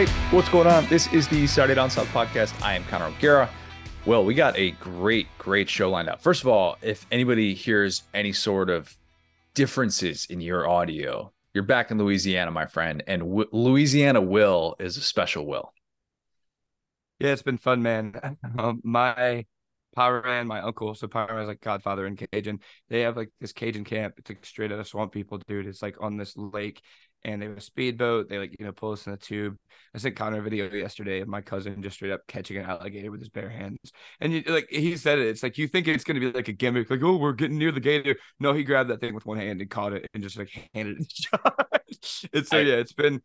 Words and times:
Hey, 0.00 0.06
what's 0.34 0.48
going 0.48 0.66
on? 0.66 0.86
This 0.86 1.12
is 1.12 1.28
the 1.28 1.46
Saturday 1.46 1.74
Down 1.74 1.90
South 1.90 2.06
podcast. 2.06 2.58
I 2.62 2.72
am 2.72 2.84
Connor 2.84 3.14
O'Gara. 3.14 3.50
Well, 4.06 4.24
we 4.24 4.32
got 4.32 4.56
a 4.56 4.70
great, 4.70 5.26
great 5.36 5.68
show 5.68 5.90
lined 5.90 6.08
up. 6.08 6.22
First 6.22 6.40
of 6.40 6.48
all, 6.48 6.78
if 6.80 7.04
anybody 7.12 7.52
hears 7.52 8.04
any 8.14 8.32
sort 8.32 8.70
of 8.70 8.96
differences 9.52 10.24
in 10.30 10.40
your 10.40 10.66
audio, 10.66 11.30
you're 11.52 11.64
back 11.64 11.90
in 11.90 11.98
Louisiana, 11.98 12.50
my 12.50 12.64
friend, 12.64 13.02
and 13.06 13.20
w- 13.20 13.48
Louisiana 13.52 14.22
Will 14.22 14.74
is 14.78 14.96
a 14.96 15.02
special 15.02 15.44
Will. 15.44 15.70
Yeah, 17.18 17.32
it's 17.32 17.42
been 17.42 17.58
fun, 17.58 17.82
man. 17.82 18.38
Um, 18.58 18.80
my 18.82 19.44
Power 19.94 20.22
Man, 20.22 20.46
my 20.46 20.62
uncle, 20.62 20.94
so 20.94 21.08
is 21.08 21.46
like 21.46 21.60
Godfather 21.60 22.06
in 22.06 22.16
Cajun. 22.16 22.60
They 22.88 23.02
have 23.02 23.18
like 23.18 23.28
this 23.38 23.52
Cajun 23.52 23.84
camp. 23.84 24.14
It's 24.16 24.30
like 24.30 24.46
straight 24.46 24.72
out 24.72 24.78
of 24.78 24.88
swamp 24.88 25.12
people, 25.12 25.36
dude. 25.46 25.66
It's 25.66 25.82
like 25.82 25.96
on 26.00 26.16
this 26.16 26.34
lake, 26.38 26.80
and 27.24 27.40
they 27.40 27.46
have 27.46 27.56
a 27.56 27.60
speedboat. 27.60 28.28
They 28.28 28.38
like 28.38 28.56
you 28.58 28.64
know 28.64 28.72
pull 28.72 28.92
us 28.92 29.06
in 29.06 29.12
a 29.12 29.16
tube. 29.16 29.56
I 29.94 29.98
sent 29.98 30.16
Connor 30.16 30.38
a 30.38 30.42
video 30.42 30.70
yesterday 30.70 31.20
of 31.20 31.28
my 31.28 31.40
cousin 31.40 31.82
just 31.82 31.96
straight 31.96 32.12
up 32.12 32.20
catching 32.28 32.56
an 32.56 32.66
alligator 32.66 33.10
with 33.10 33.20
his 33.20 33.28
bare 33.28 33.50
hands. 33.50 33.92
And 34.20 34.32
you, 34.32 34.42
like 34.46 34.68
he 34.70 34.96
said 34.96 35.18
it, 35.18 35.28
it's 35.28 35.42
like 35.42 35.58
you 35.58 35.68
think 35.68 35.88
it's 35.88 36.04
gonna 36.04 36.20
be 36.20 36.30
like 36.30 36.48
a 36.48 36.52
gimmick, 36.52 36.90
like 36.90 37.02
oh 37.02 37.16
we're 37.16 37.32
getting 37.32 37.58
near 37.58 37.72
the 37.72 37.80
gator. 37.80 38.16
No, 38.38 38.52
he 38.52 38.64
grabbed 38.64 38.90
that 38.90 39.00
thing 39.00 39.14
with 39.14 39.26
one 39.26 39.38
hand 39.38 39.60
and 39.60 39.70
caught 39.70 39.92
it 39.92 40.06
and 40.14 40.22
just 40.22 40.38
like 40.38 40.50
handed 40.74 41.00
it 41.00 41.08
to 41.10 41.28
Josh. 41.30 42.24
it's 42.32 42.48
so 42.50 42.58
yeah, 42.58 42.74
it's 42.76 42.92
been 42.92 43.20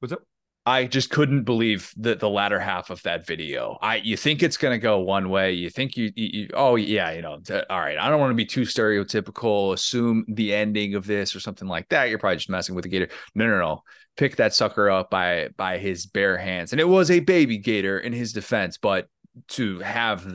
what's 0.00 0.12
up. 0.12 0.22
I 0.66 0.84
just 0.84 1.08
couldn't 1.10 1.44
believe 1.44 1.92
the 1.96 2.14
the 2.14 2.28
latter 2.28 2.60
half 2.60 2.90
of 2.90 3.02
that 3.02 3.26
video. 3.26 3.78
I 3.80 3.96
you 3.96 4.16
think 4.16 4.42
it's 4.42 4.58
going 4.58 4.74
to 4.74 4.78
go 4.78 4.98
one 5.00 5.30
way. 5.30 5.52
You 5.52 5.70
think 5.70 5.96
you, 5.96 6.12
you, 6.14 6.28
you 6.32 6.48
oh 6.52 6.76
yeah, 6.76 7.12
you 7.12 7.22
know, 7.22 7.38
t- 7.40 7.54
all 7.54 7.80
right. 7.80 7.96
I 7.96 8.10
don't 8.10 8.20
want 8.20 8.30
to 8.30 8.34
be 8.34 8.44
too 8.44 8.62
stereotypical. 8.62 9.72
Assume 9.72 10.24
the 10.28 10.54
ending 10.54 10.94
of 10.94 11.06
this 11.06 11.34
or 11.34 11.40
something 11.40 11.66
like 11.66 11.88
that. 11.88 12.10
You're 12.10 12.18
probably 12.18 12.36
just 12.36 12.50
messing 12.50 12.74
with 12.74 12.84
the 12.84 12.90
gator. 12.90 13.08
No, 13.34 13.46
no, 13.46 13.58
no. 13.58 13.82
Pick 14.16 14.36
that 14.36 14.54
sucker 14.54 14.90
up 14.90 15.10
by 15.10 15.48
by 15.56 15.78
his 15.78 16.04
bare 16.06 16.36
hands, 16.36 16.72
and 16.72 16.80
it 16.80 16.88
was 16.88 17.10
a 17.10 17.20
baby 17.20 17.56
gator 17.56 17.98
in 17.98 18.12
his 18.12 18.32
defense. 18.34 18.76
But 18.76 19.08
to 19.48 19.78
have 19.80 20.30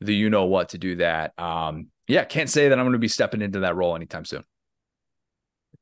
the 0.00 0.14
you 0.14 0.30
know 0.30 0.46
what 0.46 0.70
to 0.70 0.78
do 0.78 0.96
that, 0.96 1.38
um, 1.38 1.88
yeah, 2.08 2.24
can't 2.24 2.48
say 2.48 2.68
that 2.68 2.78
I'm 2.78 2.84
going 2.84 2.94
to 2.94 2.98
be 2.98 3.08
stepping 3.08 3.42
into 3.42 3.60
that 3.60 3.76
role 3.76 3.94
anytime 3.94 4.24
soon. 4.24 4.44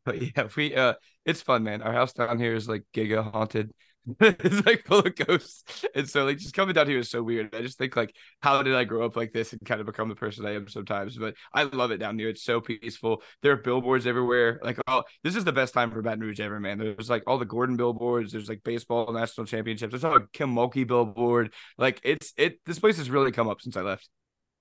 But 0.05 0.21
yeah, 0.21 0.49
we 0.57 0.75
uh, 0.75 0.95
it's 1.25 1.43
fun, 1.43 1.63
man. 1.63 1.81
Our 1.81 1.93
house 1.93 2.13
down 2.13 2.39
here 2.39 2.55
is 2.55 2.69
like 2.69 2.83
giga 2.93 3.31
haunted. 3.33 3.73
it's 4.21 4.67
like 4.67 4.85
full 4.85 5.01
of 5.01 5.17
ghosts. 5.17 5.85
And 5.95 6.09
so 6.09 6.25
like 6.25 6.39
just 6.39 6.55
coming 6.55 6.75
down 6.75 6.89
here 6.89 6.99
is 6.99 7.11
so 7.11 7.23
weird. 7.23 7.55
I 7.55 7.63
just 7.63 7.79
think 7.79 7.97
like 7.97 8.15
how 8.41 8.63
did 8.63 8.75
I 8.75 8.85
grow 8.85 9.05
up 9.05 9.17
like 9.17 9.33
this 9.33 9.53
and 9.53 9.65
kind 9.65 9.81
of 9.81 9.87
become 9.87 10.09
the 10.09 10.15
person 10.15 10.45
I 10.45 10.55
am 10.55 10.69
sometimes? 10.69 11.17
But 11.17 11.35
I 11.53 11.65
love 11.65 11.91
it 11.91 11.99
down 11.99 12.19
here. 12.19 12.29
It's 12.29 12.43
so 12.43 12.61
peaceful. 12.61 13.23
There 13.43 13.53
are 13.53 13.57
billboards 13.57 14.07
everywhere. 14.07 14.61
Like 14.63 14.79
oh, 14.87 15.05
this 15.23 15.37
is 15.37 15.45
the 15.45 15.53
best 15.53 15.73
time 15.73 15.91
for 15.91 16.03
Baton 16.03 16.21
Rouge 16.21 16.41
ever, 16.41 16.61
man. 16.61 16.79
There's 16.79 17.09
like 17.09 17.23
all 17.27 17.39
the 17.39 17.45
Gordon 17.47 17.77
billboards. 17.77 18.33
There's 18.33 18.49
like 18.49 18.63
baseball 18.63 19.13
national 19.13 19.47
championships. 19.47 19.93
There's 19.93 20.05
a 20.05 20.27
Kim 20.33 20.55
Mulkey 20.55 20.87
billboard. 20.87 21.55
Like 21.79 22.01
it's 22.05 22.35
it. 22.37 22.61
This 22.67 22.79
place 22.79 22.99
has 22.99 23.09
really 23.11 23.33
come 23.33 23.49
up 23.49 23.63
since 23.63 23.77
I 23.77 23.83
left. 23.83 24.09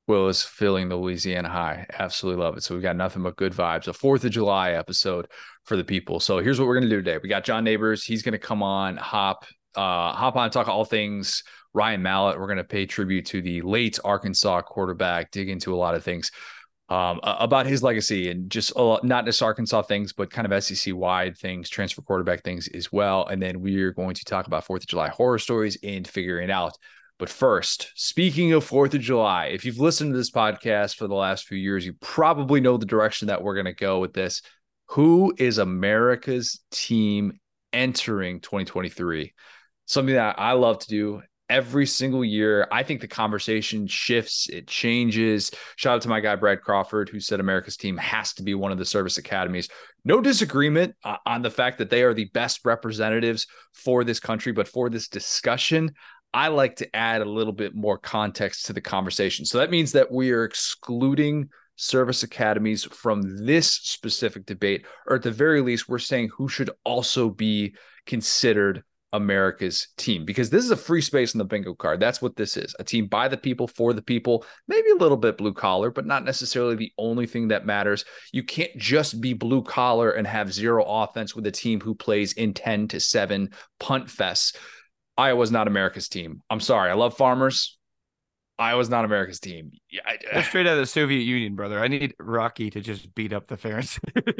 Will 0.07 0.27
is 0.27 0.43
feeling 0.43 0.89
the 0.89 0.97
Louisiana 0.97 1.49
high. 1.49 1.85
Absolutely 1.97 2.43
love 2.43 2.57
it. 2.57 2.63
So 2.63 2.75
we've 2.75 2.83
got 2.83 2.95
nothing 2.95 3.23
but 3.23 3.37
good 3.37 3.53
vibes. 3.53 3.87
A 3.87 3.93
Fourth 3.93 4.25
of 4.25 4.31
July 4.31 4.71
episode 4.71 5.27
for 5.63 5.77
the 5.77 5.83
people. 5.83 6.19
So 6.19 6.39
here's 6.39 6.59
what 6.59 6.67
we're 6.67 6.75
gonna 6.75 6.89
do 6.89 6.97
today. 6.97 7.17
We 7.21 7.29
got 7.29 7.45
John 7.45 7.63
Nabors. 7.63 8.03
He's 8.03 8.21
gonna 8.21 8.37
come 8.37 8.61
on, 8.61 8.97
hop, 8.97 9.45
uh, 9.75 10.11
hop 10.13 10.35
on, 10.35 10.49
talk 10.51 10.67
all 10.67 10.85
things 10.85 11.43
Ryan 11.73 12.01
Mallett. 12.01 12.39
We're 12.39 12.47
gonna 12.47 12.63
pay 12.63 12.85
tribute 12.85 13.25
to 13.27 13.41
the 13.41 13.61
late 13.61 13.97
Arkansas 14.03 14.61
quarterback. 14.63 15.31
Dig 15.31 15.49
into 15.49 15.73
a 15.73 15.77
lot 15.77 15.95
of 15.95 16.03
things 16.03 16.31
um, 16.89 17.19
about 17.23 17.65
his 17.65 17.81
legacy 17.81 18.29
and 18.29 18.49
just 18.49 18.75
lot, 18.75 19.03
not 19.03 19.25
just 19.25 19.41
Arkansas 19.41 19.83
things, 19.83 20.13
but 20.13 20.29
kind 20.29 20.51
of 20.51 20.63
SEC 20.63 20.93
wide 20.93 21.38
things, 21.38 21.69
transfer 21.69 22.01
quarterback 22.01 22.43
things 22.43 22.67
as 22.67 22.91
well. 22.91 23.25
And 23.25 23.41
then 23.41 23.61
we 23.61 23.81
are 23.81 23.93
going 23.93 24.15
to 24.15 24.25
talk 24.25 24.47
about 24.47 24.65
Fourth 24.65 24.83
of 24.83 24.88
July 24.88 25.09
horror 25.09 25.39
stories 25.39 25.78
and 25.81 26.07
figuring 26.07 26.51
out 26.51 26.78
but 27.23 27.29
first, 27.29 27.89
speaking 27.95 28.51
of 28.51 28.69
4th 28.69 28.95
of 28.95 29.00
July, 29.00 29.45
if 29.45 29.63
you've 29.63 29.79
listened 29.79 30.11
to 30.11 30.17
this 30.17 30.29
podcast 30.29 30.97
for 30.97 31.07
the 31.07 31.16
last 31.16 31.45
few 31.47 31.57
years, 31.57 31.85
you 31.85 31.94
probably 32.01 32.59
know 32.59 32.75
the 32.75 32.85
direction 32.85 33.29
that 33.29 33.41
we're 33.41 33.53
going 33.53 33.63
to 33.63 33.73
go 33.73 34.00
with 34.00 34.11
this. 34.11 34.41
Who 34.88 35.34
is 35.38 35.57
America's 35.57 36.59
team 36.69 37.39
entering 37.72 38.41
2023? 38.41 39.34
Something 39.85 40.16
that 40.16 40.38
I 40.38 40.51
love 40.51 40.79
to 40.79 40.88
do 40.89 41.22
every 41.50 41.85
single 41.85 42.25
year. 42.25 42.67
I 42.73 42.84
think 42.84 43.00
the 43.00 43.07
conversation 43.07 43.88
shifts, 43.88 44.50
it 44.50 44.67
changes. 44.67 45.50
Shout 45.78 45.95
out 45.95 46.01
to 46.01 46.09
my 46.09 46.19
guy, 46.19 46.35
Brad 46.35 46.59
Crawford, 46.61 47.07
who 47.07 47.22
said 47.22 47.40
America's 47.40 47.78
team 47.78 47.95
has 47.95 48.34
to 48.34 48.44
be 48.44 48.53
one 48.53 48.73
of 48.73 48.78
the 48.78 48.85
service 48.85 49.17
academies. 49.17 49.69
No 50.03 50.19
disagreement 50.19 50.95
uh, 51.05 51.16
on 51.25 51.41
the 51.41 51.50
fact 51.50 51.78
that 51.78 51.90
they 51.90 52.03
are 52.03 52.13
the 52.13 52.29
best 52.34 52.66
representatives 52.66 53.47
for 53.72 54.03
this 54.03 54.19
country, 54.19 54.51
but 54.51 54.67
for 54.67 54.90
this 54.90 55.07
discussion, 55.07 55.94
I 56.33 56.47
like 56.47 56.77
to 56.77 56.95
add 56.95 57.21
a 57.21 57.25
little 57.25 57.53
bit 57.53 57.75
more 57.75 57.97
context 57.97 58.66
to 58.66 58.73
the 58.73 58.81
conversation. 58.81 59.45
So 59.45 59.59
that 59.59 59.71
means 59.71 59.91
that 59.91 60.11
we 60.11 60.31
are 60.31 60.44
excluding 60.44 61.49
service 61.75 62.23
academies 62.23 62.83
from 62.83 63.45
this 63.45 63.71
specific 63.71 64.45
debate, 64.45 64.85
or 65.07 65.16
at 65.16 65.23
the 65.23 65.31
very 65.31 65.61
least, 65.61 65.89
we're 65.89 65.99
saying 65.99 66.29
who 66.35 66.47
should 66.47 66.69
also 66.83 67.29
be 67.29 67.75
considered 68.05 68.83
America's 69.13 69.89
team 69.95 70.25
because 70.25 70.49
this 70.49 70.66
is 70.66 70.72
a 70.72 70.75
free 70.75 71.01
space 71.01 71.35
in 71.35 71.38
the 71.38 71.45
bingo 71.45 71.75
card. 71.75 71.99
That's 71.99 72.22
what 72.22 72.35
this 72.35 72.57
is 72.57 72.75
a 72.79 72.83
team 72.83 73.07
by 73.07 73.27
the 73.27 73.38
people, 73.38 73.67
for 73.67 73.93
the 73.93 74.01
people, 74.01 74.43
maybe 74.67 74.89
a 74.89 74.95
little 74.95 75.17
bit 75.17 75.38
blue 75.38 75.53
collar, 75.53 75.91
but 75.91 76.07
not 76.07 76.25
necessarily 76.25 76.75
the 76.75 76.91
only 76.97 77.27
thing 77.27 77.47
that 77.49 77.66
matters. 77.66 78.05
You 78.31 78.43
can't 78.43 78.75
just 78.75 79.22
be 79.22 79.33
blue 79.33 79.61
collar 79.61 80.11
and 80.11 80.25
have 80.25 80.51
zero 80.51 80.83
offense 80.83 81.35
with 81.35 81.45
a 81.45 81.51
team 81.51 81.79
who 81.79 81.93
plays 81.93 82.33
in 82.33 82.55
10 82.55 82.88
to 82.89 82.99
7 82.99 83.51
punt 83.79 84.07
fests. 84.07 84.55
Iowa's 85.18 85.51
not 85.51 85.68
America's 85.68 86.09
team. 86.09 86.41
I'm 86.50 86.59
sorry. 86.59 86.90
I 86.90 86.94
love 86.94 87.16
farmers. 87.16 87.78
Iowa's 88.59 88.90
not 88.90 89.03
America's 89.03 89.40
team. 89.40 89.72
Yeah, 89.90 90.02
They're 90.31 90.44
straight 90.44 90.68
out 90.68 90.74
of 90.74 90.80
the 90.80 90.86
Soviet 90.86 91.24
Union, 91.24 91.56
brother. 91.56 91.80
I 91.84 91.88
need 91.88 92.14
Rocky 92.19 92.69
to 92.69 92.81
just 92.81 93.14
beat 93.16 93.34
up 93.34 93.47
the 93.47 93.58
Ferris. 93.58 94.00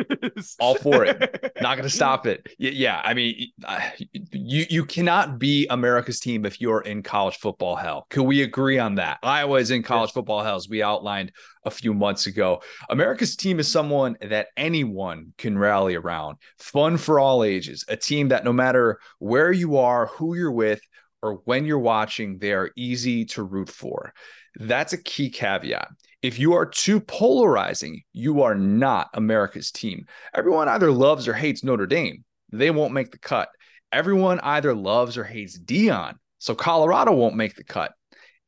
All 0.60 0.76
for 0.76 1.04
it. 1.04 1.20
Not 1.62 1.78
going 1.78 1.84
to 1.90 1.90
stop 1.90 2.28
it. 2.28 2.48
Yeah, 2.60 3.02
I 3.04 3.16
mean, 3.16 3.52
uh, 3.66 3.80
you 4.32 4.66
you 4.70 4.86
cannot 4.86 5.40
be 5.40 5.66
America's 5.70 6.20
team 6.20 6.46
if 6.46 6.62
you're 6.62 6.82
in 6.82 7.02
college 7.02 7.38
football 7.38 7.76
hell. 7.76 8.06
Can 8.10 8.26
we 8.26 8.44
agree 8.44 8.78
on 8.78 8.96
that? 8.96 9.18
Iowa 9.24 9.60
is 9.60 9.72
in 9.72 9.82
college 9.82 10.10
yes. 10.10 10.14
football 10.14 10.44
hell, 10.44 10.58
as 10.58 10.70
we 10.70 10.84
outlined 10.84 11.32
a 11.66 11.72
few 11.72 11.94
months 11.94 12.28
ago. 12.28 12.62
America's 12.90 13.36
team 13.36 13.60
is 13.60 13.72
someone 13.72 14.16
that 14.22 14.48
anyone 14.58 15.34
can 15.38 15.58
rally 15.58 15.96
around. 15.96 16.38
Fun 16.60 16.98
for 16.98 17.20
all 17.20 17.44
ages. 17.44 17.84
A 17.88 17.96
team 17.96 18.28
that 18.28 18.44
no 18.44 18.54
matter 18.54 19.00
where 19.20 19.52
you 19.52 19.78
are, 19.78 20.08
who 20.08 20.36
you're 20.36 20.52
with, 20.52 20.82
or 21.24 21.42
when 21.46 21.66
you're 21.66 21.80
watching, 21.80 22.38
they 22.38 22.52
are 22.52 22.72
easy 22.76 23.24
to 23.26 23.42
root 23.42 23.70
for. 23.70 24.14
That's 24.60 24.92
a 24.94 25.02
key 25.02 25.30
caveat. 25.30 25.88
If 26.22 26.38
you 26.38 26.54
are 26.54 26.66
too 26.66 27.00
polarizing, 27.00 28.02
you 28.12 28.44
are 28.44 28.54
not 28.54 29.10
America's 29.14 29.72
team. 29.72 30.06
Everyone 30.36 30.68
either 30.68 30.92
loves 30.92 31.28
or 31.28 31.34
hates 31.34 31.64
Notre 31.64 31.88
Dame. 31.88 32.24
They 32.52 32.72
won't 32.72 32.94
make 32.94 33.12
the 33.12 33.20
cut. 33.20 33.50
Everyone 33.92 34.40
either 34.42 34.76
loves 34.76 35.18
or 35.18 35.24
hates 35.24 35.58
Deion. 35.58 36.16
So 36.40 36.56
Colorado 36.56 37.14
won't 37.14 37.36
make 37.36 37.56
the 37.56 37.64
cut. 37.64 37.94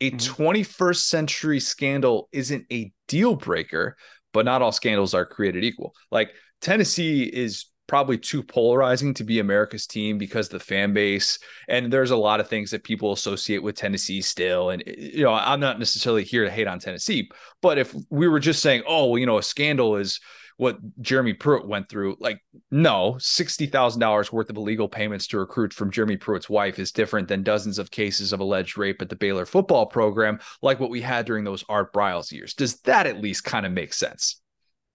A 0.01 0.11
mm-hmm. 0.11 0.43
21st 0.43 0.97
century 0.97 1.59
scandal 1.61 2.27
isn't 2.33 2.65
a 2.71 2.91
deal 3.07 3.35
breaker, 3.35 3.95
but 4.33 4.45
not 4.45 4.61
all 4.61 4.73
scandals 4.73 5.13
are 5.13 5.25
created 5.25 5.63
equal. 5.63 5.93
Like 6.11 6.31
Tennessee 6.61 7.23
is 7.23 7.65
probably 7.87 8.17
too 8.17 8.43
polarizing 8.43 9.13
to 9.13 9.23
be 9.23 9.39
America's 9.39 9.87
team 9.87 10.17
because 10.17 10.49
the 10.49 10.59
fan 10.59 10.93
base 10.93 11.39
and 11.67 11.91
there's 11.91 12.11
a 12.11 12.15
lot 12.15 12.39
of 12.39 12.47
things 12.47 12.71
that 12.71 12.83
people 12.83 13.11
associate 13.11 13.63
with 13.63 13.75
Tennessee 13.75 14.21
still. 14.21 14.69
And 14.69 14.83
eh, 14.87 14.93
you 14.97 15.23
know 15.23 15.33
I'm 15.33 15.59
not 15.59 15.79
necessarily 15.79 16.23
here 16.23 16.43
to 16.43 16.51
hate 16.51 16.67
on 16.67 16.79
Tennessee 16.79 17.29
but 17.61 17.77
if 17.77 17.95
we 18.09 18.27
were 18.27 18.39
just 18.39 18.61
saying 18.61 18.83
oh 18.87 19.07
well, 19.07 19.19
you 19.19 19.25
know 19.25 19.37
a 19.37 19.43
scandal 19.43 19.95
is 19.97 20.19
what 20.57 20.77
Jeremy 21.01 21.33
Pruitt 21.33 21.67
went 21.67 21.89
through 21.89 22.15
like 22.19 22.39
no 22.71 23.17
$60,000 23.19 24.31
worth 24.31 24.49
of 24.49 24.55
illegal 24.55 24.87
payments 24.87 25.27
to 25.27 25.39
recruit 25.39 25.73
from 25.73 25.91
Jeremy 25.91 26.17
Pruitt's 26.17 26.49
wife 26.49 26.79
is 26.79 26.91
different 26.91 27.27
than 27.27 27.43
dozens 27.43 27.77
of 27.77 27.91
cases 27.91 28.31
of 28.31 28.39
alleged 28.39 28.77
rape 28.77 29.01
at 29.01 29.09
the 29.09 29.15
Baylor 29.15 29.45
football 29.45 29.85
program 29.85 30.39
like 30.61 30.79
what 30.79 30.89
we 30.89 31.01
had 31.01 31.25
during 31.25 31.43
those 31.43 31.65
Art 31.67 31.91
Briles 31.93 32.31
years. 32.31 32.53
Does 32.53 32.79
that 32.81 33.05
at 33.05 33.21
least 33.21 33.43
kind 33.43 33.65
of 33.65 33.73
make 33.73 33.93
sense 33.93 34.41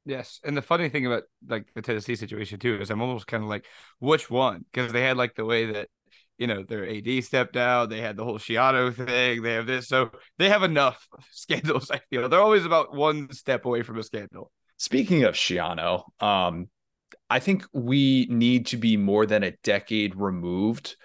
Yes, 0.06 0.40
and 0.44 0.56
the 0.56 0.62
funny 0.62 0.88
thing 0.88 1.06
about 1.06 1.24
like 1.46 1.72
the 1.74 1.82
Tennessee 1.82 2.16
situation 2.16 2.58
too 2.58 2.80
is 2.80 2.90
I'm 2.90 3.02
almost 3.02 3.26
kind 3.26 3.42
of 3.42 3.48
like, 3.48 3.66
which 3.98 4.30
one? 4.30 4.64
Because 4.72 4.92
they 4.92 5.02
had 5.02 5.16
like 5.16 5.34
the 5.34 5.44
way 5.44 5.66
that 5.72 5.88
you 6.38 6.46
know 6.46 6.62
their 6.62 6.88
AD 6.88 7.20
stepped 7.20 7.56
out, 7.56 7.90
they 7.90 8.00
had 8.00 8.16
the 8.16 8.24
whole 8.24 8.38
Schiano 8.38 8.94
thing, 8.94 9.42
they 9.42 9.52
have 9.54 9.66
this, 9.66 9.88
so 9.88 10.10
they 10.38 10.48
have 10.48 10.62
enough 10.62 11.06
scandals. 11.32 11.90
I 11.90 12.00
feel 12.10 12.28
they're 12.28 12.40
always 12.40 12.64
about 12.64 12.94
one 12.94 13.32
step 13.32 13.66
away 13.66 13.82
from 13.82 13.98
a 13.98 14.02
scandal. 14.02 14.50
Speaking 14.78 15.24
of 15.24 15.34
Schiano, 15.34 16.04
um, 16.22 16.68
I 17.28 17.38
think 17.38 17.66
we 17.74 18.26
need 18.30 18.66
to 18.68 18.78
be 18.78 18.96
more 18.96 19.26
than 19.26 19.42
a 19.42 19.52
decade 19.62 20.16
removed 20.16 20.96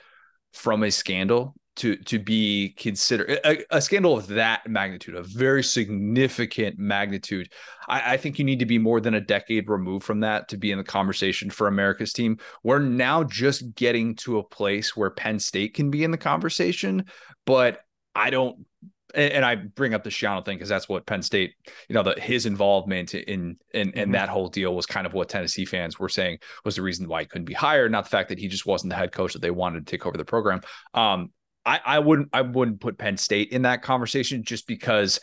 from 0.53 0.83
a 0.83 0.91
scandal 0.91 1.53
to 1.75 1.97
to 1.97 2.19
be 2.19 2.73
considered 2.77 3.39
a, 3.43 3.63
a, 3.75 3.81
scandal 3.81 4.17
of 4.17 4.27
that 4.27 4.67
magnitude, 4.67 5.15
a 5.15 5.23
very 5.23 5.63
significant 5.63 6.79
magnitude. 6.79 7.51
I, 7.87 8.13
I, 8.13 8.17
think 8.17 8.39
you 8.39 8.45
need 8.45 8.59
to 8.59 8.65
be 8.65 8.77
more 8.77 9.01
than 9.01 9.13
a 9.13 9.21
decade 9.21 9.69
removed 9.69 10.05
from 10.05 10.21
that 10.21 10.47
to 10.49 10.57
be 10.57 10.71
in 10.71 10.77
the 10.77 10.83
conversation 10.83 11.49
for 11.49 11.67
America's 11.67 12.13
team. 12.13 12.37
We're 12.63 12.79
now 12.79 13.23
just 13.23 13.75
getting 13.75 14.15
to 14.17 14.37
a 14.37 14.43
place 14.43 14.95
where 14.95 15.09
Penn 15.09 15.39
State 15.39 15.73
can 15.73 15.91
be 15.91 16.03
in 16.03 16.11
the 16.11 16.17
conversation, 16.17 17.05
but 17.45 17.81
I 18.13 18.29
don't. 18.29 18.65
And, 19.13 19.31
and 19.33 19.45
I 19.45 19.55
bring 19.55 19.93
up 19.93 20.03
the 20.03 20.09
Schiano 20.09 20.43
thing 20.43 20.57
because 20.57 20.69
that's 20.69 20.89
what 20.89 21.05
Penn 21.05 21.21
State, 21.21 21.53
you 21.89 21.93
know, 21.93 22.03
the 22.03 22.19
his 22.19 22.45
involvement 22.45 23.13
in 23.13 23.57
in 23.73 23.89
in 23.89 23.91
mm-hmm. 23.91 24.11
that 24.13 24.29
whole 24.29 24.47
deal 24.47 24.75
was 24.75 24.85
kind 24.85 25.05
of 25.05 25.13
what 25.13 25.29
Tennessee 25.29 25.65
fans 25.65 25.99
were 25.99 26.09
saying 26.09 26.39
was 26.63 26.77
the 26.77 26.81
reason 26.81 27.07
why 27.07 27.21
he 27.21 27.27
couldn't 27.27 27.45
be 27.45 27.53
hired, 27.53 27.91
not 27.91 28.05
the 28.05 28.09
fact 28.09 28.29
that 28.29 28.39
he 28.39 28.47
just 28.47 28.65
wasn't 28.65 28.89
the 28.89 28.95
head 28.95 29.11
coach 29.11 29.33
that 29.33 29.41
they 29.41 29.51
wanted 29.51 29.85
to 29.85 29.91
take 29.91 30.05
over 30.05 30.17
the 30.17 30.25
program. 30.25 30.61
Um, 30.93 31.31
I, 31.65 31.79
I 31.83 31.99
wouldn't 31.99 32.29
I 32.33 32.41
wouldn't 32.41 32.79
put 32.79 32.97
Penn 32.97 33.17
State 33.17 33.51
in 33.51 33.63
that 33.63 33.81
conversation 33.81 34.43
just 34.43 34.67
because 34.67 35.19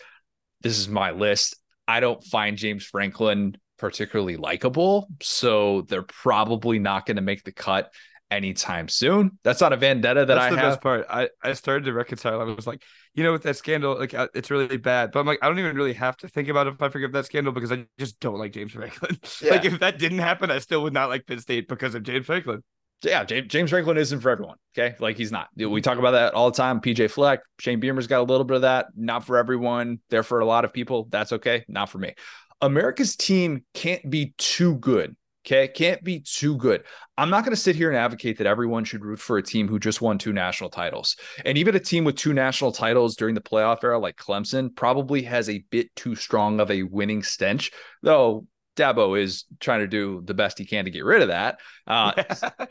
this 0.60 0.78
is 0.78 0.88
my 0.88 1.10
list. 1.12 1.56
I 1.86 2.00
don't 2.00 2.22
find 2.24 2.56
James 2.56 2.84
Franklin 2.84 3.56
particularly 3.78 4.36
likable, 4.36 5.08
so 5.20 5.82
they're 5.82 6.02
probably 6.02 6.78
not 6.78 7.06
going 7.06 7.16
to 7.16 7.22
make 7.22 7.44
the 7.44 7.52
cut 7.52 7.92
anytime 8.30 8.88
soon. 8.88 9.38
That's 9.44 9.60
not 9.60 9.72
a 9.72 9.76
vendetta 9.76 10.20
that 10.20 10.34
That's 10.34 10.46
I 10.46 10.50
the 10.50 10.56
have. 10.56 10.70
best 10.70 10.80
part. 10.80 11.06
I 11.08 11.28
I 11.42 11.52
started 11.52 11.84
to 11.84 11.92
reconcile. 11.92 12.40
I 12.40 12.44
was 12.44 12.66
like, 12.66 12.82
you 13.14 13.22
know, 13.22 13.32
with 13.32 13.42
that 13.42 13.56
scandal, 13.56 13.98
like 13.98 14.14
uh, 14.14 14.28
it's 14.34 14.50
really 14.50 14.78
bad. 14.78 15.12
But 15.12 15.20
I'm 15.20 15.26
like, 15.26 15.38
I 15.42 15.48
don't 15.48 15.58
even 15.58 15.76
really 15.76 15.92
have 15.94 16.16
to 16.18 16.28
think 16.28 16.48
about 16.48 16.66
it 16.66 16.74
if 16.74 16.82
I 16.82 16.88
forgive 16.88 17.12
that 17.12 17.26
scandal 17.26 17.52
because 17.52 17.70
I 17.70 17.84
just 17.98 18.18
don't 18.20 18.38
like 18.38 18.52
James 18.52 18.72
Franklin. 18.72 19.18
Yeah. 19.42 19.50
like 19.50 19.64
if 19.64 19.78
that 19.80 19.98
didn't 19.98 20.18
happen, 20.20 20.50
I 20.50 20.58
still 20.60 20.82
would 20.82 20.92
not 20.92 21.08
like 21.08 21.26
Penn 21.26 21.40
State 21.40 21.68
because 21.68 21.94
of 21.94 22.02
James 22.02 22.26
Franklin 22.26 22.62
yeah, 23.02 23.24
James 23.24 23.70
Franklin 23.70 23.96
isn't 23.96 24.20
for 24.20 24.30
everyone. 24.30 24.56
Okay. 24.76 24.94
Like 24.98 25.16
he's 25.16 25.32
not. 25.32 25.48
We 25.56 25.64
mm-hmm. 25.64 25.80
talk 25.80 25.98
about 25.98 26.12
that 26.12 26.34
all 26.34 26.50
the 26.50 26.56
time. 26.56 26.80
PJ 26.80 27.10
Fleck, 27.10 27.40
Shane 27.58 27.80
Beamer's 27.80 28.06
got 28.06 28.20
a 28.20 28.22
little 28.22 28.44
bit 28.44 28.56
of 28.56 28.62
that. 28.62 28.86
Not 28.96 29.24
for 29.24 29.36
everyone. 29.36 30.00
There 30.10 30.22
for 30.22 30.40
a 30.40 30.44
lot 30.44 30.64
of 30.64 30.72
people. 30.72 31.08
That's 31.10 31.32
okay. 31.32 31.64
Not 31.68 31.88
for 31.88 31.98
me. 31.98 32.14
America's 32.60 33.16
team 33.16 33.64
can't 33.74 34.08
be 34.08 34.34
too 34.38 34.76
good. 34.76 35.16
Okay. 35.44 35.66
Can't 35.66 36.04
be 36.04 36.20
too 36.20 36.56
good. 36.56 36.84
I'm 37.18 37.28
not 37.28 37.44
going 37.44 37.54
to 37.54 37.60
sit 37.60 37.74
here 37.74 37.88
and 37.88 37.98
advocate 37.98 38.38
that 38.38 38.46
everyone 38.46 38.84
should 38.84 39.04
root 39.04 39.18
for 39.18 39.38
a 39.38 39.42
team 39.42 39.66
who 39.66 39.80
just 39.80 40.00
won 40.00 40.16
two 40.16 40.32
national 40.32 40.70
titles. 40.70 41.16
And 41.44 41.58
even 41.58 41.74
a 41.74 41.80
team 41.80 42.04
with 42.04 42.14
two 42.14 42.32
national 42.32 42.70
titles 42.70 43.16
during 43.16 43.34
the 43.34 43.40
playoff 43.40 43.82
era, 43.82 43.98
like 43.98 44.16
Clemson, 44.16 44.74
probably 44.74 45.22
has 45.22 45.48
a 45.48 45.64
bit 45.70 45.94
too 45.96 46.14
strong 46.14 46.60
of 46.60 46.70
a 46.70 46.84
winning 46.84 47.24
stench, 47.24 47.72
though 48.02 48.46
Dabo 48.76 49.20
is 49.20 49.44
trying 49.60 49.80
to 49.80 49.86
do 49.86 50.22
the 50.24 50.34
best 50.34 50.58
he 50.58 50.64
can 50.64 50.84
to 50.84 50.90
get 50.90 51.04
rid 51.04 51.22
of 51.22 51.28
that. 51.28 51.58
Uh, 51.86 52.12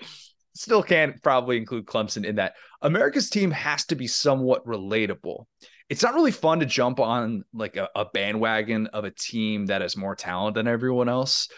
still 0.55 0.83
can't 0.83 1.21
probably 1.21 1.57
include 1.57 1.85
Clemson 1.85 2.25
in 2.25 2.35
that. 2.35 2.55
America's 2.81 3.29
team 3.29 3.51
has 3.51 3.85
to 3.85 3.95
be 3.95 4.07
somewhat 4.07 4.65
relatable. 4.65 5.45
It's 5.89 6.03
not 6.03 6.13
really 6.13 6.31
fun 6.31 6.59
to 6.59 6.65
jump 6.65 6.99
on 6.99 7.43
like 7.53 7.75
a, 7.75 7.89
a 7.95 8.05
bandwagon 8.05 8.87
of 8.87 9.03
a 9.03 9.11
team 9.11 9.67
that 9.67 9.81
has 9.81 9.97
more 9.97 10.15
talent 10.15 10.55
than 10.55 10.67
everyone 10.67 11.09
else. 11.09 11.49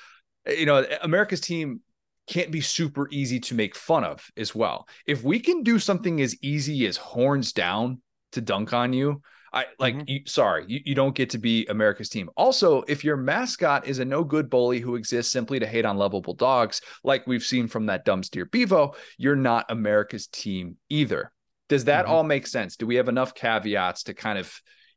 You 0.47 0.65
know, 0.65 0.85
America's 1.01 1.41
team 1.41 1.81
can't 2.27 2.51
be 2.51 2.61
super 2.61 3.07
easy 3.11 3.39
to 3.41 3.55
make 3.55 3.75
fun 3.75 4.03
of 4.03 4.25
as 4.37 4.55
well. 4.55 4.87
If 5.05 5.23
we 5.23 5.39
can 5.39 5.63
do 5.63 5.77
something 5.79 6.21
as 6.21 6.35
easy 6.41 6.85
as 6.87 6.97
horns 6.97 7.53
down 7.53 8.01
to 8.31 8.41
dunk 8.41 8.73
on 8.73 8.93
you, 8.93 9.21
I 9.53 9.65
like 9.77 9.95
mm-hmm. 9.95 10.03
you, 10.07 10.21
sorry, 10.25 10.65
you, 10.67 10.79
you 10.83 10.95
don't 10.95 11.15
get 11.15 11.29
to 11.31 11.37
be 11.37 11.65
America's 11.67 12.09
team. 12.09 12.29
Also, 12.35 12.81
if 12.87 13.03
your 13.03 13.15
mascot 13.15 13.85
is 13.85 13.99
a 13.99 14.05
no 14.05 14.23
good 14.23 14.49
bully 14.49 14.79
who 14.79 14.95
exists 14.95 15.31
simply 15.31 15.59
to 15.59 15.67
hate 15.67 15.85
on 15.85 15.97
lovable 15.97 16.33
dogs, 16.33 16.81
like 17.03 17.27
we've 17.27 17.43
seen 17.43 17.67
from 17.67 17.85
that 17.85 18.03
dumb 18.03 18.23
steer 18.23 18.45
Bevo, 18.45 18.95
you're 19.17 19.35
not 19.35 19.65
America's 19.69 20.27
team 20.27 20.77
either. 20.89 21.31
Does 21.69 21.85
that 21.85 22.05
mm-hmm. 22.05 22.13
all 22.13 22.23
make 22.23 22.47
sense? 22.47 22.77
Do 22.77 22.87
we 22.87 22.95
have 22.95 23.09
enough 23.09 23.35
caveats 23.35 24.03
to 24.03 24.13
kind 24.13 24.39
of, 24.39 24.53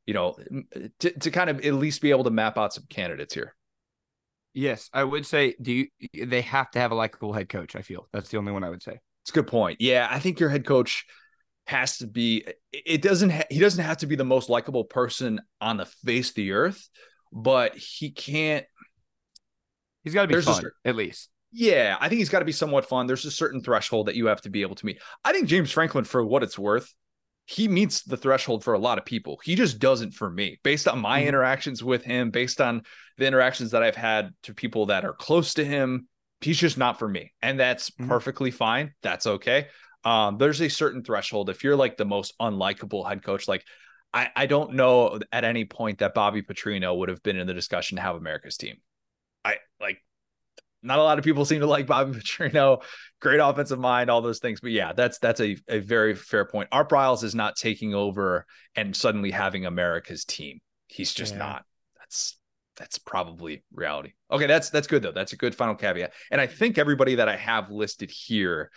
you 0.06 0.14
know, 0.14 0.36
to, 1.00 1.10
to 1.10 1.30
kind 1.30 1.50
of 1.50 1.64
at 1.64 1.74
least 1.74 2.00
be 2.00 2.10
able 2.10 2.24
to 2.24 2.30
map 2.30 2.56
out 2.56 2.72
some 2.72 2.84
candidates 2.88 3.34
here? 3.34 3.54
Yes, 4.54 4.88
I 4.90 5.04
would 5.04 5.26
say 5.26 5.54
do 5.60 5.70
you 5.70 6.26
they 6.26 6.40
have 6.40 6.70
to 6.70 6.78
have 6.78 6.92
a 6.92 6.94
likable 6.94 7.34
head 7.34 7.50
coach, 7.50 7.76
I 7.76 7.82
feel. 7.82 8.08
That's 8.12 8.30
the 8.30 8.38
only 8.38 8.52
one 8.52 8.64
I 8.64 8.70
would 8.70 8.82
say. 8.82 9.00
It's 9.22 9.30
a 9.30 9.34
good 9.34 9.48
point. 9.48 9.80
Yeah, 9.80 10.08
I 10.10 10.18
think 10.18 10.40
your 10.40 10.48
head 10.48 10.64
coach 10.64 11.04
has 11.66 11.98
to 11.98 12.06
be 12.06 12.44
it 12.72 13.02
doesn't 13.02 13.30
ha- 13.30 13.46
he 13.50 13.58
doesn't 13.58 13.84
have 13.84 13.98
to 13.98 14.06
be 14.06 14.14
the 14.14 14.24
most 14.24 14.48
likable 14.48 14.84
person 14.84 15.40
on 15.60 15.76
the 15.76 15.86
face 16.04 16.30
of 16.30 16.36
the 16.36 16.52
earth 16.52 16.88
but 17.32 17.76
he 17.76 18.10
can't 18.10 18.64
he's 20.04 20.14
got 20.14 20.22
to 20.22 20.28
be 20.28 20.40
fun 20.40 20.54
certain, 20.54 20.70
at 20.84 20.96
least. 20.96 21.28
yeah 21.52 21.96
i 22.00 22.08
think 22.08 22.20
he's 22.20 22.28
got 22.28 22.38
to 22.38 22.44
be 22.44 22.52
somewhat 22.52 22.88
fun. 22.88 23.06
There's 23.06 23.24
a 23.24 23.30
certain 23.30 23.62
threshold 23.62 24.06
that 24.06 24.14
you 24.14 24.26
have 24.26 24.42
to 24.42 24.50
be 24.50 24.62
able 24.62 24.76
to 24.76 24.86
meet. 24.86 25.02
I 25.24 25.32
think 25.32 25.48
james 25.48 25.72
franklin 25.72 26.04
for 26.04 26.24
what 26.24 26.42
it's 26.42 26.58
worth 26.58 26.92
he 27.48 27.68
meets 27.68 28.02
the 28.02 28.16
threshold 28.16 28.64
for 28.64 28.74
a 28.74 28.78
lot 28.78 28.98
of 28.98 29.04
people. 29.04 29.38
He 29.44 29.54
just 29.54 29.78
doesn't 29.78 30.14
for 30.14 30.28
me. 30.28 30.58
Based 30.64 30.88
on 30.88 30.98
my 30.98 31.20
mm-hmm. 31.20 31.28
interactions 31.28 31.82
with 31.82 32.02
him 32.02 32.30
based 32.30 32.60
on 32.60 32.82
the 33.18 33.26
interactions 33.26 33.72
that 33.72 33.82
i've 33.82 33.96
had 33.96 34.30
to 34.44 34.54
people 34.54 34.86
that 34.86 35.04
are 35.04 35.14
close 35.14 35.54
to 35.54 35.64
him 35.64 36.08
he's 36.40 36.58
just 36.58 36.76
not 36.78 36.98
for 36.98 37.08
me 37.08 37.32
and 37.42 37.58
that's 37.58 37.90
mm-hmm. 37.90 38.08
perfectly 38.08 38.52
fine. 38.52 38.92
That's 39.02 39.26
okay 39.26 39.66
um, 40.06 40.38
there's 40.38 40.62
a 40.62 40.68
certain 40.68 41.02
threshold. 41.02 41.50
If 41.50 41.64
you're 41.64 41.74
like 41.74 41.96
the 41.96 42.04
most 42.04 42.32
unlikable 42.40 43.08
head 43.08 43.24
coach, 43.24 43.48
like 43.48 43.64
I, 44.14 44.30
I 44.36 44.46
don't 44.46 44.74
know 44.74 45.18
at 45.32 45.42
any 45.42 45.64
point 45.64 45.98
that 45.98 46.14
Bobby 46.14 46.42
Petrino 46.42 46.96
would 46.96 47.08
have 47.08 47.24
been 47.24 47.36
in 47.36 47.48
the 47.48 47.52
discussion 47.52 47.96
to 47.96 48.02
have 48.02 48.14
America's 48.14 48.56
team. 48.56 48.76
I 49.44 49.56
like 49.80 49.98
not 50.80 51.00
a 51.00 51.02
lot 51.02 51.18
of 51.18 51.24
people 51.24 51.44
seem 51.44 51.58
to 51.58 51.66
like 51.66 51.88
Bobby 51.88 52.12
Petrino, 52.20 52.84
great 53.20 53.40
offensive 53.40 53.80
mind, 53.80 54.08
all 54.08 54.22
those 54.22 54.38
things. 54.38 54.60
But 54.60 54.70
yeah, 54.70 54.92
that's 54.92 55.18
that's 55.18 55.40
a, 55.40 55.56
a 55.66 55.80
very 55.80 56.14
fair 56.14 56.44
point. 56.44 56.68
Art 56.70 56.88
Briles 56.88 57.24
is 57.24 57.34
not 57.34 57.56
taking 57.56 57.92
over 57.92 58.46
and 58.76 58.94
suddenly 58.94 59.32
having 59.32 59.66
America's 59.66 60.24
team. 60.24 60.60
He's 60.86 61.12
just 61.12 61.32
yeah. 61.32 61.40
not. 61.40 61.64
That's 61.98 62.38
that's 62.76 62.98
probably 62.98 63.64
reality. 63.74 64.12
Okay, 64.30 64.46
that's 64.46 64.70
that's 64.70 64.86
good 64.86 65.02
though. 65.02 65.10
That's 65.10 65.32
a 65.32 65.36
good 65.36 65.56
final 65.56 65.74
caveat. 65.74 66.12
And 66.30 66.40
I 66.40 66.46
think 66.46 66.78
everybody 66.78 67.16
that 67.16 67.28
I 67.28 67.36
have 67.36 67.72
listed 67.72 68.12
here 68.12 68.70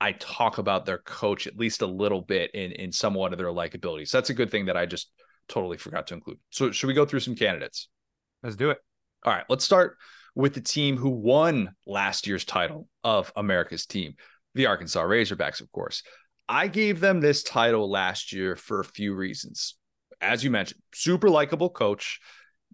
I 0.00 0.12
talk 0.12 0.58
about 0.58 0.86
their 0.86 0.98
coach 0.98 1.46
at 1.46 1.56
least 1.56 1.82
a 1.82 1.86
little 1.86 2.22
bit 2.22 2.52
in 2.54 2.72
in 2.72 2.92
somewhat 2.92 3.32
of 3.32 3.38
their 3.38 3.48
likability. 3.48 4.06
So 4.06 4.18
that's 4.18 4.30
a 4.30 4.34
good 4.34 4.50
thing 4.50 4.66
that 4.66 4.76
I 4.76 4.86
just 4.86 5.10
totally 5.48 5.76
forgot 5.76 6.06
to 6.08 6.14
include. 6.14 6.38
So 6.50 6.70
should 6.70 6.86
we 6.86 6.94
go 6.94 7.04
through 7.04 7.20
some 7.20 7.34
candidates? 7.34 7.88
Let's 8.42 8.56
do 8.56 8.70
it. 8.70 8.78
All 9.24 9.32
right, 9.32 9.44
let's 9.48 9.64
start 9.64 9.96
with 10.34 10.54
the 10.54 10.60
team 10.60 10.96
who 10.96 11.10
won 11.10 11.74
last 11.86 12.26
year's 12.26 12.44
title 12.44 12.88
of 13.02 13.32
America's 13.34 13.86
team, 13.86 14.14
the 14.54 14.66
Arkansas 14.66 15.02
Razorbacks, 15.02 15.60
of 15.60 15.70
course. 15.72 16.04
I 16.48 16.68
gave 16.68 17.00
them 17.00 17.20
this 17.20 17.42
title 17.42 17.90
last 17.90 18.32
year 18.32 18.54
for 18.54 18.80
a 18.80 18.84
few 18.84 19.14
reasons. 19.14 19.76
As 20.20 20.44
you 20.44 20.50
mentioned, 20.50 20.80
super 20.94 21.28
likable 21.28 21.70
coach, 21.70 22.20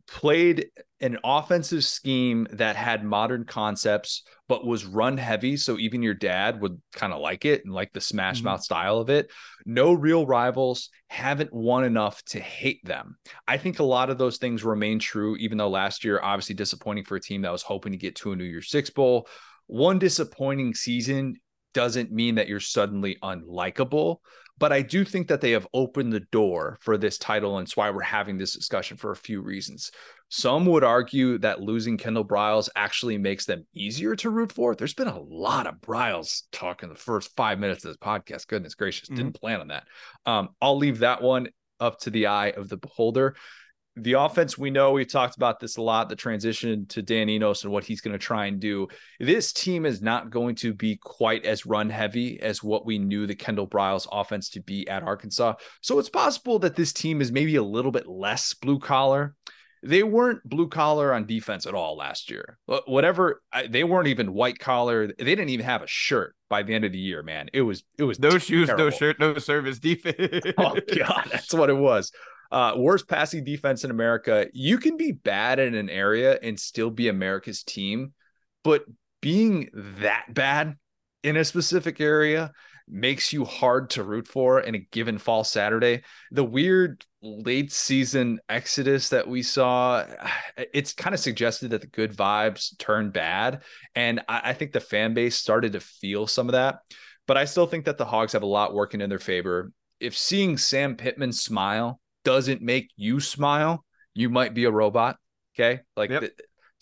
played 0.06 0.70
an 1.00 1.18
offensive 1.24 1.84
scheme 1.84 2.46
that 2.52 2.76
had 2.76 3.04
modern 3.04 3.44
concepts 3.44 4.22
but 4.48 4.67
was 4.67 4.84
run 4.84 5.17
heavy 5.17 5.56
so 5.56 5.79
even 5.79 6.02
your 6.02 6.14
dad 6.14 6.60
would 6.60 6.81
kind 6.93 7.12
of 7.12 7.20
like 7.20 7.44
it 7.44 7.64
and 7.64 7.72
like 7.72 7.93
the 7.93 8.00
smash 8.00 8.38
mm-hmm. 8.38 8.46
mouth 8.46 8.62
style 8.62 8.98
of 8.98 9.10
it. 9.10 9.31
No 9.64 9.93
real 9.93 10.26
rivals 10.26 10.90
haven't 11.08 11.52
won 11.52 11.84
enough 11.84 12.22
to 12.26 12.40
hate 12.40 12.84
them. 12.84 13.17
I 13.48 13.56
think 13.56 13.79
a 13.79 13.84
lot 13.84 14.10
of 14.10 14.19
those 14.19 14.38
things 14.38 14.64
remain 14.64 14.98
true 14.98 15.36
even 15.36 15.58
though 15.58 15.69
last 15.69 16.05
year 16.05 16.20
obviously 16.22 16.55
disappointing 16.55 17.05
for 17.05 17.17
a 17.17 17.20
team 17.20 17.43
that 17.43 17.52
was 17.52 17.62
hoping 17.62 17.93
to 17.93 17.98
get 17.98 18.17
to 18.17 18.32
a 18.32 18.36
new 18.36 18.44
year's 18.44 18.70
six 18.70 18.90
bowl. 18.90 19.29
One 19.67 19.98
disappointing 19.98 20.74
season 20.74 21.36
doesn't 21.72 22.12
mean 22.12 22.36
that 22.36 22.48
you're 22.48 22.60
suddenly 22.60 23.17
unlikable 23.22 24.19
but 24.58 24.73
I 24.73 24.82
do 24.82 25.05
think 25.05 25.29
that 25.29 25.41
they 25.41 25.51
have 25.53 25.67
opened 25.75 26.13
the 26.13 26.20
door 26.20 26.79
for 26.81 26.96
this 26.96 27.19
title, 27.19 27.58
and 27.58 27.67
it's 27.67 27.77
why 27.77 27.91
we're 27.91 28.03
having 28.03 28.39
this 28.39 28.55
discussion 28.55 28.96
for 28.96 29.11
a 29.11 29.17
few 29.17 29.41
reasons. 29.41 29.91
Some 30.29 30.67
would 30.67 30.84
argue 30.84 31.39
that 31.39 31.61
losing 31.61 31.96
Kendall 31.96 32.25
Briles 32.25 32.69
actually 32.77 33.19
makes 33.19 33.46
them 33.46 33.67
easier 33.75 34.17
to 34.17 34.31
root 34.31 34.53
for. 34.53 34.75
There's 34.75 34.94
been 34.94 35.08
a 35.08 35.20
lot 35.20 35.67
of 35.67 35.77
Briles 35.77 36.43
talk 36.53 36.82
in 36.82 36.89
the 36.89 36.94
first 36.94 37.34
five 37.37 37.58
minutes 37.58 37.84
of 37.84 37.91
this 37.91 37.99
podcast. 37.99 38.46
Goodness 38.46 38.75
gracious, 38.75 39.08
mm-hmm. 39.08 39.17
didn't 39.17 39.41
plan 39.41 39.61
on 39.61 39.69
that. 39.69 39.87
Um, 40.27 40.51
I'll 40.61 40.79
leave 40.79 41.01
that 41.01 41.23
one 41.23 41.49
up 41.81 42.01
to 42.01 42.11
the 42.11 42.27
eye 42.27 42.51
of 42.51 42.69
the 42.69 42.77
beholder 42.77 43.34
the 43.96 44.15
offense 44.15 44.58
we 44.58 44.70
know 44.70 44.93
we've 44.93 45.10
talked 45.10 45.36
about 45.36 45.60
this 45.60 45.77
a 45.77 45.82
lot 45.82 46.08
the 46.08 46.17
transition 46.17 46.86
to 46.86 47.01
Dan 47.01 47.29
Enos 47.29 47.63
and 47.63 47.72
what 47.72 47.84
he's 47.84 48.01
going 48.01 48.13
to 48.13 48.19
try 48.19 48.46
and 48.46 48.58
do. 48.58 48.89
This 49.20 49.53
team 49.53 49.86
is 49.86 50.03
not 50.03 50.31
going 50.31 50.56
to 50.56 50.74
be 50.74 50.96
quite 50.96 51.44
as 51.44 51.65
run 51.65 51.91
heavy 51.91 52.41
as 52.41 52.63
what 52.63 52.84
we 52.84 52.98
knew 52.98 53.27
the 53.27 53.36
Kendall 53.36 53.69
Briles 53.69 54.08
offense 54.10 54.51
to 54.51 54.60
be 54.60 54.89
at 54.89 55.05
Arkansas. 55.05 55.55
So 55.81 55.98
it's 55.98 56.08
possible 56.08 56.58
that 56.60 56.74
this 56.74 56.93
team 56.93 57.20
is 57.20 57.31
maybe 57.31 57.55
a 57.56 57.63
little 57.63 57.93
bit 57.93 58.08
less 58.08 58.53
blue 58.55 58.81
collar. 58.81 59.36
They 59.84 60.03
weren't 60.03 60.43
blue 60.48 60.69
collar 60.69 61.13
on 61.13 61.27
defense 61.27 61.67
at 61.67 61.74
all 61.74 61.96
last 61.96 62.31
year. 62.31 62.58
Whatever 62.86 63.43
they 63.69 63.84
weren't 63.84 64.08
even 64.08 64.32
white 64.32 64.58
collar. 64.58 65.06
They 65.06 65.24
didn't 65.24 65.51
even 65.51 65.67
have 65.67 65.82
a 65.82 65.86
shirt 65.86 66.34
by 66.48 66.63
the 66.63 66.74
end 66.74 66.84
of 66.84 66.93
the 66.93 66.98
year 66.98 67.22
man. 67.22 67.48
It 67.53 67.60
was 67.60 67.84
it 67.98 68.05
was 68.05 68.19
no 68.19 68.31
terrible. 68.31 68.46
shoes 68.46 68.69
no 68.69 68.91
shirt 68.91 69.20
no 69.20 69.39
service 69.39 69.79
defense. 69.79 70.46
Oh 70.58 70.79
god 70.96 71.29
that's 71.31 71.53
what 71.53 71.69
it 71.69 71.77
was 71.77 72.10
uh, 72.55 72.73
worst 72.77 73.08
passing 73.08 73.43
defense 73.43 73.82
in 73.82 73.91
America. 73.91 74.46
You 74.53 74.79
can 74.79 74.96
be 74.96 75.11
bad 75.11 75.58
in 75.58 75.75
an 75.75 75.91
area 75.91 76.39
and 76.41 76.58
still 76.58 76.89
be 76.89 77.08
America's 77.08 77.65
team, 77.65 78.13
but 78.63 78.84
being 79.20 79.70
that 79.75 80.27
bad 80.32 80.77
in 81.25 81.37
a 81.37 81.44
specific 81.44 82.01
area 82.01 82.53
makes 82.87 83.32
you 83.32 83.44
hard 83.44 83.91
to 83.91 84.05
root 84.05 84.29
for 84.29 84.61
in 84.61 84.77
a 84.77 84.87
given 84.93 85.19
fall 85.19 85.43
Saturday. 85.43 86.03
The 86.31 86.44
weird 86.44 87.05
late 87.23 87.73
season 87.73 88.39
exodus 88.49 89.08
that 89.08 89.27
we 89.27 89.43
saw, 89.43 90.06
it's 90.56 90.93
kind 90.93 91.13
of 91.13 91.19
suggested 91.19 91.70
that 91.70 91.81
the 91.81 91.89
good 91.89 92.17
vibes 92.17 92.79
turned 92.79 93.13
bad. 93.13 93.63
And 93.96 94.20
I, 94.29 94.43
I 94.44 94.53
think 94.53 94.70
the 94.70 94.81
fan 94.81 95.13
base 95.13 95.34
started 95.34 95.73
to 95.73 95.81
feel 95.81 96.29
some 96.29 96.49
of 96.49 96.53
that. 96.53 96.82
But 97.27 97.37
I 97.37 97.46
still 97.46 97.67
think 97.67 97.87
that 97.87 97.99
the 97.99 98.05
Hogs 98.05 98.34
have 98.34 98.44
a 98.44 98.46
lot 98.46 98.75
working 98.75 99.01
in 99.01 99.11
their 99.11 99.19
favor. 99.19 99.73
If 99.99 100.17
seeing 100.17 100.56
Sam 100.56 100.94
Pittman 100.94 101.32
smile 101.32 102.01
doesn't 102.24 102.62
make 102.62 102.90
you 102.96 103.20
smile, 103.20 103.84
you 104.14 104.31
might 104.31 104.54
be 104.54 104.64
a 104.64 104.70
robot. 104.70 105.16
Okay. 105.54 105.82
Like 105.96 106.10
yep 106.10 106.31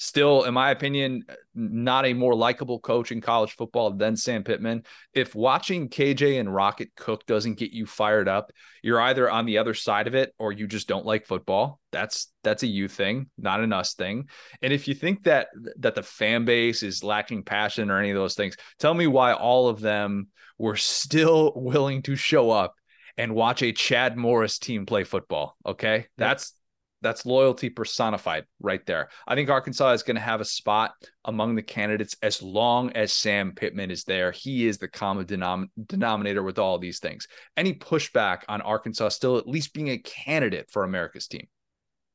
still, 0.02 0.42
in 0.42 0.52
my 0.52 0.70
opinion, 0.70 1.24
not 1.54 2.04
a 2.04 2.12
more 2.12 2.34
likable 2.34 2.80
coach 2.80 3.12
in 3.12 3.20
college 3.20 3.52
football 3.52 3.92
than 3.92 4.16
Sam 4.16 4.42
Pittman. 4.42 4.82
If 5.14 5.36
watching 5.36 5.88
KJ 5.88 6.40
and 6.40 6.52
Rocket 6.52 6.90
cook 6.96 7.24
doesn't 7.26 7.54
get 7.54 7.70
you 7.70 7.86
fired 7.86 8.28
up, 8.28 8.50
you're 8.82 9.00
either 9.00 9.30
on 9.30 9.46
the 9.46 9.58
other 9.58 9.74
side 9.74 10.08
of 10.08 10.16
it 10.16 10.34
or 10.38 10.50
you 10.50 10.66
just 10.66 10.88
don't 10.88 11.06
like 11.06 11.24
football. 11.24 11.78
That's 11.92 12.32
that's 12.42 12.64
a 12.64 12.66
you 12.66 12.88
thing, 12.88 13.30
not 13.38 13.60
an 13.60 13.72
us 13.72 13.94
thing. 13.94 14.28
And 14.60 14.72
if 14.72 14.88
you 14.88 14.94
think 14.94 15.22
that 15.22 15.48
that 15.78 15.94
the 15.94 16.02
fan 16.02 16.44
base 16.44 16.82
is 16.82 17.04
lacking 17.04 17.44
passion 17.44 17.88
or 17.88 17.98
any 18.00 18.10
of 18.10 18.16
those 18.16 18.34
things, 18.34 18.56
tell 18.80 18.94
me 18.94 19.06
why 19.06 19.34
all 19.34 19.68
of 19.68 19.80
them 19.80 20.28
were 20.58 20.76
still 20.76 21.52
willing 21.56 22.02
to 22.02 22.16
show 22.16 22.50
up 22.50 22.74
and 23.16 23.34
watch 23.34 23.62
a 23.62 23.72
Chad 23.72 24.16
Morris 24.16 24.58
team 24.58 24.86
play 24.86 25.04
football. 25.04 25.56
Okay. 25.66 26.06
That's 26.16 26.54
that's 27.02 27.26
loyalty 27.26 27.68
personified 27.68 28.44
right 28.60 28.84
there. 28.86 29.08
I 29.26 29.34
think 29.34 29.50
Arkansas 29.50 29.90
is 29.92 30.02
going 30.02 30.14
to 30.14 30.22
have 30.22 30.40
a 30.40 30.44
spot 30.44 30.92
among 31.24 31.56
the 31.56 31.62
candidates 31.62 32.16
as 32.22 32.40
long 32.40 32.92
as 32.92 33.12
Sam 33.12 33.52
Pittman 33.54 33.90
is 33.90 34.04
there. 34.04 34.30
He 34.30 34.66
is 34.66 34.78
the 34.78 34.88
common 34.88 35.26
denom- 35.26 35.68
denominator 35.86 36.42
with 36.42 36.58
all 36.58 36.78
these 36.78 37.00
things. 37.00 37.26
Any 37.56 37.74
pushback 37.74 38.42
on 38.48 38.62
Arkansas 38.62 39.10
still 39.10 39.36
at 39.36 39.48
least 39.48 39.74
being 39.74 39.88
a 39.88 39.98
candidate 39.98 40.70
for 40.70 40.84
America's 40.84 41.26
team? 41.26 41.48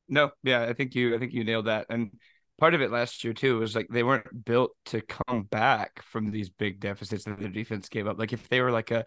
No, 0.07 0.31
yeah, 0.41 0.63
I 0.63 0.73
think 0.73 0.95
you 0.95 1.15
I 1.15 1.19
think 1.19 1.33
you 1.33 1.43
nailed 1.43 1.65
that. 1.65 1.87
And 1.89 2.11
part 2.57 2.73
of 2.73 2.81
it 2.81 2.91
last 2.91 3.23
year 3.23 3.33
too 3.33 3.59
was 3.59 3.75
like 3.75 3.87
they 3.89 4.03
weren't 4.03 4.45
built 4.45 4.71
to 4.85 5.01
come 5.01 5.43
back 5.43 6.01
from 6.03 6.31
these 6.31 6.49
big 6.49 6.79
deficits 6.79 7.25
that 7.25 7.39
their 7.39 7.49
defense 7.49 7.89
gave 7.89 8.07
up. 8.07 8.17
Like 8.17 8.31
if 8.31 8.47
they 8.47 8.61
were 8.61 8.71
like 8.71 8.91
a 8.91 9.05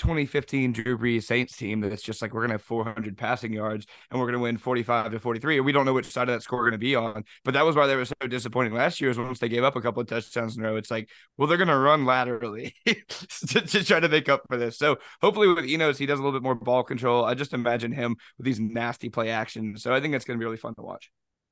2015 0.00 0.72
Drew 0.72 0.96
Brees 0.96 1.24
Saints 1.24 1.54
team 1.56 1.80
that's 1.80 2.02
just 2.02 2.22
like 2.22 2.32
we're 2.32 2.40
gonna 2.40 2.54
have 2.54 2.62
400 2.62 3.18
passing 3.18 3.52
yards 3.52 3.86
and 4.10 4.18
we're 4.18 4.26
gonna 4.26 4.38
win 4.38 4.56
45 4.56 5.12
to 5.12 5.20
43, 5.20 5.58
and 5.58 5.66
we 5.66 5.72
don't 5.72 5.84
know 5.84 5.92
which 5.92 6.06
side 6.06 6.28
of 6.28 6.34
that 6.34 6.42
score 6.42 6.58
we're 6.58 6.70
gonna 6.70 6.78
be 6.78 6.96
on. 6.96 7.22
But 7.44 7.52
that 7.52 7.66
was 7.66 7.76
why 7.76 7.86
they 7.86 7.96
were 7.96 8.06
so 8.06 8.14
disappointing 8.26 8.72
last 8.72 9.00
year. 9.00 9.10
Is 9.10 9.18
once 9.18 9.40
they 9.40 9.50
gave 9.50 9.62
up 9.62 9.76
a 9.76 9.82
couple 9.82 10.00
of 10.00 10.08
touchdowns 10.08 10.56
in 10.56 10.64
a 10.64 10.68
row, 10.68 10.76
it's 10.76 10.90
like, 10.90 11.10
well, 11.36 11.46
they're 11.46 11.58
gonna 11.58 11.78
run 11.78 12.06
laterally 12.06 12.74
to, 12.86 13.60
to, 13.60 13.84
try 13.84 14.00
to 14.00 14.08
make 14.08 14.30
up 14.30 14.42
for 14.48 14.56
this. 14.56 14.78
So 14.78 14.96
hopefully 15.20 15.48
with 15.48 15.66
Enos, 15.66 15.98
he 15.98 16.06
does 16.06 16.18
a 16.18 16.22
little 16.22 16.38
bit 16.38 16.42
more 16.42 16.54
ball 16.54 16.82
control. 16.82 17.24
I 17.24 17.34
just 17.34 17.52
imagine 17.52 17.92
him 17.92 18.16
with 18.38 18.46
these 18.46 18.58
nasty 18.58 19.10
play 19.10 19.28
actions. 19.28 19.82
So 19.82 19.92
I 19.92 20.00
think 20.00 20.12
that's 20.12 20.24
gonna 20.24 20.38
be 20.38 20.46
really 20.46 20.56
fun 20.56 20.74
to 20.76 20.82
watch. 20.82 21.10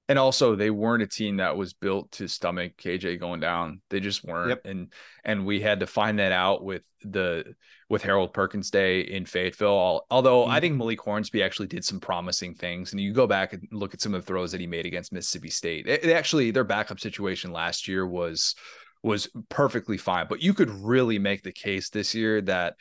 And 0.08 0.18
also, 0.18 0.54
they 0.54 0.70
weren't 0.70 1.02
a 1.02 1.06
team 1.06 1.36
that 1.36 1.56
was 1.56 1.74
built 1.74 2.10
to 2.12 2.28
stomach 2.28 2.78
KJ 2.78 3.20
going 3.20 3.40
down. 3.40 3.82
They 3.90 4.00
just 4.00 4.24
weren't. 4.24 4.48
Yep. 4.48 4.60
And 4.64 4.92
and 5.22 5.44
we 5.44 5.60
had 5.60 5.80
to 5.80 5.86
find 5.86 6.18
that 6.18 6.32
out 6.32 6.64
with 6.64 6.82
the 7.02 7.54
with 7.90 8.02
Harold 8.02 8.32
Perkins 8.32 8.70
Day 8.70 9.00
in 9.00 9.26
Fayetteville. 9.26 10.06
Although 10.10 10.42
mm-hmm. 10.42 10.50
I 10.50 10.60
think 10.60 10.76
Malik 10.76 11.00
Hornsby 11.00 11.42
actually 11.42 11.68
did 11.68 11.84
some 11.84 12.00
promising 12.00 12.54
things, 12.54 12.92
and 12.92 13.00
you 13.00 13.12
go 13.12 13.26
back 13.26 13.52
and 13.52 13.68
look 13.70 13.92
at 13.92 14.00
some 14.00 14.14
of 14.14 14.22
the 14.22 14.26
throws 14.26 14.50
that 14.52 14.60
he 14.60 14.66
made 14.66 14.86
against 14.86 15.12
Mississippi 15.12 15.50
State. 15.50 15.86
It, 15.86 16.04
it 16.04 16.12
actually, 16.12 16.52
their 16.52 16.64
backup 16.64 17.00
situation 17.00 17.52
last 17.52 17.86
year 17.86 18.06
was 18.06 18.54
was 19.02 19.28
perfectly 19.48 19.98
fine. 19.98 20.26
But 20.28 20.42
you 20.42 20.54
could 20.54 20.70
really 20.70 21.18
make 21.18 21.42
the 21.42 21.52
case 21.52 21.90
this 21.90 22.14
year 22.14 22.40
that 22.42 22.76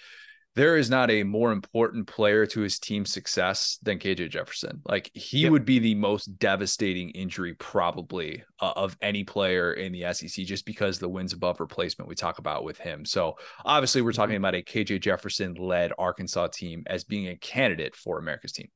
there 0.58 0.76
is 0.76 0.90
not 0.90 1.12
a 1.12 1.22
more 1.22 1.52
important 1.52 2.08
player 2.08 2.48
to 2.48 2.62
his 2.62 2.80
team's 2.80 3.14
success 3.14 3.78
than 3.84 4.00
KJ 4.00 4.32
Jefferson. 4.32 4.82
Like 4.86 5.12
he 5.14 5.42
yep. 5.42 5.52
would 5.52 5.66
be 5.66 5.78
the 5.78 5.94
most 5.94 6.40
devastating 6.40 7.12
injury 7.12 7.54
probably 7.54 8.44
uh, 8.60 8.74
of 8.76 8.98
any 9.00 9.24
player 9.24 9.74
in 9.74 9.92
the 9.92 10.12
SEC 10.12 10.46
just 10.48 10.66
because 10.66 10.98
the 10.98 11.08
wins 11.08 11.32
above 11.32 11.60
replacement 11.60 12.10
we 12.10 12.16
talk 12.16 12.40
about 12.40 12.64
with 12.64 12.80
him. 12.80 13.06
So 13.06 13.36
obviously 13.66 14.02
we're 14.02 14.14
talking 14.14 14.34
mm-hmm. 14.34 14.46
about 14.46 14.56
a 14.56 14.64
KJ 14.64 15.00
Jefferson 15.00 15.54
led 15.54 15.94
Arkansas 16.00 16.48
team 16.48 16.82
as 16.88 17.04
being 17.04 17.28
a 17.28 17.36
candidate 17.36 17.96
for 17.96 18.18
America's 18.18 18.54
team. 18.54 18.70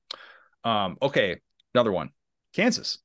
Um, 0.63 0.97
okay, 1.01 1.37
another 1.73 1.91
one. 1.91 2.11
Kansas. 2.53 2.99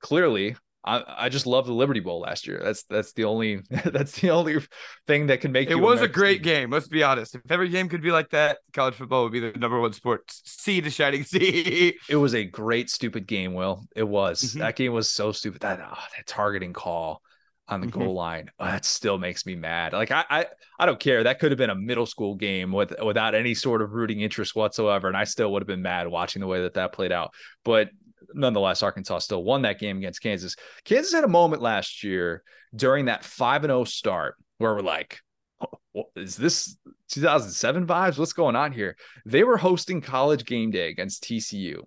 Clearly, 0.00 0.56
I, 0.84 1.02
I 1.06 1.28
just 1.28 1.46
love 1.46 1.66
the 1.66 1.72
Liberty 1.72 2.00
Bowl 2.00 2.20
last 2.20 2.46
year. 2.46 2.60
That's 2.62 2.84
that's 2.84 3.12
the 3.12 3.24
only 3.24 3.60
that's 3.84 4.20
the 4.20 4.30
only 4.30 4.58
thing 5.06 5.26
that 5.26 5.40
can 5.40 5.52
make 5.52 5.70
it 5.70 5.74
was 5.74 6.00
a 6.00 6.08
great 6.08 6.42
team. 6.42 6.52
game. 6.52 6.70
Let's 6.70 6.88
be 6.88 7.02
honest. 7.02 7.34
If 7.34 7.50
every 7.50 7.68
game 7.68 7.88
could 7.88 8.02
be 8.02 8.10
like 8.10 8.30
that, 8.30 8.58
college 8.72 8.94
football 8.94 9.24
would 9.24 9.32
be 9.32 9.40
the 9.40 9.52
number 9.58 9.80
one 9.80 9.92
sport. 9.92 10.22
Sea 10.30 10.80
to 10.80 10.90
shining 10.90 11.24
sea. 11.24 11.98
It 12.08 12.16
was 12.16 12.34
a 12.34 12.44
great 12.44 12.90
stupid 12.90 13.26
game. 13.26 13.54
Will 13.54 13.84
it 13.96 14.04
was 14.04 14.42
mm-hmm. 14.42 14.60
that 14.60 14.76
game 14.76 14.92
was 14.92 15.10
so 15.10 15.32
stupid 15.32 15.60
that 15.62 15.80
oh, 15.80 15.98
that 16.16 16.26
targeting 16.26 16.72
call 16.72 17.22
on 17.70 17.82
the 17.82 17.86
mm-hmm. 17.86 18.00
goal 18.00 18.14
line 18.14 18.50
oh, 18.58 18.64
that 18.64 18.84
still 18.84 19.18
makes 19.18 19.44
me 19.44 19.54
mad. 19.54 19.92
Like 19.92 20.10
I, 20.10 20.24
I 20.30 20.46
I 20.78 20.86
don't 20.86 21.00
care. 21.00 21.24
That 21.24 21.40
could 21.40 21.50
have 21.50 21.58
been 21.58 21.70
a 21.70 21.74
middle 21.74 22.06
school 22.06 22.36
game 22.36 22.72
with 22.72 22.94
without 23.04 23.34
any 23.34 23.54
sort 23.54 23.82
of 23.82 23.92
rooting 23.92 24.20
interest 24.20 24.54
whatsoever, 24.54 25.08
and 25.08 25.16
I 25.16 25.24
still 25.24 25.52
would 25.52 25.62
have 25.62 25.66
been 25.66 25.82
mad 25.82 26.08
watching 26.08 26.40
the 26.40 26.46
way 26.46 26.62
that 26.62 26.74
that 26.74 26.92
played 26.92 27.12
out. 27.12 27.32
But 27.64 27.90
nonetheless, 28.34 28.82
Arkansas 28.82 29.20
still 29.20 29.44
won 29.44 29.62
that 29.62 29.78
game 29.78 29.98
against 29.98 30.22
Kansas. 30.22 30.56
Kansas 30.84 31.12
had 31.12 31.24
a 31.24 31.28
moment 31.28 31.62
last 31.62 32.02
year 32.02 32.42
during 32.74 33.06
that 33.06 33.24
5 33.24 33.62
0 33.62 33.84
start 33.84 34.36
where 34.58 34.74
we're 34.74 34.80
like, 34.80 35.20
oh, 35.60 36.10
is 36.16 36.36
this 36.36 36.76
2007 37.10 37.86
vibes? 37.86 38.18
What's 38.18 38.32
going 38.32 38.56
on 38.56 38.72
here? 38.72 38.96
They 39.24 39.44
were 39.44 39.56
hosting 39.56 40.00
college 40.00 40.44
game 40.44 40.70
day 40.70 40.88
against 40.88 41.24
TCU. 41.24 41.82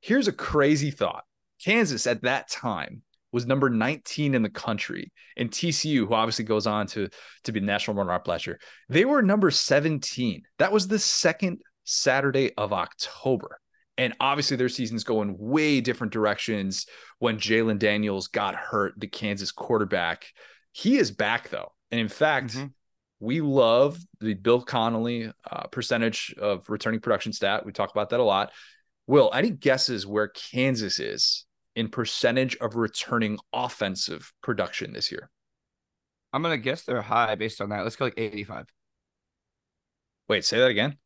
Here's 0.00 0.28
a 0.28 0.32
crazy 0.32 0.90
thought 0.90 1.24
Kansas 1.62 2.06
at 2.06 2.22
that 2.22 2.48
time 2.48 3.02
was 3.32 3.46
number 3.46 3.68
19 3.68 4.34
in 4.34 4.42
the 4.42 4.48
country. 4.48 5.12
And 5.36 5.50
TCU, 5.50 6.06
who 6.06 6.14
obviously 6.14 6.44
goes 6.44 6.66
on 6.66 6.86
to, 6.88 7.08
to 7.44 7.52
be 7.52 7.60
the 7.60 7.66
national 7.66 7.96
runner 7.96 8.12
up 8.12 8.26
last 8.28 8.46
year, 8.46 8.58
they 8.88 9.04
were 9.04 9.20
number 9.20 9.50
17. 9.50 10.42
That 10.58 10.72
was 10.72 10.88
the 10.88 10.98
second 10.98 11.60
Saturday 11.84 12.54
of 12.56 12.72
October. 12.72 13.60
And 13.98 14.14
obviously, 14.20 14.56
their 14.56 14.68
season's 14.68 15.04
going 15.04 15.36
way 15.38 15.80
different 15.80 16.12
directions 16.12 16.86
when 17.18 17.38
Jalon 17.38 17.78
Daniels 17.78 18.28
got 18.28 18.54
hurt, 18.54 18.94
the 18.98 19.06
Kansas 19.06 19.52
quarterback. 19.52 20.26
He 20.72 20.98
is 20.98 21.10
back, 21.10 21.48
though. 21.48 21.72
And 21.90 22.00
in 22.00 22.08
fact, 22.08 22.54
mm-hmm. 22.54 22.66
we 23.20 23.40
love 23.40 23.98
the 24.20 24.34
Bill 24.34 24.60
Connelly 24.60 25.32
uh, 25.50 25.66
percentage 25.68 26.34
of 26.38 26.68
returning 26.68 27.00
production 27.00 27.32
stat. 27.32 27.64
We 27.64 27.72
talk 27.72 27.90
about 27.90 28.10
that 28.10 28.20
a 28.20 28.24
lot. 28.24 28.52
Will, 29.06 29.30
any 29.32 29.50
guesses 29.50 30.06
where 30.06 30.28
Kansas 30.28 30.98
is 30.98 31.46
in 31.74 31.88
percentage 31.88 32.56
of 32.56 32.74
returning 32.74 33.38
offensive 33.52 34.32
production 34.42 34.92
this 34.92 35.10
year? 35.10 35.30
I'm 36.32 36.42
going 36.42 36.52
to 36.52 36.62
guess 36.62 36.82
they're 36.82 37.00
high 37.00 37.34
based 37.36 37.60
on 37.60 37.70
that. 37.70 37.82
Let's 37.82 37.96
go 37.96 38.06
like 38.06 38.14
85. 38.18 38.66
Wait, 40.28 40.44
say 40.44 40.58
that 40.58 40.68
again. 40.70 40.96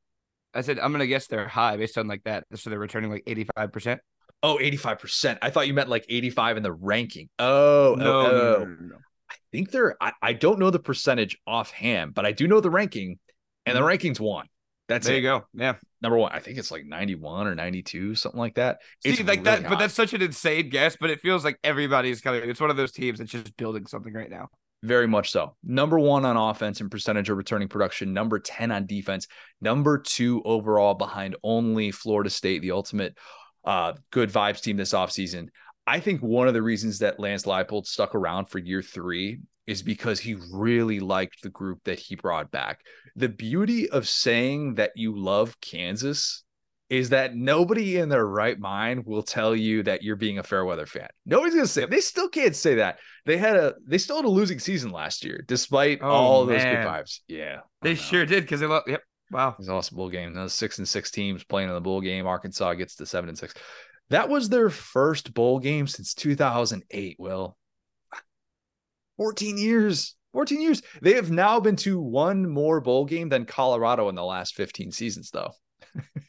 I 0.55 0.63
said 0.63 0.79
I'm 0.79 0.93
gonna 0.93 1.07
guess 1.07 1.27
they're 1.27 1.49
high 1.49 1.77
based 1.77 1.99
on 1.99 2.09
like 2.09 2.25
that. 2.25 2.45
So 2.55 2.71
they're 2.71 2.79
returning 2.79 3.11
like 3.11 3.25
85 3.27 3.73
percent. 3.73 4.01
Oh, 4.43 4.59
85%. 4.61 5.39
I 5.43 5.51
thought 5.51 5.67
you 5.67 5.75
meant 5.75 5.91
like 5.91 6.07
85 6.09 6.57
in 6.57 6.63
the 6.63 6.73
ranking. 6.73 7.29
Oh, 7.39 7.95
no, 7.99 8.21
oh, 8.21 8.23
no, 8.23 8.65
no, 8.65 8.77
no. 8.81 8.97
I 9.31 9.35
think 9.53 9.71
they're 9.71 9.97
I, 10.01 10.13
I 10.23 10.33
don't 10.33 10.59
know 10.59 10.71
the 10.71 10.79
percentage 10.79 11.37
offhand, 11.47 12.15
but 12.15 12.25
I 12.25 12.33
do 12.33 12.49
know 12.49 12.61
the 12.61 12.71
ranking, 12.71 13.19
and 13.67 13.77
the 13.77 13.81
mm-hmm. 13.81 13.89
ranking's 13.89 14.21
one. 14.21 14.47
That's 14.89 15.07
it. 15.07 15.11
there 15.11 15.19
it. 15.19 15.23
you 15.23 15.29
go. 15.29 15.45
Yeah. 15.55 15.75
Number 16.03 16.17
one. 16.17 16.33
I 16.33 16.41
think 16.41 16.59
it's 16.59 16.71
like 16.71 16.85
91 16.85 17.47
or 17.47 17.55
92, 17.55 18.15
something 18.17 18.39
like 18.39 18.55
that. 18.55 18.79
See, 19.05 19.11
it's 19.11 19.21
like 19.21 19.29
really 19.29 19.43
that, 19.43 19.63
high. 19.63 19.69
but 19.69 19.79
that's 19.79 19.95
such 19.95 20.15
an 20.15 20.23
insane 20.23 20.69
guess, 20.69 20.97
but 20.99 21.11
it 21.11 21.21
feels 21.21 21.45
like 21.45 21.59
everybody's 21.63 22.21
coming. 22.21 22.49
It's 22.49 22.61
one 22.61 22.71
of 22.71 22.77
those 22.77 22.93
teams 22.93 23.19
that's 23.19 23.31
just 23.31 23.57
building 23.57 23.87
something 23.87 24.13
right 24.13 24.31
now. 24.31 24.49
Very 24.83 25.07
much 25.07 25.31
so. 25.31 25.57
Number 25.63 25.99
one 25.99 26.25
on 26.25 26.37
offense 26.37 26.81
and 26.81 26.91
percentage 26.91 27.29
of 27.29 27.37
returning 27.37 27.69
production. 27.69 28.15
Number 28.15 28.39
10 28.39 28.71
on 28.71 28.87
defense. 28.87 29.27
Number 29.61 29.99
two 29.99 30.41
overall 30.45 30.95
behind 30.95 31.37
only 31.43 31.91
Florida 31.91 32.31
State, 32.31 32.63
the 32.63 32.71
ultimate 32.71 33.17
uh, 33.65 33.93
good 34.11 34.31
vibes 34.31 34.63
team 34.63 34.79
this 34.79 34.95
offseason. 34.95 35.49
I 35.87 36.01
think 36.01 36.23
one 36.23 36.49
of 36.49 36.55
the 36.55 36.63
reasons 36.63 37.01
that 37.01 37.21
Lance 37.21 37.45
Leipold 37.45 37.87
stuck 37.87 38.15
around 38.15 38.47
for 38.47 38.59
year 38.59 38.81
three 38.81 39.41
is 39.67 39.83
because 39.83 40.19
he 40.19 40.37
really 40.51 40.99
liked 40.99 41.43
the 41.43 41.51
group 41.51 41.81
that 41.85 41.99
he 41.99 42.17
brought 42.17 42.51
back. 42.51 42.81
The 43.17 43.29
beauty 43.29 43.89
of 43.91 44.09
saying 44.09 44.77
that 44.77 44.93
you 44.97 45.17
love 45.17 45.61
Kansas 45.61 46.43
is 46.91 47.11
that 47.11 47.37
nobody 47.37 47.99
in 47.99 48.09
their 48.09 48.27
right 48.27 48.59
mind 48.59 49.07
will 49.07 49.23
tell 49.23 49.55
you 49.55 49.85
that 49.85 50.03
you're 50.03 50.17
being 50.17 50.39
a 50.39 50.43
fair 50.43 50.65
weather 50.65 50.87
fan. 50.87 51.09
Nobody's 51.25 51.55
gonna 51.55 51.67
say 51.69 51.85
it. 51.85 51.91
They 51.91 52.01
still 52.01 52.29
can't 52.29 52.55
say 52.55 52.75
that. 52.75 52.99
They 53.25 53.39
had 53.39 53.57
a 53.57 53.75
they 53.87 53.97
still 53.97 54.17
had 54.17 54.25
a 54.25 54.29
losing 54.29 54.59
season 54.59 54.91
last 54.91 55.25
year, 55.25 55.45
despite 55.47 56.01
oh, 56.03 56.09
all 56.09 56.47
those 56.47 56.63
good 56.63 56.79
vibes. 56.79 57.21
Yeah. 57.29 57.61
They 57.81 57.95
sure 57.95 58.27
did 58.27 58.43
because 58.43 58.61
they 58.61 58.67
lost 58.67 58.89
yep. 58.89 59.03
Wow. 59.31 59.55
It's 59.57 59.69
lost 59.69 59.93
a 59.93 59.95
bowl 59.95 60.11
game. 60.11 60.35
Those 60.35 60.53
six 60.53 60.79
and 60.79 60.89
six 60.89 61.13
teams 61.13 61.45
playing 61.45 61.69
in 61.69 61.75
the 61.77 61.81
bowl 61.81 62.01
game. 62.01 62.27
Arkansas 62.27 62.75
gets 62.75 62.97
to 62.97 63.07
seven 63.07 63.29
and 63.29 63.39
six. 63.39 63.55
That 64.09 64.29
was 64.29 64.49
their 64.49 64.71
first 64.71 65.33
bowl 65.33 65.61
game 65.61 65.87
since 65.87 66.15
2008, 66.15 67.17
Will. 67.21 67.57
14 69.19 69.57
years. 69.57 70.17
14 70.33 70.61
years. 70.61 70.83
They 71.01 71.15
have 71.15 71.31
now 71.31 71.61
been 71.61 71.77
to 71.77 72.01
one 72.01 72.49
more 72.49 72.81
bowl 72.81 73.05
game 73.05 73.29
than 73.29 73.45
Colorado 73.45 74.09
in 74.09 74.17
the 74.17 74.25
last 74.25 74.57
15 74.57 74.91
seasons, 74.91 75.31
though. 75.31 75.53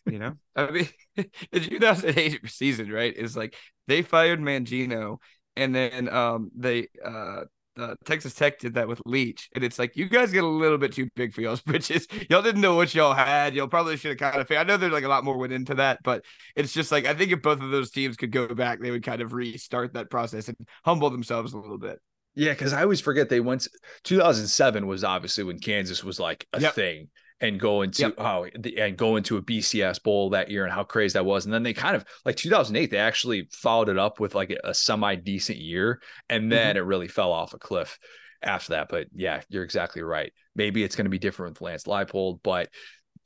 You 0.06 0.20
know, 0.20 0.34
I 0.56 0.72
mean, 0.72 0.88
the 1.52 1.60
2008 1.60 2.50
season, 2.50 2.92
right? 2.92 3.16
Is 3.16 3.36
like 3.36 3.56
they 3.88 4.02
fired 4.02 4.40
Mangino, 4.40 5.18
and 5.56 5.74
then 5.74 6.10
um 6.10 6.52
they 6.56 6.88
uh 7.04 7.44
uh, 7.78 7.96
Texas 8.06 8.34
Tech 8.34 8.60
did 8.60 8.74
that 8.74 8.88
with 8.88 9.02
Leach, 9.06 9.50
and 9.56 9.64
it's 9.64 9.80
like 9.80 9.96
you 9.96 10.10
guys 10.10 10.32
get 10.32 10.44
a 10.44 10.48
little 10.48 10.78
bit 10.78 10.92
too 10.92 11.08
big 11.16 11.34
for 11.34 11.42
y'all's 11.42 11.62
britches. 11.66 12.08
Y'all 12.30 12.42
didn't 12.42 12.62
know 12.62 12.76
what 12.76 12.94
y'all 12.94 13.14
had. 13.14 13.56
Y'all 13.56 13.68
probably 13.68 13.98
should 13.98 14.20
have 14.20 14.34
kind 14.34 14.42
of. 14.42 14.52
I 14.52 14.64
know 14.64 14.78
there's 14.78 14.92
like 14.92 15.04
a 15.04 15.10
lot 15.10 15.24
more 15.24 15.38
went 15.38 15.54
into 15.54 15.76
that, 15.76 16.00
but 16.04 16.24
it's 16.56 16.74
just 16.74 16.92
like 16.92 17.06
I 17.06 17.14
think 17.14 17.32
if 17.32 17.42
both 17.42 17.62
of 17.62 17.72
those 17.72 17.92
teams 17.92 18.18
could 18.18 18.32
go 18.32 18.48
back, 18.54 18.82
they 18.82 18.92
would 18.92 19.04
kind 19.04 19.22
of 19.22 19.34
restart 19.34 19.94
that 19.94 20.10
process 20.10 20.48
and 20.48 20.58
humble 20.84 21.10
themselves 21.10 21.54
a 21.54 21.58
little 21.58 21.78
bit. 21.78 22.00
Yeah, 22.36 22.52
because 22.52 22.74
I 22.74 22.84
always 22.84 23.02
forget 23.02 23.30
they 23.30 23.40
went. 23.40 23.68
2007 24.04 24.88
was 24.88 25.04
obviously 25.04 25.44
when 25.44 25.60
Kansas 25.60 26.04
was 26.04 26.20
like 26.20 26.48
a 26.54 26.62
yep. 26.62 26.74
thing, 26.74 27.10
and 27.42 27.60
go 27.60 27.82
into 27.82 28.04
yep. 28.04 28.14
oh 28.20 28.46
and 28.78 28.96
go 28.96 29.16
into 29.16 29.36
a 29.38 29.42
BCS 29.42 30.02
bowl 30.04 30.30
that 30.30 30.52
year 30.52 30.64
and 30.64 30.72
how 30.72 30.84
crazy 30.84 31.14
that 31.14 31.26
was. 31.26 31.46
And 31.46 31.54
then 31.54 31.64
they 31.64 31.74
kind 31.74 31.96
of 31.96 32.06
like 32.24 32.36
2008, 32.36 32.92
they 32.92 32.98
actually 32.98 33.50
followed 33.52 33.90
it 33.90 33.98
up 33.98 34.20
with 34.20 34.36
like 34.36 34.52
a, 34.52 34.70
a 34.70 34.74
semi 34.74 35.16
decent 35.16 35.58
year, 35.58 36.02
and 36.30 36.52
then 36.52 36.76
mm-hmm. 36.76 36.78
it 36.78 36.88
really 36.88 37.08
fell 37.08 37.32
off 37.32 37.54
a 37.54 37.60
cliff 37.60 37.98
after 38.42 38.74
that. 38.74 38.90
But 38.90 39.08
yeah, 39.14 39.42
you're 39.50 39.64
exactly 39.64 40.04
right. 40.04 40.32
Maybe 40.56 40.84
it's 40.84 40.96
going 40.96 41.06
to 41.06 41.12
be 41.12 41.20
different 41.20 41.56
with 41.56 41.62
Lance 41.62 41.84
Leipold, 41.86 42.40
but 42.44 42.70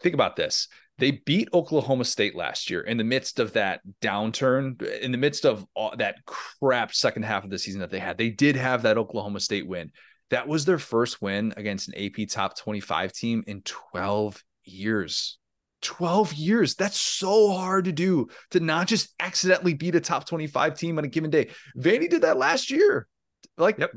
think 0.02 0.16
about 0.16 0.36
this. 0.36 0.70
They 0.98 1.12
beat 1.12 1.50
Oklahoma 1.54 2.06
State 2.06 2.36
last 2.36 2.70
year 2.70 2.80
in 2.80 2.96
the 2.96 3.04
midst 3.04 3.40
of 3.40 3.54
that 3.54 3.82
downturn, 4.02 4.82
in 5.02 5.12
the 5.12 5.18
midst 5.18 5.46
of 5.46 5.66
all, 5.76 5.94
that 5.98 6.26
crap 6.26 6.94
second 6.94 7.24
half 7.24 7.44
of 7.44 7.50
the 7.50 7.60
season 7.60 7.82
that 7.82 7.92
they 7.92 8.00
had. 8.00 8.18
They 8.18 8.30
did 8.30 8.56
have 8.56 8.84
that 8.84 8.98
Oklahoma 8.98 9.42
State 9.42 9.68
win. 9.68 9.92
That 10.32 10.48
was 10.48 10.66
their 10.66 10.80
first 10.80 11.22
win 11.22 11.54
against 11.56 11.88
an 11.88 11.96
AP 11.98 12.28
top 12.28 12.58
25 12.58 13.14
team 13.14 13.44
in 13.48 13.62
12 13.62 14.44
years. 14.64 15.38
12 15.82 16.34
years. 16.34 16.76
That's 16.76 17.00
so 17.00 17.52
hard 17.52 17.86
to 17.86 17.92
do 17.92 18.28
to 18.52 18.60
not 18.60 18.88
just 18.88 19.14
accidentally 19.20 19.76
beat 19.76 19.96
a 19.96 20.00
top 20.00 20.26
25 20.26 20.78
team 20.78 20.98
on 20.98 21.06
a 21.06 21.08
given 21.08 21.30
day. 21.30 21.50
Vandy 21.78 22.10
did 22.10 22.24
that 22.24 22.38
last 22.38 22.72
year. 22.72 23.08
Like, 23.58 23.78
yep. 23.78 23.92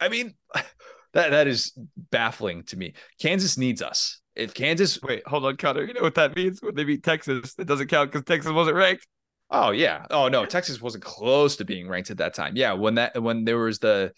I 0.00 0.08
mean, 0.08 0.34
that 1.12 1.30
that 1.30 1.46
is 1.46 1.72
baffling 2.10 2.62
to 2.64 2.76
me. 2.76 2.94
Kansas 3.20 3.58
needs 3.58 3.82
us. 3.82 4.20
If 4.34 4.54
Kansas 4.54 5.00
wait, 5.02 5.26
hold 5.26 5.44
on, 5.44 5.56
Connor. 5.56 5.84
You 5.84 5.94
know 5.94 6.00
what 6.00 6.14
that 6.14 6.34
means 6.36 6.62
when 6.62 6.74
they 6.74 6.84
beat 6.84 7.02
Texas? 7.02 7.54
It 7.58 7.66
doesn't 7.66 7.88
count 7.88 8.12
because 8.12 8.24
Texas 8.24 8.52
wasn't 8.52 8.76
ranked. 8.76 9.06
Oh 9.50 9.70
yeah. 9.70 10.06
Oh 10.10 10.28
no, 10.28 10.46
Texas 10.46 10.80
wasn't 10.80 11.04
close 11.04 11.56
to 11.56 11.64
being 11.64 11.88
ranked 11.88 12.10
at 12.10 12.18
that 12.18 12.34
time. 12.34 12.56
Yeah, 12.56 12.72
when 12.72 12.94
that 12.94 13.20
when 13.20 13.44
there 13.44 13.58
was 13.58 13.78
the 13.78 14.12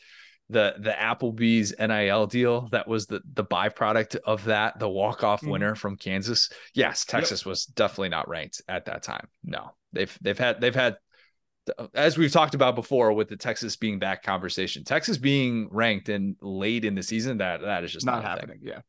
the 0.54 0.76
the 0.78 0.92
Applebee's 0.92 1.74
NIL 1.78 2.26
deal 2.26 2.68
that 2.70 2.88
was 2.88 3.06
the 3.06 3.20
the 3.34 3.44
byproduct 3.44 4.16
of 4.24 4.44
that, 4.44 4.78
the 4.78 4.88
walk 4.88 5.22
off 5.22 5.42
mm-hmm. 5.42 5.50
winner 5.50 5.74
from 5.74 5.96
Kansas. 5.96 6.48
Yes, 6.72 7.04
Texas 7.04 7.42
yep. 7.42 7.46
was 7.46 7.66
definitely 7.66 8.08
not 8.08 8.28
ranked 8.28 8.62
at 8.68 8.86
that 8.86 9.02
time. 9.02 9.28
No, 9.42 9.72
they've 9.92 10.16
they've 10.22 10.38
had 10.38 10.60
they've 10.60 10.74
had 10.74 10.96
as 11.94 12.16
we've 12.16 12.32
talked 12.32 12.54
about 12.54 12.76
before 12.76 13.12
with 13.12 13.28
the 13.28 13.36
Texas 13.36 13.76
being 13.76 13.98
back 13.98 14.22
conversation, 14.22 14.84
Texas 14.84 15.18
being 15.18 15.68
ranked 15.70 16.08
in 16.08 16.36
late 16.40 16.84
in 16.84 16.94
the 16.94 17.02
season 17.02 17.38
that 17.38 17.62
that 17.62 17.84
is 17.84 17.92
just 17.92 18.06
not, 18.06 18.22
not 18.22 18.24
happening. 18.24 18.60
Yeah. 18.62 18.80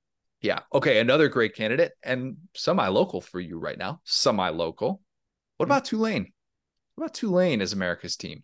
Yeah. 0.41 0.59
Okay. 0.71 0.99
Another 0.99 1.27
great 1.27 1.55
candidate 1.55 1.93
and 2.03 2.37
semi 2.53 2.87
local 2.87 3.21
for 3.21 3.39
you 3.39 3.57
right 3.57 3.77
now. 3.77 4.01
Semi 4.03 4.49
local. 4.49 5.01
What 5.57 5.65
mm-hmm. 5.65 5.71
about 5.71 5.85
Tulane? 5.85 6.31
What 6.93 7.05
about 7.05 7.15
Tulane 7.15 7.61
as 7.61 7.73
America's 7.73 8.15
team? 8.15 8.43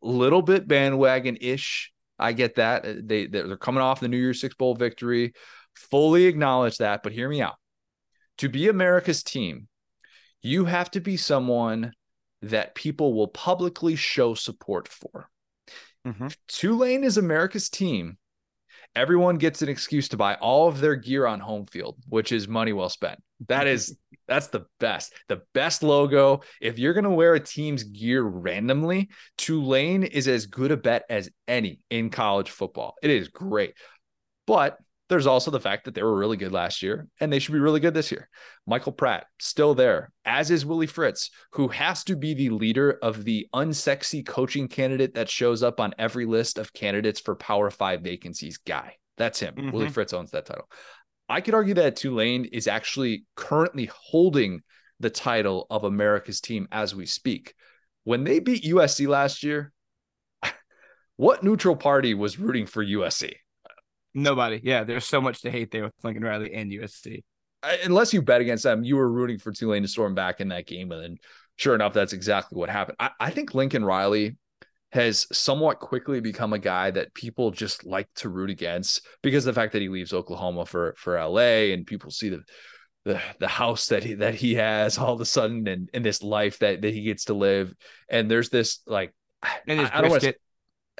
Little 0.00 0.42
bit 0.42 0.68
bandwagon 0.68 1.36
ish 1.40 1.92
I 2.22 2.32
get 2.32 2.54
that. 2.56 2.84
Uh, 2.84 2.94
they 3.02 3.26
they're 3.26 3.56
coming 3.56 3.82
off 3.82 4.00
the 4.00 4.08
New 4.08 4.18
Year's 4.18 4.40
Six 4.40 4.54
Bowl 4.54 4.74
victory. 4.74 5.34
Fully 5.74 6.26
acknowledge 6.26 6.78
that, 6.78 7.02
but 7.02 7.12
hear 7.12 7.28
me 7.28 7.40
out. 7.40 7.56
To 8.38 8.48
be 8.48 8.68
America's 8.68 9.22
team, 9.22 9.68
you 10.40 10.64
have 10.64 10.90
to 10.92 11.00
be 11.00 11.16
someone 11.16 11.92
that 12.42 12.74
people 12.74 13.14
will 13.14 13.28
publicly 13.28 13.96
show 13.96 14.34
support 14.34 14.88
for. 14.88 15.28
Mm-hmm. 16.06 16.28
Tulane 16.48 17.04
is 17.04 17.16
America's 17.16 17.68
team. 17.68 18.18
Everyone 18.94 19.36
gets 19.36 19.62
an 19.62 19.68
excuse 19.68 20.08
to 20.08 20.16
buy 20.16 20.34
all 20.34 20.68
of 20.68 20.80
their 20.80 20.96
gear 20.96 21.26
on 21.26 21.40
home 21.40 21.66
field, 21.66 21.96
which 22.08 22.32
is 22.32 22.48
money 22.48 22.72
well 22.72 22.88
spent. 22.88 23.20
That 23.48 23.66
is 23.66 23.96
that's 24.28 24.48
the 24.48 24.66
best. 24.80 25.14
The 25.28 25.42
best 25.52 25.82
logo. 25.82 26.40
If 26.60 26.78
you're 26.78 26.94
going 26.94 27.04
to 27.04 27.10
wear 27.10 27.34
a 27.34 27.40
team's 27.40 27.82
gear 27.84 28.22
randomly, 28.22 29.10
Tulane 29.36 30.04
is 30.04 30.28
as 30.28 30.46
good 30.46 30.70
a 30.70 30.76
bet 30.76 31.04
as 31.10 31.28
any 31.48 31.80
in 31.90 32.10
college 32.10 32.50
football. 32.50 32.94
It 33.02 33.10
is 33.10 33.28
great. 33.28 33.74
But 34.46 34.78
there's 35.08 35.26
also 35.26 35.50
the 35.50 35.60
fact 35.60 35.84
that 35.84 35.94
they 35.94 36.02
were 36.02 36.16
really 36.16 36.38
good 36.38 36.52
last 36.52 36.82
year 36.82 37.06
and 37.20 37.30
they 37.30 37.38
should 37.38 37.52
be 37.52 37.58
really 37.58 37.80
good 37.80 37.92
this 37.92 38.10
year. 38.10 38.30
Michael 38.66 38.92
Pratt 38.92 39.26
still 39.38 39.74
there, 39.74 40.10
as 40.24 40.50
is 40.50 40.64
Willie 40.64 40.86
Fritz, 40.86 41.30
who 41.52 41.68
has 41.68 42.02
to 42.04 42.16
be 42.16 42.32
the 42.32 42.48
leader 42.48 42.98
of 43.02 43.24
the 43.24 43.46
unsexy 43.54 44.24
coaching 44.24 44.68
candidate 44.68 45.14
that 45.14 45.28
shows 45.28 45.62
up 45.62 45.80
on 45.80 45.94
every 45.98 46.24
list 46.24 46.56
of 46.56 46.72
candidates 46.72 47.20
for 47.20 47.34
Power 47.34 47.70
Five 47.70 48.00
vacancies 48.00 48.56
guy. 48.56 48.96
That's 49.18 49.38
him. 49.38 49.54
Mm-hmm. 49.54 49.70
Willie 49.72 49.90
Fritz 49.90 50.14
owns 50.14 50.30
that 50.30 50.46
title. 50.46 50.68
I 51.28 51.40
could 51.40 51.54
argue 51.54 51.74
that 51.74 51.96
Tulane 51.96 52.44
is 52.46 52.66
actually 52.66 53.24
currently 53.36 53.90
holding 53.92 54.60
the 55.00 55.10
title 55.10 55.66
of 55.70 55.84
America's 55.84 56.40
team 56.40 56.68
as 56.70 56.94
we 56.94 57.06
speak. 57.06 57.54
When 58.04 58.24
they 58.24 58.38
beat 58.38 58.64
USC 58.64 59.06
last 59.06 59.42
year, 59.42 59.72
what 61.16 61.42
neutral 61.42 61.76
party 61.76 62.14
was 62.14 62.38
rooting 62.38 62.66
for 62.66 62.84
USC? 62.84 63.34
Nobody. 64.14 64.60
Yeah, 64.62 64.84
there's 64.84 65.06
so 65.06 65.20
much 65.20 65.42
to 65.42 65.50
hate 65.50 65.70
there 65.70 65.84
with 65.84 65.92
Lincoln 66.02 66.24
Riley 66.24 66.52
and 66.52 66.70
USC. 66.70 67.22
Unless 67.84 68.12
you 68.12 68.22
bet 68.22 68.40
against 68.40 68.64
them, 68.64 68.84
you 68.84 68.96
were 68.96 69.10
rooting 69.10 69.38
for 69.38 69.52
Tulane 69.52 69.82
to 69.82 69.88
storm 69.88 70.14
back 70.14 70.40
in 70.40 70.48
that 70.48 70.66
game. 70.66 70.90
And 70.90 71.02
then, 71.02 71.16
sure 71.56 71.74
enough, 71.74 71.92
that's 71.92 72.12
exactly 72.12 72.58
what 72.58 72.68
happened. 72.68 72.96
I, 72.98 73.10
I 73.20 73.30
think 73.30 73.54
Lincoln 73.54 73.84
Riley 73.84 74.36
has 74.92 75.26
somewhat 75.32 75.80
quickly 75.80 76.20
become 76.20 76.52
a 76.52 76.58
guy 76.58 76.90
that 76.90 77.14
people 77.14 77.50
just 77.50 77.86
like 77.86 78.08
to 78.14 78.28
root 78.28 78.50
against 78.50 79.06
because 79.22 79.44
the 79.44 79.52
fact 79.52 79.72
that 79.72 79.82
he 79.82 79.88
leaves 79.88 80.12
Oklahoma 80.12 80.66
for 80.66 80.94
for 80.98 81.18
LA 81.18 81.72
and 81.72 81.86
people 81.86 82.10
see 82.10 82.28
the 82.28 82.42
the 83.04 83.20
the 83.40 83.48
house 83.48 83.86
that 83.88 84.04
he 84.04 84.14
that 84.14 84.34
he 84.34 84.54
has 84.54 84.98
all 84.98 85.14
of 85.14 85.20
a 85.20 85.24
sudden 85.24 85.66
and 85.66 85.88
in 85.94 86.02
this 86.02 86.22
life 86.22 86.58
that 86.58 86.82
that 86.82 86.92
he 86.92 87.02
gets 87.02 87.24
to 87.24 87.34
live 87.34 87.74
and 88.08 88.30
there's 88.30 88.50
this 88.50 88.80
like 88.86 89.14
and 89.66 89.80
his 89.80 89.90
I, 89.90 89.98
I 89.98 90.08
brisket. 90.08 90.40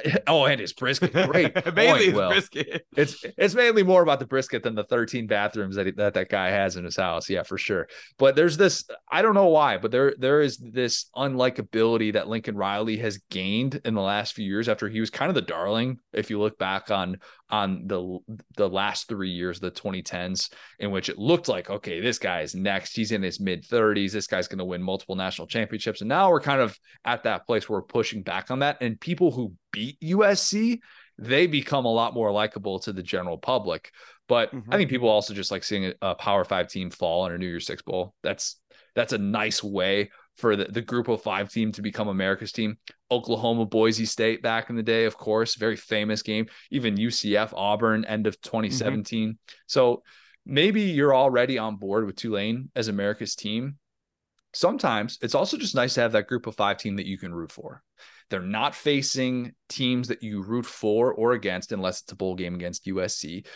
Oh, 0.26 0.44
and 0.44 0.60
his 0.60 0.72
brisket, 0.72 1.12
great. 1.12 1.54
mainly 1.74 2.06
his 2.06 2.14
well, 2.14 2.30
brisket. 2.30 2.86
It's 2.96 3.24
it's 3.36 3.54
mainly 3.54 3.82
more 3.82 4.02
about 4.02 4.18
the 4.18 4.26
brisket 4.26 4.62
than 4.62 4.74
the 4.74 4.84
13 4.84 5.26
bathrooms 5.26 5.76
that 5.76 5.86
he, 5.86 5.92
that 5.92 6.14
that 6.14 6.28
guy 6.28 6.50
has 6.50 6.76
in 6.76 6.84
his 6.84 6.96
house. 6.96 7.28
Yeah, 7.28 7.42
for 7.42 7.58
sure. 7.58 7.88
But 8.18 8.36
there's 8.36 8.56
this. 8.56 8.84
I 9.10 9.22
don't 9.22 9.34
know 9.34 9.48
why, 9.48 9.78
but 9.78 9.90
there 9.90 10.14
there 10.18 10.40
is 10.40 10.58
this 10.58 11.06
unlikability 11.16 12.12
that 12.14 12.28
Lincoln 12.28 12.56
Riley 12.56 12.96
has 12.98 13.18
gained 13.30 13.80
in 13.84 13.94
the 13.94 14.00
last 14.00 14.34
few 14.34 14.46
years 14.46 14.68
after 14.68 14.88
he 14.88 15.00
was 15.00 15.10
kind 15.10 15.28
of 15.28 15.34
the 15.34 15.42
darling. 15.42 15.98
If 16.12 16.30
you 16.30 16.40
look 16.40 16.58
back 16.58 16.90
on 16.90 17.18
on 17.50 17.86
the 17.86 18.18
the 18.56 18.68
last 18.68 19.08
three 19.08 19.30
years, 19.30 19.60
the 19.60 19.70
2010s, 19.70 20.52
in 20.78 20.90
which 20.90 21.08
it 21.08 21.18
looked 21.18 21.48
like 21.48 21.68
okay, 21.68 22.00
this 22.00 22.18
guy 22.18 22.40
is 22.40 22.54
next. 22.54 22.96
He's 22.96 23.12
in 23.12 23.22
his 23.22 23.40
mid 23.40 23.64
30s. 23.64 24.12
This 24.12 24.26
guy's 24.26 24.48
going 24.48 24.58
to 24.58 24.64
win 24.64 24.82
multiple 24.82 25.16
national 25.16 25.48
championships, 25.48 26.00
and 26.00 26.08
now 26.08 26.30
we're 26.30 26.40
kind 26.40 26.60
of 26.60 26.78
at 27.04 27.24
that 27.24 27.46
place 27.46 27.68
where 27.68 27.78
we're 27.78 27.86
pushing 27.86 28.22
back 28.22 28.50
on 28.50 28.60
that. 28.60 28.78
And 28.80 29.00
people 29.00 29.30
who 29.30 29.52
beat 29.72 30.00
USC, 30.00 30.80
they 31.18 31.46
become 31.46 31.84
a 31.84 31.92
lot 31.92 32.14
more 32.14 32.30
likable 32.30 32.78
to 32.80 32.92
the 32.92 33.02
general 33.02 33.38
public. 33.38 33.92
But 34.28 34.54
mm-hmm. 34.54 34.72
I 34.72 34.76
think 34.76 34.90
people 34.90 35.08
also 35.08 35.34
just 35.34 35.50
like 35.50 35.64
seeing 35.64 35.92
a, 36.00 36.14
Power 36.14 36.44
Five 36.44 36.68
team 36.68 36.90
fall 36.90 37.26
in 37.26 37.32
a 37.32 37.38
New 37.38 37.46
Year's 37.46 37.66
Six 37.66 37.82
bowl. 37.82 38.14
That's 38.22 38.60
that's 38.94 39.12
a 39.12 39.18
nice 39.18 39.62
way 39.62 40.10
for 40.36 40.56
the, 40.56 40.64
the 40.64 40.80
group 40.80 41.08
of 41.08 41.22
five 41.22 41.50
team 41.50 41.72
to 41.72 41.82
become 41.82 42.08
America's 42.08 42.52
team. 42.52 42.76
Oklahoma, 43.10 43.66
Boise 43.66 44.06
State 44.06 44.42
back 44.42 44.70
in 44.70 44.76
the 44.76 44.82
day, 44.82 45.04
of 45.04 45.16
course, 45.16 45.56
very 45.56 45.76
famous 45.76 46.22
game. 46.22 46.46
Even 46.70 46.96
UCF, 46.96 47.52
Auburn, 47.54 48.04
end 48.04 48.26
of 48.26 48.40
2017. 48.40 49.28
Mm-hmm. 49.28 49.34
So 49.66 50.02
maybe 50.46 50.82
you're 50.82 51.14
already 51.14 51.58
on 51.58 51.76
board 51.76 52.06
with 52.06 52.16
Tulane 52.16 52.70
as 52.74 52.88
America's 52.88 53.34
team. 53.34 53.76
Sometimes 54.54 55.18
it's 55.22 55.34
also 55.34 55.56
just 55.56 55.74
nice 55.74 55.94
to 55.94 56.00
have 56.02 56.12
that 56.12 56.26
group 56.26 56.46
of 56.46 56.56
five 56.56 56.78
team 56.78 56.96
that 56.96 57.06
you 57.06 57.18
can 57.18 57.34
root 57.34 57.52
for. 57.52 57.82
They're 58.32 58.40
not 58.40 58.74
facing 58.74 59.52
teams 59.68 60.08
that 60.08 60.22
you 60.22 60.42
root 60.42 60.64
for 60.64 61.12
or 61.12 61.32
against 61.32 61.70
unless 61.70 62.00
it's 62.00 62.12
a 62.12 62.16
bowl 62.16 62.34
game 62.34 62.54
against 62.54 62.86
USC. 62.86 63.46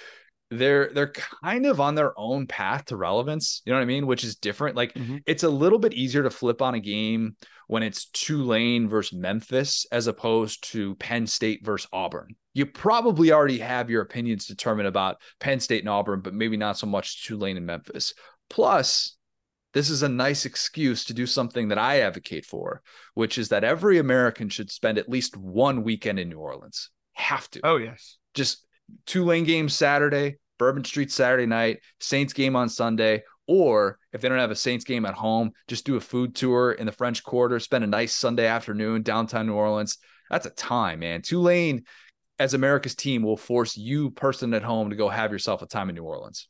They're 0.50 0.90
they're 0.92 1.12
kind 1.12 1.64
of 1.64 1.80
on 1.80 1.94
their 1.94 2.12
own 2.18 2.46
path 2.46 2.84
to 2.86 2.96
relevance, 2.98 3.62
you 3.64 3.72
know 3.72 3.78
what 3.78 3.84
I 3.84 3.86
mean, 3.86 4.06
which 4.06 4.22
is 4.22 4.36
different. 4.36 4.76
Like 4.76 4.92
mm-hmm. 4.92 5.16
it's 5.24 5.44
a 5.44 5.48
little 5.48 5.78
bit 5.78 5.94
easier 5.94 6.22
to 6.24 6.28
flip 6.28 6.60
on 6.60 6.74
a 6.74 6.78
game 6.78 7.36
when 7.68 7.82
it's 7.82 8.04
Tulane 8.10 8.86
versus 8.86 9.18
Memphis 9.18 9.86
as 9.90 10.08
opposed 10.08 10.70
to 10.72 10.94
Penn 10.96 11.26
State 11.26 11.64
versus 11.64 11.88
Auburn. 11.90 12.36
You 12.52 12.66
probably 12.66 13.32
already 13.32 13.58
have 13.60 13.88
your 13.88 14.02
opinions 14.02 14.44
determined 14.44 14.88
about 14.88 15.16
Penn 15.40 15.58
State 15.58 15.80
and 15.84 15.88
Auburn, 15.88 16.20
but 16.20 16.34
maybe 16.34 16.58
not 16.58 16.76
so 16.76 16.86
much 16.86 17.24
Tulane 17.24 17.56
and 17.56 17.64
Memphis. 17.64 18.12
Plus, 18.50 19.15
this 19.72 19.90
is 19.90 20.02
a 20.02 20.09
nice 20.09 20.46
excuse 20.46 21.05
to 21.07 21.14
do 21.14 21.26
something 21.26 21.68
that 21.68 21.79
I 21.79 22.00
advocate 22.00 22.46
for, 22.46 22.83
which 23.14 23.38
is 23.38 23.48
that 23.50 23.64
every 23.64 23.98
American 23.98 24.48
should 24.48 24.70
spend 24.70 24.98
at 24.98 25.09
least 25.09 25.37
one 25.37 25.83
weekend 25.83 26.18
in 26.18 26.29
New 26.29 26.38
Orleans. 26.38 26.90
Have 27.12 27.50
to. 27.50 27.61
Oh, 27.64 27.76
yes. 27.76 28.16
Just 28.35 28.66
Tulane 29.07 29.44
game 29.44 29.68
Saturday, 29.68 30.37
Bourbon 30.59 30.85
Street 30.85 31.12
Saturday 31.12 31.46
night, 31.46 31.81
Saints 32.00 32.33
game 32.33 32.57
on 32.57 32.68
Sunday. 32.68 33.22
Or 33.48 33.98
if 34.12 34.20
they 34.20 34.29
don't 34.29 34.38
have 34.38 34.50
a 34.50 34.57
Saints 34.57 34.85
game 34.85 35.05
at 35.05 35.14
home, 35.14 35.52
just 35.68 35.87
do 35.87 35.96
a 35.96 36.00
food 36.00 36.35
tour 36.35 36.72
in 36.72 36.87
the 36.87 36.92
French 36.92 37.22
Quarter, 37.22 37.61
spend 37.61 37.85
a 37.85 37.87
nice 37.87 38.12
Sunday 38.12 38.46
afternoon 38.46 39.02
downtown 39.02 39.46
New 39.46 39.55
Orleans. 39.55 39.98
That's 40.31 40.46
a 40.46 40.50
time, 40.50 40.98
man. 41.00 41.22
Tulane, 41.22 41.85
as 42.40 42.55
America's 42.55 42.96
team, 42.96 43.22
will 43.22 43.37
force 43.37 43.76
you, 43.76 44.11
person 44.11 44.52
at 44.52 44.64
home, 44.64 44.90
to 44.90 44.96
go 44.96 45.09
have 45.09 45.31
yourself 45.31 45.62
a 45.62 45.66
time 45.66 45.88
in 45.90 45.94
New 45.94 46.02
Orleans 46.02 46.48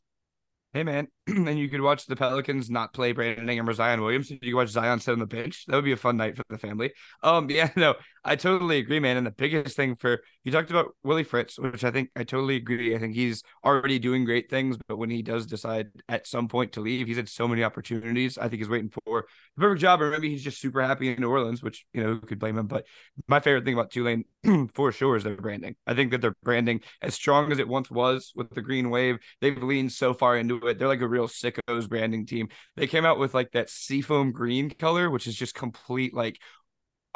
hey 0.77 0.83
man, 0.83 1.07
and 1.47 1.59
you 1.59 1.67
could 1.67 1.81
watch 1.81 2.05
the 2.05 2.15
Pelicans 2.15 2.69
not 2.69 2.93
play 2.93 3.11
Brandon 3.11 3.49
Ingram 3.49 3.67
or 3.67 3.73
Zion 3.73 4.01
Williamson. 4.01 4.39
You 4.41 4.53
could 4.53 4.57
watch 4.57 4.69
Zion 4.69 4.99
sit 4.99 5.11
on 5.11 5.19
the 5.19 5.25
bench. 5.25 5.65
That 5.67 5.75
would 5.75 5.83
be 5.83 5.91
a 5.91 5.97
fun 5.97 6.15
night 6.15 6.37
for 6.37 6.45
the 6.49 6.57
family. 6.57 6.93
Um, 7.21 7.49
yeah, 7.49 7.69
no, 7.75 7.95
I 8.23 8.35
totally 8.35 8.77
agree, 8.77 8.99
man. 8.99 9.17
And 9.17 9.25
the 9.27 9.31
biggest 9.31 9.75
thing 9.75 9.95
for 9.95 10.21
you 10.43 10.51
talked 10.51 10.69
about 10.69 10.95
Willie 11.03 11.23
Fritz, 11.23 11.59
which 11.59 11.83
I 11.83 11.91
think 11.91 12.09
I 12.15 12.23
totally 12.23 12.55
agree. 12.55 12.95
I 12.95 12.99
think 12.99 13.15
he's 13.15 13.43
already 13.65 13.99
doing 13.99 14.25
great 14.25 14.49
things, 14.49 14.77
but 14.87 14.97
when 14.97 15.09
he 15.09 15.21
does 15.21 15.45
decide 15.45 15.87
at 16.07 16.27
some 16.27 16.47
point 16.47 16.73
to 16.73 16.81
leave, 16.81 17.07
he's 17.07 17.17
had 17.17 17.29
so 17.29 17.47
many 17.47 17.63
opportunities. 17.63 18.37
I 18.37 18.47
think 18.47 18.61
he's 18.61 18.69
waiting 18.69 18.89
for 18.89 19.25
the 19.55 19.61
perfect 19.61 19.81
job, 19.81 20.01
or 20.01 20.11
maybe 20.11 20.29
he's 20.29 20.43
just 20.43 20.61
super 20.61 20.81
happy 20.81 21.11
in 21.11 21.21
New 21.21 21.29
Orleans, 21.29 21.61
which 21.61 21.85
you 21.93 22.03
know 22.03 22.13
who 22.15 22.21
could 22.21 22.39
blame 22.39 22.57
him. 22.57 22.67
But 22.67 22.85
my 23.27 23.39
favorite 23.39 23.65
thing 23.65 23.73
about 23.73 23.91
Tulane 23.91 24.25
for 24.73 24.91
sure 24.91 25.15
is 25.15 25.23
their 25.23 25.35
branding. 25.35 25.75
I 25.85 25.93
think 25.93 26.11
that 26.11 26.21
their 26.21 26.35
branding, 26.43 26.81
as 27.01 27.15
strong 27.15 27.51
as 27.51 27.59
it 27.59 27.67
once 27.67 27.91
was 27.91 28.31
with 28.35 28.49
the 28.51 28.61
Green 28.61 28.89
Wave, 28.89 29.17
they've 29.41 29.61
leaned 29.61 29.91
so 29.91 30.13
far 30.13 30.37
into 30.37 30.57
it. 30.67 30.79
They're 30.79 30.87
like 30.87 31.01
a 31.01 31.07
real 31.17 31.27
sickos 31.27 31.89
branding 31.89 32.25
team. 32.25 32.49
They 32.75 32.87
came 32.87 33.05
out 33.05 33.19
with 33.19 33.33
like 33.33 33.51
that 33.51 33.69
seafoam 33.69 34.31
green 34.31 34.69
color, 34.69 35.09
which 35.09 35.27
is 35.27 35.35
just 35.35 35.55
complete 35.55 36.13
like 36.13 36.39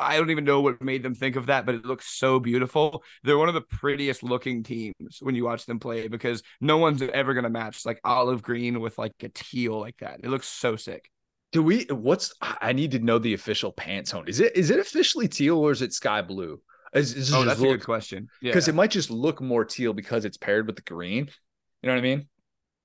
I 0.01 0.17
don't 0.17 0.31
even 0.31 0.45
know 0.45 0.61
what 0.61 0.81
made 0.81 1.03
them 1.03 1.13
think 1.13 1.35
of 1.35 1.45
that, 1.45 1.65
but 1.65 1.75
it 1.75 1.85
looks 1.85 2.07
so 2.07 2.39
beautiful. 2.39 3.03
They're 3.23 3.37
one 3.37 3.49
of 3.49 3.53
the 3.53 3.61
prettiest 3.61 4.23
looking 4.23 4.63
teams 4.63 5.19
when 5.19 5.35
you 5.35 5.43
watch 5.43 5.67
them 5.67 5.79
play 5.79 6.07
because 6.07 6.41
no 6.59 6.77
one's 6.77 7.03
ever 7.03 7.33
going 7.33 7.43
to 7.43 7.51
match 7.51 7.85
like 7.85 7.99
olive 8.03 8.41
green 8.41 8.79
with 8.79 8.97
like 8.97 9.13
a 9.21 9.29
teal 9.29 9.79
like 9.79 9.97
that. 9.99 10.21
It 10.23 10.29
looks 10.29 10.47
so 10.47 10.75
sick. 10.75 11.09
Do 11.51 11.61
we? 11.61 11.83
What's? 11.85 12.33
I 12.41 12.73
need 12.73 12.91
to 12.91 12.99
know 12.99 13.19
the 13.19 13.33
official 13.33 13.73
Pantone. 13.73 14.27
Is 14.27 14.39
it 14.39 14.55
is 14.55 14.71
it 14.71 14.79
officially 14.79 15.27
teal 15.27 15.59
or 15.59 15.71
is 15.71 15.81
it 15.81 15.93
sky 15.93 16.21
blue? 16.21 16.61
Is, 16.93 17.15
is 17.15 17.33
oh, 17.33 17.43
that's 17.43 17.59
look, 17.59 17.69
a 17.69 17.77
good 17.77 17.85
question. 17.85 18.27
Because 18.41 18.67
yeah. 18.67 18.73
it 18.73 18.75
might 18.75 18.91
just 18.91 19.11
look 19.11 19.39
more 19.41 19.63
teal 19.65 19.93
because 19.93 20.25
it's 20.25 20.37
paired 20.37 20.65
with 20.65 20.77
the 20.77 20.81
green. 20.81 21.29
You 21.81 21.87
know 21.87 21.93
what 21.93 21.99
I 21.99 22.01
mean? 22.01 22.27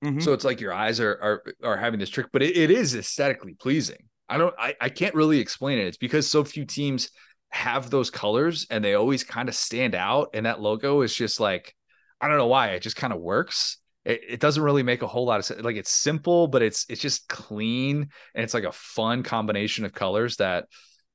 Mm-hmm. 0.03 0.19
So 0.19 0.33
it's 0.33 0.45
like 0.45 0.61
your 0.61 0.73
eyes 0.73 0.99
are 0.99 1.11
are 1.11 1.43
are 1.63 1.77
having 1.77 1.99
this 1.99 2.09
trick, 2.09 2.27
but 2.31 2.43
it, 2.43 2.55
it 2.55 2.71
is 2.71 2.95
aesthetically 2.95 3.55
pleasing. 3.55 4.09
I 4.29 4.37
don't 4.37 4.53
I, 4.57 4.75
I 4.79 4.89
can't 4.89 5.15
really 5.15 5.39
explain 5.39 5.79
it. 5.79 5.87
It's 5.87 5.97
because 5.97 6.29
so 6.29 6.43
few 6.43 6.65
teams 6.65 7.09
have 7.49 7.89
those 7.89 8.09
colors 8.09 8.67
and 8.69 8.83
they 8.83 8.93
always 8.93 9.23
kind 9.23 9.49
of 9.49 9.55
stand 9.55 9.95
out. 9.95 10.29
And 10.33 10.45
that 10.45 10.61
logo 10.61 11.01
is 11.01 11.15
just 11.15 11.39
like, 11.39 11.73
I 12.19 12.27
don't 12.27 12.37
know 12.37 12.47
why. 12.47 12.69
It 12.69 12.81
just 12.81 12.95
kind 12.95 13.13
of 13.13 13.19
works. 13.19 13.77
It, 14.05 14.21
it 14.29 14.39
doesn't 14.39 14.61
really 14.61 14.83
make 14.83 15.01
a 15.01 15.07
whole 15.07 15.25
lot 15.25 15.39
of 15.39 15.45
sense. 15.45 15.61
Like 15.63 15.75
it's 15.75 15.91
simple, 15.91 16.47
but 16.47 16.61
it's 16.61 16.85
it's 16.89 17.01
just 17.01 17.27
clean 17.27 18.09
and 18.35 18.43
it's 18.43 18.53
like 18.53 18.65
a 18.65 18.71
fun 18.71 19.23
combination 19.23 19.85
of 19.85 19.93
colors 19.93 20.37
that 20.37 20.65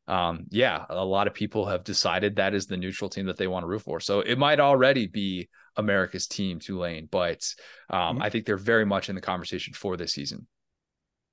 um 0.09 0.47
yeah, 0.51 0.85
a 0.89 1.05
lot 1.05 1.29
of 1.29 1.35
people 1.35 1.67
have 1.67 1.85
decided 1.85 2.37
that 2.37 2.55
is 2.55 2.67
the 2.67 2.77
neutral 2.77 3.11
team 3.11 3.27
that 3.27 3.37
they 3.37 3.47
want 3.47 3.63
to 3.63 3.69
root 3.69 3.83
for. 3.83 4.01
So 4.01 4.21
it 4.21 4.39
might 4.39 4.59
already 4.59 5.07
be 5.07 5.49
America's 5.77 6.27
team, 6.27 6.59
Tulane, 6.59 7.09
but 7.11 7.47
um, 7.91 8.17
mm-hmm. 8.17 8.23
I 8.23 8.31
think 8.31 8.47
they're 8.47 8.57
very 8.57 8.85
much 8.85 9.09
in 9.09 9.15
the 9.15 9.21
conversation 9.21 9.75
for 9.75 9.97
this 9.97 10.13
season. 10.13 10.47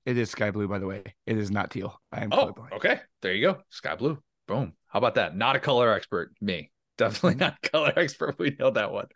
It 0.06 0.16
is 0.16 0.30
sky 0.30 0.50
blue, 0.50 0.66
by 0.66 0.78
the 0.78 0.86
way. 0.86 1.02
It 1.26 1.36
is 1.36 1.50
not 1.50 1.70
teal. 1.70 2.00
I 2.10 2.22
am. 2.22 2.32
Oh, 2.32 2.54
okay. 2.72 3.00
There 3.20 3.34
you 3.34 3.46
go. 3.46 3.58
Sky 3.68 3.96
blue. 3.96 4.18
Boom. 4.48 4.72
How 4.88 4.98
about 4.98 5.16
that? 5.16 5.36
Not 5.36 5.56
a 5.56 5.60
color 5.60 5.92
expert. 5.92 6.32
Me. 6.40 6.70
Definitely 6.96 7.36
not 7.36 7.58
a 7.62 7.68
color 7.68 7.92
expert. 7.96 8.36
We 8.38 8.56
nailed 8.58 8.74
that 8.74 8.92
one. 8.92 9.06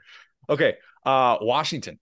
Okay. 0.48 0.74
Uh, 1.04 1.38
Washington. 1.40 1.98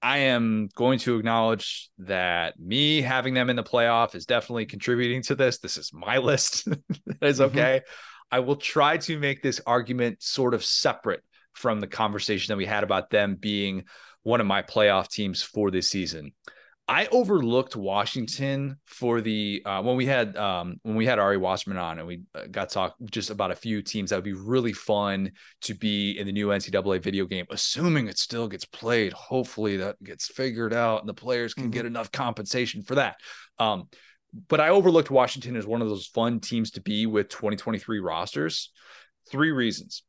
I 0.00 0.18
am 0.18 0.68
going 0.76 1.00
to 1.00 1.18
acknowledge 1.18 1.90
that 1.98 2.58
me 2.60 3.00
having 3.00 3.34
them 3.34 3.50
in 3.50 3.56
the 3.56 3.64
playoff 3.64 4.14
is 4.14 4.26
definitely 4.26 4.66
contributing 4.66 5.22
to 5.22 5.34
this. 5.34 5.58
This 5.58 5.76
is 5.76 5.90
my 5.92 6.18
list. 6.18 6.66
that 6.66 6.78
is 7.22 7.40
mm-hmm. 7.40 7.56
okay. 7.56 7.80
Mm-hmm. 7.80 8.36
I 8.36 8.40
will 8.40 8.56
try 8.56 8.98
to 8.98 9.18
make 9.18 9.42
this 9.42 9.60
argument 9.66 10.22
sort 10.22 10.52
of 10.54 10.64
separate 10.64 11.22
from 11.54 11.80
the 11.80 11.86
conversation 11.86 12.52
that 12.52 12.58
we 12.58 12.66
had 12.66 12.84
about 12.84 13.10
them 13.10 13.36
being 13.36 13.84
one 14.22 14.40
of 14.40 14.46
my 14.46 14.62
playoff 14.62 15.08
teams 15.08 15.42
for 15.42 15.70
this 15.70 15.88
season. 15.88 16.32
I 16.90 17.06
overlooked 17.12 17.76
Washington 17.76 18.78
for 18.86 19.20
the 19.20 19.60
uh, 19.66 19.82
when 19.82 19.96
we 19.96 20.06
had 20.06 20.34
um, 20.38 20.76
when 20.84 20.96
we 20.96 21.04
had 21.04 21.18
Ari 21.18 21.36
Wasserman 21.36 21.76
on 21.76 21.98
and 21.98 22.08
we 22.08 22.22
uh, 22.34 22.46
got 22.50 22.70
talk 22.70 22.94
just 23.10 23.28
about 23.28 23.50
a 23.50 23.54
few 23.54 23.82
teams 23.82 24.08
that 24.08 24.16
would 24.16 24.24
be 24.24 24.32
really 24.32 24.72
fun 24.72 25.32
to 25.62 25.74
be 25.74 26.18
in 26.18 26.24
the 26.24 26.32
new 26.32 26.48
NCAA 26.48 27.02
video 27.02 27.26
game, 27.26 27.44
assuming 27.50 28.08
it 28.08 28.16
still 28.16 28.48
gets 28.48 28.64
played. 28.64 29.12
Hopefully 29.12 29.76
that 29.76 30.02
gets 30.02 30.28
figured 30.28 30.72
out 30.72 31.00
and 31.00 31.08
the 31.08 31.14
players 31.14 31.52
can 31.52 31.64
mm-hmm. 31.64 31.72
get 31.72 31.84
enough 31.84 32.10
compensation 32.10 32.82
for 32.82 32.94
that. 32.94 33.16
Um, 33.58 33.88
but 34.48 34.58
I 34.58 34.70
overlooked 34.70 35.10
Washington 35.10 35.56
as 35.56 35.66
one 35.66 35.82
of 35.82 35.88
those 35.90 36.06
fun 36.06 36.40
teams 36.40 36.70
to 36.72 36.80
be 36.80 37.04
with 37.04 37.28
2023 37.28 38.00
rosters. 38.00 38.72
Three 39.30 39.52
reasons. 39.52 40.04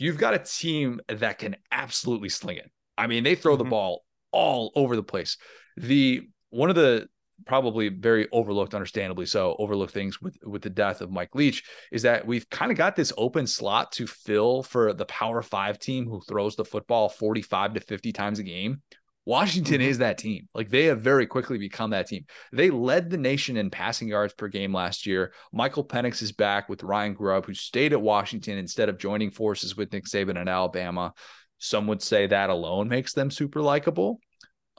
You've 0.00 0.18
got 0.18 0.34
a 0.34 0.38
team 0.38 1.00
that 1.08 1.38
can 1.38 1.56
absolutely 1.70 2.30
sling 2.30 2.56
it. 2.56 2.70
I 2.96 3.06
mean, 3.06 3.22
they 3.22 3.34
throw 3.34 3.54
mm-hmm. 3.54 3.64
the 3.64 3.70
ball 3.70 4.04
all 4.32 4.72
over 4.74 4.96
the 4.96 5.02
place. 5.02 5.36
The 5.76 6.22
one 6.48 6.70
of 6.70 6.76
the 6.76 7.06
probably 7.46 7.88
very 7.88 8.28
overlooked, 8.32 8.74
understandably 8.74 9.26
so, 9.26 9.56
overlooked 9.58 9.92
things 9.92 10.20
with 10.20 10.38
with 10.42 10.62
the 10.62 10.70
death 10.70 11.00
of 11.02 11.10
Mike 11.10 11.34
Leach 11.34 11.64
is 11.92 12.02
that 12.02 12.26
we've 12.26 12.48
kind 12.48 12.72
of 12.72 12.78
got 12.78 12.96
this 12.96 13.12
open 13.18 13.46
slot 13.46 13.92
to 13.92 14.06
fill 14.06 14.62
for 14.62 14.92
the 14.92 15.06
Power 15.06 15.42
Five 15.42 15.78
team 15.78 16.06
who 16.06 16.20
throws 16.22 16.56
the 16.56 16.64
football 16.64 17.08
45 17.08 17.74
to 17.74 17.80
50 17.80 18.12
times 18.12 18.38
a 18.38 18.42
game. 18.42 18.82
Washington 19.30 19.74
mm-hmm. 19.80 19.90
is 19.90 19.98
that 19.98 20.18
team. 20.18 20.48
Like 20.56 20.70
they 20.70 20.86
have 20.86 21.02
very 21.02 21.24
quickly 21.24 21.56
become 21.56 21.90
that 21.90 22.08
team. 22.08 22.24
They 22.52 22.68
led 22.68 23.10
the 23.10 23.16
nation 23.16 23.56
in 23.56 23.70
passing 23.70 24.08
yards 24.08 24.34
per 24.34 24.48
game 24.48 24.74
last 24.74 25.06
year. 25.06 25.32
Michael 25.52 25.84
Penix 25.84 26.20
is 26.20 26.32
back 26.32 26.68
with 26.68 26.82
Ryan 26.82 27.14
Grubb, 27.14 27.46
who 27.46 27.54
stayed 27.54 27.92
at 27.92 28.02
Washington 28.02 28.58
instead 28.58 28.88
of 28.88 28.98
joining 28.98 29.30
forces 29.30 29.76
with 29.76 29.92
Nick 29.92 30.06
Saban 30.06 30.36
in 30.36 30.48
Alabama. 30.48 31.14
Some 31.58 31.86
would 31.86 32.02
say 32.02 32.26
that 32.26 32.50
alone 32.50 32.88
makes 32.88 33.12
them 33.12 33.30
super 33.30 33.62
likable. 33.62 34.18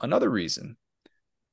Another 0.02 0.28
reason, 0.28 0.76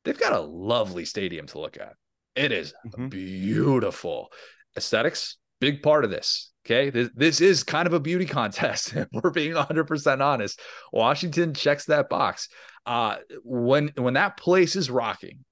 they've 0.03 0.19
got 0.19 0.33
a 0.33 0.41
lovely 0.41 1.05
stadium 1.05 1.47
to 1.47 1.59
look 1.59 1.77
at. 1.77 1.93
It 2.35 2.51
is 2.51 2.73
mm-hmm. 2.85 3.07
beautiful. 3.07 4.27
Aesthetics, 4.75 5.37
big 5.61 5.81
part 5.81 6.03
of 6.03 6.11
this. 6.11 6.51
Okay. 6.65 6.89
This, 6.89 7.09
this 7.15 7.41
is 7.41 7.63
kind 7.63 7.87
of 7.87 7.93
a 7.93 7.99
beauty 7.99 8.25
contest. 8.25 8.93
we're 9.13 9.31
being 9.31 9.53
100% 9.53 10.21
honest. 10.21 10.59
Washington 10.91 11.53
checks 11.53 11.85
that 11.85 12.09
box. 12.09 12.49
Uh, 12.89 13.17
when 13.43 13.91
when 13.97 14.15
that 14.15 14.35
place 14.35 14.75
is 14.75 14.89
rocking, 14.89 15.45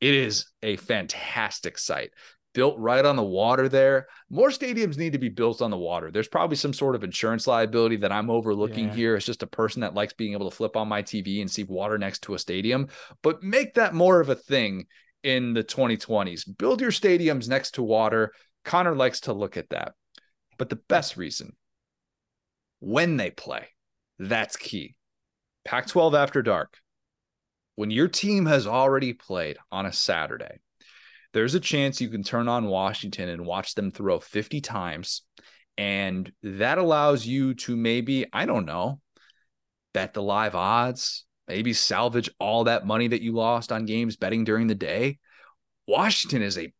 it 0.00 0.12
is 0.12 0.46
a 0.60 0.74
fantastic 0.74 1.78
site 1.78 2.10
built 2.52 2.76
right 2.80 3.04
on 3.04 3.14
the 3.14 3.22
water 3.22 3.68
there. 3.68 4.08
More 4.28 4.48
stadiums 4.48 4.98
need 4.98 5.12
to 5.12 5.18
be 5.18 5.28
built 5.28 5.62
on 5.62 5.70
the 5.70 5.78
water. 5.78 6.10
There's 6.10 6.26
probably 6.26 6.56
some 6.56 6.72
sort 6.72 6.96
of 6.96 7.04
insurance 7.04 7.46
liability 7.46 7.94
that 7.98 8.10
I'm 8.10 8.28
overlooking 8.28 8.86
yeah. 8.86 8.94
here. 8.94 9.14
It's 9.14 9.24
just 9.24 9.44
a 9.44 9.46
person 9.46 9.82
that 9.82 9.94
likes 9.94 10.14
being 10.14 10.32
able 10.32 10.50
to 10.50 10.56
flip 10.56 10.76
on 10.76 10.88
my 10.88 11.00
TV 11.00 11.40
and 11.40 11.48
see 11.48 11.62
water 11.62 11.96
next 11.96 12.24
to 12.24 12.34
a 12.34 12.40
stadium, 12.40 12.88
but 13.22 13.40
make 13.40 13.74
that 13.74 13.94
more 13.94 14.20
of 14.20 14.28
a 14.28 14.34
thing 14.34 14.86
in 15.22 15.54
the 15.54 15.62
2020s. 15.62 16.42
Build 16.58 16.80
your 16.80 16.90
stadiums 16.90 17.48
next 17.48 17.76
to 17.76 17.84
water. 17.84 18.32
Connor 18.64 18.96
likes 18.96 19.20
to 19.20 19.32
look 19.32 19.56
at 19.56 19.70
that. 19.70 19.92
But 20.58 20.70
the 20.70 20.80
best 20.88 21.16
reason 21.16 21.52
when 22.80 23.16
they 23.16 23.30
play, 23.30 23.68
that's 24.18 24.56
key. 24.56 24.96
Pac 25.70 25.86
12 25.86 26.16
after 26.16 26.42
dark. 26.42 26.78
When 27.76 27.92
your 27.92 28.08
team 28.08 28.46
has 28.46 28.66
already 28.66 29.12
played 29.12 29.56
on 29.70 29.86
a 29.86 29.92
Saturday, 29.92 30.58
there's 31.32 31.54
a 31.54 31.60
chance 31.60 32.00
you 32.00 32.08
can 32.08 32.24
turn 32.24 32.48
on 32.48 32.66
Washington 32.66 33.28
and 33.28 33.46
watch 33.46 33.76
them 33.76 33.92
throw 33.92 34.18
50 34.18 34.60
times. 34.62 35.22
And 35.78 36.32
that 36.42 36.78
allows 36.78 37.24
you 37.24 37.54
to 37.54 37.76
maybe, 37.76 38.26
I 38.32 38.46
don't 38.46 38.66
know, 38.66 39.00
bet 39.94 40.12
the 40.12 40.22
live 40.22 40.56
odds, 40.56 41.24
maybe 41.46 41.72
salvage 41.72 42.30
all 42.40 42.64
that 42.64 42.84
money 42.84 43.06
that 43.06 43.22
you 43.22 43.30
lost 43.30 43.70
on 43.70 43.86
games 43.86 44.16
betting 44.16 44.42
during 44.42 44.66
the 44.66 44.74
day. 44.74 45.20
Washington 45.86 46.42
is 46.42 46.58
a 46.58 46.74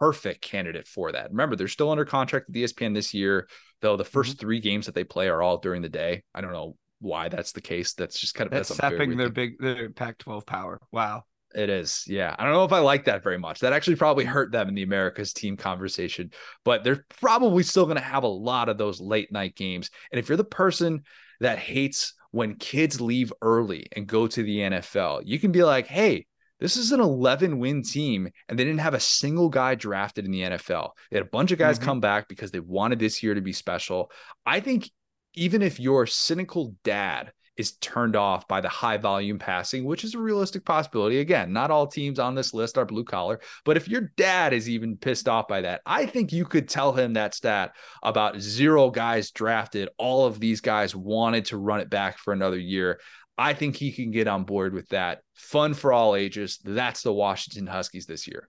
perfect 0.00 0.42
candidate 0.42 0.88
for 0.88 1.12
that. 1.12 1.30
Remember, 1.30 1.54
they're 1.54 1.68
still 1.68 1.92
under 1.92 2.04
contract 2.04 2.48
with 2.48 2.56
ESPN 2.56 2.92
this 2.92 3.14
year, 3.14 3.46
though 3.82 3.96
the 3.96 4.02
1st 4.02 4.10
mm-hmm. 4.10 4.32
three 4.32 4.58
games 4.58 4.86
that 4.86 4.96
they 4.96 5.04
play 5.04 5.28
are 5.28 5.42
all 5.42 5.58
during 5.58 5.80
the 5.82 5.88
day. 5.88 6.24
I 6.34 6.40
don't 6.40 6.52
know 6.52 6.74
why 7.02 7.28
that's 7.28 7.52
the 7.52 7.60
case. 7.60 7.94
That's 7.94 8.18
just 8.18 8.34
kind 8.34 8.46
of 8.46 8.52
that's, 8.52 8.68
that's 8.68 8.80
sapping 8.80 9.16
their 9.16 9.28
big 9.28 9.58
their 9.58 9.90
Pac-12 9.90 10.46
power. 10.46 10.80
Wow. 10.90 11.24
It 11.54 11.68
is. 11.68 12.04
Yeah. 12.06 12.34
I 12.38 12.44
don't 12.44 12.54
know 12.54 12.64
if 12.64 12.72
I 12.72 12.78
like 12.78 13.04
that 13.04 13.22
very 13.22 13.38
much. 13.38 13.60
That 13.60 13.74
actually 13.74 13.96
probably 13.96 14.24
hurt 14.24 14.52
them 14.52 14.68
in 14.68 14.74
the 14.74 14.84
America's 14.84 15.34
team 15.34 15.56
conversation, 15.56 16.30
but 16.64 16.82
they're 16.82 17.04
probably 17.20 17.62
still 17.62 17.84
going 17.84 17.98
to 17.98 18.02
have 18.02 18.22
a 18.22 18.28
lot 18.28 18.70
of 18.70 18.78
those 18.78 19.00
late 19.00 19.30
night 19.30 19.54
games. 19.54 19.90
And 20.10 20.18
if 20.18 20.28
you're 20.28 20.36
the 20.36 20.44
person 20.44 21.02
that 21.40 21.58
hates 21.58 22.14
when 22.30 22.54
kids 22.54 23.00
leave 23.00 23.32
early 23.42 23.86
and 23.92 24.06
go 24.06 24.26
to 24.26 24.42
the 24.42 24.58
NFL, 24.58 25.22
you 25.26 25.38
can 25.38 25.52
be 25.52 25.62
like, 25.62 25.86
hey, 25.86 26.26
this 26.58 26.76
is 26.76 26.92
an 26.92 27.00
11 27.00 27.58
win 27.58 27.82
team, 27.82 28.28
and 28.48 28.56
they 28.56 28.64
didn't 28.64 28.80
have 28.80 28.94
a 28.94 29.00
single 29.00 29.48
guy 29.48 29.74
drafted 29.74 30.24
in 30.24 30.30
the 30.30 30.42
NFL. 30.42 30.90
They 31.10 31.18
had 31.18 31.26
a 31.26 31.30
bunch 31.30 31.50
of 31.50 31.58
guys 31.58 31.76
mm-hmm. 31.76 31.86
come 31.86 32.00
back 32.00 32.28
because 32.28 32.52
they 32.52 32.60
wanted 32.60 33.00
this 33.00 33.20
year 33.20 33.34
to 33.34 33.40
be 33.40 33.52
special. 33.52 34.12
I 34.46 34.60
think 34.60 34.88
even 35.34 35.62
if 35.62 35.80
your 35.80 36.06
cynical 36.06 36.74
dad 36.84 37.32
is 37.56 37.72
turned 37.76 38.16
off 38.16 38.48
by 38.48 38.60
the 38.60 38.68
high 38.68 38.96
volume 38.96 39.38
passing, 39.38 39.84
which 39.84 40.04
is 40.04 40.14
a 40.14 40.18
realistic 40.18 40.64
possibility. 40.64 41.18
Again, 41.18 41.52
not 41.52 41.70
all 41.70 41.86
teams 41.86 42.18
on 42.18 42.34
this 42.34 42.54
list 42.54 42.78
are 42.78 42.86
blue 42.86 43.04
collar, 43.04 43.40
but 43.64 43.76
if 43.76 43.88
your 43.88 44.12
dad 44.16 44.52
is 44.52 44.68
even 44.68 44.96
pissed 44.96 45.28
off 45.28 45.48
by 45.48 45.60
that, 45.60 45.82
I 45.84 46.06
think 46.06 46.32
you 46.32 46.44
could 46.44 46.68
tell 46.68 46.92
him 46.92 47.12
that 47.12 47.34
stat 47.34 47.72
about 48.02 48.40
zero 48.40 48.90
guys 48.90 49.30
drafted. 49.30 49.90
All 49.98 50.24
of 50.24 50.40
these 50.40 50.60
guys 50.60 50.96
wanted 50.96 51.46
to 51.46 51.58
run 51.58 51.80
it 51.80 51.90
back 51.90 52.18
for 52.18 52.32
another 52.32 52.58
year. 52.58 53.00
I 53.36 53.54
think 53.54 53.76
he 53.76 53.92
can 53.92 54.10
get 54.10 54.28
on 54.28 54.44
board 54.44 54.72
with 54.72 54.88
that. 54.88 55.20
Fun 55.34 55.74
for 55.74 55.92
all 55.92 56.16
ages. 56.16 56.58
That's 56.64 57.02
the 57.02 57.12
Washington 57.12 57.66
Huskies 57.66 58.06
this 58.06 58.26
year. 58.26 58.48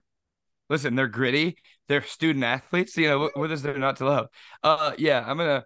Listen, 0.70 0.94
they're 0.94 1.08
gritty. 1.08 1.56
They're 1.88 2.02
student 2.02 2.44
athletes. 2.44 2.96
You 2.96 3.08
know, 3.08 3.30
what, 3.34 3.50
is 3.50 3.62
there 3.62 3.76
not 3.76 3.96
to 3.96 4.06
love? 4.06 4.28
Uh, 4.62 4.92
yeah, 4.96 5.22
I'm 5.26 5.36
gonna 5.36 5.64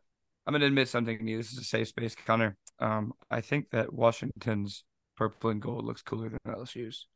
I'm 0.48 0.52
gonna 0.52 0.64
admit 0.64 0.88
something 0.88 1.18
to 1.18 1.24
you. 1.30 1.36
This 1.36 1.52
is 1.52 1.58
a 1.58 1.64
safe 1.64 1.88
space, 1.88 2.16
Connor. 2.26 2.56
Um, 2.78 3.12
I 3.30 3.42
think 3.42 3.68
that 3.72 3.92
Washington's 3.92 4.82
purple 5.14 5.50
and 5.50 5.60
gold 5.60 5.84
looks 5.84 6.00
cooler 6.00 6.30
than 6.30 6.38
LSU's. 6.46 7.06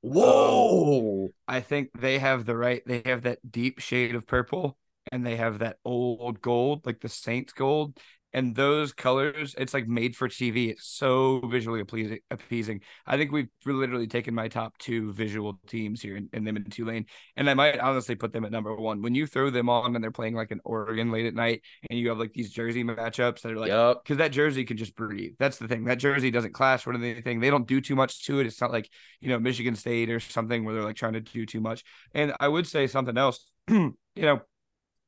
Whoa! 0.00 1.24
Um, 1.24 1.28
I 1.46 1.60
think 1.60 1.90
they 2.00 2.18
have 2.18 2.46
the 2.46 2.56
right. 2.56 2.80
They 2.86 3.02
have 3.04 3.24
that 3.24 3.40
deep 3.48 3.80
shade 3.80 4.14
of 4.14 4.26
purple, 4.26 4.78
and 5.12 5.26
they 5.26 5.36
have 5.36 5.58
that 5.58 5.76
old 5.84 6.40
gold, 6.40 6.86
like 6.86 7.00
the 7.00 7.10
Saints 7.10 7.52
gold, 7.52 7.98
and 8.32 8.54
those 8.54 8.92
colors 8.92 9.54
it's 9.58 9.72
like 9.72 9.88
made 9.88 10.14
for 10.14 10.28
tv 10.28 10.70
it's 10.70 10.86
so 10.86 11.40
visually 11.46 11.80
appeasing 11.80 12.18
appeasing. 12.30 12.80
I 13.06 13.16
think 13.16 13.32
we've 13.32 13.48
literally 13.64 14.06
taken 14.06 14.34
my 14.34 14.48
top 14.48 14.76
two 14.78 15.12
visual 15.12 15.58
teams 15.66 16.02
here 16.02 16.16
in, 16.16 16.28
in 16.32 16.44
them 16.44 16.56
in 16.56 16.64
tulane 16.64 17.06
and 17.36 17.48
i 17.48 17.54
might 17.54 17.78
honestly 17.78 18.14
put 18.14 18.32
them 18.32 18.44
at 18.44 18.52
number 18.52 18.74
one. 18.74 19.02
When 19.02 19.14
you 19.14 19.26
throw 19.26 19.50
them 19.50 19.68
on 19.68 19.94
and 19.94 20.02
they're 20.02 20.10
playing 20.10 20.34
like 20.34 20.50
an 20.50 20.60
oregon 20.64 21.10
late 21.10 21.26
at 21.26 21.34
night 21.34 21.62
and 21.88 21.98
you 21.98 22.08
have 22.08 22.18
like 22.18 22.32
these 22.32 22.50
jersey 22.50 22.84
matchups 22.84 23.42
that 23.42 23.52
are 23.52 23.56
like 23.56 23.70
because 24.02 24.18
yep. 24.18 24.18
that 24.18 24.32
jersey 24.32 24.64
can 24.64 24.76
just 24.76 24.94
breathe. 24.94 25.34
That's 25.38 25.58
the 25.58 25.68
thing. 25.68 25.84
That 25.84 25.98
jersey 25.98 26.30
doesn't 26.30 26.52
clash 26.52 26.86
with 26.86 26.96
anything. 26.96 27.40
They 27.40 27.50
don't 27.50 27.66
do 27.66 27.80
too 27.80 27.96
much 27.96 28.24
to 28.26 28.40
it. 28.40 28.46
It's 28.46 28.60
not 28.60 28.72
like 28.72 28.90
you 29.20 29.28
know 29.28 29.38
michigan 29.38 29.76
state 29.76 30.10
or 30.10 30.20
something 30.20 30.64
where 30.64 30.74
they're 30.74 30.84
like 30.84 30.96
trying 30.96 31.14
to 31.14 31.20
do 31.20 31.46
too 31.46 31.60
much. 31.60 31.84
And 32.14 32.32
i 32.40 32.48
would 32.48 32.66
say 32.66 32.86
something 32.86 33.16
else 33.16 33.46
you 33.68 33.94
know 34.16 34.40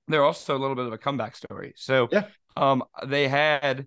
they're 0.08 0.24
also 0.24 0.56
a 0.56 0.58
little 0.58 0.76
bit 0.76 0.86
of 0.86 0.92
a 0.92 0.98
comeback 0.98 1.36
story. 1.36 1.72
So 1.76 2.08
yeah. 2.10 2.24
Um, 2.56 2.82
they 3.06 3.28
had, 3.28 3.86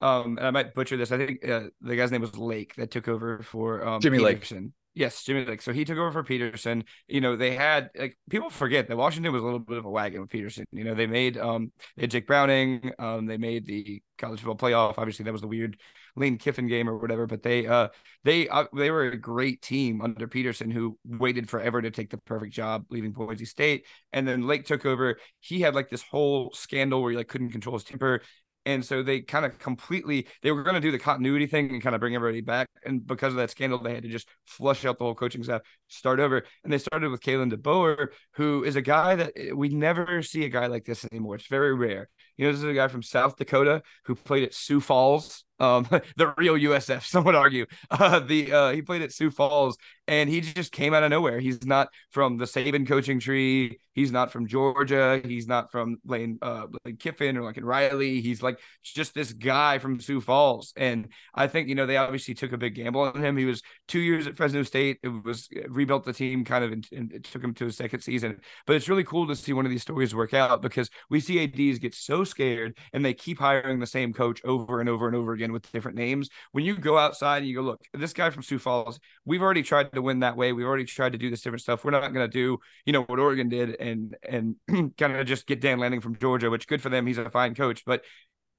um, 0.00 0.38
and 0.38 0.46
I 0.46 0.50
might 0.50 0.74
butcher 0.74 0.96
this. 0.96 1.12
I 1.12 1.18
think 1.18 1.48
uh, 1.48 1.64
the 1.80 1.96
guy's 1.96 2.10
name 2.10 2.20
was 2.20 2.36
Lake 2.36 2.74
that 2.76 2.90
took 2.90 3.08
over 3.08 3.42
for 3.42 3.86
um, 3.86 4.00
Jimmy 4.00 4.18
Peterson. 4.18 4.62
Lake. 4.64 4.72
Yes, 4.96 5.24
Jimmy 5.24 5.44
Lake. 5.44 5.60
So 5.60 5.74
he 5.74 5.84
took 5.84 5.98
over 5.98 6.10
for 6.10 6.24
Petersen. 6.24 6.82
You 7.06 7.20
know, 7.20 7.36
they 7.36 7.54
had 7.54 7.90
like 7.98 8.16
people 8.30 8.48
forget 8.48 8.88
that 8.88 8.96
Washington 8.96 9.30
was 9.30 9.42
a 9.42 9.44
little 9.44 9.58
bit 9.58 9.76
of 9.76 9.84
a 9.84 9.90
wagon 9.90 10.22
with 10.22 10.30
Petersen. 10.30 10.64
You 10.72 10.84
know, 10.84 10.94
they 10.94 11.06
made 11.06 11.36
um 11.36 11.70
they 11.96 12.04
had 12.04 12.10
Jake 12.12 12.26
Browning, 12.26 12.92
um, 12.98 13.26
they 13.26 13.36
made 13.36 13.66
the 13.66 14.02
college 14.16 14.40
football 14.40 14.56
playoff. 14.56 14.94
Obviously, 14.96 15.24
that 15.24 15.32
was 15.32 15.42
the 15.42 15.48
weird 15.48 15.78
Lane 16.16 16.38
Kiffin 16.38 16.66
game 16.66 16.88
or 16.88 16.96
whatever, 16.96 17.26
but 17.26 17.42
they 17.42 17.66
uh 17.66 17.88
they 18.24 18.48
uh, 18.48 18.64
they 18.74 18.90
were 18.90 19.02
a 19.08 19.18
great 19.18 19.60
team 19.60 20.00
under 20.00 20.26
Petersen 20.26 20.70
who 20.70 20.98
waited 21.04 21.50
forever 21.50 21.82
to 21.82 21.90
take 21.90 22.08
the 22.08 22.16
perfect 22.16 22.54
job 22.54 22.86
leaving 22.88 23.12
Boise 23.12 23.44
State. 23.44 23.84
And 24.14 24.26
then 24.26 24.46
Lake 24.46 24.64
took 24.64 24.86
over. 24.86 25.18
He 25.40 25.60
had 25.60 25.74
like 25.74 25.90
this 25.90 26.02
whole 26.04 26.52
scandal 26.54 27.02
where 27.02 27.10
he 27.10 27.18
like 27.18 27.28
couldn't 27.28 27.50
control 27.50 27.76
his 27.76 27.84
temper 27.84 28.22
and 28.66 28.84
so 28.84 29.02
they 29.02 29.20
kind 29.20 29.46
of 29.46 29.58
completely 29.58 30.26
they 30.42 30.50
were 30.50 30.64
going 30.64 30.74
to 30.74 30.80
do 30.80 30.90
the 30.90 30.98
continuity 30.98 31.46
thing 31.46 31.70
and 31.70 31.80
kind 31.80 31.94
of 31.94 32.00
bring 32.00 32.14
everybody 32.14 32.42
back. 32.42 32.68
And 32.84 33.06
because 33.06 33.32
of 33.32 33.38
that 33.38 33.50
scandal, 33.50 33.78
they 33.78 33.94
had 33.94 34.02
to 34.02 34.08
just 34.08 34.28
flush 34.44 34.84
out 34.84 34.98
the 34.98 35.04
whole 35.04 35.14
coaching 35.14 35.42
staff, 35.42 35.62
start 35.88 36.20
over. 36.20 36.42
And 36.64 36.72
they 36.72 36.78
started 36.78 37.10
with 37.10 37.22
Kalen 37.22 37.52
DeBoer, 37.52 38.08
who 38.34 38.64
is 38.64 38.76
a 38.76 38.82
guy 38.82 39.14
that 39.14 39.32
eh, 39.36 39.52
we 39.52 39.68
never 39.70 40.20
see 40.20 40.44
a 40.44 40.50
guy 40.50 40.66
like 40.66 40.84
this 40.84 41.06
anymore. 41.10 41.36
It's 41.36 41.46
very 41.46 41.74
rare. 41.74 42.08
You 42.36 42.44
know, 42.46 42.52
this 42.52 42.62
is 42.62 42.68
a 42.68 42.74
guy 42.74 42.88
from 42.88 43.02
South 43.02 43.36
Dakota 43.36 43.82
who 44.04 44.16
played 44.16 44.42
at 44.42 44.52
Sioux 44.52 44.80
Falls 44.80 45.45
um, 45.58 45.86
the 46.16 46.34
real 46.36 46.54
USF. 46.54 47.04
Some 47.04 47.24
would 47.24 47.34
argue. 47.34 47.66
Uh, 47.88 48.20
the 48.20 48.52
uh, 48.52 48.72
he 48.72 48.82
played 48.82 49.00
at 49.00 49.12
Sioux 49.12 49.30
Falls, 49.30 49.78
and 50.06 50.28
he 50.28 50.40
just 50.40 50.70
came 50.70 50.92
out 50.92 51.02
of 51.02 51.10
nowhere. 51.10 51.40
He's 51.40 51.64
not 51.64 51.88
from 52.10 52.36
the 52.36 52.44
Saban 52.44 52.86
coaching 52.86 53.20
tree. 53.20 53.78
He's 53.92 54.12
not 54.12 54.30
from 54.30 54.46
Georgia. 54.46 55.22
He's 55.24 55.48
not 55.48 55.72
from 55.72 55.96
Lane, 56.04 56.38
uh, 56.42 56.66
Lane 56.84 56.96
Kiffin 56.96 57.36
or 57.36 57.44
Lincoln 57.44 57.64
Riley. 57.64 58.20
He's 58.20 58.42
like 58.42 58.58
just 58.82 59.14
this 59.14 59.32
guy 59.32 59.78
from 59.78 60.00
Sioux 60.00 60.20
Falls. 60.20 60.74
And 60.76 61.08
I 61.34 61.46
think 61.46 61.68
you 61.68 61.74
know 61.74 61.86
they 61.86 61.96
obviously 61.96 62.34
took 62.34 62.52
a 62.52 62.58
big 62.58 62.74
gamble 62.74 63.00
on 63.00 63.22
him. 63.22 63.36
He 63.36 63.46
was 63.46 63.62
two 63.88 64.00
years 64.00 64.26
at 64.26 64.36
Fresno 64.36 64.62
State. 64.62 64.98
It 65.02 65.08
was 65.24 65.48
rebuilt 65.68 66.04
the 66.04 66.12
team 66.12 66.44
kind 66.44 66.64
of, 66.64 66.72
and, 66.72 66.86
and 66.92 67.12
it 67.12 67.24
took 67.24 67.42
him 67.42 67.54
to 67.54 67.64
his 67.64 67.76
second 67.76 68.00
season. 68.00 68.40
But 68.66 68.76
it's 68.76 68.88
really 68.88 69.04
cool 69.04 69.26
to 69.28 69.36
see 69.36 69.54
one 69.54 69.64
of 69.64 69.70
these 69.70 69.82
stories 69.82 70.14
work 70.14 70.34
out 70.34 70.60
because 70.60 70.90
we 71.08 71.20
see 71.20 71.42
ads 71.42 71.78
get 71.78 71.94
so 71.94 72.24
scared 72.24 72.76
and 72.92 73.04
they 73.04 73.14
keep 73.14 73.38
hiring 73.38 73.80
the 73.80 73.86
same 73.86 74.12
coach 74.12 74.44
over 74.44 74.80
and 74.80 74.88
over 74.88 75.06
and 75.06 75.16
over 75.16 75.32
again 75.32 75.45
again 75.46 75.52
with 75.52 75.70
different 75.72 75.96
names. 75.96 76.28
When 76.52 76.64
you 76.64 76.76
go 76.76 76.98
outside 76.98 77.38
and 77.38 77.46
you 77.46 77.54
go, 77.54 77.62
look, 77.62 77.80
this 77.94 78.12
guy 78.12 78.30
from 78.30 78.42
Sioux 78.42 78.58
Falls, 78.58 78.98
we've 79.24 79.42
already 79.42 79.62
tried 79.62 79.92
to 79.92 80.02
win 80.02 80.20
that 80.20 80.36
way. 80.36 80.52
We've 80.52 80.66
already 80.66 80.84
tried 80.84 81.12
to 81.12 81.18
do 81.18 81.30
this 81.30 81.40
different 81.40 81.62
stuff. 81.62 81.84
We're 81.84 81.92
not 81.92 82.12
going 82.12 82.28
to 82.28 82.28
do, 82.28 82.58
you 82.84 82.92
know, 82.92 83.02
what 83.02 83.18
Oregon 83.18 83.48
did 83.48 83.80
and 83.80 84.16
and 84.28 84.56
kind 84.96 85.16
of 85.16 85.26
just 85.26 85.46
get 85.46 85.60
Dan 85.60 85.78
Lanning 85.78 86.00
from 86.00 86.16
Georgia, 86.16 86.50
which 86.50 86.66
good 86.66 86.82
for 86.82 86.88
them. 86.88 87.06
He's 87.06 87.18
a 87.18 87.30
fine 87.30 87.54
coach. 87.54 87.84
But 87.84 88.02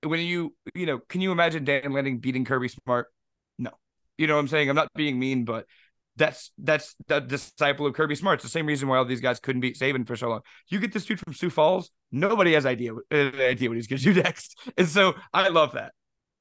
when 0.03 0.19
you, 0.21 0.55
you 0.73 0.85
know, 0.85 0.99
can 1.09 1.21
you 1.21 1.31
imagine 1.31 1.65
Dan 1.65 1.91
Lanning 1.91 2.19
beating 2.19 2.45
Kirby 2.45 2.69
Smart? 2.69 3.07
No. 3.57 3.71
You 4.17 4.27
know 4.27 4.35
what 4.35 4.41
I'm 4.41 4.47
saying? 4.47 4.69
I'm 4.69 4.75
not 4.75 4.89
being 4.95 5.19
mean, 5.19 5.45
but 5.45 5.65
that's 6.17 6.51
that's 6.57 6.95
the 7.07 7.19
disciple 7.19 7.85
of 7.85 7.93
Kirby 7.93 8.15
Smart. 8.15 8.37
It's 8.37 8.43
the 8.43 8.49
same 8.49 8.65
reason 8.65 8.87
why 8.87 8.97
all 8.97 9.05
these 9.05 9.21
guys 9.21 9.39
couldn't 9.39 9.61
beat 9.61 9.77
Saban 9.77 10.05
for 10.05 10.15
so 10.15 10.29
long. 10.29 10.41
You 10.67 10.79
get 10.79 10.91
this 10.91 11.05
dude 11.05 11.19
from 11.19 11.33
Sioux 11.33 11.49
Falls, 11.49 11.91
nobody 12.11 12.53
has 12.53 12.65
idea 12.65 12.93
uh, 12.93 13.15
idea 13.39 13.69
what 13.69 13.75
he's 13.75 13.87
going 13.87 13.99
to 13.99 14.13
do 14.13 14.21
next, 14.23 14.57
and 14.77 14.87
so 14.87 15.13
I 15.33 15.49
love 15.49 15.73
that. 15.73 15.93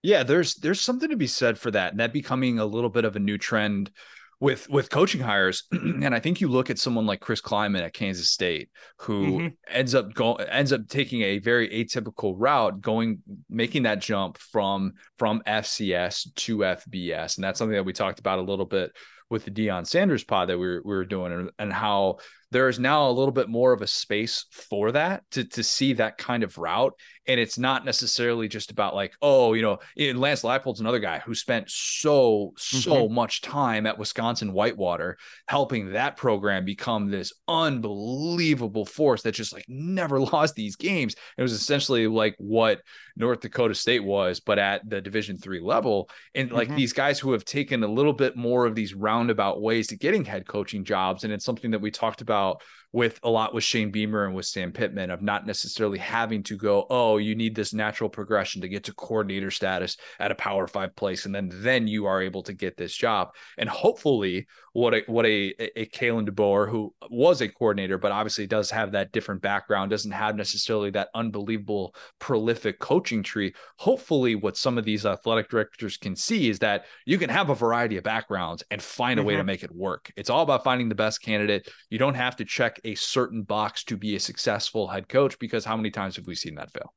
Yeah, 0.06 0.22
there's 0.22 0.54
there's 0.54 0.80
something 0.80 1.10
to 1.10 1.16
be 1.16 1.26
said 1.26 1.58
for 1.58 1.72
that, 1.72 1.90
and 1.90 1.98
that 1.98 2.12
becoming 2.12 2.60
a 2.60 2.64
little 2.64 2.90
bit 2.90 3.04
of 3.04 3.16
a 3.16 3.18
new 3.18 3.38
trend 3.38 3.90
with 4.38 4.70
with 4.70 4.88
coaching 4.88 5.20
hires. 5.20 5.64
and 5.72 6.14
I 6.14 6.20
think 6.20 6.40
you 6.40 6.46
look 6.46 6.70
at 6.70 6.78
someone 6.78 7.06
like 7.06 7.18
Chris 7.18 7.40
Klieman 7.40 7.80
at 7.80 7.92
Kansas 7.92 8.30
State, 8.30 8.70
who 8.98 9.26
mm-hmm. 9.26 9.46
ends 9.66 9.96
up 9.96 10.14
going 10.14 10.46
ends 10.46 10.72
up 10.72 10.86
taking 10.86 11.22
a 11.22 11.40
very 11.40 11.68
atypical 11.70 12.34
route, 12.36 12.80
going 12.80 13.18
making 13.50 13.82
that 13.82 14.00
jump 14.00 14.38
from 14.38 14.92
from 15.18 15.42
FCS 15.44 16.32
to 16.36 16.58
FBS, 16.58 17.36
and 17.36 17.42
that's 17.42 17.58
something 17.58 17.74
that 17.74 17.84
we 17.84 17.92
talked 17.92 18.20
about 18.20 18.38
a 18.38 18.42
little 18.42 18.64
bit 18.64 18.92
with 19.28 19.44
the 19.44 19.50
Deion 19.50 19.84
Sanders 19.84 20.22
pod 20.22 20.50
that 20.50 20.58
we 20.58 20.68
were, 20.68 20.82
we 20.84 20.94
were 20.94 21.04
doing, 21.04 21.32
and, 21.32 21.50
and 21.58 21.72
how 21.72 22.18
there 22.52 22.68
is 22.68 22.78
now 22.78 23.08
a 23.08 23.12
little 23.12 23.32
bit 23.32 23.48
more 23.48 23.72
of 23.72 23.82
a 23.82 23.86
space 23.86 24.46
for 24.50 24.92
that 24.92 25.24
to 25.32 25.44
to 25.44 25.62
see 25.62 25.92
that 25.94 26.18
kind 26.18 26.42
of 26.42 26.58
route 26.58 26.94
and 27.28 27.40
it's 27.40 27.58
not 27.58 27.84
necessarily 27.84 28.46
just 28.46 28.70
about 28.70 28.94
like 28.94 29.14
oh 29.20 29.52
you 29.52 29.62
know 29.62 29.78
Lance 29.96 30.42
Leipold's 30.42 30.80
another 30.80 30.98
guy 30.98 31.18
who 31.18 31.34
spent 31.34 31.68
so 31.68 32.52
so 32.56 33.06
mm-hmm. 33.06 33.14
much 33.14 33.40
time 33.40 33.86
at 33.86 33.98
Wisconsin 33.98 34.52
Whitewater 34.52 35.16
helping 35.48 35.92
that 35.92 36.16
program 36.16 36.64
become 36.64 37.10
this 37.10 37.32
unbelievable 37.48 38.86
force 38.86 39.22
that 39.22 39.32
just 39.32 39.52
like 39.52 39.64
never 39.68 40.20
lost 40.32 40.54
these 40.54 40.76
games 40.76 41.16
it 41.36 41.42
was 41.42 41.52
essentially 41.52 42.06
like 42.06 42.36
what 42.38 42.80
North 43.16 43.40
Dakota 43.40 43.74
State 43.74 44.04
was 44.04 44.40
but 44.40 44.58
at 44.58 44.88
the 44.88 45.00
division 45.00 45.36
3 45.36 45.60
level 45.60 46.08
and 46.34 46.52
like 46.52 46.68
mm-hmm. 46.68 46.76
these 46.76 46.92
guys 46.92 47.18
who 47.18 47.32
have 47.32 47.44
taken 47.44 47.82
a 47.82 47.88
little 47.88 48.12
bit 48.12 48.36
more 48.36 48.66
of 48.66 48.74
these 48.74 48.94
roundabout 48.94 49.60
ways 49.60 49.88
to 49.88 49.96
getting 49.96 50.24
head 50.24 50.46
coaching 50.46 50.84
jobs 50.84 51.24
and 51.24 51.32
it's 51.32 51.44
something 51.44 51.72
that 51.72 51.80
we 51.80 51.90
talked 51.90 52.20
about 52.20 52.35
about 52.36 52.62
with 52.96 53.20
a 53.22 53.28
lot 53.28 53.52
with 53.52 53.62
Shane 53.62 53.90
Beamer 53.90 54.24
and 54.24 54.34
with 54.34 54.46
Sam 54.46 54.72
Pittman 54.72 55.10
of 55.10 55.20
not 55.20 55.46
necessarily 55.46 55.98
having 55.98 56.42
to 56.44 56.56
go, 56.56 56.86
oh, 56.88 57.18
you 57.18 57.34
need 57.34 57.54
this 57.54 57.74
natural 57.74 58.08
progression 58.08 58.62
to 58.62 58.68
get 58.68 58.84
to 58.84 58.94
coordinator 58.94 59.50
status 59.50 59.98
at 60.18 60.30
a 60.30 60.34
power 60.34 60.66
five 60.66 60.96
place. 60.96 61.26
And 61.26 61.34
then 61.34 61.50
then 61.52 61.86
you 61.86 62.06
are 62.06 62.22
able 62.22 62.42
to 62.44 62.54
get 62.54 62.78
this 62.78 62.96
job. 62.96 63.34
And 63.58 63.68
hopefully 63.68 64.46
what 64.76 64.92
a 64.92 65.02
what 65.06 65.24
a 65.24 65.54
a 65.74 65.86
Kalen 65.86 66.28
DeBoer 66.28 66.70
who 66.70 66.94
was 67.10 67.40
a 67.40 67.48
coordinator, 67.48 67.96
but 67.96 68.12
obviously 68.12 68.46
does 68.46 68.70
have 68.70 68.92
that 68.92 69.10
different 69.10 69.40
background, 69.40 69.90
doesn't 69.90 70.10
have 70.10 70.36
necessarily 70.36 70.90
that 70.90 71.08
unbelievable 71.14 71.94
prolific 72.18 72.78
coaching 72.78 73.22
tree. 73.22 73.54
Hopefully, 73.78 74.34
what 74.34 74.56
some 74.56 74.76
of 74.76 74.84
these 74.84 75.06
athletic 75.06 75.48
directors 75.48 75.96
can 75.96 76.14
see 76.14 76.50
is 76.50 76.58
that 76.58 76.84
you 77.06 77.16
can 77.16 77.30
have 77.30 77.48
a 77.48 77.54
variety 77.54 77.96
of 77.96 78.04
backgrounds 78.04 78.62
and 78.70 78.82
find 78.82 79.18
a 79.18 79.22
mm-hmm. 79.22 79.28
way 79.28 79.32
to 79.34 79.38
mm-hmm. 79.40 79.46
make 79.46 79.62
it 79.62 79.74
work. 79.74 80.12
It's 80.14 80.28
all 80.28 80.42
about 80.42 80.62
finding 80.62 80.90
the 80.90 80.94
best 80.94 81.22
candidate. 81.22 81.70
You 81.88 81.98
don't 81.98 82.14
have 82.14 82.36
to 82.36 82.44
check 82.44 82.78
a 82.86 82.94
certain 82.94 83.42
box 83.42 83.84
to 83.84 83.96
be 83.96 84.16
a 84.16 84.20
successful 84.20 84.88
head 84.88 85.08
coach 85.08 85.38
because 85.38 85.64
how 85.64 85.76
many 85.76 85.90
times 85.90 86.16
have 86.16 86.26
we 86.26 86.34
seen 86.34 86.54
that 86.54 86.72
fail? 86.72 86.94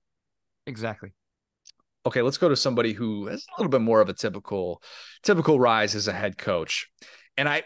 Exactly 0.66 1.12
okay 2.06 2.22
let's 2.22 2.38
go 2.38 2.48
to 2.48 2.56
somebody 2.56 2.94
who 2.94 3.28
has 3.28 3.42
a 3.42 3.62
little 3.62 3.70
bit 3.70 3.82
more 3.82 4.00
of 4.00 4.08
a 4.08 4.14
typical 4.14 4.82
typical 5.22 5.60
rise 5.60 5.96
as 5.96 6.08
a 6.08 6.14
head 6.14 6.38
coach 6.38 6.90
and 7.36 7.50
I 7.50 7.64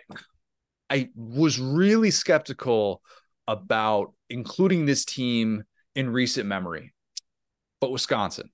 I 0.94 1.10
was 1.16 1.60
really 1.60 2.12
skeptical 2.12 3.02
about 3.48 4.14
including 4.30 4.86
this 4.86 5.06
team 5.06 5.64
in 5.96 6.12
recent 6.12 6.48
memory, 6.48 6.94
but 7.82 7.92
Wisconsin. 7.92 8.52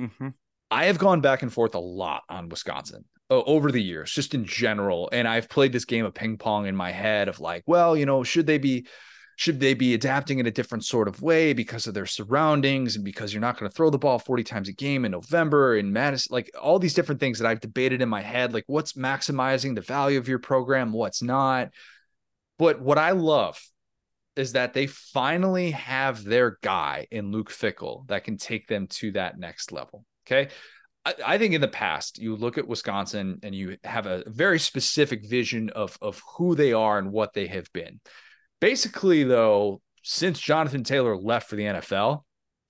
Mm-hmm. 0.00 0.28
I 0.70 0.86
have 0.86 0.98
gone 0.98 1.20
back 1.20 1.42
and 1.42 1.52
forth 1.52 1.76
a 1.76 1.80
lot 1.80 2.22
on 2.28 2.48
Wisconsin 2.48 3.04
over 3.32 3.72
the 3.72 3.82
years, 3.82 4.12
just 4.12 4.34
in 4.34 4.44
general. 4.44 5.08
And 5.12 5.26
I've 5.26 5.48
played 5.48 5.72
this 5.72 5.84
game 5.84 6.04
of 6.04 6.14
ping 6.14 6.36
pong 6.36 6.66
in 6.66 6.76
my 6.76 6.90
head 6.90 7.28
of 7.28 7.40
like, 7.40 7.62
well, 7.66 7.96
you 7.96 8.06
know, 8.06 8.22
should 8.22 8.46
they 8.46 8.58
be 8.58 8.86
should 9.36 9.60
they 9.60 9.74
be 9.74 9.94
adapting 9.94 10.38
in 10.38 10.46
a 10.46 10.50
different 10.50 10.84
sort 10.84 11.08
of 11.08 11.22
way 11.22 11.52
because 11.52 11.86
of 11.86 11.94
their 11.94 12.06
surroundings 12.06 12.96
and 12.96 13.04
because 13.04 13.32
you're 13.32 13.40
not 13.40 13.58
going 13.58 13.68
to 13.68 13.74
throw 13.74 13.88
the 13.88 13.98
ball 13.98 14.18
40 14.18 14.44
times 14.44 14.68
a 14.68 14.72
game 14.72 15.04
in 15.04 15.12
November 15.12 15.76
in 15.76 15.92
Madison? 15.92 16.32
Like 16.32 16.50
all 16.60 16.78
these 16.78 16.94
different 16.94 17.20
things 17.20 17.38
that 17.38 17.48
I've 17.48 17.60
debated 17.60 18.02
in 18.02 18.08
my 18.08 18.20
head, 18.20 18.52
like 18.52 18.64
what's 18.66 18.92
maximizing 18.92 19.74
the 19.74 19.80
value 19.80 20.18
of 20.18 20.28
your 20.28 20.38
program, 20.38 20.92
what's 20.92 21.22
not. 21.22 21.70
But 22.58 22.80
what 22.80 22.98
I 22.98 23.12
love 23.12 23.58
is 24.36 24.52
that 24.52 24.74
they 24.74 24.86
finally 24.86 25.72
have 25.72 26.24
their 26.24 26.58
guy 26.62 27.06
in 27.10 27.32
Luke 27.32 27.50
Fickell 27.50 28.06
that 28.08 28.24
can 28.24 28.36
take 28.36 28.68
them 28.68 28.86
to 28.88 29.12
that 29.12 29.38
next 29.38 29.72
level. 29.72 30.04
Okay. 30.26 30.50
I, 31.04 31.14
I 31.26 31.38
think 31.38 31.54
in 31.54 31.60
the 31.60 31.68
past, 31.68 32.18
you 32.18 32.36
look 32.36 32.58
at 32.58 32.68
Wisconsin 32.68 33.40
and 33.42 33.54
you 33.54 33.76
have 33.84 34.06
a 34.06 34.24
very 34.26 34.58
specific 34.58 35.26
vision 35.26 35.70
of, 35.70 35.98
of 36.00 36.22
who 36.36 36.54
they 36.54 36.72
are 36.72 36.98
and 36.98 37.12
what 37.12 37.32
they 37.32 37.46
have 37.46 37.72
been. 37.72 38.00
Basically, 38.60 39.24
though, 39.24 39.80
since 40.02 40.40
Jonathan 40.40 40.84
Taylor 40.84 41.16
left 41.16 41.48
for 41.48 41.56
the 41.56 41.64
NFL, 41.64 42.22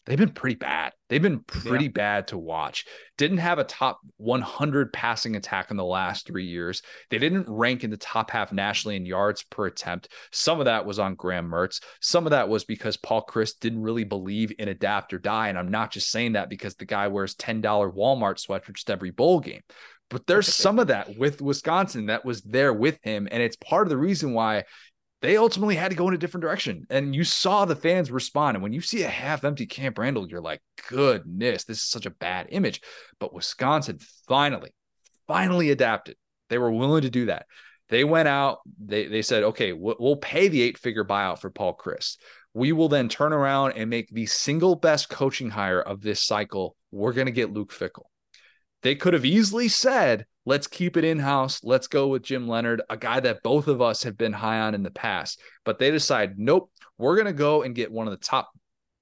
they've 0.06 0.18
been 0.18 0.30
pretty 0.30 0.56
bad. 0.56 0.92
They've 1.08 1.22
been 1.22 1.40
pretty 1.40 1.84
yeah. 1.84 1.92
bad 1.92 2.28
to 2.28 2.38
watch. 2.38 2.86
Didn't 3.18 3.38
have 3.38 3.58
a 3.58 3.64
top 3.64 4.00
100 4.16 4.92
passing 4.92 5.36
attack 5.36 5.70
in 5.70 5.76
the 5.76 5.84
last 5.84 6.26
three 6.26 6.46
years. 6.46 6.82
They 7.10 7.18
didn't 7.18 7.48
rank 7.48 7.84
in 7.84 7.90
the 7.90 7.96
top 7.96 8.30
half 8.30 8.52
nationally 8.52 8.96
in 8.96 9.06
yards 9.06 9.44
per 9.44 9.66
attempt. 9.66 10.08
Some 10.32 10.58
of 10.58 10.64
that 10.64 10.86
was 10.86 10.98
on 10.98 11.14
Graham 11.14 11.48
Mertz. 11.48 11.82
Some 12.00 12.26
of 12.26 12.30
that 12.30 12.48
was 12.48 12.64
because 12.64 12.96
Paul 12.96 13.24
Chryst 13.24 13.60
didn't 13.60 13.82
really 13.82 14.04
believe 14.04 14.52
in 14.58 14.68
adapt 14.68 15.12
or 15.12 15.18
die. 15.18 15.48
And 15.48 15.58
I'm 15.58 15.70
not 15.70 15.92
just 15.92 16.10
saying 16.10 16.32
that 16.32 16.48
because 16.48 16.74
the 16.74 16.86
guy 16.86 17.08
wears 17.08 17.34
$10 17.36 17.62
Walmart 17.62 18.44
sweatshirts 18.44 18.90
every 18.90 19.10
bowl 19.10 19.40
game. 19.40 19.62
But 20.10 20.26
there's 20.26 20.54
some 20.54 20.78
of 20.78 20.88
that 20.88 21.16
with 21.16 21.40
Wisconsin 21.40 22.06
that 22.06 22.24
was 22.24 22.42
there 22.42 22.72
with 22.72 22.98
him. 23.02 23.28
And 23.30 23.42
it's 23.42 23.56
part 23.56 23.86
of 23.86 23.90
the 23.90 23.98
reason 23.98 24.32
why 24.32 24.64
they 25.22 25.36
ultimately 25.36 25.76
had 25.76 25.90
to 25.92 25.96
go 25.96 26.08
in 26.08 26.14
a 26.14 26.18
different 26.18 26.42
direction. 26.42 26.84
And 26.90 27.14
you 27.14 27.22
saw 27.22 27.64
the 27.64 27.76
fans 27.76 28.10
respond. 28.10 28.56
And 28.56 28.62
when 28.62 28.72
you 28.72 28.80
see 28.80 29.04
a 29.04 29.08
half 29.08 29.44
empty 29.44 29.66
Camp 29.66 29.96
Randall, 29.96 30.28
you're 30.28 30.40
like, 30.40 30.60
goodness, 30.88 31.64
this 31.64 31.78
is 31.78 31.88
such 31.88 32.06
a 32.06 32.10
bad 32.10 32.48
image. 32.50 32.80
But 33.20 33.32
Wisconsin 33.32 34.00
finally, 34.28 34.74
finally 35.28 35.70
adapted. 35.70 36.16
They 36.50 36.58
were 36.58 36.72
willing 36.72 37.02
to 37.02 37.10
do 37.10 37.26
that. 37.26 37.46
They 37.88 38.04
went 38.04 38.26
out, 38.26 38.58
they, 38.84 39.06
they 39.06 39.22
said, 39.22 39.44
okay, 39.44 39.72
we'll, 39.72 39.96
we'll 40.00 40.16
pay 40.16 40.48
the 40.48 40.62
eight 40.62 40.78
figure 40.78 41.04
buyout 41.04 41.40
for 41.40 41.50
Paul 41.50 41.76
Chryst. 41.76 42.16
We 42.52 42.72
will 42.72 42.88
then 42.88 43.08
turn 43.08 43.32
around 43.32 43.72
and 43.72 43.88
make 43.88 44.08
the 44.10 44.26
single 44.26 44.74
best 44.74 45.08
coaching 45.08 45.50
hire 45.50 45.80
of 45.80 46.00
this 46.00 46.22
cycle. 46.22 46.76
We're 46.90 47.12
going 47.12 47.26
to 47.26 47.32
get 47.32 47.52
Luke 47.52 47.72
Fickell. 47.72 48.06
They 48.82 48.94
could 48.94 49.14
have 49.14 49.24
easily 49.24 49.68
said, 49.68 50.26
let's 50.44 50.66
keep 50.66 50.96
it 50.96 51.04
in 51.04 51.18
house. 51.18 51.60
Let's 51.62 51.86
go 51.86 52.08
with 52.08 52.22
Jim 52.22 52.48
Leonard, 52.48 52.82
a 52.90 52.96
guy 52.96 53.20
that 53.20 53.42
both 53.42 53.68
of 53.68 53.80
us 53.80 54.02
have 54.02 54.18
been 54.18 54.32
high 54.32 54.60
on 54.60 54.74
in 54.74 54.82
the 54.82 54.90
past. 54.90 55.40
But 55.64 55.78
they 55.78 55.90
decide, 55.90 56.38
nope, 56.38 56.70
we're 56.98 57.16
going 57.16 57.26
to 57.26 57.32
go 57.32 57.62
and 57.62 57.74
get 57.74 57.92
one 57.92 58.06
of 58.06 58.12
the 58.12 58.24
top 58.24 58.50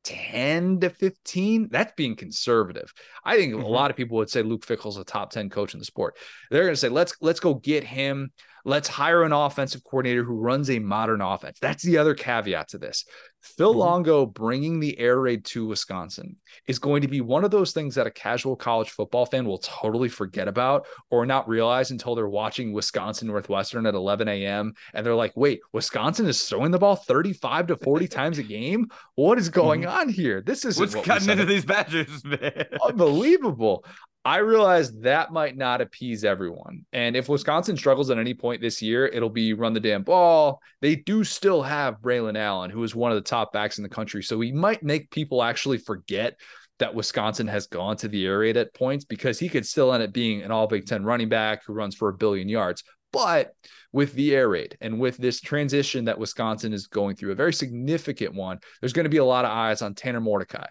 10 0.05 0.81
to 0.81 0.91
15. 0.91 1.69
That's 1.71 1.93
being 1.97 2.17
conservative. 2.17 2.93
I 3.25 3.37
think 3.37 3.55
mm-hmm. 3.55 3.63
a 3.63 3.69
lot 3.69 3.91
of 3.91 3.97
people 3.97 4.17
would 4.19 4.31
say 4.31 4.43
Luke 4.43 4.65
Fickell's 4.65 4.97
a 4.97 5.05
top 5.05 5.31
10 5.31 5.51
coach 5.51 5.75
in 5.75 5.81
the 5.81 5.85
sport. 5.85 6.17
They're 6.51 6.65
going 6.65 6.73
to 6.73 6.81
say, 6.81 6.89
let's 6.89 7.15
let's 7.21 7.41
go 7.41 7.55
get 7.55 7.85
him. 7.85 8.33
Let's 8.65 8.89
hire 8.89 9.23
an 9.23 9.33
offensive 9.33 9.83
coordinator 9.85 10.23
who 10.23 10.35
runs 10.35 10.69
a 10.69 10.79
modern 10.79 11.23
offense. 11.23 11.59
That's 11.61 11.83
the 11.83 11.97
other 11.99 12.15
caveat 12.15 12.69
to 12.69 12.79
this. 12.79 13.07
Phil 13.43 13.71
mm-hmm. 13.71 13.81
Longo 13.81 14.27
bringing 14.27 14.81
the 14.81 14.99
air 14.99 15.21
raid 15.21 15.45
to 15.47 15.67
Wisconsin 15.67 16.37
is 16.67 16.79
going 16.79 17.03
to 17.03 17.09
be 17.09 17.21
one 17.21 17.45
of 17.45 17.51
those 17.51 17.73
things 17.73 17.95
that 17.95 18.07
a 18.07 18.11
casual 18.11 18.57
college 18.57 18.91
football 18.91 19.27
fan 19.27 19.45
will 19.45 19.59
totally 19.59 20.09
forget 20.09 20.49
about 20.49 20.87
or 21.11 21.27
not 21.27 21.49
realize 21.49 21.91
until 21.91 22.15
they're 22.15 22.29
watching 22.29 22.73
Wisconsin 22.73 23.29
Northwestern 23.29 23.87
at 23.87 23.95
11 23.95 24.29
a.m. 24.29 24.75
and 24.95 25.05
they're 25.05 25.15
like, 25.15 25.37
wait, 25.37 25.61
Wisconsin 25.73 26.27
is 26.27 26.43
throwing 26.45 26.71
the 26.71 26.79
ball 26.79 26.97
35 26.97 27.69
to 27.69 27.77
40 27.77 28.09
times 28.09 28.39
a 28.39 28.43
game? 28.43 28.89
What 29.15 29.39
is 29.39 29.49
going 29.49 29.83
mm-hmm. 29.83 29.99
on 29.99 30.09
here? 30.09 30.43
This 30.43 30.65
is 30.65 30.79
what's 30.79 30.95
what 30.95 31.05
cutting 31.05 31.31
into 31.31 31.45
these 31.45 31.65
Badgers, 31.65 32.25
man. 32.25 32.67
Unbelievable. 32.85 33.85
I 34.25 34.39
realize 34.39 34.93
that 35.01 35.33
might 35.33 35.57
not 35.57 35.81
appease 35.81 36.25
everyone. 36.25 36.85
And 36.93 37.17
if 37.17 37.31
Wisconsin 37.31 37.77
struggles 37.77 38.11
at 38.11 38.19
any 38.19 38.35
point 38.35 38.61
this 38.61 38.83
year, 38.83 39.07
it'll 39.07 39.31
be 39.31 39.55
run 39.55 39.73
the 39.73 39.81
damn 39.81 40.03
ball. 40.03 40.61
They 40.83 40.97
do 40.97 41.25
still 41.25 41.63
have 41.63 42.03
Braylon 42.03 42.37
Allen, 42.37 42.71
who 42.71 42.85
is 42.85 42.95
one 42.95 43.11
of 43.11 43.17
the 43.17 43.29
top 43.29 43.51
backs 43.53 43.79
in 43.79 43.83
the 43.83 43.89
country. 43.89 44.23
So 44.23 44.39
he 44.41 44.53
might 44.53 44.83
make 44.83 45.11
people 45.11 45.43
actually 45.43 45.79
forget 45.79 46.39
that 46.81 46.95
Wisconsin 46.95 47.47
has 47.47 47.67
gone 47.67 47.97
to 47.99 48.09
the 48.09 48.27
air 48.27 48.41
raid 48.41 48.59
at 48.59 48.75
points 48.75 49.07
because 49.07 49.39
he 49.39 49.49
could 49.49 49.67
still 49.67 49.93
end 49.93 50.03
up 50.03 50.13
being 50.13 50.43
an 50.43 50.51
all 50.51 50.67
Big 50.67 50.87
Ten 50.87 51.05
running 51.05 51.31
back 51.31 51.65
who 51.65 51.73
runs 51.73 51.95
for 51.95 52.11
a 52.11 52.15
billion 52.15 52.49
yards. 52.49 52.85
But 53.13 53.55
with 53.93 54.13
the 54.13 54.35
air 54.35 54.51
raid 54.51 54.77
and 54.83 55.01
with 55.01 55.17
this 55.17 55.41
transition 55.41 56.05
that 56.05 56.19
Wisconsin 56.19 56.75
is 56.75 56.87
going 56.87 57.17
through, 57.17 57.33
a 57.33 57.37
very 57.37 57.53
significant 57.55 58.35
one, 58.35 58.59
there's 58.81 58.93
going 58.93 59.05
to 59.05 59.11
be 59.11 59.17
a 59.17 59.25
lot 59.25 59.45
of 59.47 59.51
eyes 59.51 59.83
on 59.83 59.95
Tanner 59.95 60.21
Mordecai. 60.21 60.67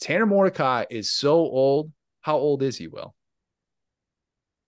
Tanner 0.00 0.26
Mordecai 0.26 0.84
is 0.90 1.12
so 1.12 1.34
old 1.34 1.92
how 2.24 2.38
old 2.38 2.62
is 2.62 2.78
he, 2.78 2.88
Will? 2.88 3.14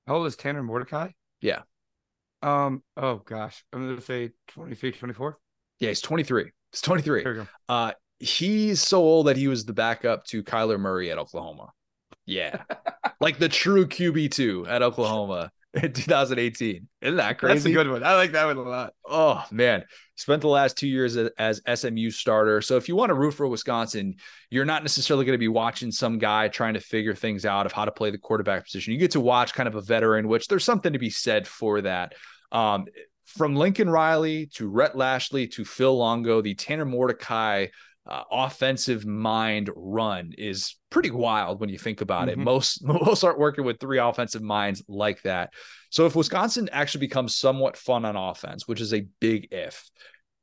How 0.06 0.16
old 0.16 0.26
is 0.26 0.36
Tanner 0.36 0.62
Mordecai? 0.62 1.08
Yeah. 1.40 1.62
Um, 2.42 2.82
oh 2.98 3.22
gosh. 3.24 3.64
I'm 3.72 3.88
gonna 3.88 4.00
say 4.02 4.32
23, 4.48 4.92
24. 4.92 5.38
Yeah, 5.80 5.88
he's 5.88 6.02
23. 6.02 6.52
He's 6.70 6.80
23. 6.82 7.46
Uh 7.66 7.92
he's 8.18 8.82
so 8.82 8.98
old 8.98 9.28
that 9.28 9.38
he 9.38 9.48
was 9.48 9.64
the 9.64 9.72
backup 9.72 10.26
to 10.26 10.42
Kyler 10.42 10.78
Murray 10.78 11.10
at 11.10 11.16
Oklahoma. 11.16 11.70
Yeah. 12.26 12.62
like 13.22 13.38
the 13.38 13.48
true 13.48 13.86
QB2 13.86 14.68
at 14.68 14.82
Oklahoma 14.82 15.50
in 15.82 15.92
2018. 15.92 16.88
Isn't 17.02 17.16
that 17.16 17.38
crazy? 17.38 17.54
That's 17.54 17.66
a 17.66 17.72
good 17.72 17.90
one. 17.90 18.02
I 18.02 18.14
like 18.14 18.32
that 18.32 18.46
one 18.46 18.56
a 18.56 18.62
lot. 18.62 18.94
Oh 19.04 19.44
man, 19.50 19.84
spent 20.14 20.40
the 20.40 20.48
last 20.48 20.78
two 20.78 20.88
years 20.88 21.16
as, 21.16 21.60
as 21.66 21.80
SMU 21.80 22.10
starter. 22.10 22.62
So 22.62 22.76
if 22.76 22.88
you 22.88 22.96
want 22.96 23.10
to 23.10 23.14
root 23.14 23.32
for 23.32 23.46
Wisconsin, 23.46 24.14
you're 24.50 24.64
not 24.64 24.82
necessarily 24.82 25.26
going 25.26 25.34
to 25.34 25.38
be 25.38 25.48
watching 25.48 25.90
some 25.90 26.18
guy 26.18 26.48
trying 26.48 26.74
to 26.74 26.80
figure 26.80 27.14
things 27.14 27.44
out 27.44 27.66
of 27.66 27.72
how 27.72 27.84
to 27.84 27.92
play 27.92 28.10
the 28.10 28.18
quarterback 28.18 28.64
position. 28.64 28.94
You 28.94 28.98
get 28.98 29.10
to 29.12 29.20
watch 29.20 29.52
kind 29.52 29.68
of 29.68 29.74
a 29.74 29.82
veteran, 29.82 30.28
which 30.28 30.48
there's 30.48 30.64
something 30.64 30.94
to 30.94 30.98
be 30.98 31.10
said 31.10 31.46
for 31.46 31.82
that. 31.82 32.14
Um, 32.52 32.86
from 33.26 33.54
Lincoln 33.54 33.90
Riley 33.90 34.46
to 34.54 34.68
Rhett 34.68 34.96
Lashlee 34.96 35.48
to 35.48 35.64
Phil 35.64 35.96
Longo, 35.96 36.40
the 36.40 36.54
Tanner 36.54 36.86
Mordecai 36.86 37.66
uh, 38.08 38.22
offensive 38.30 39.04
mind 39.04 39.70
run 39.74 40.32
is 40.38 40.76
pretty 40.90 41.10
wild 41.10 41.60
when 41.60 41.68
you 41.68 41.78
think 41.78 42.00
about 42.00 42.28
mm-hmm. 42.28 42.40
it. 42.40 42.44
Most 42.44 42.84
most 42.84 43.24
aren't 43.24 43.38
working 43.38 43.64
with 43.64 43.80
three 43.80 43.98
offensive 43.98 44.42
minds 44.42 44.82
like 44.88 45.22
that. 45.22 45.50
So 45.90 46.06
if 46.06 46.14
Wisconsin 46.14 46.68
actually 46.72 47.00
becomes 47.00 47.36
somewhat 47.36 47.76
fun 47.76 48.04
on 48.04 48.16
offense, 48.16 48.68
which 48.68 48.80
is 48.80 48.94
a 48.94 49.06
big 49.20 49.48
if, 49.50 49.88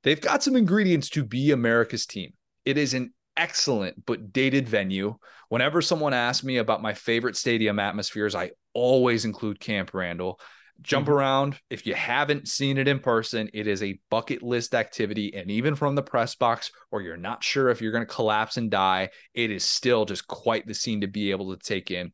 they've 0.04 0.20
got 0.20 0.44
some 0.44 0.56
ingredients 0.56 1.10
to 1.12 1.24
be 1.24 1.52
America's 1.52 2.06
team. 2.06 2.34
It 2.66 2.78
is 2.78 2.94
an 2.94 3.14
excellent 3.38 4.06
but 4.06 4.34
dated 4.34 4.68
venue. 4.68 5.16
Whenever 5.50 5.82
someone 5.82 6.14
asks 6.14 6.44
me 6.44 6.58
about 6.58 6.82
my 6.82 6.94
favorite 6.94 7.38
stadium 7.38 7.80
atmospheres, 7.80 8.36
I 8.36 8.52
always 8.74 9.26
include 9.26 9.60
Camp 9.60 9.94
Randall 9.94 10.40
jump 10.82 11.06
mm-hmm. 11.06 11.16
around. 11.16 11.60
If 11.70 11.86
you 11.86 11.94
haven't 11.94 12.48
seen 12.48 12.78
it 12.78 12.88
in 12.88 13.00
person, 13.00 13.50
it 13.54 13.68
is 13.68 13.84
a 13.84 14.00
bucket 14.10 14.44
list 14.44 14.76
activity. 14.76 15.34
And 15.36 15.50
even 15.50 15.76
from 15.76 15.96
the 15.96 16.04
press 16.04 16.36
box, 16.36 16.72
or 16.92 17.02
you're 17.02 17.18
not 17.18 17.44
sure 17.44 17.70
if 17.70 17.82
you're 17.82 17.92
going 17.92 18.06
to 18.06 18.14
collapse 18.14 18.58
and 18.58 18.70
die, 18.70 19.10
it 19.34 19.52
is 19.52 19.64
still 19.64 20.06
just 20.06 20.28
quite 20.28 20.68
the 20.68 20.74
scene 20.74 21.02
to 21.02 21.08
be 21.08 21.32
able 21.32 21.56
to 21.56 21.64
take 21.64 21.92
in. 21.92 22.12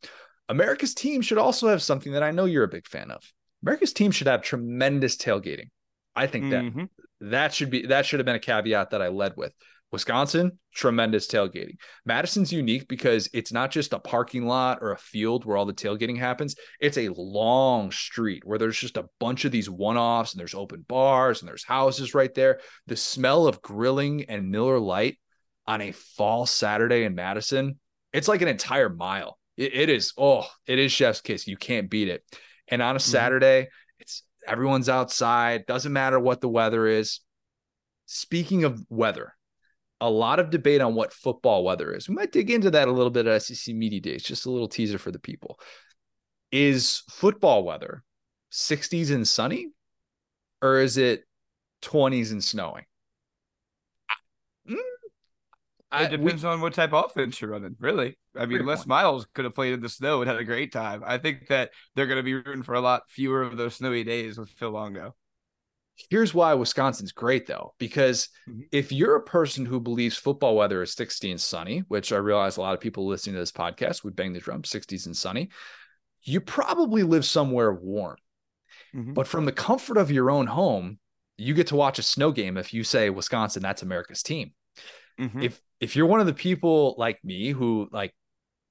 America's 0.47 0.93
team 0.93 1.21
should 1.21 1.37
also 1.37 1.67
have 1.67 1.81
something 1.81 2.13
that 2.13 2.23
I 2.23 2.31
know 2.31 2.45
you're 2.45 2.63
a 2.63 2.69
big 2.69 2.87
fan 2.87 3.11
of. 3.11 3.21
America's 3.63 3.93
team 3.93 4.11
should 4.11 4.27
have 4.27 4.41
tremendous 4.41 5.15
tailgating. 5.15 5.69
I 6.15 6.27
think 6.27 6.49
that 6.51 6.63
mm-hmm. 6.63 6.85
that 7.21 7.53
should 7.53 7.69
be 7.69 7.85
that 7.87 8.05
should 8.05 8.19
have 8.19 8.25
been 8.25 8.35
a 8.35 8.39
caveat 8.39 8.89
that 8.91 9.01
I 9.01 9.09
led 9.09 9.33
with. 9.37 9.53
Wisconsin, 9.91 10.59
tremendous 10.73 11.27
tailgating. 11.27 11.77
Madison's 12.05 12.53
unique 12.53 12.87
because 12.87 13.27
it's 13.33 13.51
not 13.51 13.71
just 13.71 13.93
a 13.93 13.99
parking 13.99 14.45
lot 14.45 14.79
or 14.81 14.91
a 14.91 14.97
field 14.97 15.45
where 15.45 15.57
all 15.57 15.65
the 15.65 15.73
tailgating 15.73 16.17
happens. 16.17 16.55
It's 16.79 16.97
a 16.97 17.09
long 17.09 17.91
street 17.91 18.43
where 18.45 18.59
there's 18.59 18.77
just 18.77 18.97
a 18.97 19.07
bunch 19.19 19.45
of 19.45 19.51
these 19.51 19.69
one 19.69 19.97
offs 19.97 20.33
and 20.33 20.39
there's 20.39 20.53
open 20.53 20.85
bars 20.87 21.41
and 21.41 21.49
there's 21.49 21.63
houses 21.63 22.13
right 22.13 22.33
there. 22.33 22.59
The 22.87 22.95
smell 22.95 23.47
of 23.47 23.61
grilling 23.61 24.25
and 24.25 24.51
Miller 24.51 24.79
Lite 24.79 25.17
on 25.65 25.81
a 25.81 25.91
fall 25.91 26.45
Saturday 26.45 27.03
in 27.03 27.15
Madison, 27.15 27.79
it's 28.13 28.27
like 28.27 28.41
an 28.41 28.47
entire 28.47 28.89
mile. 28.89 29.39
it, 29.57 29.73
it 29.73 29.89
is, 29.89 30.13
oh, 30.17 30.47
it 30.67 30.79
is 30.79 30.91
chef's 30.91 31.21
kiss. 31.21 31.47
You 31.47 31.57
can't 31.57 31.89
beat 31.89 32.09
it. 32.09 32.23
And 32.67 32.81
on 32.81 32.95
a 32.95 32.99
mm-hmm. 32.99 33.11
Saturday, 33.11 33.67
it's 33.99 34.23
everyone's 34.47 34.89
outside, 34.89 35.65
doesn't 35.65 35.93
matter 35.93 36.19
what 36.19 36.41
the 36.41 36.49
weather 36.49 36.85
is. 36.87 37.21
Speaking 38.05 38.63
of 38.63 38.83
weather, 38.89 39.35
a 40.01 40.09
lot 40.09 40.39
of 40.39 40.49
debate 40.49 40.81
on 40.81 40.95
what 40.95 41.13
football 41.13 41.63
weather 41.63 41.93
is. 41.93 42.07
We 42.07 42.15
might 42.15 42.31
dig 42.31 42.49
into 42.49 42.71
that 42.71 42.87
a 42.87 42.91
little 42.91 43.09
bit 43.09 43.27
at 43.27 43.43
SEC 43.43 43.75
Media 43.75 43.99
Days, 43.99 44.23
just 44.23 44.45
a 44.45 44.51
little 44.51 44.67
teaser 44.67 44.97
for 44.97 45.11
the 45.11 45.19
people. 45.19 45.59
Is 46.51 47.03
football 47.09 47.63
weather 47.63 48.03
60s 48.51 49.13
and 49.13 49.27
sunny, 49.27 49.69
or 50.61 50.79
is 50.79 50.97
it 50.97 51.23
20s 51.83 52.31
and 52.31 52.43
snowing? 52.43 52.85
Mm, 54.69 54.77
it 55.93 56.11
depends 56.11 56.43
we, 56.43 56.49
on 56.49 56.61
what 56.61 56.73
type 56.73 56.93
of 56.93 57.05
offense 57.05 57.39
you're 57.41 57.51
running, 57.51 57.75
really. 57.79 58.17
I 58.35 58.45
mean, 58.45 58.65
Les 58.65 58.79
point. 58.79 58.87
Miles 58.87 59.27
could 59.33 59.45
have 59.45 59.55
played 59.55 59.73
in 59.73 59.81
the 59.81 59.89
snow 59.89 60.21
and 60.21 60.29
had 60.29 60.39
a 60.39 60.45
great 60.45 60.71
time. 60.71 61.03
I 61.05 61.17
think 61.17 61.47
that 61.47 61.71
they're 61.95 62.07
going 62.07 62.17
to 62.17 62.23
be 62.23 62.35
rooting 62.35 62.63
for 62.63 62.75
a 62.75 62.81
lot 62.81 63.03
fewer 63.09 63.41
of 63.43 63.57
those 63.57 63.75
snowy 63.75 64.03
days 64.03 64.37
with 64.37 64.49
Phil 64.49 64.71
Longo. 64.71 65.15
Here's 66.09 66.33
why 66.33 66.53
Wisconsin's 66.53 67.11
great 67.11 67.47
though, 67.47 67.73
because 67.77 68.29
mm-hmm. 68.49 68.61
if 68.71 68.91
you're 68.91 69.15
a 69.15 69.23
person 69.23 69.65
who 69.65 69.79
believes 69.79 70.17
football 70.17 70.55
weather 70.55 70.81
is 70.81 70.93
60 70.93 71.31
and 71.31 71.41
sunny, 71.41 71.83
which 71.87 72.11
I 72.11 72.17
realize 72.17 72.57
a 72.57 72.61
lot 72.61 72.73
of 72.73 72.79
people 72.79 73.07
listening 73.07 73.35
to 73.35 73.39
this 73.39 73.51
podcast 73.51 74.03
would 74.03 74.15
bang 74.15 74.33
the 74.33 74.39
drum 74.39 74.61
60s 74.61 75.05
and 75.05 75.15
sunny, 75.15 75.49
you 76.23 76.41
probably 76.41 77.03
live 77.03 77.25
somewhere 77.25 77.73
warm. 77.73 78.17
Mm-hmm. 78.95 79.13
But 79.13 79.27
from 79.27 79.45
the 79.45 79.51
comfort 79.51 79.97
of 79.97 80.11
your 80.11 80.31
own 80.31 80.47
home, 80.47 80.99
you 81.37 81.53
get 81.53 81.67
to 81.67 81.75
watch 81.75 81.99
a 81.99 82.03
snow 82.03 82.31
game 82.31 82.57
if 82.57 82.73
you 82.73 82.83
say 82.83 83.09
Wisconsin, 83.09 83.61
that's 83.61 83.81
America's 83.81 84.23
team. 84.23 84.53
Mm-hmm. 85.19 85.43
If 85.43 85.61
if 85.79 85.95
you're 85.95 86.05
one 86.05 86.19
of 86.19 86.25
the 86.25 86.33
people 86.33 86.95
like 86.97 87.23
me 87.23 87.49
who 87.49 87.87
like 87.91 88.13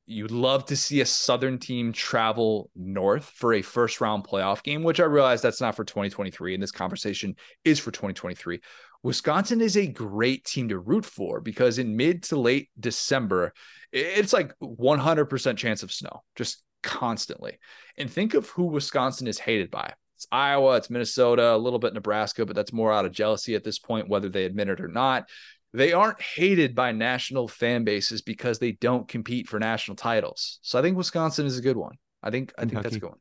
you'd 0.09 0.30
love 0.30 0.64
to 0.64 0.76
see 0.76 1.02
a 1.02 1.06
southern 1.06 1.59
team 1.59 1.92
travel 1.92 2.70
north 2.74 3.24
for 3.24 3.52
a 3.52 3.62
first 3.62 4.00
round 4.00 4.24
playoff 4.24 4.62
game, 4.62 4.82
which 4.82 5.00
I 5.00 5.04
realize 5.04 5.42
that's 5.42 5.61
not 5.61 5.76
for 5.76 5.84
2023 5.84 6.54
and 6.54 6.62
this 6.62 6.72
conversation 6.72 7.36
is 7.64 7.78
for 7.78 7.90
2023. 7.90 8.61
Wisconsin 9.02 9.61
is 9.61 9.76
a 9.76 9.86
great 9.86 10.44
team 10.44 10.70
to 10.70 10.78
root 10.78 11.04
for 11.04 11.40
because 11.40 11.78
in 11.78 11.96
mid 11.96 12.22
to 12.24 12.40
late 12.40 12.70
December, 12.80 13.52
it's 13.92 14.32
like 14.32 14.52
100% 14.61 15.56
chance 15.59 15.82
of 15.82 15.92
snow, 15.92 16.22
just 16.34 16.62
constantly. 16.82 17.59
And 17.98 18.11
think 18.11 18.32
of 18.32 18.48
who 18.48 18.64
Wisconsin 18.64 19.26
is 19.26 19.38
hated 19.38 19.70
by. 19.70 19.92
It's 20.16 20.26
Iowa, 20.32 20.76
it's 20.76 20.90
Minnesota, 20.90 21.54
a 21.54 21.56
little 21.56 21.78
bit 21.78 21.94
Nebraska, 21.94 22.44
but 22.44 22.56
that's 22.56 22.72
more 22.72 22.92
out 22.92 23.04
of 23.04 23.12
jealousy 23.12 23.54
at 23.54 23.62
this 23.62 23.78
point, 23.78 24.09
whether 24.09 24.28
they 24.28 24.46
admit 24.46 24.68
it 24.68 24.80
or 24.80 24.88
not. 24.88 25.28
They 25.74 25.92
aren't 25.92 26.20
hated 26.20 26.74
by 26.74 26.92
national 26.92 27.46
fan 27.46 27.84
bases 27.84 28.22
because 28.22 28.58
they 28.58 28.72
don't 28.72 29.06
compete 29.06 29.48
for 29.48 29.58
national 29.58 29.96
titles. 29.96 30.58
So 30.62 30.78
I 30.78 30.82
think 30.82 30.96
Wisconsin 30.96 31.46
is 31.46 31.58
a 31.58 31.62
good 31.62 31.76
one. 31.76 31.96
I 32.22 32.30
think 32.30 32.52
I 32.58 32.62
think 32.62 32.82
that's 32.82 32.96
a 32.96 33.00
good 33.00 33.10
one. 33.10 33.18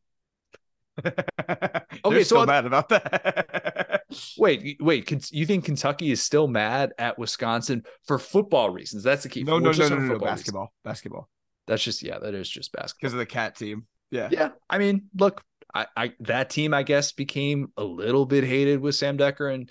okay, 2.05 2.23
so 2.23 2.45
mad 2.45 2.65
about 2.65 2.89
that. 2.89 4.03
wait, 4.37 4.77
wait. 4.79 5.31
You 5.31 5.45
think 5.45 5.65
Kentucky 5.65 6.11
is 6.11 6.23
still 6.23 6.47
mad 6.47 6.93
at 6.97 7.19
Wisconsin 7.19 7.83
for 8.05 8.17
football 8.17 8.69
reasons? 8.69 9.03
That's 9.03 9.23
the 9.23 9.29
key. 9.29 9.43
No, 9.43 9.59
no, 9.59 9.71
no, 9.71 9.89
no, 9.89 9.97
no, 9.97 10.19
Basketball, 10.19 10.73
basketball. 10.83 11.29
That's 11.67 11.83
just 11.83 12.01
yeah. 12.01 12.17
That 12.19 12.33
is 12.33 12.49
just 12.49 12.71
basketball 12.71 12.97
because 13.01 13.13
of 13.13 13.19
the 13.19 13.25
cat 13.25 13.55
team. 13.55 13.85
Yeah, 14.09 14.29
yeah. 14.31 14.49
I 14.69 14.77
mean, 14.77 15.03
look, 15.15 15.43
I, 15.73 15.85
I 15.95 16.13
that 16.21 16.49
team 16.49 16.73
I 16.73 16.83
guess 16.83 17.11
became 17.11 17.71
a 17.77 17.83
little 17.83 18.25
bit 18.25 18.43
hated 18.43 18.79
with 18.79 18.95
Sam 18.95 19.17
Dekker 19.17 19.53
and. 19.53 19.69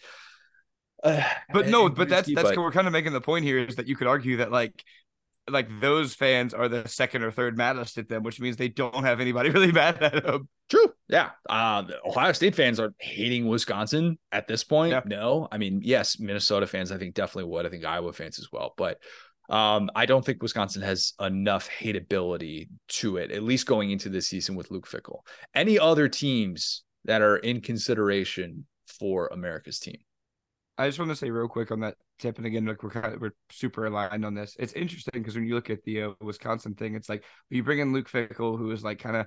Uh, 1.03 1.23
but 1.53 1.69
no, 1.69 1.89
but 1.89 2.09
that's 2.09 2.33
that's 2.35 2.51
but, 2.51 2.57
we're 2.57 2.73
kind 2.73 2.87
of 2.87 2.93
making 2.93 3.13
the 3.13 3.21
point 3.21 3.45
here 3.45 3.59
is 3.59 3.77
that 3.77 3.87
you 3.87 3.97
could 3.97 4.07
argue 4.07 4.39
that 4.39 4.51
like 4.51 4.83
like 5.49 5.69
those 5.81 6.15
fans 6.15 6.55
are 6.55 6.69
the 6.69 6.89
second 6.89 7.23
or 7.23 7.31
third 7.31 7.57
maddest 7.57 7.99
at 7.99 8.09
them, 8.09 8.23
which 8.23 8.41
means 8.41 8.57
they 8.57 8.69
don't 8.69 9.05
have 9.05 9.21
anybody 9.21 9.51
really 9.51 9.73
mad 9.73 10.03
at 10.03 10.25
them. 10.25 10.49
True. 10.69 10.93
Yeah. 11.09 11.31
Uh, 11.49 11.85
Ohio 12.05 12.33
State 12.33 12.55
fans 12.55 12.81
are 12.81 12.93
hating 12.99 13.47
Wisconsin 13.47 14.19
at 14.33 14.49
this 14.49 14.65
point. 14.65 14.93
Yeah. 14.93 15.03
No, 15.05 15.47
I 15.53 15.59
mean, 15.59 15.81
yes, 15.85 16.19
Minnesota 16.19 16.67
fans, 16.67 16.91
I 16.91 16.99
think 16.99 17.15
definitely 17.15 17.51
would. 17.51 17.67
I 17.67 17.69
think 17.69 17.85
Iowa 17.85 18.13
fans 18.13 18.39
as 18.39 18.51
well. 18.51 18.75
But 18.77 18.99
um, 19.49 19.91
I 19.95 20.07
don't 20.07 20.25
think 20.25 20.43
Wisconsin 20.43 20.83
has 20.83 21.13
enough 21.21 21.69
hateability 21.69 22.69
to 22.89 23.19
it, 23.19 23.31
at 23.31 23.45
least 23.45 23.67
going 23.67 23.93
into 23.93 24.09
this 24.09 24.27
season 24.27 24.57
with 24.57 24.73
Luke 24.73 24.89
Fickell. 24.89 25.21
Any 25.55 25.79
other 25.79 26.09
teams 26.09 26.83
that 27.05 27.23
are 27.23 27.37
in 27.37 27.61
consideration 27.61 28.67
for 28.99 29.29
America's 29.29 29.79
team? 29.79 29.99
I 30.79 30.87
just 30.87 30.99
want 30.99 31.11
to 31.11 31.17
say 31.17 31.31
real 31.31 31.49
quick 31.49 31.71
on 31.71 31.81
that 31.81 31.97
tip, 32.19 32.37
and 32.37 32.47
again, 32.47 32.67
like 32.67 32.83
we're 32.83 32.91
kind 32.91 33.15
of 33.15 33.21
we're 33.21 33.33
super 33.51 33.87
aligned 33.87 34.25
on 34.25 34.35
this. 34.35 34.57
It's 34.59 34.75
interesting 34.75 35.23
because 35.23 35.35
when 35.35 35.47
you 35.47 35.55
look 35.55 35.71
at 35.71 35.83
the 35.85 36.03
uh, 36.03 36.11
Wisconsin 36.21 36.75
thing, 36.75 36.95
it's 36.95 37.09
like 37.09 37.25
you 37.51 37.63
bring 37.63 37.79
in 37.79 37.93
Luke 37.93 38.11
Fickell, 38.11 38.59
who 38.59 38.71
is 38.71 38.85
like 38.85 38.99
kind 38.99 39.17
of 39.17 39.27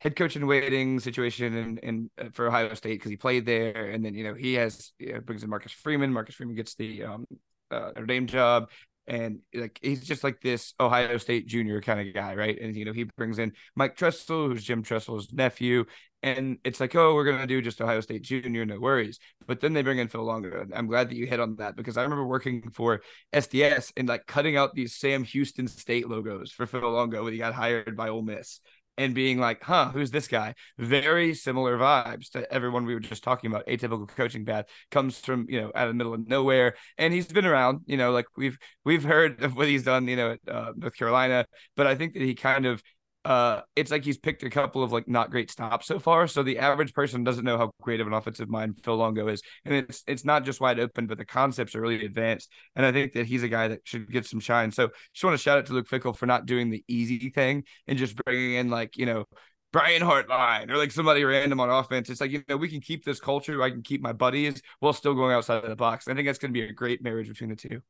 head 0.00 0.16
coach 0.16 0.36
in 0.36 0.46
waiting 0.46 1.00
situation 1.00 1.56
and 1.56 1.78
in, 1.78 2.10
uh, 2.18 2.28
for 2.32 2.46
Ohio 2.46 2.74
State 2.74 2.94
because 2.94 3.10
he 3.10 3.16
played 3.16 3.46
there, 3.46 3.90
and 3.90 4.04
then 4.04 4.14
you 4.14 4.24
know 4.24 4.34
he 4.34 4.54
has 4.54 4.92
you 4.98 5.12
know, 5.12 5.20
brings 5.20 5.42
in 5.44 5.50
Marcus 5.50 5.72
Freeman. 5.72 6.12
Marcus 6.12 6.34
Freeman 6.34 6.56
gets 6.56 6.74
the 6.74 7.04
um, 7.04 7.26
uh, 7.70 7.92
Notre 7.94 8.06
Dame 8.06 8.26
job, 8.26 8.68
and 9.08 9.38
like 9.54 9.78
he's 9.82 10.04
just 10.04 10.22
like 10.22 10.40
this 10.40 10.74
Ohio 10.78 11.16
State 11.16 11.46
junior 11.46 11.80
kind 11.80 12.06
of 12.06 12.14
guy, 12.14 12.34
right? 12.34 12.60
And 12.60 12.76
you 12.76 12.84
know, 12.84 12.92
he 12.92 13.04
brings 13.04 13.38
in 13.38 13.52
Mike 13.74 13.96
Tressel, 13.96 14.48
who's 14.48 14.62
Jim 14.62 14.82
Tressel's 14.82 15.32
nephew, 15.32 15.86
and 16.22 16.58
it's 16.64 16.78
like, 16.78 16.94
oh, 16.94 17.14
we're 17.14 17.24
gonna 17.24 17.46
do 17.46 17.62
just 17.62 17.80
Ohio 17.80 18.00
State 18.00 18.22
junior, 18.22 18.66
no 18.66 18.78
worries. 18.78 19.18
But 19.46 19.60
then 19.60 19.72
they 19.72 19.82
bring 19.82 19.98
in 19.98 20.08
Phil 20.08 20.22
Longo. 20.22 20.66
I'm 20.74 20.86
glad 20.86 21.08
that 21.08 21.16
you 21.16 21.26
hit 21.26 21.40
on 21.40 21.56
that 21.56 21.74
because 21.74 21.96
I 21.96 22.02
remember 22.02 22.26
working 22.26 22.70
for 22.70 23.00
SDS 23.32 23.92
and 23.96 24.08
like 24.08 24.26
cutting 24.26 24.56
out 24.56 24.74
these 24.74 24.94
Sam 24.94 25.24
Houston 25.24 25.68
State 25.68 26.08
logos 26.08 26.52
for 26.52 26.66
Phil 26.66 26.88
Longo 26.90 27.24
when 27.24 27.32
he 27.32 27.38
got 27.38 27.54
hired 27.54 27.96
by 27.96 28.10
Ole 28.10 28.22
Miss 28.22 28.60
and 28.98 29.14
being 29.14 29.38
like, 29.38 29.62
huh, 29.62 29.90
who's 29.92 30.10
this 30.10 30.28
guy? 30.28 30.54
Very 30.76 31.32
similar 31.34 31.78
vibes 31.78 32.30
to 32.32 32.52
everyone 32.52 32.84
we 32.84 32.94
were 32.94 33.00
just 33.00 33.22
talking 33.22 33.50
about. 33.50 33.66
Atypical 33.66 34.08
coaching 34.08 34.44
path 34.44 34.66
comes 34.90 35.18
from, 35.18 35.46
you 35.48 35.60
know, 35.60 35.72
out 35.74 35.86
of 35.86 35.94
the 35.94 35.94
middle 35.94 36.12
of 36.12 36.26
nowhere. 36.28 36.74
And 36.98 37.14
he's 37.14 37.28
been 37.28 37.46
around, 37.46 37.80
you 37.86 37.96
know, 37.96 38.10
like 38.10 38.26
we've 38.36 38.58
we've 38.84 39.04
heard 39.04 39.42
of 39.42 39.56
what 39.56 39.68
he's 39.68 39.84
done, 39.84 40.08
you 40.08 40.16
know, 40.16 40.32
at 40.32 40.40
uh, 40.52 40.72
North 40.76 40.96
Carolina. 40.96 41.46
But 41.76 41.86
I 41.86 41.94
think 41.94 42.14
that 42.14 42.22
he 42.22 42.34
kind 42.34 42.66
of 42.66 42.82
uh, 43.28 43.60
it's 43.76 43.90
like 43.90 44.06
he's 44.06 44.16
picked 44.16 44.42
a 44.42 44.48
couple 44.48 44.82
of 44.82 44.90
like 44.90 45.06
not 45.06 45.30
great 45.30 45.50
stops 45.50 45.86
so 45.86 45.98
far. 45.98 46.26
So 46.26 46.42
the 46.42 46.58
average 46.58 46.94
person 46.94 47.24
doesn't 47.24 47.44
know 47.44 47.58
how 47.58 47.70
great 47.82 48.00
of 48.00 48.06
an 48.06 48.14
offensive 48.14 48.48
mind 48.48 48.80
Phil 48.82 48.96
Longo 48.96 49.28
is, 49.28 49.42
and 49.66 49.74
it's 49.74 50.02
it's 50.06 50.24
not 50.24 50.46
just 50.46 50.62
wide 50.62 50.80
open, 50.80 51.06
but 51.06 51.18
the 51.18 51.26
concepts 51.26 51.74
are 51.74 51.80
really 51.82 52.06
advanced. 52.06 52.50
And 52.74 52.86
I 52.86 52.90
think 52.90 53.12
that 53.12 53.26
he's 53.26 53.42
a 53.42 53.48
guy 53.48 53.68
that 53.68 53.80
should 53.84 54.10
get 54.10 54.24
some 54.24 54.40
shine. 54.40 54.72
So 54.72 54.88
just 55.12 55.22
want 55.24 55.34
to 55.34 55.42
shout 55.42 55.58
out 55.58 55.66
to 55.66 55.74
Luke 55.74 55.90
Fickell 55.90 56.16
for 56.16 56.24
not 56.24 56.46
doing 56.46 56.70
the 56.70 56.82
easy 56.88 57.28
thing 57.28 57.64
and 57.86 57.98
just 57.98 58.16
bringing 58.16 58.54
in 58.54 58.70
like 58.70 58.96
you 58.96 59.04
know 59.04 59.26
Brian 59.74 60.00
Hartline 60.00 60.70
or 60.70 60.78
like 60.78 60.90
somebody 60.90 61.22
random 61.22 61.60
on 61.60 61.68
offense. 61.68 62.08
It's 62.08 62.22
like, 62.22 62.30
you 62.30 62.42
know, 62.48 62.56
we 62.56 62.70
can 62.70 62.80
keep 62.80 63.04
this 63.04 63.20
culture. 63.20 63.62
I 63.62 63.68
can 63.68 63.82
keep 63.82 64.00
my 64.00 64.14
buddies 64.14 64.62
while 64.80 64.94
still 64.94 65.12
going 65.12 65.34
outside 65.34 65.62
of 65.62 65.68
the 65.68 65.76
box. 65.76 66.08
I 66.08 66.14
think 66.14 66.26
that's 66.26 66.38
going 66.38 66.54
to 66.54 66.58
be 66.58 66.66
a 66.66 66.72
great 66.72 67.02
marriage 67.02 67.28
between 67.28 67.50
the 67.50 67.56
two. 67.56 67.82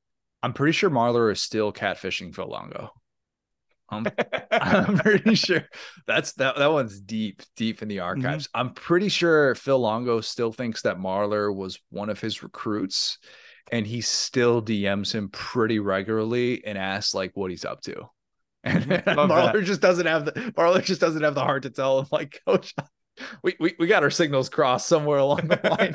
I'm 0.43 0.53
pretty 0.53 0.72
sure 0.72 0.91
Marlar 0.91 1.30
is 1.30 1.41
still 1.41 1.72
catfishing 1.72 2.34
Phil 2.34 2.49
Longo. 2.49 2.91
I'm, 3.91 4.07
I'm 4.51 4.99
pretty 4.99 5.34
sure 5.34 5.64
that's 6.07 6.34
that 6.34 6.57
that 6.57 6.72
one's 6.72 7.01
deep, 7.01 7.43
deep 7.57 7.82
in 7.82 7.89
the 7.89 7.99
mm-hmm. 7.99 8.05
archives. 8.05 8.49
Mm-hmm. 8.49 8.61
I'm 8.61 8.74
pretty 8.74 9.09
sure 9.09 9.55
Phil 9.55 9.78
Longo 9.78 10.20
still 10.20 10.53
thinks 10.53 10.82
that 10.82 10.99
Marlar 10.99 11.55
was 11.55 11.78
one 11.91 12.11
of 12.11 12.20
his 12.20 12.43
recruits, 12.43 13.18
and 13.72 13.86
he 13.86 14.01
still 14.01 14.62
DMs 14.62 15.14
him 15.14 15.28
pretty 15.30 15.78
regularly 15.78 16.64
and 16.64 16.76
asks 16.76 17.14
like 17.14 17.32
what 17.34 17.51
he's 17.51 17.64
up 17.64 17.80
to. 17.82 17.95
And 18.64 18.84
mm-hmm. 18.84 19.11
Marlar 19.11 19.53
that. 19.53 19.64
just 19.64 19.80
doesn't 19.80 20.07
have 20.07 20.24
the 20.24 20.32
Marlar 20.32 20.82
just 20.82 21.01
doesn't 21.01 21.22
have 21.22 21.36
the 21.36 21.45
heart 21.45 21.62
to 21.62 21.70
tell 21.70 22.01
him 22.01 22.07
like, 22.11 22.41
Coach, 22.45 22.74
we, 23.43 23.57
we, 23.61 23.75
we 23.79 23.87
got 23.87 24.03
our 24.03 24.11
signals 24.11 24.49
crossed 24.49 24.87
somewhere 24.87 25.19
along 25.19 25.49
the 25.49 25.61
line. 25.79 25.95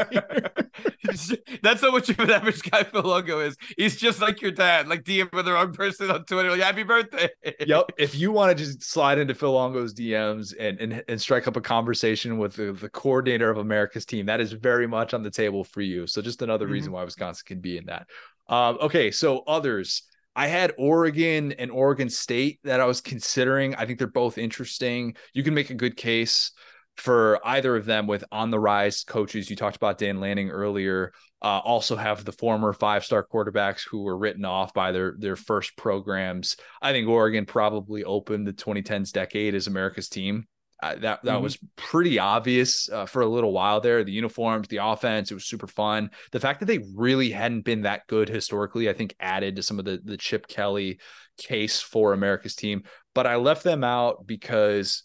That's 1.62 1.82
how 1.82 1.92
much 1.92 2.10
of 2.10 2.20
an 2.20 2.32
average 2.32 2.62
guy 2.64 2.84
Phil 2.84 3.02
Longo 3.02 3.40
is. 3.40 3.58
He's 3.78 3.98
just 3.98 4.22
like 4.22 4.42
your 4.42 4.52
dad, 4.52 4.88
like 4.88 5.04
DM 5.04 5.32
with 5.34 5.46
the 5.46 5.54
wrong 5.54 5.74
person 5.74 6.10
on 6.10 6.26
Twitter, 6.26 6.52
like 6.52 6.62
happy 6.62 6.84
birthday. 6.84 7.30
yep. 7.66 7.86
If 7.98 8.16
you 8.16 8.32
want 8.32 8.58
to 8.58 8.64
just 8.64 8.84
slide 8.84 9.18
into 9.18 9.36
Phil 9.36 9.52
Longo's 9.52 9.94
DMs 9.94 10.54
and, 10.60 10.80
and, 10.80 11.04
and 11.08 11.22
strike 11.22 11.48
up 11.48 11.56
a 11.56 11.62
conversation 11.62 12.38
with 12.38 12.56
the, 12.56 12.74
the 12.74 12.90
coordinator 12.90 13.50
of 13.50 13.58
America's 13.58 14.06
team, 14.06 14.26
that 14.26 14.42
is 14.42 14.54
very 14.54 14.88
much 14.88 15.14
on 15.14 15.24
the 15.24 15.32
table 15.32 15.64
for 15.64 15.82
you. 15.82 16.08
So 16.08 16.22
just 16.22 16.42
another 16.42 16.66
mm-hmm. 16.66 16.74
reason 16.74 16.92
why 16.92 17.04
Wisconsin 17.04 17.44
can 17.46 17.60
be 17.60 17.78
in 17.78 17.86
that. 17.86 18.08
Um, 18.48 18.78
okay, 18.82 19.12
so 19.12 19.40
others. 19.48 20.04
I 20.36 20.48
had 20.48 20.74
Oregon 20.80 21.52
and 21.54 21.70
Oregon 21.70 22.10
State 22.10 22.60
that 22.64 22.80
I 22.80 22.86
was 22.86 23.02
considering. 23.02 23.76
I 23.76 23.86
think 23.86 24.00
they're 24.00 24.08
both 24.08 24.40
interesting. 24.40 25.16
You 25.34 25.44
can 25.44 25.54
make 25.54 25.70
a 25.70 25.76
good 25.76 25.96
case 25.96 26.52
for 26.98 27.39
either 27.44 27.76
of 27.76 27.86
them 27.86 28.08
with 28.08 28.24
on 28.32 28.52
the 28.52 28.60
rise 28.60 29.04
coaches. 29.04 29.50
You 29.50 29.56
talked 29.56 29.76
about 29.76 29.98
Dan 29.98 30.20
Lanning 30.20 30.50
earlier. 30.50 31.12
Uh, 31.41 31.60
also 31.60 31.96
have 31.96 32.24
the 32.24 32.32
former 32.32 32.72
five 32.72 33.04
star 33.04 33.26
quarterbacks 33.26 33.82
who 33.89 34.04
were 34.04 34.18
written 34.18 34.46
off 34.46 34.74
by 34.74 34.91
their 34.91 35.16
their 35.18 35.36
first 35.36 35.76
programs. 35.76 36.56
I 36.82 36.91
think 36.91 37.08
Oregon 37.08 37.46
probably 37.46 38.04
opened 38.04 38.48
the 38.48 38.54
2010s 38.54 39.12
decade 39.12 39.56
as 39.56 39.68
America's 39.68 40.10
team. 40.10 40.48
Uh, 40.82 40.96
that 40.96 41.24
that 41.24 41.36
mm-hmm. 41.36 41.44
was 41.44 41.58
pretty 41.78 42.20
obvious 42.20 42.89
uh, 42.89 43.06
for 43.06 43.22
a 43.22 43.28
little 43.28 43.54
while 43.54 43.80
there. 43.80 44.04
The 44.04 44.12
uniforms, 44.12 44.68
the 44.68 44.86
offense, 44.86 45.32
it 45.32 45.34
was 45.34 45.46
super 45.46 45.68
fun. 45.68 46.10
The 46.32 46.41
fact 46.41 46.60
that 46.60 46.66
they 46.66 46.80
really 46.94 47.32
hadn't 47.32 47.62
been 47.62 47.84
that 47.84 48.06
good 48.08 48.28
historically, 48.28 48.89
I 48.89 48.94
think, 48.94 49.16
added 49.20 49.56
to 49.56 49.64
some 49.64 49.80
of 49.80 49.86
the 49.86 50.02
the 50.04 50.18
Chip 50.18 50.48
Kelly 50.48 51.00
case 51.38 51.82
for 51.82 52.14
America's 52.14 52.56
team. 52.56 52.84
But 53.16 53.28
I 53.28 53.38
left 53.38 53.64
them 53.64 53.84
out 53.84 54.28
because 54.28 55.04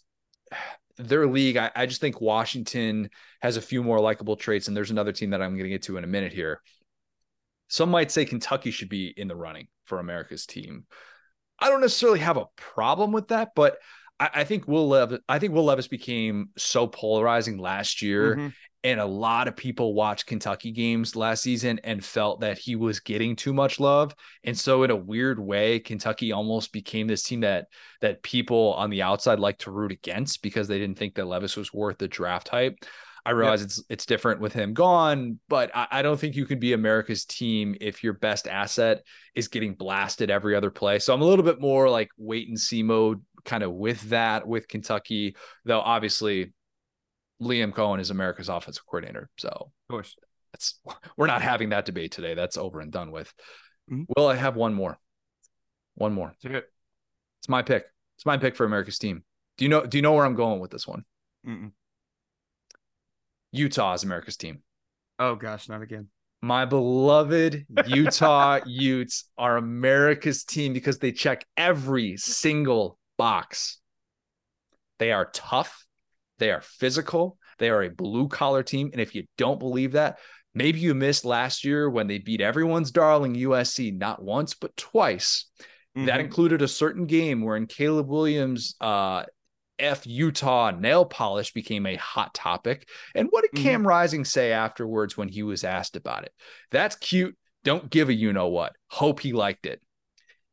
their 0.99 1.25
league, 1.25 1.57
I, 1.57 1.71
I 1.75 1.85
just 1.85 2.01
think 2.01 2.21
Washington 2.21 3.09
has 3.41 3.57
a 3.57 3.61
few 3.61 3.81
more 3.81 3.99
likable 3.99 4.35
traits, 4.35 4.67
and 4.67 4.75
there's 4.75 4.91
another 4.91 5.13
team 5.13 5.31
that 5.31 5.41
I'm 5.41 5.51
going 5.51 5.63
to 5.63 5.69
get 5.69 5.83
to 5.83 5.97
in 5.97 6.03
a 6.03 6.07
minute 6.07 6.33
here. 6.33 6.61
Some 7.69 7.89
might 7.89 8.11
say 8.11 8.25
Kentucky 8.25 8.71
should 8.71 8.89
be 8.89 9.13
in 9.15 9.27
the 9.27 9.35
running 9.35 9.67
for 9.85 9.99
America's 9.99 10.45
team. 10.45 10.85
I 11.57 11.69
don't 11.69 11.81
necessarily 11.81 12.19
have 12.19 12.37
a 12.37 12.47
problem 12.55 13.11
with 13.11 13.29
that, 13.29 13.51
but 13.55 13.77
I, 14.19 14.29
I 14.35 14.43
think 14.43 14.67
Will 14.67 14.89
Levis, 14.89 15.19
I 15.29 15.39
think 15.39 15.53
Will 15.53 15.65
Levis 15.65 15.87
became 15.87 16.49
so 16.57 16.85
polarizing 16.87 17.57
last 17.57 18.01
year, 18.01 18.35
mm-hmm 18.35 18.47
and 18.83 18.99
a 18.99 19.05
lot 19.05 19.47
of 19.47 19.57
people 19.57 19.93
watched 19.93 20.25
Kentucky 20.25 20.71
games 20.71 21.15
last 21.15 21.43
season 21.43 21.79
and 21.83 22.03
felt 22.03 22.39
that 22.41 22.57
he 22.57 22.75
was 22.75 22.99
getting 22.99 23.35
too 23.35 23.53
much 23.53 23.79
love. 23.79 24.15
And 24.45 24.57
so 24.57 24.83
in 24.83 24.91
a 24.91 24.95
weird 24.95 25.39
way, 25.39 25.79
Kentucky 25.79 26.31
almost 26.31 26.71
became 26.71 27.07
this 27.07 27.23
team 27.23 27.41
that 27.41 27.67
that 28.01 28.23
people 28.23 28.73
on 28.75 28.89
the 28.89 29.01
outside 29.01 29.39
like 29.39 29.57
to 29.59 29.71
root 29.71 29.91
against 29.91 30.41
because 30.41 30.67
they 30.67 30.79
didn't 30.79 30.97
think 30.97 31.15
that 31.15 31.25
Levis 31.25 31.57
was 31.57 31.73
worth 31.73 31.97
the 31.97 32.07
draft 32.07 32.47
hype. 32.47 32.77
I 33.25 33.31
realize 33.31 33.59
yep. 33.59 33.65
it's 33.67 33.83
it's 33.89 34.05
different 34.05 34.39
with 34.39 34.53
him 34.53 34.73
gone, 34.73 35.39
but 35.49 35.75
I, 35.75 35.87
I, 35.91 36.01
don't 36.01 36.17
think 36.17 36.37
you 36.37 36.45
can 36.45 36.57
be 36.57 36.71
America's 36.71 37.25
team 37.25 37.75
if 37.81 38.01
your 38.01 38.13
best 38.13 38.47
asset 38.47 39.03
is 39.35 39.49
getting 39.49 39.73
blasted 39.73 40.31
every 40.31 40.55
other 40.55 40.71
play. 40.71 40.99
So 40.99 41.13
I'm 41.13 41.21
a 41.21 41.25
little 41.25 41.43
bit 41.43 41.59
more 41.59 41.89
like 41.89 42.09
wait 42.17 42.47
and 42.47 42.57
see 42.57 42.81
mode 42.81 43.21
kind 43.43 43.61
of 43.61 43.73
with 43.73 44.01
that 44.09 44.47
with 44.47 44.69
Kentucky, 44.69 45.35
though 45.65 45.81
obviously 45.81 46.53
Liam 47.41 47.71
Coen 47.71 47.99
is 47.99 48.09
America's 48.09 48.49
offensive 48.49 48.85
coordinator. 48.85 49.29
So 49.37 49.49
of 49.49 49.71
course. 49.89 50.15
That's 50.53 50.79
we're 51.17 51.27
not 51.27 51.41
having 51.41 51.69
that 51.69 51.85
debate 51.85 52.11
today. 52.11 52.33
That's 52.33 52.57
over 52.57 52.79
and 52.79 52.91
done 52.91 53.11
with. 53.11 53.33
Mm-hmm. 53.91 54.03
Well, 54.15 54.27
I 54.27 54.35
have 54.35 54.55
one 54.55 54.73
more. 54.73 54.97
One 55.95 56.13
more. 56.13 56.33
It's 56.43 57.49
my 57.49 57.61
pick. 57.61 57.85
It's 58.17 58.25
my 58.25 58.37
pick 58.37 58.55
for 58.55 58.65
America's 58.65 58.99
team. 58.99 59.23
Do 59.57 59.65
you 59.65 59.69
know? 59.69 59.85
Do 59.85 59.97
you 59.97 60.01
know 60.01 60.13
where 60.13 60.25
I'm 60.25 60.35
going 60.35 60.59
with 60.59 60.71
this 60.71 60.87
one? 60.87 61.03
Mm-mm. 61.47 61.71
Utah 63.51 63.93
is 63.93 64.03
America's 64.03 64.37
team. 64.37 64.61
Oh 65.17 65.35
gosh, 65.35 65.67
not 65.67 65.81
again. 65.81 66.07
My 66.41 66.65
beloved 66.65 67.65
Utah 67.87 68.59
Utes 68.65 69.25
are 69.37 69.57
America's 69.57 70.45
team 70.45 70.71
because 70.71 70.99
they 70.99 71.11
check 71.11 71.45
every 71.57 72.15
single 72.15 72.97
box. 73.17 73.79
They 74.99 75.11
are 75.11 75.29
tough. 75.33 75.85
They 76.39 76.51
are 76.51 76.61
physical. 76.61 77.37
They 77.59 77.69
are 77.69 77.83
a 77.83 77.89
blue 77.89 78.27
collar 78.27 78.63
team. 78.63 78.89
And 78.91 79.01
if 79.01 79.13
you 79.13 79.25
don't 79.37 79.59
believe 79.59 79.91
that, 79.91 80.19
maybe 80.53 80.79
you 80.79 80.95
missed 80.95 81.25
last 81.25 81.63
year 81.63 81.89
when 81.89 82.07
they 82.07 82.17
beat 82.17 82.41
everyone's 82.41 82.91
darling 82.91 83.35
USC 83.35 83.95
not 83.95 84.23
once, 84.23 84.55
but 84.55 84.75
twice. 84.75 85.45
Mm-hmm. 85.95 86.05
That 86.05 86.21
included 86.21 86.61
a 86.61 86.67
certain 86.67 87.05
game 87.05 87.43
wherein 87.43 87.67
Caleb 87.67 88.07
Williams 88.07 88.75
uh, 88.79 89.23
F 89.79 90.05
Utah 90.05 90.71
nail 90.71 91.05
polish 91.05 91.53
became 91.53 91.85
a 91.85 91.95
hot 91.95 92.33
topic. 92.33 92.87
And 93.15 93.27
what 93.29 93.41
did 93.41 93.51
mm-hmm. 93.51 93.63
Cam 93.63 93.87
Rising 93.87 94.25
say 94.25 94.51
afterwards 94.51 95.17
when 95.17 95.29
he 95.29 95.43
was 95.43 95.63
asked 95.63 95.95
about 95.95 96.23
it? 96.23 96.33
That's 96.71 96.95
cute. 96.95 97.35
Don't 97.63 97.89
give 97.89 98.09
a 98.09 98.13
you 98.13 98.33
know 98.33 98.47
what. 98.47 98.73
Hope 98.87 99.19
he 99.19 99.33
liked 99.33 99.65
it. 99.65 99.81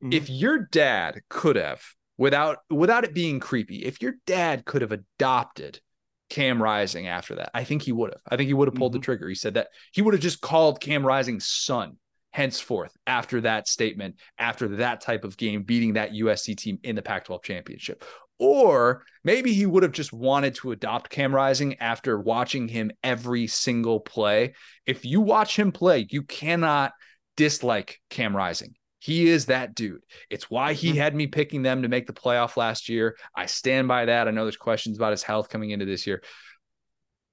Mm-hmm. 0.02 0.12
If 0.12 0.30
your 0.30 0.58
dad 0.58 1.20
could 1.28 1.56
have, 1.56 1.82
without 2.18 2.58
without 2.70 3.04
it 3.04 3.14
being 3.14 3.40
creepy, 3.40 3.84
if 3.84 4.00
your 4.02 4.14
dad 4.26 4.64
could 4.64 4.82
have 4.82 4.92
adopted 4.92 5.80
Cam 6.28 6.62
Rising 6.62 7.06
after 7.06 7.36
that, 7.36 7.50
I 7.54 7.64
think 7.64 7.82
he 7.82 7.92
would 7.92 8.10
have. 8.10 8.22
I 8.28 8.36
think 8.36 8.48
he 8.48 8.54
would 8.54 8.68
have 8.68 8.74
pulled 8.74 8.92
mm-hmm. 8.92 9.00
the 9.00 9.04
trigger. 9.04 9.28
He 9.28 9.34
said 9.34 9.54
that 9.54 9.68
he 9.92 10.02
would 10.02 10.14
have 10.14 10.22
just 10.22 10.40
called 10.40 10.80
Cam 10.80 11.06
Rising 11.06 11.40
son 11.40 11.98
henceforth 12.30 12.94
after 13.06 13.40
that 13.40 13.66
statement, 13.66 14.16
after 14.38 14.68
that 14.76 15.00
type 15.00 15.24
of 15.24 15.36
game, 15.36 15.62
beating 15.62 15.94
that 15.94 16.12
USC 16.12 16.56
team 16.56 16.78
in 16.82 16.94
the 16.94 17.02
Pac 17.02 17.24
12 17.24 17.42
championship. 17.42 18.04
Or 18.38 19.04
maybe 19.24 19.54
he 19.54 19.64
would 19.64 19.82
have 19.82 19.92
just 19.92 20.12
wanted 20.12 20.54
to 20.56 20.72
adopt 20.72 21.08
Cam 21.08 21.34
Rising 21.34 21.78
after 21.80 22.20
watching 22.20 22.68
him 22.68 22.90
every 23.02 23.46
single 23.46 24.00
play. 24.00 24.54
If 24.84 25.06
you 25.06 25.22
watch 25.22 25.58
him 25.58 25.72
play, 25.72 26.06
you 26.10 26.22
cannot 26.22 26.92
dislike 27.36 27.98
Cam 28.10 28.36
Rising. 28.36 28.74
He 29.06 29.28
is 29.28 29.46
that 29.46 29.76
dude. 29.76 30.02
It's 30.30 30.50
why 30.50 30.72
he 30.72 30.88
mm-hmm. 30.88 30.98
had 30.98 31.14
me 31.14 31.28
picking 31.28 31.62
them 31.62 31.82
to 31.82 31.88
make 31.88 32.08
the 32.08 32.12
playoff 32.12 32.56
last 32.56 32.88
year. 32.88 33.16
I 33.36 33.46
stand 33.46 33.86
by 33.86 34.06
that. 34.06 34.26
I 34.26 34.32
know 34.32 34.44
there's 34.44 34.56
questions 34.56 34.96
about 34.96 35.12
his 35.12 35.22
health 35.22 35.48
coming 35.48 35.70
into 35.70 35.84
this 35.84 36.08
year. 36.08 36.24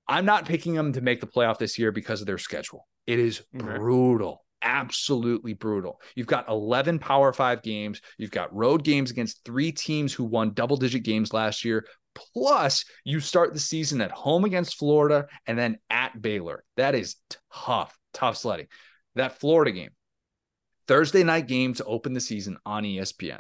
I'm 0.08 0.26
not 0.26 0.46
picking 0.46 0.76
them 0.76 0.94
to 0.94 1.02
make 1.02 1.20
the 1.20 1.26
playoff 1.26 1.58
this 1.58 1.80
year 1.80 1.92
because 1.92 2.22
of 2.22 2.28
their 2.28 2.38
schedule. 2.38 2.88
It 3.08 3.18
is 3.18 3.42
brutal 3.52 4.44
absolutely 4.64 5.54
brutal. 5.54 6.00
You've 6.16 6.26
got 6.28 6.48
11 6.48 7.00
Power 7.00 7.34
Five 7.34 7.62
games. 7.64 8.00
You've 8.18 8.32
got 8.32 8.56
road 8.56 8.86
games 8.86 9.12
against 9.12 9.44
three 9.44 9.74
teams 9.74 10.14
who 10.14 10.24
won 10.24 10.54
double 10.54 10.78
digit 10.78 11.04
games 11.04 11.34
last 11.34 11.66
year. 11.66 11.86
Plus, 12.16 12.86
you 13.04 13.20
start 13.20 13.54
the 13.54 13.60
season 13.60 14.00
at 14.00 14.12
home 14.12 14.46
against 14.46 14.78
Florida 14.78 15.26
and 15.48 15.60
then 15.60 15.80
at 15.90 16.22
Baylor. 16.22 16.64
That 16.78 16.96
is 16.96 17.18
tough, 17.52 17.98
tough 18.14 18.38
sledding. 18.38 18.68
That 19.16 19.40
Florida 19.40 19.72
game, 19.72 19.90
Thursday 20.88 21.24
night 21.24 21.48
game 21.48 21.74
to 21.76 21.86
open 21.86 22.14
the 22.14 22.22
season 22.22 22.58
on 22.66 22.84
ESPN. 22.84 23.40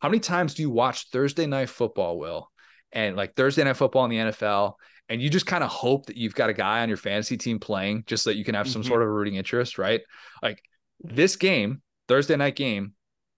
How 0.00 0.08
many 0.08 0.20
times 0.20 0.54
do 0.54 0.62
you 0.62 0.70
watch 0.70 1.08
Thursday 1.10 1.46
night 1.46 1.68
football, 1.68 2.18
Will? 2.18 2.50
And 2.92 3.16
like 3.16 3.34
Thursday 3.34 3.62
night 3.62 3.76
football 3.76 4.04
in 4.04 4.10
the 4.10 4.16
NFL, 4.16 4.74
and 5.08 5.20
you 5.20 5.28
just 5.28 5.46
kind 5.46 5.64
of 5.64 5.70
hope 5.70 6.06
that 6.06 6.16
you've 6.16 6.34
got 6.34 6.50
a 6.50 6.54
guy 6.54 6.82
on 6.82 6.88
your 6.88 6.96
fantasy 6.96 7.36
team 7.36 7.58
playing 7.58 8.04
just 8.06 8.24
so 8.24 8.30
that 8.30 8.36
you 8.36 8.44
can 8.44 8.54
have 8.54 8.68
some 8.68 8.82
mm-hmm. 8.82 8.88
sort 8.88 9.02
of 9.02 9.08
rooting 9.08 9.34
interest, 9.34 9.76
right? 9.78 10.00
Like 10.42 10.62
this 11.00 11.36
game, 11.36 11.82
Thursday 12.08 12.36
night 12.36 12.56
game, 12.56 12.94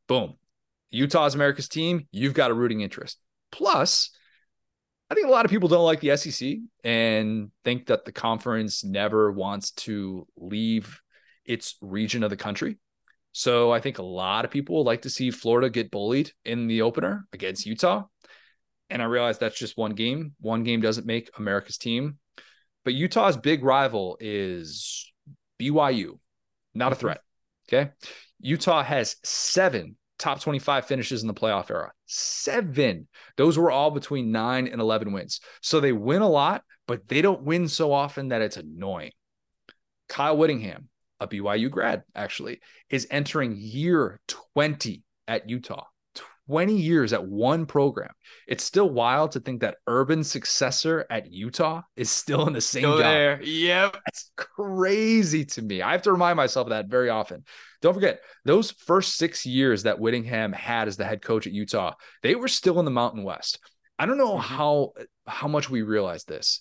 boom. 0.07 0.35
Utah's 0.91 1.35
America's 1.35 1.69
team, 1.69 2.07
you've 2.13 2.35
got 2.35 2.51
a 2.51 2.55
rooting 2.55 2.83
interest. 2.83 3.19
Plus, 3.51 4.11
I 5.11 5.15
think 5.15 5.27
a 5.27 5.31
lot 5.31 5.45
of 5.45 5.51
people 5.51 5.69
don't 5.69 5.85
like 5.85 6.01
the 6.01 6.17
SEC 6.17 6.59
and 6.85 7.51
think 7.65 7.87
that 7.87 8.05
the 8.05 8.13
conference 8.13 8.85
never 8.85 9.33
wants 9.33 9.73
to 9.73 10.27
leave 10.37 11.01
its 11.45 11.77
region 11.81 12.23
of 12.23 12.31
the 12.31 12.37
country. 12.37 12.79
So 13.33 13.73
I 13.73 13.81
think 13.81 13.99
a 13.99 14.03
lot 14.03 14.45
of 14.45 14.51
people 14.51 14.77
would 14.77 14.87
like 14.87 15.03
to 15.03 15.11
see 15.11 15.31
Florida 15.31 15.71
get 15.71 15.91
bullied 15.91 16.33
in 16.45 16.67
the 16.67 16.83
opener 16.83 17.27
against 17.33 17.67
Utah. 17.67 18.05
And 18.91 19.01
I 19.01 19.07
realize 19.07 19.39
that's 19.39 19.59
just 19.59 19.79
one 19.79 19.93
game. 19.93 20.35
One 20.41 20.65
game 20.65 20.83
doesn't 20.83 21.07
make 21.07 21.31
America's 21.39 21.79
team. 21.79 22.19
But 22.85 22.95
Utah's 22.95 23.37
big 23.37 23.65
rival 23.65 24.19
is 24.21 25.11
BYU, 25.59 26.19
not 26.75 26.93
a 26.93 26.95
mm-hmm. 26.95 27.01
threat. 27.01 27.21
Okay. 27.69 27.91
Utah 28.41 28.83
has 28.83 29.17
seven 29.25 29.97
top 30.19 30.41
25 30.41 30.87
finishes 30.87 31.23
in 31.23 31.29
the 31.29 31.35
playoff 31.35 31.71
era. 31.71 31.93
Seven. 32.07 33.09
Those 33.37 33.57
were 33.57 33.71
all 33.71 33.91
between 33.91 34.31
nine 34.31 34.69
and 34.69 34.81
11 34.81 35.13
wins. 35.13 35.41
So 35.63 35.81
they 35.81 35.93
win 35.93 36.23
a 36.23 36.29
lot, 36.29 36.63
but 36.87 37.09
they 37.09 37.23
don't 37.23 37.43
win 37.43 37.69
so 37.69 37.93
often 37.93 38.29
that 38.29 38.43
it's 38.43 38.57
annoying. 38.57 39.13
Kyle 40.09 40.37
Whittingham, 40.37 40.89
a 41.23 41.29
BYU 41.29 41.71
grad, 41.71 42.03
actually, 42.15 42.61
is 42.91 43.07
entering 43.11 43.57
year 43.57 44.21
20 44.29 45.03
at 45.29 45.49
Utah. 45.49 45.85
20 46.49 46.75
years 46.75 47.13
at 47.13 47.25
one 47.25 47.65
program. 47.67 48.11
It's 48.49 48.65
still 48.65 48.91
wild 48.91 49.33
to 49.33 49.41
think 49.41 49.61
that 49.61 49.77
Urban's 49.89 50.31
successor 50.31 51.07
at 51.09 51.33
Utah 51.33 51.83
is 51.97 52.11
still 52.11 52.47
in 52.47 52.53
the 52.53 52.61
same 52.61 52.83
still 52.83 52.99
job. 52.99 53.05
There. 53.05 53.43
Yep. 53.43 53.93
That's 53.93 54.31
crazy 54.37 55.45
to 55.47 55.63
me. 55.63 55.83
I 55.83 55.93
have 55.93 56.03
to 56.03 56.13
remind 56.13 56.37
myself 56.37 56.67
of 56.67 56.71
that 56.71 56.89
very 56.89 57.09
often. 57.09 57.45
Don't 57.81 57.95
forget, 57.95 58.21
those 58.45 58.71
first 58.71 59.17
six 59.17 59.47
years 59.47 59.85
that 59.85 59.99
Whittingham 59.99 60.53
had 60.53 60.89
as 60.89 60.97
the 60.97 61.05
head 61.05 61.23
coach 61.23 61.47
at 61.47 61.53
Utah, 61.53 61.95
they 62.23 62.35
were 62.35 62.49
still 62.49 62.79
in 62.81 62.85
the 62.85 62.91
Mountain 62.91 63.23
West. 63.23 63.59
I 63.99 64.07
don't 64.07 64.19
know 64.19 64.35
mm-hmm. 64.35 64.55
how 64.55 64.93
how 65.27 65.49
much 65.49 65.71
we 65.71 65.83
realize 65.83 66.25
this 66.25 66.61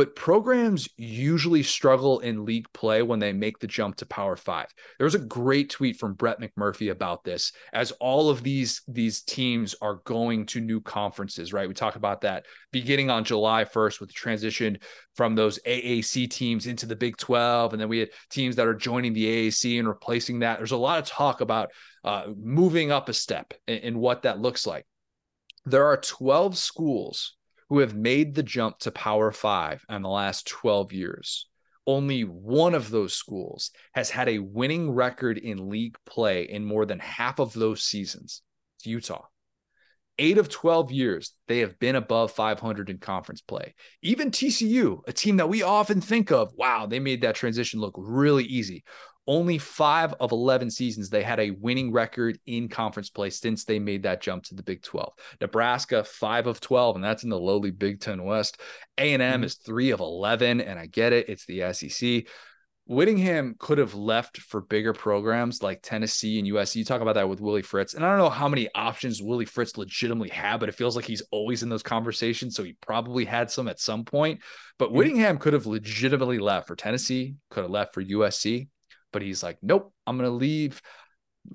but 0.00 0.16
programs 0.16 0.88
usually 0.96 1.62
struggle 1.62 2.20
in 2.20 2.46
league 2.46 2.66
play 2.72 3.02
when 3.02 3.18
they 3.18 3.34
make 3.34 3.58
the 3.58 3.66
jump 3.66 3.96
to 3.96 4.06
power 4.06 4.34
five. 4.34 4.64
There 4.96 5.04
was 5.04 5.14
a 5.14 5.18
great 5.18 5.68
tweet 5.68 5.98
from 5.98 6.14
brett 6.14 6.40
mcmurphy 6.40 6.90
about 6.90 7.22
this 7.22 7.52
as 7.74 7.90
all 8.00 8.30
of 8.30 8.42
these 8.42 8.80
these 8.88 9.20
teams 9.20 9.74
are 9.82 10.00
going 10.06 10.46
to 10.46 10.60
new 10.62 10.80
conferences 10.80 11.52
right? 11.52 11.68
We 11.68 11.74
talk 11.74 11.96
about 11.96 12.22
that 12.22 12.46
beginning 12.72 13.10
on 13.10 13.24
july 13.24 13.66
1st 13.66 14.00
with 14.00 14.08
the 14.08 14.14
transition 14.14 14.78
from 15.16 15.34
those 15.34 15.58
aac 15.66 16.30
teams 16.30 16.66
into 16.66 16.86
the 16.86 16.96
big 16.96 17.18
12 17.18 17.74
and 17.74 17.82
then 17.82 17.90
we 17.90 17.98
had 17.98 18.08
teams 18.30 18.56
that 18.56 18.66
are 18.66 18.72
joining 18.72 19.12
the 19.12 19.26
aac 19.26 19.78
and 19.78 19.86
replacing 19.86 20.38
that. 20.38 20.56
There's 20.56 20.70
a 20.70 20.78
lot 20.78 20.98
of 20.98 21.04
talk 21.04 21.42
about 21.42 21.72
uh, 22.04 22.28
moving 22.42 22.90
up 22.90 23.10
a 23.10 23.12
step 23.12 23.52
and 23.68 24.00
what 24.00 24.22
that 24.22 24.40
looks 24.40 24.66
like. 24.66 24.86
There 25.66 25.84
are 25.84 25.98
12 25.98 26.56
schools 26.56 27.36
who 27.70 27.78
have 27.78 27.94
made 27.94 28.34
the 28.34 28.42
jump 28.42 28.78
to 28.80 28.90
Power 28.90 29.32
Five 29.32 29.86
in 29.88 30.02
the 30.02 30.08
last 30.08 30.46
12 30.48 30.92
years. 30.92 31.46
Only 31.86 32.24
one 32.24 32.74
of 32.74 32.90
those 32.90 33.14
schools 33.14 33.70
has 33.94 34.10
had 34.10 34.28
a 34.28 34.40
winning 34.40 34.90
record 34.90 35.38
in 35.38 35.70
league 35.70 35.96
play 36.04 36.42
in 36.42 36.64
more 36.64 36.84
than 36.84 36.98
half 36.98 37.38
of 37.38 37.54
those 37.54 37.82
seasons. 37.82 38.42
It's 38.78 38.86
Utah. 38.86 39.29
Eight 40.22 40.36
of 40.36 40.50
12 40.50 40.92
years, 40.92 41.32
they 41.48 41.60
have 41.60 41.78
been 41.78 41.96
above 41.96 42.30
500 42.32 42.90
in 42.90 42.98
conference 42.98 43.40
play. 43.40 43.74
Even 44.02 44.30
TCU, 44.30 45.00
a 45.08 45.14
team 45.14 45.38
that 45.38 45.48
we 45.48 45.62
often 45.62 46.02
think 46.02 46.30
of, 46.30 46.52
wow, 46.54 46.84
they 46.84 47.00
made 47.00 47.22
that 47.22 47.36
transition 47.36 47.80
look 47.80 47.94
really 47.96 48.44
easy. 48.44 48.84
Only 49.26 49.56
five 49.56 50.12
of 50.20 50.30
11 50.30 50.72
seasons, 50.72 51.08
they 51.08 51.22
had 51.22 51.40
a 51.40 51.52
winning 51.52 51.90
record 51.90 52.38
in 52.44 52.68
conference 52.68 53.08
play 53.08 53.30
since 53.30 53.64
they 53.64 53.78
made 53.78 54.02
that 54.02 54.20
jump 54.20 54.44
to 54.44 54.54
the 54.54 54.62
Big 54.62 54.82
12. 54.82 55.10
Nebraska, 55.40 56.04
five 56.04 56.46
of 56.46 56.60
12, 56.60 56.96
and 56.96 57.04
that's 57.04 57.24
in 57.24 57.30
the 57.30 57.40
lowly 57.40 57.70
Big 57.70 58.00
10 58.00 58.22
West. 58.22 58.60
A&M 58.98 59.20
mm-hmm. 59.20 59.44
is 59.44 59.54
three 59.54 59.90
of 59.90 60.00
11, 60.00 60.60
and 60.60 60.78
I 60.78 60.84
get 60.84 61.14
it. 61.14 61.30
It's 61.30 61.46
the 61.46 61.72
SEC. 61.72 62.26
Whittingham 62.90 63.54
could 63.58 63.78
have 63.78 63.94
left 63.94 64.38
for 64.38 64.60
bigger 64.60 64.92
programs 64.92 65.62
like 65.62 65.80
Tennessee 65.82 66.38
and 66.38 66.48
USC. 66.48 66.76
You 66.76 66.84
talk 66.84 67.00
about 67.00 67.14
that 67.14 67.28
with 67.28 67.40
Willie 67.40 67.62
Fritz. 67.62 67.94
And 67.94 68.04
I 68.04 68.08
don't 68.08 68.18
know 68.18 68.30
how 68.30 68.48
many 68.48 68.68
options 68.74 69.22
Willie 69.22 69.44
Fritz 69.44 69.76
legitimately 69.76 70.30
had, 70.30 70.58
but 70.58 70.68
it 70.68 70.74
feels 70.74 70.96
like 70.96 71.04
he's 71.04 71.22
always 71.30 71.62
in 71.62 71.68
those 71.68 71.82
conversations. 71.82 72.56
So 72.56 72.64
he 72.64 72.76
probably 72.80 73.24
had 73.24 73.50
some 73.50 73.68
at 73.68 73.80
some 73.80 74.04
point. 74.04 74.40
But 74.78 74.88
mm-hmm. 74.88 74.96
Whittingham 74.96 75.38
could 75.38 75.52
have 75.52 75.66
legitimately 75.66 76.38
left 76.38 76.66
for 76.66 76.76
Tennessee, 76.76 77.36
could 77.50 77.62
have 77.62 77.70
left 77.70 77.94
for 77.94 78.02
USC 78.02 78.68
but 79.12 79.22
he's 79.22 79.42
like, 79.42 79.58
nope, 79.62 79.92
I'm 80.06 80.16
going 80.16 80.30
to 80.30 80.36
leave. 80.36 80.80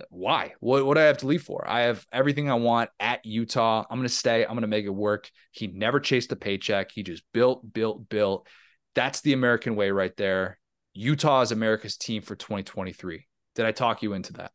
Why? 0.09 0.53
What, 0.59 0.85
what 0.85 0.95
do 0.95 1.01
I 1.01 1.05
have 1.05 1.19
to 1.19 1.27
leave 1.27 1.43
for? 1.43 1.63
I 1.67 1.81
have 1.81 2.05
everything 2.11 2.49
I 2.49 2.55
want 2.55 2.89
at 2.99 3.25
Utah. 3.25 3.85
I'm 3.89 3.97
going 3.97 4.07
to 4.07 4.13
stay. 4.13 4.43
I'm 4.43 4.51
going 4.51 4.61
to 4.61 4.67
make 4.67 4.85
it 4.85 4.89
work. 4.89 5.29
He 5.51 5.67
never 5.67 5.99
chased 5.99 6.31
a 6.31 6.35
paycheck. 6.35 6.91
He 6.91 7.03
just 7.03 7.23
built, 7.33 7.73
built, 7.73 8.09
built. 8.09 8.47
That's 8.95 9.21
the 9.21 9.33
American 9.33 9.75
way 9.75 9.91
right 9.91 10.15
there. 10.17 10.57
Utah 10.95 11.41
is 11.41 11.51
America's 11.51 11.97
team 11.97 12.21
for 12.21 12.35
2023. 12.35 13.27
Did 13.53 13.65
I 13.65 13.73
talk 13.73 14.01
you 14.01 14.13
into 14.13 14.33
that? 14.33 14.51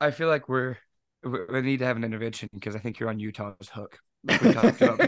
I 0.00 0.10
feel 0.10 0.28
like 0.28 0.48
we're 0.48 0.76
we 1.22 1.60
need 1.62 1.78
to 1.78 1.84
have 1.86 1.96
an 1.96 2.04
intervention 2.04 2.48
because 2.52 2.74
I 2.74 2.80
think 2.80 2.98
you're 2.98 3.08
on 3.08 3.18
Utah's 3.18 3.68
hook. 3.72 3.98
Like 4.24 4.42
we 4.42 4.52
talked 4.52 4.82
about. 4.82 4.98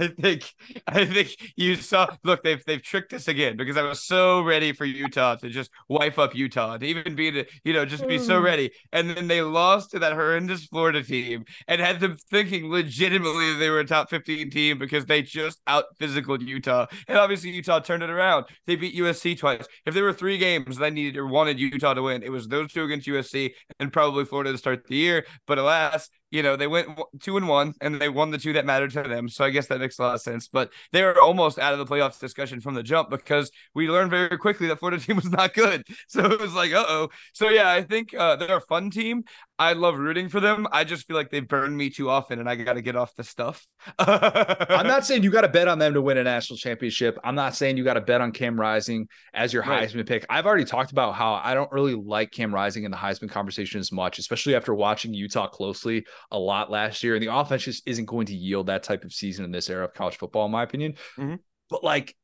I 0.00 0.08
think 0.08 0.52
I 0.88 1.04
think 1.04 1.36
you 1.56 1.76
saw 1.76 2.08
look 2.24 2.42
they've 2.42 2.62
they've 2.66 2.82
tricked 2.82 3.12
us 3.12 3.28
again 3.28 3.56
because 3.56 3.76
I 3.76 3.82
was 3.82 4.02
so 4.04 4.42
ready 4.42 4.72
for 4.72 4.84
Utah 4.84 5.36
to 5.36 5.48
just 5.48 5.70
wipe 5.88 6.18
up 6.18 6.34
Utah 6.34 6.76
to 6.78 6.84
even 6.86 7.14
be 7.14 7.30
to 7.30 7.44
you 7.64 7.72
know 7.72 7.84
just 7.84 8.06
be 8.08 8.18
so 8.18 8.40
Hmm. 8.40 8.44
ready. 8.44 8.70
And 8.92 9.08
then 9.10 9.28
they 9.28 9.42
lost 9.42 9.92
to 9.92 10.00
that 10.00 10.12
horrendous 10.12 10.64
Florida 10.66 11.02
team 11.02 11.44
and 11.68 11.80
had 11.80 12.00
them 12.00 12.16
thinking 12.30 12.70
legitimately 12.70 13.54
they 13.54 13.70
were 13.70 13.80
a 13.80 13.86
top 13.86 14.10
15 14.10 14.50
team 14.50 14.78
because 14.78 15.06
they 15.06 15.22
just 15.22 15.60
out 15.66 15.84
physical 15.98 16.42
Utah. 16.42 16.86
And 17.06 17.16
obviously 17.18 17.50
Utah 17.50 17.78
turned 17.80 18.02
it 18.02 18.10
around. 18.10 18.46
They 18.66 18.76
beat 18.76 18.94
USC 18.96 19.36
twice. 19.36 19.64
If 19.86 19.94
there 19.94 20.04
were 20.04 20.12
three 20.12 20.38
games 20.38 20.76
that 20.78 20.84
I 20.86 20.90
needed 20.90 21.16
or 21.16 21.26
wanted 21.26 21.58
Utah 21.60 21.94
to 21.94 22.02
win 22.02 22.22
it 22.22 22.32
was 22.32 22.48
those 22.48 22.72
two 22.72 22.82
against 22.84 23.06
USC 23.06 23.54
and 23.78 23.92
probably 23.92 24.24
Florida 24.24 24.52
to 24.52 24.58
start 24.58 24.86
the 24.86 24.96
year. 24.96 25.26
But 25.46 25.58
alas 25.58 26.08
you 26.34 26.42
know, 26.42 26.56
they 26.56 26.66
went 26.66 26.88
two 27.20 27.36
and 27.36 27.46
one 27.46 27.74
and 27.80 28.00
they 28.00 28.08
won 28.08 28.32
the 28.32 28.38
two 28.38 28.54
that 28.54 28.66
mattered 28.66 28.90
to 28.90 29.04
them. 29.04 29.28
So 29.28 29.44
I 29.44 29.50
guess 29.50 29.68
that 29.68 29.78
makes 29.78 30.00
a 30.00 30.02
lot 30.02 30.16
of 30.16 30.20
sense. 30.20 30.48
But 30.48 30.72
they 30.90 31.04
were 31.04 31.20
almost 31.20 31.60
out 31.60 31.72
of 31.72 31.78
the 31.78 31.86
playoffs 31.86 32.18
discussion 32.18 32.60
from 32.60 32.74
the 32.74 32.82
jump 32.82 33.08
because 33.08 33.52
we 33.72 33.88
learned 33.88 34.10
very 34.10 34.36
quickly 34.36 34.66
that 34.66 34.80
Florida 34.80 35.00
team 35.04 35.14
was 35.14 35.30
not 35.30 35.54
good. 35.54 35.84
So 36.08 36.24
it 36.24 36.40
was 36.40 36.52
like, 36.52 36.72
uh 36.72 36.84
oh. 36.88 37.08
So 37.34 37.50
yeah, 37.50 37.70
I 37.70 37.82
think 37.82 38.12
uh, 38.14 38.34
they're 38.34 38.56
a 38.56 38.60
fun 38.62 38.90
team. 38.90 39.22
I 39.56 39.74
love 39.74 39.96
rooting 39.96 40.28
for 40.28 40.40
them. 40.40 40.66
I 40.72 40.82
just 40.82 41.06
feel 41.06 41.16
like 41.16 41.30
they 41.30 41.38
burn 41.38 41.76
me 41.76 41.88
too 41.88 42.10
often 42.10 42.40
and 42.40 42.48
I 42.48 42.56
got 42.56 42.72
to 42.72 42.82
get 42.82 42.96
off 42.96 43.14
the 43.14 43.22
stuff. 43.22 43.64
I'm 44.00 44.88
not 44.88 45.06
saying 45.06 45.22
you 45.22 45.30
got 45.30 45.42
to 45.42 45.48
bet 45.48 45.68
on 45.68 45.78
them 45.78 45.94
to 45.94 46.02
win 46.02 46.18
a 46.18 46.24
national 46.24 46.56
championship. 46.56 47.16
I'm 47.22 47.36
not 47.36 47.54
saying 47.54 47.76
you 47.76 47.84
got 47.84 47.94
to 47.94 48.00
bet 48.00 48.20
on 48.20 48.32
Cam 48.32 48.58
Rising 48.58 49.06
as 49.32 49.52
your 49.52 49.62
Right. 49.62 49.88
Heisman 49.88 50.06
pick. 50.06 50.26
I've 50.28 50.46
already 50.46 50.64
talked 50.64 50.90
about 50.90 51.14
how 51.14 51.34
I 51.34 51.54
don't 51.54 51.70
really 51.70 51.94
like 51.94 52.32
Cam 52.32 52.52
Rising 52.52 52.82
in 52.82 52.90
the 52.90 52.96
Heisman 52.96 53.30
conversation 53.30 53.78
as 53.78 53.92
much, 53.92 54.18
especially 54.18 54.56
after 54.56 54.74
watching 54.74 55.14
Utah 55.14 55.46
closely 55.46 56.04
a 56.30 56.38
lot 56.38 56.70
last 56.70 57.02
year. 57.02 57.14
And 57.14 57.22
the 57.22 57.34
offense 57.34 57.62
just 57.64 57.86
isn't 57.86 58.06
going 58.06 58.26
to 58.26 58.34
yield 58.34 58.66
that 58.66 58.82
type 58.82 59.04
of 59.04 59.12
season 59.12 59.44
in 59.44 59.50
this 59.50 59.68
era 59.70 59.84
of 59.84 59.94
college 59.94 60.16
football, 60.16 60.46
in 60.46 60.52
my 60.52 60.62
opinion. 60.62 60.94
Mhm. 61.16 61.38
But 61.70 61.82
like, 61.84 62.16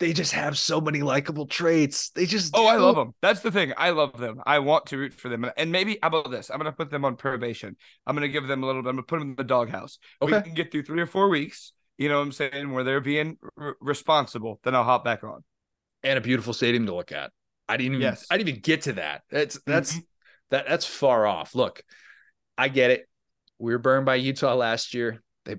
they 0.00 0.12
just 0.12 0.32
have 0.32 0.56
so 0.56 0.80
many 0.80 1.02
likable 1.02 1.46
traits. 1.46 2.10
They 2.10 2.24
just 2.24 2.52
Oh, 2.56 2.66
I 2.66 2.76
love 2.76 2.94
them. 2.94 3.14
That's 3.20 3.40
the 3.40 3.50
thing. 3.50 3.72
I 3.76 3.90
love 3.90 4.16
them. 4.16 4.40
I 4.46 4.60
want 4.60 4.86
to 4.86 4.96
root 4.98 5.12
for 5.12 5.28
them. 5.28 5.44
And 5.56 5.72
maybe 5.72 5.98
how 6.00 6.08
about 6.08 6.30
this? 6.30 6.50
I'm 6.50 6.58
gonna 6.58 6.70
put 6.70 6.88
them 6.90 7.04
on 7.04 7.16
probation. 7.16 7.76
I'm 8.06 8.14
gonna 8.14 8.28
give 8.28 8.46
them 8.46 8.62
a 8.62 8.66
little 8.66 8.80
bit. 8.82 8.90
I'm 8.90 8.94
gonna 8.94 9.02
put 9.06 9.18
them 9.18 9.30
in 9.30 9.34
the 9.36 9.42
doghouse. 9.42 9.98
We 10.20 10.28
can 10.30 10.54
get 10.54 10.70
through 10.70 10.84
three 10.84 11.00
or 11.00 11.06
four 11.06 11.28
weeks. 11.28 11.72
You 11.96 12.08
know 12.08 12.18
what 12.18 12.26
I'm 12.26 12.32
saying? 12.32 12.70
Where 12.70 12.84
they're 12.84 13.00
being 13.00 13.38
r- 13.58 13.74
responsible. 13.80 14.60
Then 14.62 14.76
I'll 14.76 14.84
hop 14.84 15.04
back 15.04 15.24
on. 15.24 15.42
and 16.04 16.16
a 16.16 16.20
beautiful 16.20 16.52
stadium 16.52 16.86
to 16.86 16.94
look 16.94 17.10
at. 17.10 17.32
I 17.68 17.76
didn't 17.76 17.94
even 17.94 18.02
Yes. 18.02 18.24
I 18.30 18.36
didn't 18.36 18.50
even 18.50 18.60
get 18.60 18.82
to 18.82 18.92
that. 18.94 19.22
That's 19.30 19.58
that's 19.66 19.94
Mhm. 19.96 20.06
that 20.50 20.68
that's 20.68 20.86
far 20.86 21.26
off. 21.26 21.56
Look, 21.56 21.82
I 22.56 22.68
get 22.68 22.92
it. 22.92 23.08
We 23.58 23.72
were 23.72 23.78
burned 23.78 24.06
by 24.06 24.16
Utah 24.16 24.54
last 24.54 24.94
year. 24.94 25.22
They 25.44 25.56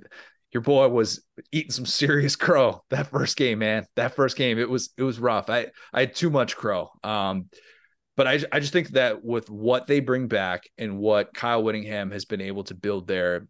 your 0.51 0.61
boy 0.61 0.87
was 0.87 1.23
eating 1.51 1.71
some 1.71 1.85
serious 1.85 2.35
crow 2.35 2.83
that 2.89 3.07
first 3.07 3.37
game, 3.37 3.59
man. 3.59 3.85
That 3.95 4.15
first 4.15 4.35
game, 4.35 4.57
it 4.57 4.69
was 4.69 4.89
it 4.97 5.03
was 5.03 5.19
rough. 5.19 5.49
I 5.49 5.67
I 5.93 6.01
had 6.01 6.15
too 6.15 6.29
much 6.29 6.55
crow. 6.55 6.89
Um, 7.03 7.49
but 8.17 8.27
I 8.27 8.39
I 8.51 8.59
just 8.59 8.73
think 8.73 8.89
that 8.89 9.23
with 9.23 9.49
what 9.49 9.87
they 9.87 9.99
bring 9.99 10.27
back 10.27 10.63
and 10.77 10.97
what 10.97 11.33
Kyle 11.33 11.63
Whittingham 11.63 12.11
has 12.11 12.25
been 12.25 12.41
able 12.41 12.63
to 12.65 12.75
build 12.75 13.07
there, 13.07 13.47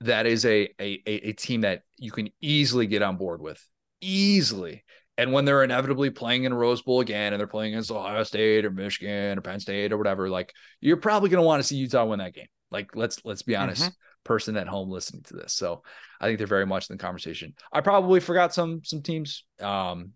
that 0.00 0.26
is 0.26 0.44
a 0.44 0.68
a 0.80 1.02
a, 1.06 1.32
team 1.32 1.62
that 1.62 1.82
you 1.96 2.10
can 2.10 2.30
easily 2.40 2.86
get 2.86 3.02
on 3.02 3.16
board 3.16 3.40
with. 3.40 3.64
Easily. 4.00 4.84
And 5.16 5.32
when 5.32 5.44
they're 5.44 5.62
inevitably 5.62 6.08
playing 6.10 6.44
in 6.44 6.52
a 6.52 6.56
Rose 6.56 6.80
Bowl 6.80 7.00
again 7.00 7.34
and 7.34 7.40
they're 7.40 7.46
playing 7.46 7.74
against 7.74 7.90
Ohio 7.90 8.22
State 8.22 8.64
or 8.64 8.70
Michigan 8.70 9.38
or 9.38 9.42
Penn 9.42 9.60
State 9.60 9.92
or 9.92 9.98
whatever, 9.98 10.30
like 10.30 10.54
you're 10.80 10.96
probably 10.96 11.28
going 11.28 11.42
to 11.42 11.46
want 11.46 11.60
to 11.60 11.66
see 11.66 11.76
Utah 11.76 12.06
win 12.06 12.20
that 12.20 12.32
game. 12.32 12.46
Like 12.70 12.94
let's 12.94 13.24
let's 13.24 13.42
be 13.42 13.56
honest, 13.56 13.92
person 14.24 14.56
at 14.56 14.68
home 14.68 14.90
listening 14.90 15.22
to 15.24 15.34
this. 15.34 15.52
So 15.52 15.82
I 16.20 16.26
think 16.26 16.38
they're 16.38 16.46
very 16.46 16.66
much 16.66 16.88
in 16.88 16.96
the 16.96 17.02
conversation. 17.02 17.54
I 17.72 17.80
probably 17.80 18.20
forgot 18.20 18.54
some 18.54 18.82
some 18.84 19.02
teams. 19.02 19.44
Um, 19.60 20.12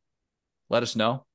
let 0.71 0.83
us 0.83 0.97
know. 0.97 1.27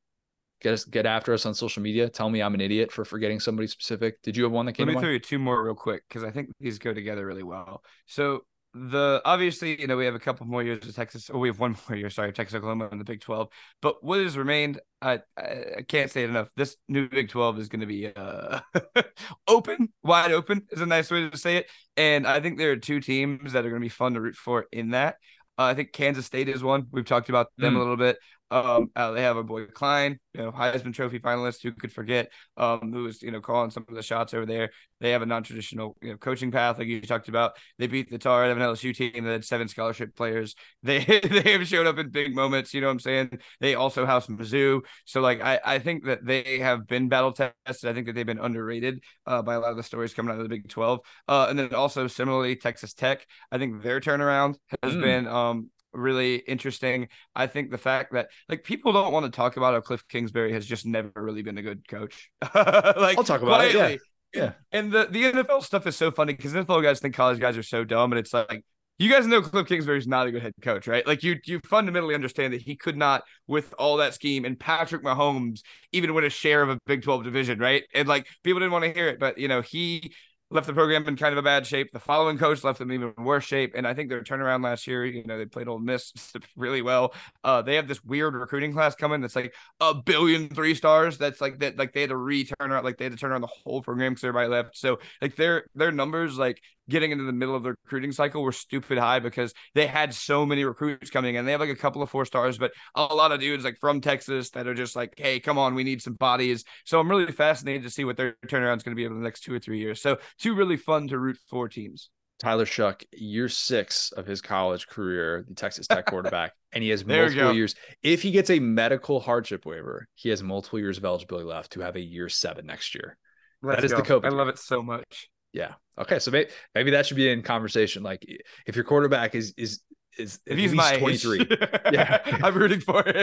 Get 0.62 0.74
us 0.74 0.84
get 0.84 1.06
after 1.06 1.34
us 1.34 1.46
on 1.46 1.54
social 1.54 1.82
media. 1.82 2.10
Tell 2.10 2.30
me 2.30 2.42
I'm 2.42 2.54
an 2.54 2.62
idiot 2.62 2.92
for 2.92 3.06
forgetting 3.06 3.40
somebody 3.40 3.68
specific. 3.68 4.22
Did 4.22 4.36
you 4.36 4.44
have 4.44 4.52
one 4.52 4.66
that 4.66 4.74
came 4.74 4.88
Let 4.88 4.94
to 4.94 4.98
me 4.98 5.02
throw 5.02 5.12
you 5.12 5.20
two 5.20 5.40
more 5.40 5.64
real 5.64 5.76
quick 5.76 6.04
because 6.08 6.24
I 6.24 6.32
think 6.32 6.50
these 6.60 6.80
go 6.80 6.94
together 6.94 7.26
really 7.26 7.44
well. 7.44 7.82
So 8.08 8.42
the 8.74 9.22
obviously, 9.26 9.80
you 9.82 9.88
know, 9.88 9.98
we 9.98 10.06
have 10.06 10.16
a 10.16 10.20
couple 10.20 10.46
more 10.46 10.62
years 10.64 10.88
of 10.88 10.96
Texas. 10.96 11.30
Oh, 11.34 11.40
we 11.40 11.48
have 11.50 11.60
one 11.60 11.76
more 11.90 11.98
year. 11.98 12.10
Sorry, 12.10 12.32
Texas 12.32 12.58
Oklahoma 12.58 12.90
in 12.92 12.98
the 12.98 13.04
Big 13.04 13.22
Twelve. 13.22 13.50
But 13.82 14.04
what 14.04 14.20
has 14.20 14.38
remained, 14.38 14.80
I 15.02 15.22
I, 15.38 15.42
I 15.78 15.82
can't 15.88 16.12
say 16.12 16.24
it 16.24 16.30
enough. 16.30 16.50
This 16.56 16.78
new 16.88 17.10
Big 17.10 17.30
Twelve 17.30 17.58
is 17.60 17.70
going 17.70 17.82
to 17.82 17.88
be 17.88 18.08
uh 18.16 18.60
open, 19.48 19.90
wide 20.04 20.32
open 20.32 20.68
is 20.72 20.82
a 20.82 20.86
nice 20.86 21.10
way 21.12 21.30
to 21.30 21.38
say 21.38 21.58
it. 21.58 21.68
And 21.98 22.28
I 22.28 22.40
think 22.40 22.58
there 22.58 22.72
are 22.72 22.78
two 22.78 23.00
teams 23.02 23.54
that 23.54 23.66
are 23.66 23.70
going 23.70 23.82
to 23.82 23.86
be 23.86 23.90
fun 23.90 24.14
to 24.14 24.22
root 24.22 24.36
for 24.36 24.66
in 24.72 24.92
that. 24.92 25.16
Uh, 25.58 25.64
I 25.64 25.74
think 25.74 25.92
Kansas 25.92 26.26
State 26.26 26.48
is 26.48 26.64
one. 26.64 26.88
We've 26.92 27.06
talked 27.06 27.30
about 27.30 27.48
them 27.58 27.74
Mm. 27.74 27.78
a 27.78 27.80
little 27.80 27.98
bit. 27.98 28.18
Um, 28.52 28.90
uh, 28.96 29.12
they 29.12 29.22
have 29.22 29.38
a 29.38 29.44
boy 29.44 29.66
Klein, 29.68 30.20
you 30.34 30.42
know, 30.42 30.52
Heisman 30.52 30.94
Trophy 30.94 31.20
finalist. 31.20 31.62
Who 31.64 31.72
could 31.72 31.92
forget? 31.92 32.32
Um, 32.58 32.92
who 32.94 33.04
was 33.04 33.22
you 33.22 33.32
know 33.32 33.42
calling 33.42 33.70
some 33.70 33.86
of 33.88 33.96
the 33.96 34.02
shots 34.04 34.34
over 34.34 34.46
there. 34.46 34.72
They 35.02 35.12
have 35.12 35.22
a 35.22 35.26
non-traditional 35.26 35.96
you 36.02 36.12
know 36.12 36.18
coaching 36.18 36.52
path, 36.52 36.78
like 36.80 36.88
you 36.88 37.02
talked 37.02 37.30
about. 37.30 37.54
They 37.78 37.88
beat 37.88 38.10
the 38.10 38.18
Tar 38.18 38.46
out 38.46 38.52
of 38.52 38.58
an 38.58 38.64
LSU 38.64 38.94
team 38.94 39.24
that 39.24 39.32
had 39.32 39.46
seven 39.46 39.68
scholarship 39.68 40.16
players. 40.16 40.56
They 40.84 41.00
they 41.04 41.52
have 41.54 41.68
showed 41.68 41.88
up 41.88 41.98
in 42.00 42.10
big 42.10 42.34
moments. 42.36 42.74
You 42.74 42.82
know 42.82 42.88
what 42.88 42.94
I'm 42.94 43.00
saying? 43.00 43.40
They 43.60 43.76
also 43.76 44.06
house 44.06 44.28
Mizzou. 44.28 44.82
So 45.06 45.22
like 45.22 45.42
I 45.42 45.60
I 45.66 45.80
think 45.80 46.06
that 46.06 46.26
they 46.26 46.60
have 46.60 46.88
been 46.88 47.10
battle 47.10 47.34
tested. 47.34 47.90
I 47.90 47.94
think 47.94 48.08
that 48.08 48.14
they've 48.14 48.26
been 48.26 48.40
underrated 48.40 49.04
uh, 49.26 49.42
by 49.42 49.56
a 49.56 49.60
lot 49.60 49.72
of 49.72 49.78
the 49.78 49.84
stories 49.84 50.14
coming 50.14 50.32
out 50.32 50.38
of 50.38 50.44
the 50.44 50.50
Big 50.50 50.68
12. 50.70 51.00
Uh, 51.28 51.48
and 51.50 51.60
then 51.60 51.74
also 51.74 52.08
similarly 52.08 52.56
Texas 52.56 52.94
Tech. 52.94 53.26
I 53.52 53.58
think 53.58 53.84
their 53.84 54.00
turnaround 54.00 54.56
has 54.84 54.96
Mm. 54.96 55.02
been 55.02 55.28
um 55.28 55.70
really 55.94 56.36
interesting. 56.36 57.08
I 57.36 57.48
think 57.48 57.72
the 57.72 57.78
fact 57.78 58.14
that 58.14 58.30
like 58.48 58.64
people 58.64 58.94
don't 58.94 59.14
want 59.14 59.26
to 59.26 59.32
talk 59.32 59.58
about 59.58 59.74
how 59.74 59.82
Cliff 59.82 60.08
Kingsbury 60.08 60.54
has 60.54 60.66
just 60.66 60.86
never 60.86 61.12
really 61.16 61.42
been 61.42 61.58
a 61.58 61.62
good 61.62 61.88
coach. 61.88 62.30
like 62.56 63.18
I'll 63.18 63.24
talk 63.24 63.42
about 63.42 63.66
it, 63.66 63.76
yeah. 63.76 63.96
Yeah. 64.34 64.52
And 64.72 64.92
the 64.92 65.08
the 65.10 65.24
NFL 65.24 65.64
stuff 65.64 65.88
is 65.88 65.96
so 65.96 66.12
funny 66.12 66.34
because 66.34 66.54
NFL 66.54 66.84
guys 66.84 67.00
think 67.00 67.16
college 67.16 67.40
guys 67.40 67.58
are 67.58 67.64
so 67.64 67.84
dumb, 67.84 68.12
and 68.12 68.20
it's 68.20 68.34
like 68.34 68.64
you 69.00 69.10
guys 69.10 69.26
know 69.26 69.42
Cliff 69.42 69.68
Kingsbury's 69.68 70.08
not 70.08 70.28
a 70.28 70.32
good 70.32 70.42
head 70.42 70.54
coach, 70.62 70.88
right? 70.88 71.06
Like 71.08 71.24
you 71.24 71.38
you 71.46 71.60
fundamentally 71.62 72.14
understand 72.14 72.54
that 72.54 72.62
he 72.62 72.76
could 72.76 72.98
not, 72.98 73.24
with 73.48 73.74
all 73.80 73.98
that 73.98 74.14
scheme, 74.14 74.46
and 74.46 74.60
Patrick 74.60 75.04
Mahomes 75.04 75.62
even 75.92 76.14
win 76.14 76.26
a 76.26 76.30
share 76.30 76.62
of 76.62 76.70
a 76.70 76.78
Big 76.86 77.02
12 77.02 77.24
division, 77.24 77.60
right? 77.60 77.84
And 77.94 78.08
like 78.08 78.28
people 78.44 78.60
didn't 78.60 78.74
want 78.74 78.86
to 78.86 78.94
hear 78.94 79.08
it, 79.08 79.20
but 79.20 79.38
you 79.38 79.48
know, 79.48 79.62
he 79.62 80.14
left 80.52 80.68
the 80.68 80.74
program 80.74 81.08
in 81.08 81.16
kind 81.16 81.32
of 81.32 81.38
a 81.38 81.44
bad 81.44 81.66
shape. 81.66 81.92
The 81.92 82.00
following 82.00 82.38
coach 82.38 82.64
left 82.64 82.80
them 82.80 82.92
even 82.92 83.14
worse 83.18 83.46
shape. 83.46 83.74
And 83.76 83.88
I 83.88 83.94
think 83.94 84.10
their 84.10 84.24
turnaround 84.24 84.64
last 84.64 84.88
year, 84.88 85.06
you 85.06 85.24
know, 85.24 85.38
they 85.38 85.46
played 85.46 85.68
Ole 85.68 85.80
Miss 85.80 86.12
really 86.58 86.82
well. 86.82 87.14
Uh, 87.44 87.62
they 87.62 87.76
have 87.76 87.88
this 87.88 88.04
weird 88.04 88.34
recruiting 88.34 88.74
class 88.74 88.96
coming 88.96 89.22
that's 89.22 89.36
like 89.36 89.54
a 89.80 89.94
billion 89.94 90.50
three 90.50 90.76
stars. 90.76 91.18
That's 91.18 91.40
like 91.42 91.60
that, 91.60 91.78
like 91.78 91.94
they 91.94 92.02
had 92.02 92.10
to 92.10 92.18
return 92.18 92.72
around, 92.72 92.84
like 92.84 92.98
they 92.98 93.06
had 93.06 93.14
to 93.14 93.20
turn 93.20 93.32
around 93.32 93.42
the 93.42 93.48
whole 93.48 93.82
program 93.82 94.14
because 94.14 94.24
everybody 94.24 94.50
left. 94.50 94.78
So 94.78 95.00
like 95.22 95.36
their 95.36 95.66
their 95.76 95.92
numbers, 95.92 96.38
like 96.38 96.62
getting 96.90 97.12
into 97.12 97.24
the 97.24 97.32
middle 97.32 97.56
of 97.56 97.64
the 97.64 97.70
recruiting 97.70 98.12
cycle, 98.12 98.42
were 98.42 98.52
stupid 98.52 98.98
high 98.98 99.20
because 99.20 99.54
they 99.76 99.86
had 99.86 100.14
so 100.14 100.46
many 100.46 100.64
recruits 100.66 101.12
coming 101.12 101.36
in. 101.36 101.46
They 101.46 101.52
have 101.52 101.62
like 101.62 101.70
a 101.70 101.76
couple 101.76 102.02
of 102.02 102.10
four 102.10 102.26
stars, 102.26 102.58
but 102.58 102.72
a 102.96 103.04
lot 103.04 103.32
of 103.32 103.40
dudes 103.40 103.64
like 103.64 103.78
from 103.80 104.02
Texas 104.02 104.50
that 104.52 104.68
are 104.68 104.74
just 104.74 104.96
like, 104.96 105.14
hey, 105.18 105.40
come 105.40 105.58
on, 105.58 105.76
we 105.76 105.84
need 105.84 106.02
some 106.02 106.14
bodies. 106.14 106.64
So 106.86 107.00
I'm 107.00 107.10
really 107.10 107.32
fascinated 107.32 107.84
to 107.84 107.90
see 107.90 108.06
what 108.06 108.18
their 108.18 108.36
turnaround 108.48 108.78
is 108.78 108.84
going 108.84 108.96
to 108.96 109.00
be 109.00 109.06
over 109.06 109.16
the 109.16 109.22
next 109.22 109.42
two 109.42 109.54
or 109.54 109.60
three 109.60 109.80
years. 109.80 110.02
So 110.02 110.18
two 110.40 110.56
really 110.56 110.78
fun 110.78 111.08
to 111.10 111.20
root 111.20 111.38
for 111.50 111.70
teams. 111.70 112.10
Tyler 112.40 112.66
Shough, 112.66 113.04
year 113.12 113.50
six 113.50 114.14
of 114.14 114.26
his 114.26 114.42
college 114.42 114.88
career, 114.88 115.44
the 115.48 115.56
Texas 115.56 115.88
Tech 115.88 116.06
quarterback, 116.08 116.54
and 116.72 116.82
he 116.82 116.90
has 116.90 117.06
multiple 117.06 117.54
years. 117.54 117.76
If 118.02 118.22
he 118.22 118.32
gets 118.32 118.50
a 118.50 118.60
medical 118.60 119.20
hardship 119.20 119.66
waiver, 119.66 120.08
he 120.16 120.30
has 120.30 120.42
multiple 120.42 120.80
years 120.80 120.98
of 120.98 121.06
eligibility 121.06 121.46
left 121.46 121.74
to 121.74 121.82
have 121.82 121.98
a 121.98 122.02
year 122.02 122.30
seven 122.30 122.66
next 122.66 122.96
year. 122.96 123.18
Let's 123.62 123.84
is 123.84 123.92
the 123.92 124.02
go. 124.02 124.22
COVID 124.22 124.26
I 124.26 124.30
love 124.30 124.48
it 124.48 124.58
so 124.58 124.82
much. 124.82 125.30
Yeah. 125.52 125.74
Okay. 125.98 126.20
So 126.20 126.32
maybe, 126.32 126.50
maybe 126.74 126.92
that 126.92 127.06
should 127.06 127.18
be 127.18 127.30
in 127.30 127.42
conversation. 127.42 128.04
Like 128.04 128.26
if 128.66 128.76
your 128.76 128.86
quarterback 128.86 129.36
is 129.36 129.54
is 129.58 129.82
is 130.20 130.40
If 130.46 130.54
at 130.54 130.58
he's 130.60 130.72
least 130.74 130.92
my 130.92 130.98
23. 130.98 131.48
Yeah. 131.92 132.20
I'm 132.44 132.54
rooting 132.56 132.82
for 132.82 133.04
him. 133.08 133.16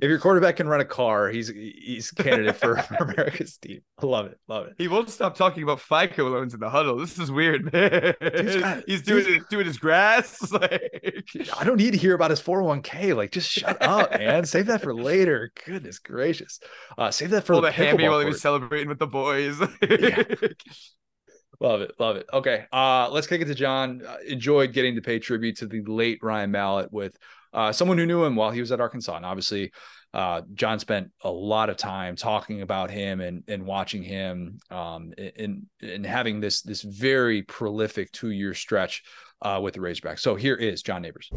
If 0.00 0.08
your 0.08 0.18
quarterback 0.18 0.56
can 0.56 0.68
run 0.68 0.80
a 0.80 0.84
car, 0.84 1.28
he's 1.28 1.48
he's 1.48 2.10
candidate 2.12 2.56
for, 2.56 2.76
for 2.76 2.94
America's 3.00 3.56
team. 3.56 3.80
I 4.00 4.06
love 4.06 4.26
it. 4.26 4.38
Love 4.48 4.66
it. 4.66 4.74
He 4.78 4.86
won't 4.88 5.10
stop 5.10 5.36
talking 5.36 5.62
about 5.62 5.80
FICO 5.80 6.28
loans 6.28 6.54
in 6.54 6.60
the 6.60 6.70
huddle. 6.70 6.98
This 6.98 7.18
is 7.18 7.30
weird, 7.30 7.72
man. 7.72 8.14
got- 8.20 8.84
He's 8.86 9.02
doing 9.02 9.24
his, 9.26 9.42
doing 9.50 9.66
his 9.66 9.78
grass. 9.78 10.38
Like, 10.52 11.24
I 11.58 11.64
don't 11.64 11.78
need 11.78 11.92
to 11.92 11.96
hear 11.98 12.14
about 12.14 12.30
his 12.30 12.40
401k. 12.40 13.16
Like, 13.16 13.32
just 13.32 13.50
shut 13.50 13.80
up, 13.80 14.10
man. 14.12 14.44
Save 14.44 14.66
that 14.66 14.82
for 14.82 14.94
later. 14.94 15.50
Goodness 15.64 15.98
gracious. 15.98 16.60
Uh, 16.98 17.10
save 17.10 17.30
that 17.30 17.44
for 17.44 17.54
pull 17.54 17.62
the, 17.62 17.70
hammy 17.72 18.06
while 18.08 18.20
he 18.20 18.26
was 18.26 18.40
celebrating 18.42 18.88
with 18.88 18.98
the 18.98 19.06
boys. 19.06 19.58
Yeah. 19.88 20.22
Love 21.62 21.80
it. 21.80 21.92
Love 22.00 22.16
it. 22.16 22.26
Okay. 22.32 22.64
Uh, 22.72 23.08
let's 23.08 23.28
kick 23.28 23.40
it 23.40 23.44
to 23.44 23.54
John. 23.54 24.02
Uh, 24.04 24.16
enjoyed 24.26 24.72
getting 24.72 24.96
to 24.96 25.00
pay 25.00 25.20
tribute 25.20 25.58
to 25.58 25.66
the 25.66 25.82
late 25.84 26.18
Ryan 26.20 26.50
Mallett 26.50 26.92
with 26.92 27.16
uh, 27.52 27.70
someone 27.70 27.98
who 27.98 28.04
knew 28.04 28.24
him 28.24 28.34
while 28.34 28.50
he 28.50 28.58
was 28.58 28.72
at 28.72 28.80
Arkansas. 28.80 29.14
And 29.14 29.24
obviously, 29.24 29.70
uh, 30.12 30.42
John 30.54 30.80
spent 30.80 31.12
a 31.22 31.30
lot 31.30 31.70
of 31.70 31.76
time 31.76 32.16
talking 32.16 32.62
about 32.62 32.90
him 32.90 33.20
and 33.20 33.44
and 33.46 33.64
watching 33.64 34.02
him 34.02 34.58
um, 34.72 35.12
and 35.36 35.66
and 35.80 36.04
having 36.04 36.40
this 36.40 36.62
this 36.62 36.82
very 36.82 37.42
prolific 37.42 38.10
two 38.10 38.30
year 38.30 38.54
stretch 38.54 39.04
uh, 39.40 39.60
with 39.62 39.74
the 39.74 39.80
Razorbacks. 39.80 40.18
So 40.18 40.34
here 40.34 40.56
is 40.56 40.82
John 40.82 41.02
Nabors. 41.02 41.30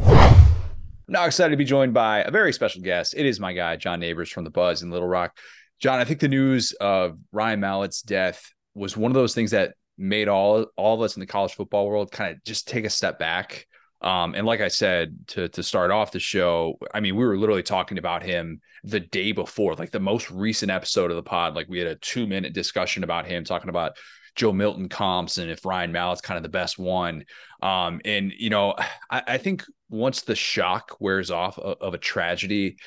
Now 1.07 1.25
excited 1.25 1.51
to 1.51 1.57
be 1.57 1.65
joined 1.65 1.93
by 1.93 2.21
a 2.21 2.31
very 2.31 2.51
special 2.51 2.81
guest. 2.81 3.13
It 3.15 3.27
is 3.27 3.39
my 3.39 3.53
guy 3.53 3.75
John 3.75 3.99
Nabors 3.99 4.31
from 4.31 4.43
the 4.43 4.49
Buzz 4.49 4.81
in 4.81 4.89
Little 4.89 5.07
Rock. 5.07 5.37
John, 5.79 5.99
I 5.99 6.03
think 6.03 6.19
the 6.19 6.27
news 6.27 6.71
of 6.81 7.19
Ryan 7.31 7.59
Mallett's 7.59 8.01
death 8.01 8.51
was 8.73 8.97
one 8.97 9.11
of 9.11 9.15
those 9.15 9.35
things 9.35 9.51
that 9.51 9.75
made 9.97 10.27
all 10.27 10.65
all 10.75 10.95
of 10.95 11.01
us 11.01 11.15
in 11.15 11.19
the 11.19 11.25
college 11.25 11.53
football 11.53 11.87
world 11.87 12.11
kind 12.11 12.33
of 12.33 12.43
just 12.43 12.67
take 12.67 12.85
a 12.85 12.89
step 12.89 13.17
back 13.17 13.67
um, 14.01 14.35
and 14.35 14.45
like 14.45 14.61
I 14.61 14.67
said 14.67 15.17
to 15.29 15.49
to 15.49 15.63
start 15.63 15.89
off 15.89 16.11
the 16.11 16.19
show, 16.19 16.77
I 16.93 16.99
mean, 16.99 17.15
we 17.15 17.25
were 17.25 17.37
literally 17.37 17.63
talking 17.63 17.97
about 17.97 18.23
him 18.23 18.61
the 18.83 18.99
day 18.99 19.31
before, 19.31 19.73
like 19.73 19.91
the 19.91 19.99
most 19.99 20.29
recent 20.29 20.71
episode 20.71 21.09
of 21.09 21.17
the 21.17 21.23
pod. 21.23 21.55
Like 21.55 21.67
we 21.67 21.79
had 21.79 21.87
a 21.87 21.95
two 21.95 22.27
minute 22.27 22.53
discussion 22.53 23.03
about 23.03 23.25
him, 23.25 23.43
talking 23.43 23.69
about 23.69 23.93
Joe 24.35 24.51
Milton 24.51 24.89
comps 24.89 25.39
and 25.39 25.49
if 25.49 25.65
Ryan 25.65 25.91
Mallett's 25.91 26.21
kind 26.21 26.37
of 26.37 26.43
the 26.43 26.49
best 26.49 26.77
one. 26.77 27.25
Um, 27.63 27.99
and 28.05 28.31
you 28.37 28.51
know, 28.51 28.75
I, 29.09 29.23
I, 29.27 29.37
think 29.39 29.63
once 29.89 30.21
the 30.21 30.35
shock 30.35 30.97
wears 30.99 31.31
off 31.31 31.57
of, 31.57 31.77
of 31.81 31.93
a 31.95 31.97
tragedy, 31.97 32.77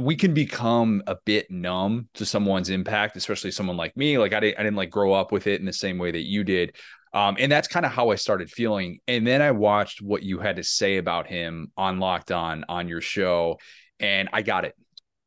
we 0.00 0.16
can 0.16 0.34
become 0.34 1.02
a 1.06 1.16
bit 1.24 1.50
numb 1.50 2.08
to 2.14 2.26
someone's 2.26 2.70
impact, 2.70 3.16
especially 3.16 3.50
someone 3.50 3.76
like 3.76 3.96
me. 3.96 4.18
Like 4.18 4.32
I 4.32 4.40
didn't, 4.40 4.58
I 4.58 4.62
didn't 4.62 4.76
like 4.76 4.90
grow 4.90 5.12
up 5.12 5.30
with 5.30 5.46
it 5.46 5.60
in 5.60 5.66
the 5.66 5.72
same 5.72 5.98
way 5.98 6.10
that 6.10 6.26
you 6.26 6.44
did. 6.44 6.76
Um, 7.12 7.36
and 7.38 7.50
that's 7.50 7.68
kind 7.68 7.86
of 7.86 7.92
how 7.92 8.10
I 8.10 8.16
started 8.16 8.50
feeling. 8.50 8.98
And 9.08 9.26
then 9.26 9.40
I 9.40 9.52
watched 9.52 10.02
what 10.02 10.22
you 10.22 10.40
had 10.40 10.56
to 10.56 10.64
say 10.64 10.98
about 10.98 11.26
him 11.26 11.72
on 11.76 12.00
Locked 12.00 12.32
On 12.32 12.64
on 12.68 12.88
your 12.88 13.00
show, 13.00 13.58
and 13.98 14.28
I 14.32 14.42
got 14.42 14.64
it. 14.64 14.74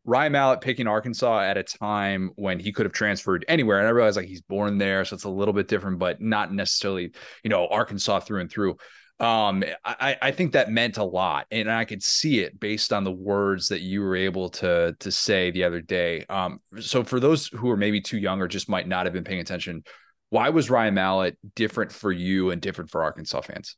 Ryan 0.03 0.31
Mallett 0.31 0.61
picking 0.61 0.87
Arkansas 0.87 1.41
at 1.41 1.57
a 1.57 1.63
time 1.63 2.31
when 2.35 2.59
he 2.59 2.71
could 2.71 2.85
have 2.85 2.93
transferred 2.93 3.45
anywhere. 3.47 3.77
And 3.77 3.87
I 3.87 3.91
realized 3.91 4.17
like 4.17 4.27
he's 4.27 4.41
born 4.41 4.77
there, 4.77 5.05
so 5.05 5.15
it's 5.15 5.25
a 5.25 5.29
little 5.29 5.53
bit 5.53 5.67
different, 5.67 5.99
but 5.99 6.19
not 6.19 6.51
necessarily, 6.51 7.11
you 7.43 7.49
know, 7.49 7.67
Arkansas 7.67 8.21
through 8.21 8.41
and 8.41 8.51
through. 8.51 8.77
Um, 9.21 9.63
I, 9.85 10.17
I 10.19 10.31
think 10.31 10.53
that 10.53 10.71
meant 10.71 10.97
a 10.97 11.03
lot, 11.03 11.45
and 11.51 11.71
I 11.71 11.85
could 11.85 12.01
see 12.01 12.39
it 12.39 12.59
based 12.59 12.91
on 12.91 13.03
the 13.03 13.11
words 13.11 13.67
that 13.67 13.81
you 13.81 14.01
were 14.01 14.15
able 14.15 14.49
to 14.49 14.95
to 14.99 15.11
say 15.11 15.51
the 15.51 15.63
other 15.63 15.79
day. 15.79 16.25
Um, 16.27 16.57
so 16.79 17.03
for 17.03 17.19
those 17.19 17.45
who 17.47 17.69
are 17.69 17.77
maybe 17.77 18.01
too 18.01 18.17
young 18.17 18.41
or 18.41 18.47
just 18.47 18.67
might 18.67 18.87
not 18.87 19.05
have 19.05 19.13
been 19.13 19.23
paying 19.23 19.39
attention, 19.39 19.83
why 20.31 20.49
was 20.49 20.71
Ryan 20.71 20.95
Mallett 20.95 21.37
different 21.53 21.91
for 21.91 22.11
you 22.11 22.49
and 22.49 22.59
different 22.59 22.89
for 22.89 23.03
Arkansas 23.03 23.41
fans? 23.41 23.77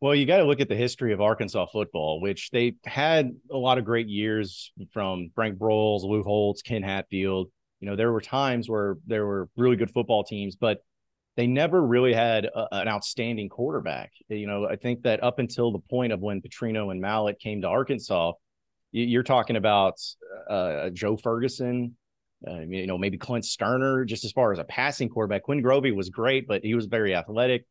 Well, 0.00 0.16
you 0.16 0.26
got 0.26 0.38
to 0.38 0.44
look 0.44 0.60
at 0.60 0.68
the 0.68 0.74
history 0.74 1.12
of 1.12 1.20
Arkansas 1.20 1.66
football, 1.66 2.20
which 2.20 2.50
they 2.50 2.74
had 2.84 3.30
a 3.52 3.56
lot 3.56 3.78
of 3.78 3.84
great 3.84 4.08
years 4.08 4.72
from 4.92 5.30
Frank 5.36 5.58
Broyles, 5.58 6.02
Lou 6.02 6.24
Holtz, 6.24 6.60
Ken 6.60 6.82
Hatfield. 6.82 7.52
You 7.78 7.88
know, 7.88 7.94
there 7.94 8.10
were 8.10 8.20
times 8.20 8.68
where 8.68 8.96
there 9.06 9.24
were 9.24 9.48
really 9.56 9.76
good 9.76 9.92
football 9.92 10.24
teams, 10.24 10.56
but 10.56 10.78
they 11.36 11.46
never 11.46 11.84
really 11.84 12.12
had 12.12 12.44
a, 12.46 12.66
an 12.72 12.88
outstanding 12.88 13.48
quarterback. 13.48 14.12
You 14.28 14.46
know, 14.46 14.68
I 14.68 14.76
think 14.76 15.02
that 15.02 15.22
up 15.22 15.38
until 15.38 15.72
the 15.72 15.80
point 15.80 16.12
of 16.12 16.20
when 16.20 16.40
Petrino 16.40 16.90
and 16.90 17.00
Mallett 17.00 17.38
came 17.40 17.62
to 17.62 17.68
Arkansas, 17.68 18.32
you're 18.92 19.24
talking 19.24 19.56
about 19.56 20.00
uh, 20.48 20.90
Joe 20.90 21.16
Ferguson, 21.16 21.96
uh, 22.46 22.60
you 22.60 22.86
know, 22.86 22.96
maybe 22.96 23.18
Clint 23.18 23.44
Stoerner, 23.44 24.06
just 24.06 24.24
as 24.24 24.30
far 24.32 24.52
as 24.52 24.58
a 24.58 24.64
passing 24.64 25.08
quarterback. 25.08 25.42
Quinn 25.42 25.62
Grovey 25.62 25.94
was 25.94 26.10
great, 26.10 26.46
but 26.46 26.62
he 26.62 26.74
was 26.74 26.86
very 26.86 27.14
athletic. 27.14 27.64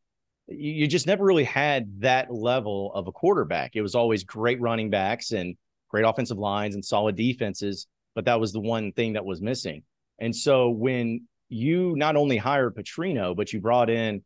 You, 0.48 0.72
you 0.72 0.86
just 0.86 1.06
never 1.06 1.24
really 1.24 1.44
had 1.44 2.00
that 2.00 2.30
level 2.30 2.92
of 2.92 3.06
a 3.06 3.12
quarterback. 3.12 3.72
It 3.74 3.82
was 3.82 3.94
always 3.94 4.24
great 4.24 4.60
running 4.60 4.90
backs 4.90 5.30
and 5.30 5.56
great 5.88 6.04
offensive 6.04 6.38
lines 6.38 6.74
and 6.74 6.84
solid 6.84 7.16
defenses, 7.16 7.86
but 8.14 8.26
that 8.26 8.38
was 8.38 8.52
the 8.52 8.60
one 8.60 8.92
thing 8.92 9.14
that 9.14 9.24
was 9.24 9.40
missing. 9.40 9.82
And 10.18 10.34
so 10.34 10.68
when 10.68 11.26
you 11.48 11.94
not 11.96 12.16
only 12.16 12.36
hired 12.36 12.74
Petrino, 12.74 13.36
but 13.36 13.52
you 13.52 13.60
brought 13.60 13.90
in 13.90 14.22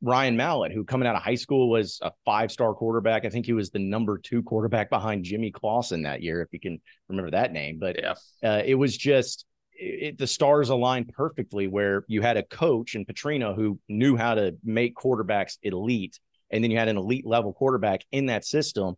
Ryan 0.00 0.36
Mallett, 0.36 0.72
who 0.72 0.84
coming 0.84 1.08
out 1.08 1.16
of 1.16 1.22
high 1.22 1.34
school 1.34 1.70
was 1.70 1.98
a 2.02 2.12
five 2.24 2.52
star 2.52 2.74
quarterback. 2.74 3.24
I 3.24 3.30
think 3.30 3.46
he 3.46 3.52
was 3.52 3.70
the 3.70 3.78
number 3.78 4.18
two 4.18 4.42
quarterback 4.42 4.90
behind 4.90 5.24
Jimmy 5.24 5.50
Clausen 5.50 6.02
that 6.02 6.22
year, 6.22 6.40
if 6.42 6.48
you 6.52 6.60
can 6.60 6.80
remember 7.08 7.30
that 7.32 7.52
name. 7.52 7.78
But 7.80 7.96
yeah. 8.00 8.14
uh, 8.42 8.62
it 8.64 8.74
was 8.74 8.96
just 8.96 9.44
it, 9.72 10.18
the 10.18 10.26
stars 10.26 10.68
aligned 10.68 11.12
perfectly 11.12 11.66
where 11.66 12.04
you 12.08 12.22
had 12.22 12.36
a 12.36 12.42
coach 12.42 12.94
in 12.94 13.04
Petrino 13.04 13.54
who 13.54 13.78
knew 13.88 14.16
how 14.16 14.34
to 14.34 14.56
make 14.64 14.94
quarterbacks 14.94 15.58
elite. 15.62 16.18
And 16.50 16.62
then 16.62 16.70
you 16.70 16.78
had 16.78 16.88
an 16.88 16.96
elite 16.96 17.26
level 17.26 17.52
quarterback 17.52 18.02
in 18.12 18.26
that 18.26 18.44
system. 18.44 18.94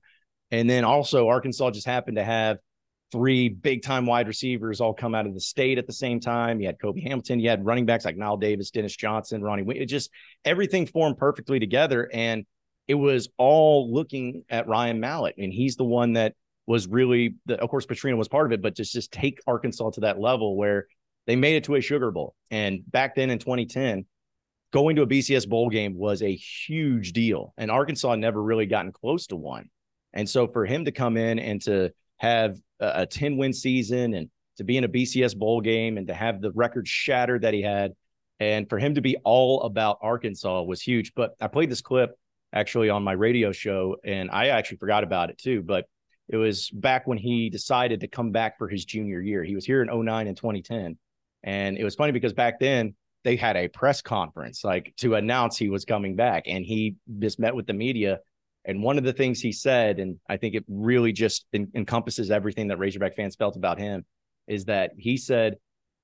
And 0.51 0.69
then 0.69 0.85
also 0.85 1.29
Arkansas 1.29 1.71
just 1.71 1.87
happened 1.87 2.17
to 2.17 2.25
have 2.25 2.59
three 3.13 3.49
big 3.49 3.83
time 3.83 4.07
wide 4.07 4.29
receivers 4.29 4.81
all 4.81 4.95
come 4.95 5.15
out 5.15 5.27
of 5.27 5.35
the 5.35 5.41
state 5.41 5.79
at 5.79 5.87
the 5.87 5.93
same 5.93 6.21
time. 6.21 6.61
You 6.61 6.67
had 6.67 6.81
Cobi 6.81 7.01
Hamilton, 7.03 7.41
you 7.41 7.49
had 7.49 7.65
running 7.65 7.87
backs 7.87 8.05
like 8.05 8.17
Knile 8.17 8.41
Davis, 8.41 8.71
Dennis 8.71 8.97
Johnson, 8.97 9.43
Ronnie. 9.43 9.65
It 9.77 9.87
just 9.87 10.11
everything 10.45 10.87
formed 10.87 11.19
perfectly 11.19 11.59
together. 11.59 12.09
And 12.13 12.47
it 12.89 12.95
was 12.95 13.29
all 13.37 13.93
looking 13.93 14.45
at 14.49 14.67
Ryan 14.67 15.01
Mallett. 15.01 15.37
And 15.39 15.53
he's 15.53 15.77
the 15.77 15.85
one 15.85 16.15
that 16.15 16.35
was 16.67 16.87
really 16.87 17.35
the, 17.47 17.61
of 17.61 17.69
course 17.69 17.87
Petrino 17.87 18.17
was 18.17 18.29
part 18.29 18.47
of 18.47 18.53
it, 18.53 18.63
but 18.63 18.77
just 18.77 18.93
just 18.93 19.13
take 19.13 19.41
Arkansas 19.47 19.91
to 19.91 20.01
that 20.01 20.21
level 20.21 20.57
where 20.57 20.87
they 21.27 21.37
made 21.37 21.57
it 21.57 21.65
to 21.65 21.75
a 21.75 21.81
Sugar 21.81 22.11
Bowl. 22.11 22.35
And 22.51 22.81
back 22.91 23.15
then 23.15 23.31
in 23.31 23.39
2010, 23.39 24.07
going 24.73 24.97
to 24.97 25.03
a 25.03 25.07
BCS 25.07 25.49
bowl 25.49 25.69
game 25.69 25.97
was 25.97 26.23
a 26.23 26.35
huge 26.35 27.13
deal, 27.13 27.53
and 27.57 27.71
Arkansas 27.71 28.15
never 28.15 28.43
really 28.43 28.67
gotten 28.67 28.93
close 28.93 29.27
to 29.29 29.37
one. 29.37 29.69
And 30.13 30.29
so 30.29 30.49
for 30.49 30.65
him 30.65 30.85
to 30.85 30.93
come 30.93 31.17
in 31.17 31.39
and 31.39 31.61
to 31.63 31.93
have 32.21 32.59
a 32.79 33.07
10 33.07 33.37
win 33.37 33.53
season 33.53 34.15
and 34.15 34.31
to 34.59 34.65
be 34.65 34.77
in 34.77 34.85
a 34.85 34.89
BCS 34.89 35.37
bowl 35.37 35.61
game 35.63 35.97
and 35.97 36.07
to 36.07 36.15
have 36.15 36.41
the 36.41 36.53
record 36.53 36.87
shattered 36.87 37.43
that 37.43 37.55
he 37.55 37.63
had, 37.63 37.93
and 38.39 38.69
for 38.69 38.79
him 38.79 38.95
to 38.95 39.01
be 39.01 39.17
all 39.25 39.63
about 39.63 39.99
Arkansas 40.03 40.63
was 40.63 40.83
huge. 40.83 41.13
But 41.15 41.35
I 41.41 41.49
played 41.49 41.71
this 41.71 41.81
clip 41.81 42.11
actually 42.53 42.91
on 42.91 43.03
my 43.03 43.13
radio 43.13 43.53
show, 43.53 43.97
and 44.05 44.31
I 44.31 44.49
actually 44.49 44.77
forgot 44.77 45.03
about 45.03 45.31
it 45.31 45.39
too. 45.39 45.63
But 45.63 45.87
it 46.29 46.37
was 46.37 46.71
back 46.71 47.07
when 47.07 47.19
he 47.19 47.49
decided 47.49 48.01
to 48.01 48.09
come 48.09 48.33
back 48.33 48.59
for 48.59 48.69
his 48.69 48.85
junior 48.85 49.21
year. 49.21 49.43
He 49.43 49.55
was 49.55 49.65
here 49.65 49.83
in 49.83 49.89
09 49.89 50.27
and 50.27 50.37
2010. 50.37 50.99
And 51.43 51.79
it 51.79 51.85
was 51.85 51.95
funny 51.95 52.13
because 52.13 52.35
back 52.35 52.61
then 52.61 52.95
they 53.25 53.37
had 53.37 53.57
a 53.57 53.69
press 53.69 54.01
conference 54.03 54.63
like 54.63 54.95
to 54.99 55.15
announce 55.15 55.57
he 55.57 55.71
was 55.71 55.85
coming 55.85 56.17
back. 56.17 56.45
And 56.47 56.65
he 56.65 56.97
just 57.19 57.41
met 57.41 57.55
with 57.55 57.67
the 57.67 57.73
media. 57.73 58.21
And 58.65 58.83
one 58.83 58.99
of 58.99 59.05
the 59.05 59.13
things 59.13 59.41
he 59.41 59.53
said, 59.53 59.99
and 59.99 60.19
I 60.29 60.37
think 60.37 60.55
it 60.55 60.65
really 60.69 61.13
just 61.13 61.47
en- 61.53 61.71
encompasses 61.75 62.31
everything 62.31 62.69
that 62.69 62.79
Razorback 62.79 63.17
fans 63.17 63.37
felt 63.37 63.57
about 63.57 63.79
him, 63.79 64.05
is 64.47 64.67
that 64.67 64.93
he 64.99 65.17
said, 65.17 65.57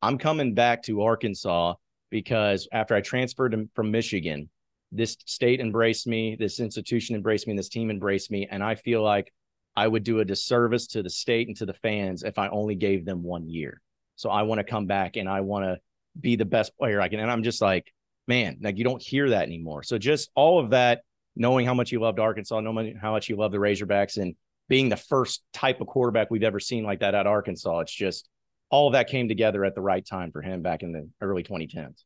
I'm 0.03 0.19
coming 0.19 0.55
back 0.55 0.83
to 0.85 1.03
Arkansas 1.03 1.75
because 2.11 2.69
after 2.73 2.95
I 2.95 3.01
transferred 3.01 3.69
from 3.75 3.91
Michigan, 3.91 4.49
this 4.93 5.17
state 5.27 5.61
embraced 5.61 6.07
me, 6.07 6.37
this 6.39 6.61
institution 6.61 7.17
embraced 7.17 7.47
me, 7.47 7.53
and 7.53 7.59
this 7.59 7.69
team 7.69 7.91
embraced 7.91 8.31
me. 8.31 8.47
And 8.51 8.63
I 8.63 8.77
feel 8.77 9.03
like 9.03 9.33
I 9.75 9.87
would 9.87 10.05
do 10.05 10.21
a 10.21 10.25
disservice 10.25 10.87
to 10.89 11.03
the 11.03 11.11
state 11.11 11.49
and 11.49 11.57
to 11.59 11.67
the 11.67 11.75
fans 11.75 12.23
if 12.23 12.39
I 12.39 12.49
only 12.49 12.75
gave 12.75 13.05
them 13.05 13.23
one 13.23 13.49
year. 13.49 13.83
So 14.15 14.31
I 14.31 14.43
want 14.43 14.59
to 14.59 14.65
come 14.65 14.87
back 14.87 15.17
and 15.17 15.29
I 15.29 15.43
want 15.43 15.67
to 15.67 15.79
be 16.19 16.37
the 16.37 16.47
best 16.47 16.77
player 16.79 17.01
I 17.01 17.09
can. 17.09 17.21
And 17.21 17.31
I'm 17.31 17.43
just 17.43 17.61
like, 17.61 17.93
man, 18.27 18.59
like 18.63 18.79
you 18.79 18.85
don't 18.85 19.03
hear 19.03 19.31
that 19.31 19.43
anymore. 19.43 19.83
So 19.83 19.99
just 19.99 20.31
all 20.35 20.59
of 20.59 20.71
that, 20.71 21.03
knowing 21.37 21.67
how 21.67 21.75
much 21.75 21.93
you 21.93 22.01
loved 22.01 22.19
Arkansas, 22.19 22.61
knowing 22.61 22.97
how 22.97 23.13
much 23.13 23.29
you 23.29 23.37
love 23.37 23.53
the 23.53 23.59
Razorbacks, 23.59 24.17
and 24.17 24.35
being 24.69 24.89
the 24.89 24.97
first 24.97 25.45
type 25.53 25.81
of 25.81 25.87
quarterback 25.87 26.31
we've 26.31 26.43
ever 26.43 26.59
seen 26.59 26.85
like 26.85 27.01
that 27.01 27.15
at 27.15 27.27
Arkansas, 27.27 27.81
it's 27.81 27.95
just 27.95 28.29
all 28.71 28.89
of 28.89 28.95
that 28.95 29.09
came 29.09 29.29
together 29.29 29.65
at 29.65 29.75
the 29.75 29.81
right 29.81 30.05
time 30.05 30.33
for 30.33 30.43
him 30.43 30.63
back 30.63 30.83
in 30.83 30.93
the 30.93 31.09
early 31.21 31.45
2010s. 31.45 32.03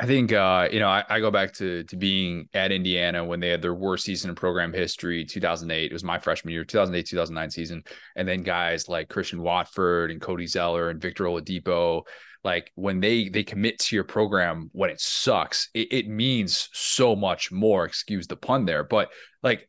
I 0.00 0.06
think 0.06 0.32
uh, 0.32 0.68
you 0.70 0.78
know 0.78 0.88
I, 0.88 1.04
I, 1.08 1.18
go 1.18 1.30
back 1.32 1.52
to 1.54 1.82
to 1.82 1.96
being 1.96 2.48
at 2.54 2.70
Indiana 2.70 3.24
when 3.24 3.40
they 3.40 3.48
had 3.48 3.60
their 3.60 3.74
worst 3.74 4.04
season 4.04 4.30
in 4.30 4.36
program 4.36 4.72
history. 4.72 5.24
2008 5.24 5.90
it 5.90 5.92
was 5.92 6.04
my 6.04 6.20
freshman 6.20 6.52
year, 6.52 6.64
2008 6.64 7.04
2009 7.04 7.50
season, 7.50 7.82
and 8.14 8.28
then 8.28 8.44
guys 8.44 8.88
like 8.88 9.08
Christian 9.08 9.42
Watford 9.42 10.12
and 10.12 10.20
Cody 10.20 10.46
Zeller 10.46 10.90
and 10.90 11.02
Victor 11.02 11.24
Oladipo, 11.24 12.02
like 12.44 12.70
when 12.74 13.00
they 13.00 13.28
they 13.28 13.42
commit 13.42 13.78
to 13.80 13.96
your 13.96 14.04
program 14.04 14.70
when 14.72 14.90
it 14.90 15.00
sucks, 15.00 15.68
it, 15.74 15.88
it 15.90 16.08
means 16.08 16.68
so 16.72 17.16
much 17.16 17.50
more. 17.50 17.84
Excuse 17.84 18.26
the 18.26 18.36
pun 18.36 18.64
there, 18.64 18.84
but 18.84 19.10
like 19.42 19.68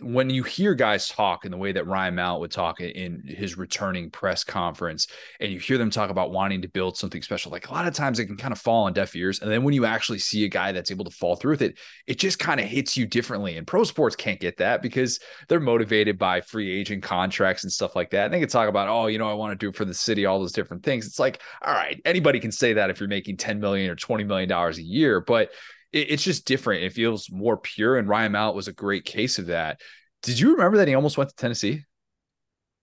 when 0.00 0.30
you 0.30 0.42
hear 0.44 0.74
guys 0.74 1.08
talk 1.08 1.44
in 1.44 1.50
the 1.50 1.56
way 1.56 1.72
that 1.72 1.86
Ryan 1.86 2.14
Mallett 2.14 2.40
would 2.40 2.50
talk 2.50 2.80
in 2.80 3.22
his 3.26 3.58
returning 3.58 4.10
press 4.10 4.44
conference, 4.44 5.08
and 5.40 5.52
you 5.52 5.58
hear 5.58 5.76
them 5.76 5.90
talk 5.90 6.10
about 6.10 6.30
wanting 6.30 6.62
to 6.62 6.68
build 6.68 6.96
something 6.96 7.20
special, 7.20 7.50
like 7.50 7.68
a 7.68 7.72
lot 7.72 7.86
of 7.86 7.94
times 7.94 8.18
it 8.18 8.26
can 8.26 8.36
kind 8.36 8.52
of 8.52 8.60
fall 8.60 8.84
on 8.84 8.92
deaf 8.92 9.16
ears. 9.16 9.40
And 9.40 9.50
then 9.50 9.64
when 9.64 9.74
you 9.74 9.84
actually 9.84 10.20
see 10.20 10.44
a 10.44 10.48
guy 10.48 10.70
that's 10.70 10.90
able 10.90 11.04
to 11.04 11.10
fall 11.10 11.34
through 11.34 11.52
with 11.52 11.62
it, 11.62 11.78
it 12.06 12.18
just 12.18 12.38
kind 12.38 12.60
of 12.60 12.66
hits 12.66 12.96
you 12.96 13.06
differently. 13.06 13.56
And 13.56 13.66
pro 13.66 13.82
sports 13.84 14.14
can't 14.14 14.38
get 14.38 14.58
that 14.58 14.82
because 14.82 15.18
they're 15.48 15.58
motivated 15.58 16.16
by 16.16 16.40
free 16.42 16.70
agent 16.70 17.02
contracts 17.02 17.64
and 17.64 17.72
stuff 17.72 17.96
like 17.96 18.10
that. 18.10 18.26
And 18.26 18.34
they 18.34 18.40
can 18.40 18.48
talk 18.48 18.68
about, 18.68 18.88
oh, 18.88 19.08
you 19.08 19.18
know, 19.18 19.28
I 19.28 19.34
want 19.34 19.58
to 19.58 19.66
do 19.66 19.72
for 19.72 19.84
the 19.84 19.94
city, 19.94 20.26
all 20.26 20.38
those 20.38 20.52
different 20.52 20.84
things. 20.84 21.06
It's 21.06 21.18
like, 21.18 21.42
all 21.62 21.74
right, 21.74 22.00
anybody 22.04 22.38
can 22.38 22.52
say 22.52 22.74
that 22.74 22.90
if 22.90 23.00
you're 23.00 23.08
making 23.08 23.38
10 23.38 23.58
million 23.58 23.90
or 23.90 23.96
20 23.96 24.24
million 24.24 24.48
dollars 24.48 24.78
a 24.78 24.82
year, 24.82 25.20
but 25.20 25.50
it's 25.92 26.22
just 26.22 26.44
different. 26.44 26.84
It 26.84 26.92
feels 26.92 27.30
more 27.30 27.56
pure. 27.56 27.96
And 27.96 28.08
Ryan 28.08 28.32
Mallett 28.32 28.54
was 28.56 28.68
a 28.68 28.72
great 28.72 29.04
case 29.04 29.38
of 29.38 29.46
that. 29.46 29.80
Did 30.22 30.38
you 30.38 30.52
remember 30.52 30.78
that 30.78 30.88
he 30.88 30.94
almost 30.94 31.16
went 31.16 31.30
to 31.30 31.36
Tennessee? 31.36 31.84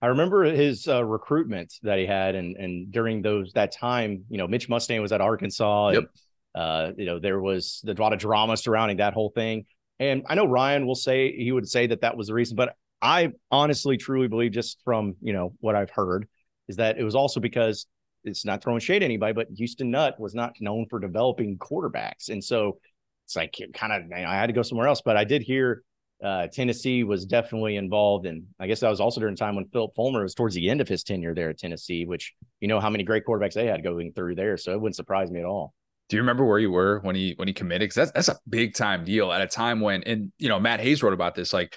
I 0.01 0.08
remember 0.08 0.43
his 0.43 0.88
uh, 0.88 1.03
recruitment 1.03 1.74
that 1.84 1.97
he 1.97 2.06
had, 2.06 2.36
and 2.36 2.56
and 2.58 2.91
during 2.91 3.22
those 3.22 3.51
that 3.53 3.72
time, 3.72 4.26
you 4.30 4.38
know, 4.38 4.47
Mitch 4.47 4.70
Mustain 4.70 5.01
was 5.01 5.12
at 5.12 5.22
Arkansas, 5.22 5.88
and 5.89 5.95
Yep. 5.95 6.06
uh, 6.53 6.91
you 6.97 7.06
know, 7.06 7.20
there 7.20 7.39
was 7.39 7.84
a 7.88 7.93
lot 7.93 8.14
of 8.14 8.20
drama 8.20 8.58
surrounding 8.58 8.97
that 8.97 9.14
whole 9.14 9.30
thing. 9.30 9.66
And 9.99 10.24
I 10.28 10.36
know 10.36 10.45
Ryan 10.45 10.86
will 10.86 10.95
say 10.95 11.36
he 11.36 11.51
would 11.51 11.68
say 11.68 11.88
that 11.88 12.01
that 12.01 12.18
was 12.18 12.28
the 12.28 12.34
reason, 12.34 12.56
but 12.56 12.76
I 13.01 13.32
honestly, 13.49 13.97
truly 13.97 14.28
believe, 14.28 14.51
just 14.51 14.82
from 14.84 15.16
you 15.22 15.34
know 15.34 15.53
what 15.60 15.76
I've 15.76 15.89
heard, 15.91 16.28
is 16.68 16.76
that 16.78 16.97
it 16.97 17.03
was 17.03 17.16
also 17.16 17.39
because 17.39 17.88
it's 18.26 18.45
not 18.45 18.62
throwing 18.64 18.80
shade 18.80 19.01
at 19.01 19.06
anybody, 19.06 19.34
but 19.34 19.47
Houston 19.56 19.91
Nutt 19.91 20.20
was 20.20 20.36
not 20.36 20.53
known 20.60 20.88
for 20.89 20.99
developing 20.99 21.58
quarterbacks, 21.58 22.30
and 22.30 22.43
so 22.43 22.80
it's 23.26 23.36
like 23.36 23.55
kind 23.73 23.91
of 23.91 24.11
I 24.11 24.36
had 24.36 24.47
to 24.47 24.53
go 24.53 24.61
somewhere 24.61 24.88
else. 24.88 25.01
But 25.03 25.17
I 25.17 25.23
did 25.23 25.41
hear 25.41 25.84
uh, 26.23 26.47
Tennessee 26.47 27.03
was 27.03 27.26
definitely 27.26 27.76
involved, 27.76 28.26
and 28.26 28.45
I 28.59 28.67
guess 28.67 28.80
that 28.80 28.89
was 28.89 29.01
also 29.01 29.19
during 29.19 29.36
time 29.36 29.55
when 29.55 29.65
Philip 29.65 29.91
Fulmer 29.95 30.23
was 30.23 30.34
towards 30.34 30.55
the 30.55 30.69
end 30.69 30.80
of 30.80 30.88
his 30.88 31.03
tenure 31.03 31.36
there 31.36 31.49
at 31.49 31.57
Tennessee, 31.57 32.05
which 32.05 32.34
you 32.61 32.67
know 32.67 32.80
how 32.80 32.89
many 32.89 33.03
great 33.03 33.26
quarterbacks 33.26 33.53
they 33.53 33.67
had 33.67 33.84
going 33.84 34.13
through 34.13 34.36
there, 34.36 34.57
so 34.57 34.71
it 34.71 34.80
wouldn't 34.80 34.95
surprise 34.95 35.30
me 35.30 35.39
at 35.39 35.45
all. 35.45 35.73
Do 36.07 36.17
you 36.17 36.21
remember 36.21 36.45
where 36.45 36.59
you 36.59 36.71
were 36.71 36.99
when 37.01 37.15
he 37.15 37.34
when 37.36 37.47
he 37.47 37.53
committed? 37.53 37.82
Because 37.82 37.95
that's 37.95 38.11
that's 38.11 38.30
a 38.30 38.39
big 38.47 38.76
time 38.76 39.03
deal 39.03 39.32
at 39.32 39.41
a 39.41 39.47
time 39.47 39.82
when 39.82 40.03
and 40.03 40.32
you 40.38 40.49
know 40.49 40.59
Matt 40.59 40.80
Hayes 40.80 41.03
wrote 41.03 41.13
about 41.13 41.36
this 41.36 41.53
like. 41.53 41.76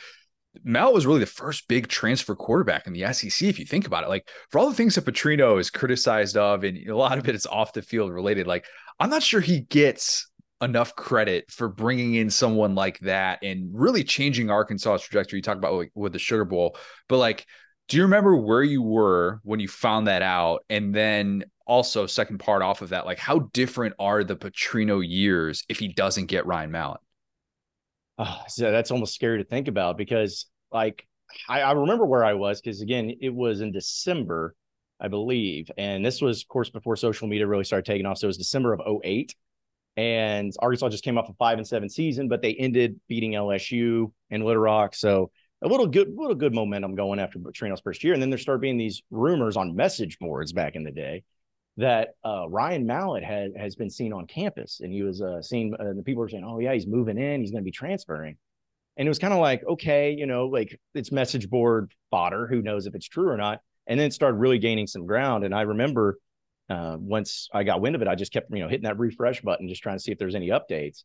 Mel 0.64 0.92
was 0.92 1.06
really 1.06 1.20
the 1.20 1.26
first 1.26 1.68
big 1.68 1.86
transfer 1.86 2.34
quarterback 2.34 2.86
in 2.86 2.92
the 2.92 3.12
SEC. 3.12 3.46
If 3.48 3.60
you 3.60 3.66
think 3.66 3.86
about 3.86 4.02
it, 4.02 4.08
like 4.08 4.28
for 4.50 4.58
all 4.58 4.68
the 4.68 4.74
things 4.74 4.94
that 4.94 5.04
Petrino 5.04 5.60
is 5.60 5.70
criticized 5.70 6.36
of, 6.36 6.64
and 6.64 6.78
a 6.88 6.96
lot 6.96 7.16
of 7.16 7.28
it 7.28 7.34
is 7.34 7.46
off 7.46 7.74
the 7.74 7.82
field 7.82 8.10
related, 8.10 8.46
like 8.46 8.64
I'm 8.98 9.10
not 9.10 9.22
sure 9.22 9.40
he 9.40 9.60
gets 9.60 10.26
enough 10.60 10.96
credit 10.96 11.50
for 11.50 11.68
bringing 11.68 12.14
in 12.14 12.30
someone 12.30 12.74
like 12.74 12.98
that 13.00 13.38
and 13.42 13.70
really 13.72 14.04
changing 14.04 14.50
Arkansas's 14.50 15.06
trajectory. 15.06 15.38
You 15.38 15.42
talk 15.42 15.56
about 15.56 15.74
like, 15.74 15.92
with 15.94 16.12
the 16.12 16.18
Sugar 16.18 16.44
Bowl, 16.44 16.76
but 17.08 17.18
like, 17.18 17.46
do 17.88 17.96
you 17.96 18.02
remember 18.04 18.36
where 18.36 18.62
you 18.62 18.82
were 18.82 19.40
when 19.44 19.60
you 19.60 19.68
found 19.68 20.08
that 20.08 20.22
out? 20.22 20.64
And 20.68 20.94
then 20.94 21.44
also, 21.66 22.06
second 22.06 22.38
part 22.38 22.62
off 22.62 22.82
of 22.82 22.90
that, 22.90 23.04
like, 23.06 23.18
how 23.18 23.40
different 23.52 23.94
are 23.98 24.24
the 24.24 24.36
Petrino 24.36 25.06
years 25.06 25.64
if 25.68 25.78
he 25.78 25.88
doesn't 25.88 26.26
get 26.26 26.46
Ryan 26.46 26.70
Mallett? 26.70 27.00
Oh, 28.18 28.40
so 28.48 28.70
that's 28.72 28.90
almost 28.90 29.14
scary 29.14 29.38
to 29.38 29.44
think 29.44 29.68
about 29.68 29.96
because, 29.96 30.46
like, 30.72 31.06
I, 31.48 31.60
I 31.60 31.72
remember 31.72 32.06
where 32.06 32.24
I 32.24 32.34
was 32.34 32.60
because 32.60 32.80
again, 32.80 33.14
it 33.20 33.34
was 33.34 33.60
in 33.60 33.70
December, 33.70 34.54
I 34.98 35.08
believe, 35.08 35.70
and 35.76 36.04
this 36.04 36.20
was, 36.20 36.42
of 36.42 36.48
course, 36.48 36.70
before 36.70 36.96
social 36.96 37.28
media 37.28 37.46
really 37.46 37.64
started 37.64 37.84
taking 37.84 38.06
off. 38.06 38.18
So 38.18 38.26
it 38.26 38.28
was 38.28 38.38
December 38.38 38.72
of 38.72 38.80
08. 39.04 39.34
And 39.98 40.54
Arkansas 40.60 40.90
just 40.90 41.02
came 41.02 41.18
off 41.18 41.28
a 41.28 41.32
five 41.32 41.58
and 41.58 41.66
seven 41.66 41.88
season, 41.88 42.28
but 42.28 42.40
they 42.40 42.54
ended 42.54 43.00
beating 43.08 43.32
LSU 43.32 44.12
and 44.30 44.44
Little 44.44 44.62
Rock. 44.62 44.94
So 44.94 45.32
a 45.60 45.66
little 45.66 45.88
good, 45.88 46.14
little 46.16 46.36
good 46.36 46.54
momentum 46.54 46.94
going 46.94 47.18
after 47.18 47.40
Petrino's 47.40 47.80
first 47.80 48.04
year, 48.04 48.12
and 48.12 48.22
then 48.22 48.30
there 48.30 48.38
started 48.38 48.60
being 48.60 48.78
these 48.78 49.02
rumors 49.10 49.56
on 49.56 49.74
message 49.74 50.20
boards 50.20 50.52
back 50.52 50.76
in 50.76 50.84
the 50.84 50.92
day 50.92 51.24
that 51.78 52.10
uh, 52.24 52.48
Ryan 52.48 52.86
Mallett 52.86 53.24
had 53.24 53.56
has 53.56 53.74
been 53.74 53.90
seen 53.90 54.12
on 54.12 54.28
campus, 54.28 54.78
and 54.78 54.92
he 54.92 55.02
was 55.02 55.20
uh, 55.20 55.42
seen. 55.42 55.74
Uh, 55.74 55.94
the 55.96 56.04
people 56.04 56.20
were 56.20 56.28
saying, 56.28 56.44
"Oh 56.46 56.60
yeah, 56.60 56.74
he's 56.74 56.86
moving 56.86 57.18
in. 57.18 57.40
He's 57.40 57.50
going 57.50 57.64
to 57.64 57.68
be 57.68 57.72
transferring." 57.72 58.36
And 58.96 59.08
it 59.08 59.10
was 59.10 59.18
kind 59.18 59.34
of 59.34 59.40
like, 59.40 59.64
okay, 59.64 60.12
you 60.12 60.26
know, 60.26 60.46
like 60.46 60.78
it's 60.94 61.10
message 61.10 61.50
board 61.50 61.92
fodder. 62.12 62.46
Who 62.46 62.62
knows 62.62 62.86
if 62.86 62.94
it's 62.94 63.08
true 63.08 63.28
or 63.28 63.36
not? 63.36 63.60
And 63.88 63.98
then 63.98 64.06
it 64.06 64.12
started 64.12 64.36
really 64.36 64.58
gaining 64.58 64.86
some 64.86 65.06
ground. 65.06 65.44
And 65.44 65.54
I 65.54 65.62
remember 65.62 66.18
uh, 66.68 66.96
once 66.98 67.48
I 67.52 67.64
got 67.64 67.80
wind 67.80 67.94
of 67.94 68.02
it, 68.02 68.08
I 68.08 68.14
just 68.14 68.32
kept, 68.32 68.50
you 68.50 68.60
know, 68.60 68.68
hitting 68.68 68.84
that 68.84 68.98
refresh 68.98 69.40
button, 69.40 69.68
just 69.68 69.82
trying 69.82 69.96
to 69.96 70.02
see 70.02 70.12
if 70.12 70.18
there's 70.18 70.34
any 70.34 70.48
updates. 70.48 71.04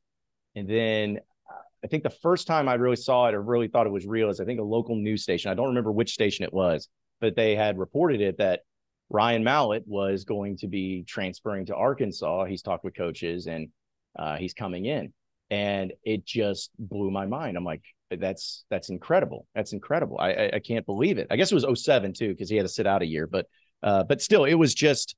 And 0.56 0.68
then 0.68 1.20
uh, 1.50 1.62
I 1.84 1.88
think 1.88 2.04
the 2.04 2.10
first 2.10 2.48
time 2.48 2.68
I 2.68 2.74
really 2.74 2.96
saw 2.98 3.28
it 3.28 3.34
or 3.34 3.42
really 3.42 3.68
thought 3.68 3.88
it 3.88 3.92
was 3.92 4.06
real 4.06 4.30
is 4.30 4.40
I 4.40 4.46
think 4.46 4.60
a 4.60 4.64
local 4.64 4.96
news 4.96 5.24
station. 5.24 5.52
I 5.52 5.54
don't 5.54 5.70
remember 5.70 5.92
which 5.92 6.14
station 6.14 6.44
it 6.44 6.54
was, 6.54 6.90
but 7.22 7.36
they 7.36 7.56
had 7.56 7.78
reported 7.78 8.22
it 8.22 8.38
that 8.40 8.62
Ryan 9.10 9.44
Mallett 9.44 9.84
was 9.86 10.26
going 10.26 10.58
to 10.58 10.68
be 10.68 11.04
transferring 11.08 11.68
to 11.68 11.76
Arkansas. 11.76 12.46
He's 12.46 12.62
talked 12.62 12.84
with 12.84 12.96
coaches 12.96 13.48
and 13.48 13.70
uh, 14.18 14.38
he's 14.38 14.54
coming 14.54 14.86
in. 14.86 15.14
And 15.50 15.94
it 16.04 16.26
just 16.26 16.72
blew 16.80 17.12
my 17.12 17.26
mind. 17.26 17.58
I'm 17.58 17.64
like, 17.64 17.84
that's 18.10 18.66
that's 18.70 18.90
incredible. 18.90 19.48
That's 19.54 19.74
incredible. 19.74 20.18
I 20.20 20.34
I, 20.34 20.52
I 20.56 20.60
can't 20.60 20.86
believe 20.86 21.18
it. 21.18 21.28
I 21.30 21.36
guess 21.36 21.52
it 21.52 21.56
was 21.56 21.84
07 21.84 22.14
too, 22.14 22.30
because 22.30 22.50
he 22.50 22.56
had 22.56 22.66
to 22.66 22.72
sit 22.72 22.88
out 22.88 23.02
a 23.02 23.06
year. 23.06 23.28
But 23.28 23.48
uh, 23.82 24.04
but 24.04 24.22
still, 24.22 24.46
it 24.46 24.54
was 24.54 24.74
just 24.74 25.16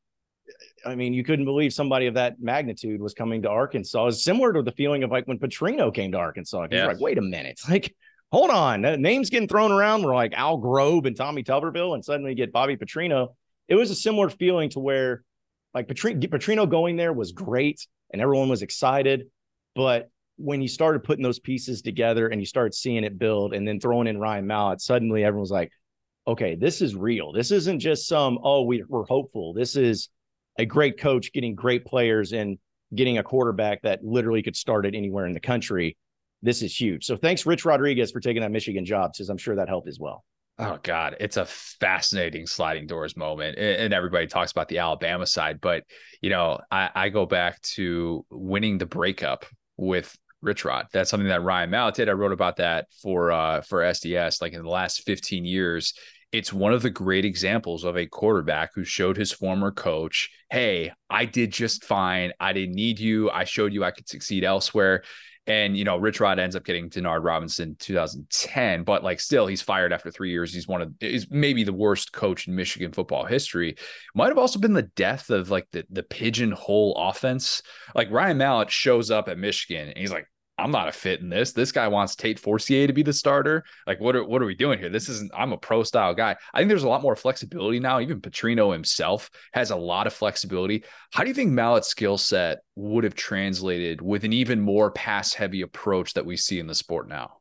I 0.86 0.96
mean, 0.96 1.14
you 1.14 1.24
couldn't 1.24 1.46
believe 1.46 1.74
somebody 1.74 2.06
of 2.08 2.14
that 2.14 2.40
magnitude 2.40 3.02
was 3.02 3.14
coming 3.14 3.42
to 3.44 3.50
Arkansas. 3.50 4.02
It 4.02 4.06
was 4.06 4.24
similar 4.24 4.54
to 4.54 4.62
the 4.62 4.72
feeling 4.74 5.04
of 5.04 5.12
like 5.12 5.26
when 5.26 5.40
Petrino 5.40 5.94
came 5.94 6.12
to 6.12 6.18
Arkansas. 6.18 6.68
You're 6.72 6.82
Yeah. 6.82 6.88
like, 6.88 7.00
wait 7.00 7.18
a 7.18 7.22
minute. 7.22 7.60
Like, 7.70 7.96
hold 8.32 8.52
on. 8.52 8.82
Names 9.02 9.30
getting 9.30 9.48
thrown 9.48 9.72
around 9.72 10.04
were 10.04 10.14
like 10.14 10.34
Al 10.34 10.58
Grove 10.58 11.06
and 11.06 11.16
Tommy 11.16 11.44
Tuberville, 11.44 11.96
and 11.96 12.04
suddenly 12.06 12.32
you 12.32 12.36
get 12.36 12.52
Bobby 12.52 12.78
Petrino. 12.78 13.30
It 13.68 13.76
was 13.76 13.90
a 13.92 13.96
similar 13.96 14.30
feeling 14.30 14.70
to 14.72 14.80
where 14.80 15.24
like 15.74 15.88
Petrino, 15.88 16.24
Petrino 16.28 16.70
going 16.70 16.96
there 16.96 17.14
was 17.14 17.32
great 17.32 17.86
and 18.12 18.22
everyone 18.22 18.50
was 18.50 18.62
excited. 18.62 19.28
But 19.76 20.10
when 20.38 20.62
you 20.62 20.68
started 20.68 21.04
putting 21.04 21.24
those 21.24 21.40
pieces 21.40 21.82
together 21.82 22.28
and 22.28 22.40
you 22.42 22.46
started 22.46 22.74
seeing 22.74 23.04
it 23.04 23.18
build 23.18 23.54
and 23.54 23.68
then 23.68 23.80
throwing 23.80 24.08
in 24.08 24.20
Ryan 24.20 24.46
Mallett, 24.48 24.82
suddenly 24.82 25.24
everyone 25.24 25.42
was 25.42 25.52
like, 25.52 25.72
okay, 26.28 26.56
this 26.56 26.82
is 26.82 26.96
real. 26.96 27.32
This 27.32 27.52
isn't 27.52 27.80
just 27.80 28.08
some, 28.08 28.38
oh, 28.44 28.64
we, 28.64 28.84
we're 28.88 29.06
hopeful. 29.06 29.54
This 29.54 29.76
is 29.76 30.10
a 30.58 30.66
great 30.66 31.00
coach 31.00 31.32
getting 31.34 31.56
great 31.56 31.86
players 31.86 32.34
and 32.34 32.58
getting 32.94 33.18
a 33.18 33.24
quarterback 33.24 33.82
that 33.82 34.04
literally 34.04 34.42
could 34.42 34.56
start 34.56 34.86
it 34.86 34.96
anywhere 34.96 35.26
in 35.26 35.34
the 35.34 35.40
country. 35.40 35.98
This 36.42 36.62
is 36.62 36.80
huge. 36.80 37.06
So 37.06 37.18
thanks, 37.18 37.46
Rich 37.46 37.66
Rodriguez, 37.66 38.12
for 38.12 38.20
taking 38.20 38.42
that 38.42 38.52
Michigan 38.52 38.86
job, 38.86 39.14
because 39.14 39.30
I'm 39.30 39.38
sure 39.38 39.56
that 39.56 39.68
helped 39.68 39.88
as 39.88 40.00
well. 40.00 40.24
Oh 40.58 40.80
God, 40.84 41.18
it's 41.20 41.36
a 41.36 41.46
fascinating 41.46 42.48
sliding 42.48 42.88
doors 42.88 43.18
moment, 43.18 43.58
and 43.58 43.82
and 43.82 43.94
everybody 43.94 44.26
talks 44.28 44.52
about 44.52 44.70
the 44.70 44.78
Alabama 44.78 45.26
side, 45.26 45.60
but 45.60 45.84
you 46.22 46.30
know, 46.30 46.60
I, 46.72 46.90
I 46.96 47.10
go 47.10 47.26
back 47.26 47.62
to 47.74 48.26
winning 48.30 48.78
the 48.78 48.86
breakup 48.86 49.46
with 49.76 50.16
Rich 50.42 50.64
Rod. 50.64 50.88
That's 50.94 51.10
something 51.10 51.28
that 51.28 51.42
Ryan 51.42 51.72
Mallett 51.72 51.96
did. 51.96 52.08
I 52.08 52.14
wrote 52.14 52.32
about 52.32 52.58
that 52.58 52.88
for 53.02 53.34
uh, 53.34 53.62
for 53.62 53.82
SDS. 53.82 54.42
Like 54.42 54.54
in 54.54 54.64
the 54.64 54.70
last 54.70 55.04
15 55.06 55.44
years, 55.44 55.94
it's 56.38 56.52
one 56.52 56.74
of 56.74 56.82
the 56.82 56.90
great 56.90 57.24
examples 57.24 57.86
of 57.86 57.96
a 57.96 58.06
quarterback 58.06 58.72
who 58.76 58.84
showed 58.84 59.16
his 59.16 59.32
former 59.32 59.72
coach, 59.72 60.30
"Hey, 60.50 60.92
I 61.10 61.24
did 61.24 61.52
just 61.52 61.86
fine. 61.86 62.34
I 62.40 62.52
didn't 62.52 62.76
need 62.76 63.00
you. 63.00 63.30
I 63.32 63.46
showed 63.46 63.74
you 63.74 63.86
I 63.86 63.92
could 63.92 64.10
succeed 64.10 64.44
elsewhere." 64.44 65.04
And 65.48 65.78
you 65.78 65.86
know, 65.86 65.98
Rich 65.98 66.20
Rod 66.20 66.40
ends 66.40 66.56
up 66.56 66.66
getting 66.66 66.90
Denard 66.90 67.24
Robinson 67.24 67.70
in 67.70 67.76
2010, 67.76 68.84
but 68.84 69.04
like 69.04 69.22
still, 69.22 69.48
he's 69.48 69.62
fired 69.62 69.94
after 69.94 70.12
three 70.12 70.32
years. 70.32 70.54
He's 70.54 70.68
one 70.68 70.82
of 70.82 70.94
is 71.00 71.28
maybe 71.30 71.64
the 71.64 71.72
worst 71.72 72.12
coach 72.12 72.48
in 72.48 72.56
Michigan 72.56 72.92
football 72.92 73.26
history. 73.26 73.76
Might 74.14 74.30
have 74.30 74.38
also 74.38 74.60
been 74.60 74.74
the 74.74 74.90
death 74.96 75.30
of 75.30 75.50
like 75.50 75.68
the 75.72 75.86
the 75.90 76.04
pigeonhole 76.04 76.96
offense. 76.98 77.62
Like 77.94 78.12
Ryan 78.12 78.38
Mallett 78.40 78.72
shows 78.72 79.10
up 79.10 79.30
at 79.30 79.38
Michigan 79.38 79.88
and 79.88 79.98
he's 79.98 80.12
like, 80.12 80.28
I'm 80.58 80.72
not 80.72 80.88
a 80.88 80.92
fit 80.92 81.20
in 81.20 81.28
this. 81.28 81.52
This 81.52 81.74
guy 81.74 81.88
wants 81.90 82.16
Tate 82.16 82.40
Forcier 82.40 82.88
to 82.88 82.94
be 82.94 83.04
the 83.04 83.12
starter. 83.12 83.66
Like, 83.86 84.00
what 84.00 84.16
are 84.16 84.24
what 84.24 84.42
are 84.42 84.46
we 84.46 84.56
doing 84.56 84.80
here? 84.80 84.90
This 84.90 85.10
isn't. 85.10 85.32
I'm 85.36 85.52
a 85.52 85.58
pro 85.58 85.84
style 85.84 86.14
guy. 86.14 86.36
I 86.54 86.58
think 86.58 86.70
there's 86.70 86.84
a 86.84 86.90
lot 86.90 87.02
more 87.02 87.16
flexibility 87.16 87.80
now. 87.80 88.00
Even 88.00 88.22
Petrino 88.22 88.72
himself 88.72 89.30
has 89.54 89.72
a 89.72 89.76
lot 89.76 90.08
of 90.08 90.14
flexibility. 90.14 90.86
How 91.12 91.24
do 91.24 91.30
you 91.30 91.34
think 91.34 91.52
Mallett's 91.52 91.90
skill 91.90 92.18
set 92.18 92.60
would 92.76 93.04
have 93.04 93.16
translated 93.16 94.02
with 94.02 94.24
an 94.24 94.32
even 94.32 94.62
more 94.62 94.92
pass 94.92 95.34
heavy 95.34 95.62
approach 95.62 96.14
that 96.14 96.26
we 96.26 96.38
see 96.38 96.60
in 96.60 96.68
the 96.68 96.76
sport 96.76 97.10
now? 97.10 97.40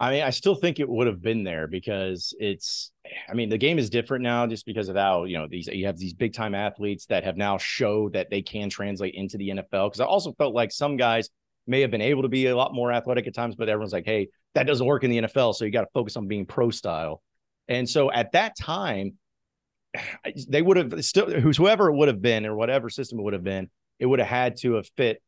I 0.00 0.12
mean, 0.12 0.22
I 0.22 0.30
still 0.30 0.54
think 0.54 0.78
it 0.78 0.88
would 0.88 1.08
have 1.08 1.20
been 1.20 1.42
there 1.42 1.66
because 1.66 2.32
it's, 2.38 2.92
I 3.28 3.34
mean, 3.34 3.48
the 3.48 3.58
game 3.58 3.80
is 3.80 3.90
different 3.90 4.22
now 4.22 4.46
just 4.46 4.64
because 4.64 4.88
of 4.88 4.94
how, 4.94 5.24
you 5.24 5.36
know, 5.36 5.48
these, 5.50 5.66
you 5.66 5.86
have 5.86 5.98
these 5.98 6.14
big 6.14 6.32
time 6.32 6.54
athletes 6.54 7.06
that 7.06 7.24
have 7.24 7.36
now 7.36 7.58
showed 7.58 8.12
that 8.12 8.30
they 8.30 8.40
can 8.40 8.70
translate 8.70 9.14
into 9.14 9.36
the 9.38 9.48
NFL. 9.48 9.90
Cause 9.90 9.98
I 9.98 10.04
also 10.04 10.32
felt 10.34 10.54
like 10.54 10.70
some 10.70 10.96
guys 10.96 11.30
may 11.68 11.80
have 11.82 11.90
been 11.90 12.00
able 12.00 12.22
to 12.22 12.28
be 12.28 12.46
a 12.46 12.56
lot 12.56 12.74
more 12.74 12.92
athletic 12.92 13.26
at 13.26 13.34
times, 13.34 13.56
but 13.56 13.68
everyone's 13.68 13.92
like, 13.92 14.06
hey, 14.06 14.28
that 14.54 14.66
doesn't 14.66 14.86
work 14.86 15.04
in 15.04 15.10
the 15.10 15.22
NFL. 15.22 15.54
So 15.54 15.64
you 15.64 15.70
got 15.70 15.82
to 15.82 15.88
focus 15.94 16.16
on 16.16 16.26
being 16.26 16.46
pro 16.46 16.70
style. 16.70 17.22
And 17.68 17.88
so 17.88 18.10
at 18.10 18.32
that 18.32 18.56
time, 18.56 19.14
they 20.48 20.62
would 20.62 20.76
have 20.76 21.04
still, 21.04 21.30
whoever 21.30 21.88
it 21.88 21.96
would 21.96 22.08
have 22.08 22.22
been 22.22 22.46
or 22.46 22.54
whatever 22.56 22.90
system 22.90 23.18
it 23.18 23.22
would 23.22 23.34
have 23.34 23.44
been, 23.44 23.70
it 23.98 24.06
would 24.06 24.18
have 24.18 24.28
had 24.28 24.56
to 24.58 24.74
have 24.74 24.88
fit 24.96 25.22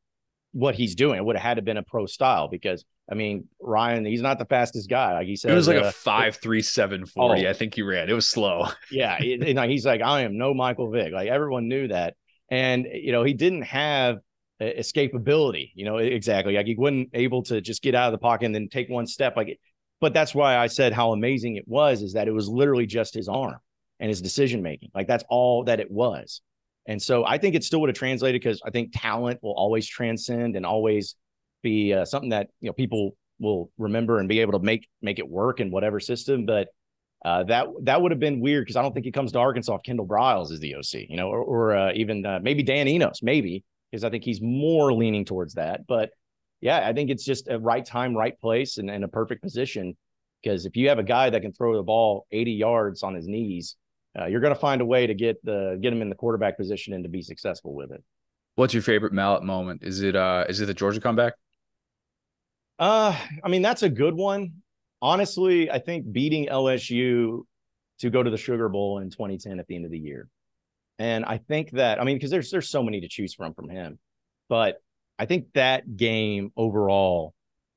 what 0.52 0.74
he's 0.74 0.94
doing. 0.94 1.18
It 1.18 1.24
would 1.24 1.36
have 1.36 1.42
had 1.42 1.54
to 1.54 1.58
have 1.60 1.64
been 1.64 1.76
a 1.76 1.82
pro 1.82 2.06
style 2.06 2.48
because 2.48 2.84
I 3.10 3.14
mean, 3.14 3.48
Ryan, 3.60 4.04
he's 4.04 4.22
not 4.22 4.38
the 4.38 4.44
fastest 4.44 4.88
guy. 4.88 5.14
Like 5.14 5.26
he 5.26 5.34
said, 5.34 5.50
It 5.50 5.54
was 5.54 5.66
like 5.66 5.82
uh, 5.82 5.86
a 5.86 5.92
five 5.92 6.36
three 6.36 6.62
seven 6.62 7.06
forty. 7.06 7.46
Oh. 7.46 7.50
I 7.50 7.52
think 7.52 7.74
he 7.74 7.82
ran. 7.82 8.08
It 8.08 8.12
was 8.12 8.28
slow. 8.28 8.68
yeah, 8.90 9.18
it- 9.20 9.56
and, 9.56 9.70
he's 9.70 9.84
like, 9.84 10.00
I 10.00 10.22
am 10.22 10.38
no 10.38 10.54
Michael 10.54 10.90
Vick. 10.90 11.12
Like 11.12 11.28
everyone 11.28 11.68
knew 11.68 11.88
that, 11.88 12.14
and 12.50 12.86
you 12.92 13.10
know, 13.10 13.24
he 13.24 13.34
didn't 13.34 13.62
have 13.62 14.18
escapability. 14.64 15.70
You 15.74 15.84
know, 15.84 15.98
exactly. 15.98 16.54
Like 16.54 16.66
he 16.66 16.74
wasn't 16.74 17.10
able 17.14 17.42
to 17.44 17.60
just 17.60 17.82
get 17.82 17.94
out 17.94 18.06
of 18.06 18.12
the 18.12 18.22
pocket 18.22 18.46
and 18.46 18.54
then 18.54 18.68
take 18.68 18.88
one 18.88 19.06
step. 19.06 19.36
Like, 19.36 19.58
but 20.00 20.14
that's 20.14 20.34
why 20.34 20.56
I 20.56 20.66
said 20.66 20.92
how 20.92 21.12
amazing 21.12 21.56
it 21.56 21.66
was. 21.66 22.02
Is 22.02 22.14
that 22.14 22.28
it 22.28 22.32
was 22.32 22.48
literally 22.48 22.86
just 22.86 23.14
his 23.14 23.28
arm 23.28 23.58
and 23.98 24.08
his 24.08 24.22
decision 24.22 24.62
making. 24.62 24.90
Like 24.94 25.06
that's 25.06 25.24
all 25.28 25.64
that 25.64 25.80
it 25.80 25.90
was. 25.90 26.40
And 26.86 27.00
so 27.00 27.24
I 27.24 27.38
think 27.38 27.54
it 27.54 27.62
still 27.62 27.80
would 27.82 27.90
have 27.90 27.96
translated 27.96 28.40
because 28.40 28.60
I 28.64 28.70
think 28.70 28.90
talent 28.94 29.40
will 29.42 29.52
always 29.52 29.86
transcend 29.86 30.56
and 30.56 30.64
always 30.64 31.14
be 31.62 31.92
uh, 31.92 32.04
something 32.04 32.30
that 32.30 32.48
you 32.60 32.68
know 32.68 32.72
people 32.72 33.16
will 33.38 33.70
remember 33.78 34.18
and 34.18 34.28
be 34.28 34.40
able 34.40 34.52
to 34.52 34.58
make 34.58 34.88
make 35.02 35.18
it 35.18 35.28
work 35.28 35.60
in 35.60 35.70
whatever 35.70 36.00
system. 36.00 36.46
But 36.46 36.68
uh, 37.24 37.44
that 37.44 37.66
that 37.82 38.00
would 38.00 38.12
have 38.12 38.20
been 38.20 38.40
weird 38.40 38.64
because 38.64 38.76
I 38.76 38.82
don't 38.82 38.92
think 38.92 39.04
he 39.04 39.12
comes 39.12 39.32
to 39.32 39.38
Arkansas 39.38 39.76
if 39.76 39.82
Kendall 39.82 40.06
Briles 40.06 40.50
is 40.50 40.60
the 40.60 40.74
OC, 40.74 41.08
you 41.08 41.16
know, 41.16 41.28
or, 41.28 41.40
or 41.42 41.76
uh, 41.76 41.92
even 41.94 42.24
uh, 42.24 42.40
maybe 42.42 42.62
Dan 42.62 42.88
Enos, 42.88 43.22
maybe 43.22 43.62
because 43.90 44.04
I 44.04 44.10
think 44.10 44.24
he's 44.24 44.40
more 44.40 44.92
leaning 44.92 45.24
towards 45.24 45.54
that. 45.54 45.86
But 45.86 46.10
yeah, 46.60 46.86
I 46.86 46.92
think 46.92 47.10
it's 47.10 47.24
just 47.24 47.48
a 47.48 47.58
right 47.58 47.84
time, 47.84 48.14
right 48.14 48.38
place, 48.38 48.78
and, 48.78 48.90
and 48.90 49.04
a 49.04 49.08
perfect 49.08 49.42
position. 49.42 49.96
Because 50.42 50.66
if 50.66 50.76
you 50.76 50.88
have 50.88 50.98
a 50.98 51.04
guy 51.04 51.30
that 51.30 51.42
can 51.42 51.52
throw 51.52 51.76
the 51.76 51.82
ball 51.82 52.26
80 52.30 52.52
yards 52.52 53.02
on 53.02 53.14
his 53.14 53.26
knees, 53.26 53.76
uh, 54.18 54.26
you're 54.26 54.40
going 54.40 54.54
to 54.54 54.60
find 54.60 54.80
a 54.80 54.86
way 54.86 55.06
to 55.06 55.14
get 55.14 55.42
the 55.44 55.78
get 55.80 55.92
him 55.92 56.02
in 56.02 56.08
the 56.08 56.14
quarterback 56.14 56.56
position 56.56 56.94
and 56.94 57.04
to 57.04 57.10
be 57.10 57.22
successful 57.22 57.74
with 57.74 57.92
it. 57.92 58.02
What's 58.56 58.74
your 58.74 58.82
favorite 58.82 59.12
Mallett 59.12 59.42
moment? 59.42 59.82
Is 59.82 60.02
it 60.02 60.16
uh 60.16 60.44
is 60.48 60.60
it 60.60 60.66
the 60.66 60.74
Georgia 60.74 61.00
comeback? 61.00 61.34
Uh, 62.78 63.16
I 63.44 63.48
mean 63.48 63.62
that's 63.62 63.82
a 63.82 63.88
good 63.88 64.14
one. 64.14 64.54
Honestly, 65.02 65.70
I 65.70 65.78
think 65.78 66.12
beating 66.12 66.46
LSU 66.46 67.42
to 68.00 68.10
go 68.10 68.22
to 68.22 68.30
the 68.30 68.36
Sugar 68.36 68.68
Bowl 68.68 68.98
in 68.98 69.10
2010 69.10 69.60
at 69.60 69.66
the 69.66 69.76
end 69.76 69.84
of 69.84 69.90
the 69.90 69.98
year. 69.98 70.28
And 71.00 71.24
I 71.24 71.38
think 71.38 71.72
that 71.72 72.00
I 72.00 72.04
mean 72.04 72.16
because 72.16 72.30
there's 72.30 72.50
there's 72.50 72.68
so 72.68 72.82
many 72.82 73.00
to 73.00 73.08
choose 73.08 73.34
from 73.34 73.54
from 73.54 73.68
him. 73.68 73.98
But 74.48 74.82
I 75.18 75.24
think 75.24 75.46
that 75.54 75.96
game 75.96 76.52
overall 76.56 77.34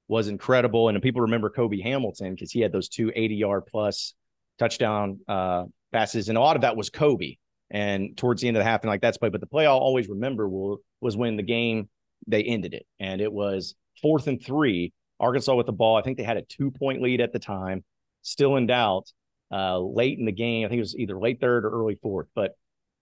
was 0.09 0.27
incredible 0.27 0.89
and 0.89 1.01
people 1.01 1.21
remember 1.21 1.49
Cobi 1.49 1.81
Hamilton 1.81 2.35
because 2.35 2.51
he 2.51 2.59
had 2.59 2.71
those 2.71 2.89
two 2.89 3.11
80 3.15 3.35
yard 3.35 3.63
plus 3.65 4.13
touchdown 4.59 5.21
uh 5.27 5.63
passes 5.91 6.29
and 6.29 6.37
a 6.37 6.41
lot 6.41 6.57
of 6.57 6.63
that 6.63 6.75
was 6.75 6.89
Cobi 6.89 7.39
and 7.71 8.15
towards 8.17 8.41
the 8.41 8.49
end 8.49 8.57
of 8.57 8.61
the 8.61 8.65
half 8.65 8.81
and 8.81 8.89
like 8.89 9.01
that's 9.01 9.17
play. 9.17 9.29
But 9.29 9.41
the 9.41 9.47
play 9.47 9.65
I'll 9.65 9.77
always 9.77 10.09
remember 10.09 10.47
will, 10.47 10.79
was 11.01 11.17
when 11.17 11.35
the 11.37 11.43
game 11.43 11.89
they 12.27 12.43
ended 12.43 12.73
it, 12.73 12.85
and 12.99 13.19
it 13.19 13.33
was 13.33 13.75
fourth 14.01 14.27
and 14.27 14.41
three. 14.41 14.93
Arkansas 15.19 15.55
with 15.55 15.67
the 15.67 15.73
ball. 15.73 15.95
I 15.95 16.01
think 16.01 16.17
they 16.17 16.23
had 16.23 16.37
a 16.37 16.41
two 16.41 16.71
point 16.71 17.01
lead 17.01 17.21
at 17.21 17.31
the 17.31 17.39
time, 17.39 17.83
still 18.21 18.57
in 18.57 18.67
doubt. 18.67 19.11
Uh, 19.51 19.79
late 19.79 20.17
in 20.17 20.25
the 20.25 20.31
game, 20.31 20.65
I 20.65 20.69
think 20.69 20.79
it 20.79 20.81
was 20.81 20.97
either 20.97 21.17
late 21.17 21.39
third 21.39 21.63
or 21.65 21.69
early 21.69 21.95
fourth, 22.01 22.27
but 22.33 22.55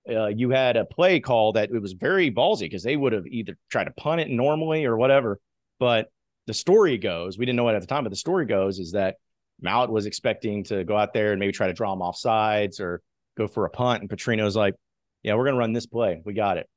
uh, 0.10 0.28
you 0.28 0.49
had 0.49 0.78
a 0.78 0.86
play 0.86 1.20
call 1.20 1.54
that 1.54 1.70
it 1.72 1.82
was 1.82 1.93
very 1.93 2.32
ballsy 2.32 2.62
because 2.62 2.84
they 2.84 2.97
would 2.97 3.14
have 3.14 3.28
either 3.28 3.58
tried 3.70 3.86
to 3.86 3.91
punt 3.91 4.22
it 4.22 4.30
normally 4.30 4.86
or 4.86 4.97
whatever. 4.97 5.39
But 5.80 6.12
the 6.47 6.54
story 6.54 6.97
goes, 6.97 7.38
we 7.38 7.45
didn't 7.45 7.58
know 7.58 7.70
it 7.70 7.76
at 7.76 7.82
the 7.82 7.88
time, 7.88 8.04
but 8.04 8.10
the 8.10 8.16
story 8.16 8.45
goes 8.45 8.80
is 8.80 8.93
that 8.93 9.16
Mallett 9.62 9.91
was 9.91 10.08
expecting 10.08 10.64
to 10.66 10.84
go 10.84 10.97
out 10.97 11.14
there 11.14 11.32
and 11.32 11.39
maybe 11.39 11.52
try 11.52 11.68
to 11.68 11.74
draw 11.74 11.93
him 11.93 12.02
off 12.02 12.18
sides 12.18 12.80
or 12.80 13.02
go 13.38 13.47
for 13.47 13.66
a 13.66 13.70
punt. 13.70 14.02
And 14.02 14.10
Petrino's 14.10 14.56
like, 14.56 14.76
yeah, 15.24 15.36
we're 15.36 15.45
going 15.45 15.54
to 15.54 15.60
run 15.60 15.74
this 15.74 15.86
play. 15.86 16.22
We 16.26 16.34
got 16.34 16.58
it. 16.58 16.68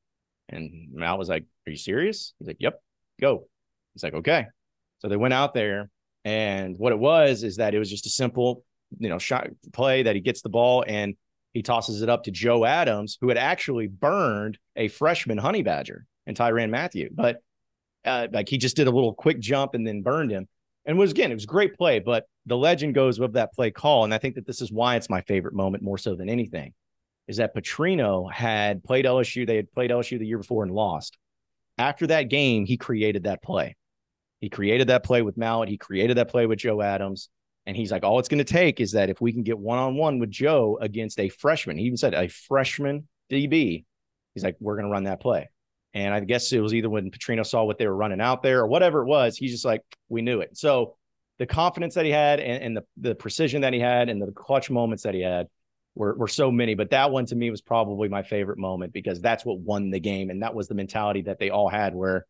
And 0.50 0.88
Mal 0.92 1.16
was 1.16 1.30
like, 1.30 1.44
are 1.66 1.70
you 1.70 1.78
serious? 1.78 2.34
He's 2.38 2.46
like, 2.46 2.58
yep, 2.60 2.80
go. 3.20 3.46
He's 3.94 4.02
like, 4.02 4.14
okay. 4.14 4.46
So 4.98 5.08
they 5.08 5.16
went 5.16 5.34
out 5.34 5.54
there. 5.54 5.90
And 6.26 6.78
what 6.78 6.92
it 6.92 6.98
was 6.98 7.42
is 7.42 7.56
that 7.56 7.74
it 7.74 7.78
was 7.78 7.90
just 7.90 8.06
a 8.06 8.10
simple, 8.10 8.64
you 8.98 9.08
know, 9.08 9.18
shot 9.18 9.48
play 9.72 10.02
that 10.02 10.14
he 10.14 10.20
gets 10.20 10.42
the 10.42 10.48
ball 10.48 10.84
and 10.86 11.16
he 11.54 11.62
tosses 11.62 12.02
it 12.02 12.10
up 12.10 12.24
to 12.24 12.30
Joe 12.30 12.64
Adams, 12.64 13.16
who 13.20 13.28
had 13.28 13.38
actually 13.38 13.86
burned 13.86 14.58
a 14.76 14.88
freshman 14.88 15.38
honey 15.38 15.62
badger 15.62 16.04
and 16.26 16.36
Tyrann 16.36 16.70
Mathieu. 16.70 17.08
But 17.12 17.40
uh, 18.04 18.26
like 18.32 18.48
he 18.48 18.58
just 18.58 18.76
did 18.76 18.88
a 18.88 18.90
little 18.90 19.14
quick 19.14 19.40
jump 19.40 19.74
and 19.74 19.86
then 19.86 20.02
burned 20.02 20.30
him. 20.30 20.48
And 20.84 20.98
was 20.98 21.12
again, 21.12 21.30
it 21.30 21.34
was 21.34 21.44
a 21.44 21.46
great 21.46 21.74
play, 21.74 22.00
but 22.00 22.26
the 22.44 22.56
legend 22.56 22.94
goes 22.94 23.18
with 23.18 23.32
that 23.34 23.54
play 23.54 23.70
call. 23.70 24.04
And 24.04 24.12
I 24.12 24.18
think 24.18 24.34
that 24.34 24.46
this 24.46 24.60
is 24.60 24.70
why 24.70 24.96
it's 24.96 25.08
my 25.08 25.22
favorite 25.22 25.54
moment 25.54 25.82
more 25.82 25.96
so 25.96 26.14
than 26.14 26.28
anything 26.28 26.74
is 27.26 27.38
that 27.38 27.54
Petrino 27.54 28.30
had 28.30 28.84
played 28.84 29.06
LSU. 29.06 29.46
They 29.46 29.56
had 29.56 29.72
played 29.72 29.90
LSU 29.90 30.18
the 30.18 30.26
year 30.26 30.38
before 30.38 30.62
and 30.62 30.72
lost. 30.72 31.16
After 31.78 32.06
that 32.08 32.24
game, 32.24 32.66
he 32.66 32.76
created 32.76 33.22
that 33.22 33.42
play. 33.42 33.76
He 34.40 34.50
created 34.50 34.88
that 34.88 35.04
play 35.04 35.22
with 35.22 35.38
Mallett. 35.38 35.70
He 35.70 35.78
created 35.78 36.18
that 36.18 36.28
play 36.28 36.44
with 36.46 36.58
Joe 36.58 36.82
Adams. 36.82 37.30
And 37.66 37.76
he's 37.76 37.90
like, 37.90 38.04
all 38.04 38.18
it's 38.18 38.28
going 38.28 38.44
to 38.44 38.52
take 38.52 38.80
is 38.80 38.92
that 38.92 39.10
if 39.10 39.20
we 39.20 39.32
can 39.32 39.42
get 39.42 39.58
one 39.58 39.78
on 39.78 39.96
one 39.96 40.18
with 40.18 40.30
Joe 40.30 40.78
against 40.80 41.18
a 41.18 41.28
freshman, 41.30 41.78
he 41.78 41.84
even 41.84 41.96
said 41.96 42.14
a 42.14 42.28
freshman 42.28 43.08
DB, 43.30 43.84
he's 44.34 44.44
like, 44.44 44.56
we're 44.60 44.74
going 44.74 44.86
to 44.86 44.90
run 44.90 45.04
that 45.04 45.20
play. 45.20 45.48
And 45.94 46.12
I 46.12 46.20
guess 46.20 46.52
it 46.52 46.60
was 46.60 46.74
either 46.74 46.90
when 46.90 47.10
Petrino 47.10 47.46
saw 47.46 47.64
what 47.64 47.78
they 47.78 47.86
were 47.86 47.96
running 47.96 48.20
out 48.20 48.42
there 48.42 48.60
or 48.60 48.66
whatever 48.66 49.02
it 49.02 49.06
was, 49.06 49.36
he's 49.36 49.52
just 49.52 49.64
like, 49.64 49.82
we 50.08 50.22
knew 50.22 50.40
it. 50.40 50.56
So 50.56 50.96
the 51.38 51.46
confidence 51.46 51.94
that 51.94 52.04
he 52.04 52.10
had 52.10 52.40
and, 52.40 52.62
and 52.62 52.76
the, 52.76 52.84
the 52.96 53.14
precision 53.14 53.62
that 53.62 53.72
he 53.72 53.80
had 53.80 54.08
and 54.08 54.20
the 54.20 54.32
clutch 54.32 54.70
moments 54.70 55.04
that 55.04 55.14
he 55.14 55.20
had 55.20 55.48
were, 55.94 56.14
were 56.14 56.28
so 56.28 56.50
many. 56.50 56.74
But 56.74 56.90
that 56.90 57.10
one 57.10 57.26
to 57.26 57.36
me 57.36 57.50
was 57.50 57.60
probably 57.60 58.08
my 58.08 58.22
favorite 58.22 58.58
moment 58.58 58.92
because 58.92 59.20
that's 59.20 59.44
what 59.44 59.60
won 59.60 59.90
the 59.90 60.00
game. 60.00 60.30
And 60.30 60.42
that 60.42 60.54
was 60.54 60.68
the 60.68 60.74
mentality 60.74 61.22
that 61.22 61.38
they 61.38 61.50
all 61.50 61.68
had 61.68 61.94
where, 61.94 62.26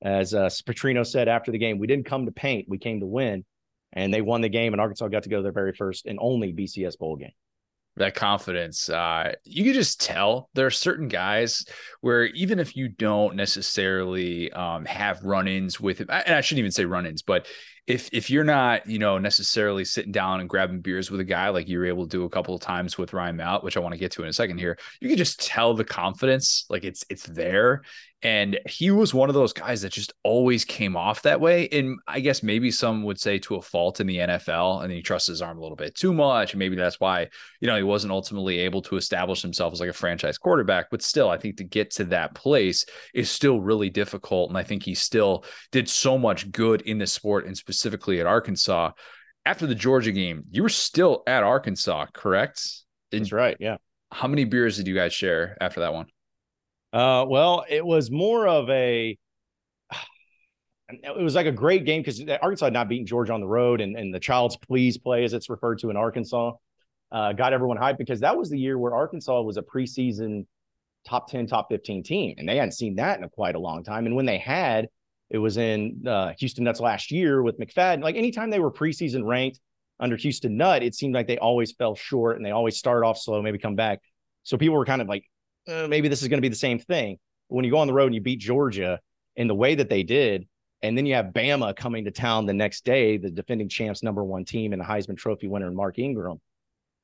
as 0.00 0.32
uh, 0.32 0.46
Petrino 0.46 1.04
said 1.04 1.28
after 1.28 1.50
the 1.50 1.58
game, 1.58 1.78
we 1.78 1.88
didn't 1.88 2.06
come 2.06 2.24
to 2.26 2.32
paint, 2.32 2.68
we 2.68 2.78
came 2.78 3.00
to 3.00 3.06
win. 3.06 3.44
And 3.92 4.12
they 4.12 4.20
won 4.20 4.42
the 4.42 4.48
game, 4.48 4.74
and 4.74 4.80
Arkansas 4.80 5.08
got 5.08 5.22
to 5.22 5.28
go 5.28 5.36
to 5.36 5.42
their 5.42 5.52
very 5.52 5.72
first 5.72 6.06
and 6.06 6.18
only 6.20 6.52
BCS 6.52 6.98
bowl 6.98 7.16
game 7.16 7.32
that 7.98 8.14
confidence. 8.14 8.88
Uh, 8.88 9.34
you 9.44 9.64
can 9.64 9.74
just 9.74 10.00
tell 10.00 10.48
there 10.54 10.66
are 10.66 10.70
certain 10.70 11.08
guys 11.08 11.64
where 12.00 12.26
even 12.26 12.58
if 12.58 12.76
you 12.76 12.88
don't 12.88 13.36
necessarily 13.36 14.50
um, 14.52 14.84
have 14.84 15.22
run-ins 15.22 15.78
with 15.78 15.98
him, 15.98 16.08
and 16.10 16.34
I 16.34 16.40
shouldn't 16.40 16.60
even 16.60 16.70
say 16.70 16.84
run-ins, 16.84 17.22
but 17.22 17.46
if 17.86 18.10
if 18.12 18.28
you're 18.28 18.44
not, 18.44 18.86
you 18.86 18.98
know, 18.98 19.16
necessarily 19.16 19.84
sitting 19.84 20.12
down 20.12 20.40
and 20.40 20.48
grabbing 20.48 20.80
beers 20.80 21.10
with 21.10 21.20
a 21.20 21.24
guy 21.24 21.48
like 21.48 21.68
you 21.68 21.78
were 21.78 21.86
able 21.86 22.06
to 22.06 22.16
do 22.16 22.24
a 22.24 22.28
couple 22.28 22.54
of 22.54 22.60
times 22.60 22.98
with 22.98 23.14
Ryan 23.14 23.36
Mallett, 23.36 23.64
which 23.64 23.78
I 23.78 23.80
want 23.80 23.94
to 23.94 23.98
get 23.98 24.12
to 24.12 24.22
in 24.22 24.28
a 24.28 24.32
second 24.32 24.58
here, 24.58 24.78
you 25.00 25.08
can 25.08 25.16
just 25.16 25.40
tell 25.40 25.74
the 25.74 25.84
confidence, 25.84 26.66
like 26.68 26.84
it's 26.84 27.04
it's 27.08 27.24
there. 27.24 27.82
And 28.20 28.58
he 28.68 28.90
was 28.90 29.14
one 29.14 29.28
of 29.28 29.36
those 29.36 29.52
guys 29.52 29.82
that 29.82 29.92
just 29.92 30.12
always 30.24 30.64
came 30.64 30.96
off 30.96 31.22
that 31.22 31.40
way. 31.40 31.68
And 31.68 32.00
I 32.08 32.18
guess 32.18 32.42
maybe 32.42 32.72
some 32.72 33.04
would 33.04 33.20
say 33.20 33.38
to 33.40 33.54
a 33.54 33.62
fault 33.62 34.00
in 34.00 34.08
the 34.08 34.16
NFL, 34.16 34.82
and 34.82 34.92
he 34.92 35.02
trusts 35.02 35.28
his 35.28 35.40
arm 35.40 35.56
a 35.56 35.60
little 35.60 35.76
bit 35.76 35.94
too 35.94 36.12
much. 36.12 36.52
And 36.52 36.58
maybe 36.58 36.74
that's 36.74 36.98
why, 36.98 37.28
you 37.60 37.68
know, 37.68 37.76
he 37.76 37.84
wasn't 37.84 38.12
ultimately 38.12 38.58
able 38.58 38.82
to 38.82 38.96
establish 38.96 39.40
himself 39.40 39.72
as 39.72 39.78
like 39.78 39.90
a 39.90 39.92
franchise 39.92 40.36
quarterback. 40.36 40.86
But 40.90 41.02
still, 41.02 41.30
I 41.30 41.36
think 41.36 41.58
to 41.58 41.64
get 41.64 41.92
to 41.92 42.04
that 42.06 42.34
place 42.34 42.84
is 43.14 43.30
still 43.30 43.60
really 43.60 43.88
difficult. 43.88 44.50
And 44.50 44.58
I 44.58 44.64
think 44.64 44.82
he 44.82 44.94
still 44.94 45.44
did 45.70 45.88
so 45.88 46.18
much 46.18 46.50
good 46.50 46.80
in 46.82 46.98
the 46.98 47.06
sport 47.06 47.46
and 47.46 47.56
specifically 47.56 48.18
at 48.18 48.26
Arkansas. 48.26 48.90
After 49.46 49.66
the 49.66 49.76
Georgia 49.76 50.12
game, 50.12 50.42
you 50.50 50.64
were 50.64 50.68
still 50.68 51.22
at 51.28 51.44
Arkansas, 51.44 52.06
correct? 52.12 52.60
That's 53.12 53.30
right. 53.30 53.56
Yeah. 53.60 53.76
How 54.10 54.26
many 54.26 54.44
beers 54.44 54.76
did 54.76 54.88
you 54.88 54.94
guys 54.94 55.12
share 55.12 55.56
after 55.60 55.80
that 55.80 55.94
one? 55.94 56.06
Uh, 56.92 57.24
well, 57.28 57.64
it 57.68 57.84
was 57.84 58.10
more 58.10 58.46
of 58.46 58.68
a. 58.70 59.16
It 60.90 61.22
was 61.22 61.34
like 61.34 61.44
a 61.44 61.52
great 61.52 61.84
game 61.84 62.00
because 62.00 62.18
Arkansas 62.40 62.64
had 62.64 62.72
not 62.72 62.88
beaten 62.88 63.06
Georgia 63.06 63.34
on 63.34 63.42
the 63.42 63.46
road, 63.46 63.82
and, 63.82 63.94
and 63.94 64.14
the 64.14 64.18
child's 64.18 64.56
please 64.56 64.96
play, 64.96 65.22
as 65.22 65.34
it's 65.34 65.50
referred 65.50 65.80
to 65.80 65.90
in 65.90 65.98
Arkansas, 65.98 66.52
uh, 67.12 67.34
got 67.34 67.52
everyone 67.52 67.76
hyped 67.76 67.98
because 67.98 68.20
that 68.20 68.38
was 68.38 68.48
the 68.48 68.58
year 68.58 68.78
where 68.78 68.94
Arkansas 68.94 69.42
was 69.42 69.58
a 69.58 69.62
preseason 69.62 70.46
top 71.06 71.30
10, 71.30 71.46
top 71.46 71.68
15 71.70 72.02
team. 72.02 72.34
And 72.38 72.48
they 72.48 72.56
hadn't 72.56 72.72
seen 72.72 72.96
that 72.96 73.18
in 73.18 73.24
a, 73.24 73.28
quite 73.28 73.54
a 73.54 73.58
long 73.58 73.82
time. 73.82 74.06
And 74.06 74.14
when 74.14 74.26
they 74.26 74.38
had, 74.38 74.88
it 75.30 75.38
was 75.38 75.56
in 75.56 76.04
uh, 76.06 76.32
Houston 76.38 76.64
Nutt's 76.64 76.80
last 76.80 77.10
year 77.10 77.42
with 77.42 77.58
McFadden. 77.58 78.02
Like 78.02 78.16
anytime 78.16 78.50
they 78.50 78.60
were 78.60 78.70
preseason 78.70 79.26
ranked 79.26 79.60
under 80.00 80.16
Houston 80.16 80.56
Nutt, 80.56 80.82
it 80.82 80.94
seemed 80.94 81.14
like 81.14 81.26
they 81.26 81.38
always 81.38 81.72
fell 81.72 81.94
short 81.94 82.36
and 82.36 82.44
they 82.44 82.50
always 82.50 82.76
start 82.76 83.04
off 83.04 83.18
slow, 83.18 83.42
maybe 83.42 83.58
come 83.58 83.76
back. 83.76 84.00
So 84.42 84.56
people 84.56 84.76
were 84.76 84.86
kind 84.86 85.02
of 85.02 85.08
like, 85.08 85.24
uh, 85.68 85.86
maybe 85.88 86.08
this 86.08 86.22
is 86.22 86.28
going 86.28 86.38
to 86.38 86.42
be 86.42 86.48
the 86.48 86.56
same 86.56 86.78
thing. 86.78 87.18
When 87.48 87.64
you 87.64 87.70
go 87.70 87.78
on 87.78 87.86
the 87.86 87.92
road 87.92 88.06
and 88.06 88.14
you 88.14 88.20
beat 88.20 88.40
Georgia 88.40 89.00
in 89.36 89.46
the 89.46 89.54
way 89.54 89.74
that 89.74 89.88
they 89.88 90.02
did, 90.02 90.46
and 90.82 90.96
then 90.96 91.06
you 91.06 91.14
have 91.14 91.26
Bama 91.26 91.74
coming 91.74 92.04
to 92.04 92.10
town 92.10 92.46
the 92.46 92.54
next 92.54 92.84
day, 92.84 93.16
the 93.16 93.30
defending 93.30 93.68
champs 93.68 94.02
number 94.02 94.22
one 94.22 94.44
team 94.44 94.72
and 94.72 94.80
the 94.80 94.86
Heisman 94.86 95.16
Trophy 95.16 95.48
winner, 95.48 95.70
Mark 95.70 95.98
Ingram. 95.98 96.40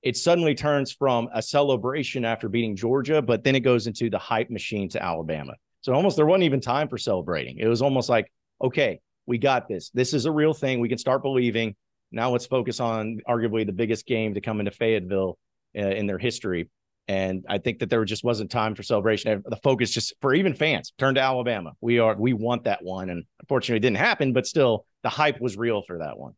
It 0.03 0.17
suddenly 0.17 0.55
turns 0.55 0.93
from 0.93 1.29
a 1.35 1.41
celebration 1.41 2.25
after 2.25 2.49
beating 2.49 2.77
Georgia, 2.77 3.23
but 3.23 3.43
then 3.43 3.57
it 3.57 3.61
goes 3.61 3.87
into 3.87 4.11
the 4.11 4.19
hype 4.19 4.51
machine 4.51 4.89
to 4.91 5.03
Alabama. 5.03 5.55
So 5.81 5.93
almost 5.93 6.17
there 6.17 6.27
wasn't 6.27 6.45
even 6.45 6.61
time 6.61 6.89
for 6.89 6.99
celebrating. 6.99 7.59
It 7.59 7.67
was 7.67 7.83
almost 7.83 8.09
like, 8.09 8.31
okay, 8.63 9.01
we 9.27 9.39
got 9.39 9.67
this. 9.67 9.91
This 9.91 10.15
is 10.15 10.27
a 10.27 10.31
real 10.31 10.55
thing. 10.55 10.81
We 10.81 10.89
can 10.89 10.99
start 10.99 11.23
believing. 11.23 11.75
Now 12.13 12.31
let's 12.31 12.47
focus 12.47 12.81
on 12.81 13.21
arguably 13.29 13.67
the 13.67 13.73
biggest 13.73 14.07
game 14.07 14.35
to 14.35 14.41
come 14.41 14.61
into 14.61 14.71
Fayetteville 14.71 15.39
uh, 15.77 15.81
in 15.81 16.07
their 16.07 16.19
history. 16.19 16.69
And 17.07 17.45
I 17.49 17.59
think 17.59 17.81
that 17.81 17.91
there 17.91 18.05
just 18.05 18.25
wasn't 18.25 18.51
time 18.51 18.75
for 18.75 18.83
celebration. 18.83 19.43
The 19.45 19.57
focus 19.57 19.91
just 19.91 20.15
for 20.21 20.33
even 20.35 20.55
fans 20.55 20.93
turned 20.99 21.17
to 21.17 21.21
Alabama. 21.21 21.73
We 21.81 21.99
are 21.99 22.17
we 22.17 22.33
want 22.33 22.65
that 22.65 22.83
one, 22.83 23.11
and 23.11 23.25
unfortunately, 23.41 23.77
it 23.77 23.81
didn't 23.81 23.99
happen. 23.99 24.33
But 24.33 24.47
still, 24.47 24.87
the 25.03 25.11
hype 25.11 25.41
was 25.41 25.57
real 25.57 25.83
for 25.87 25.99
that 25.99 26.19
one. 26.19 26.33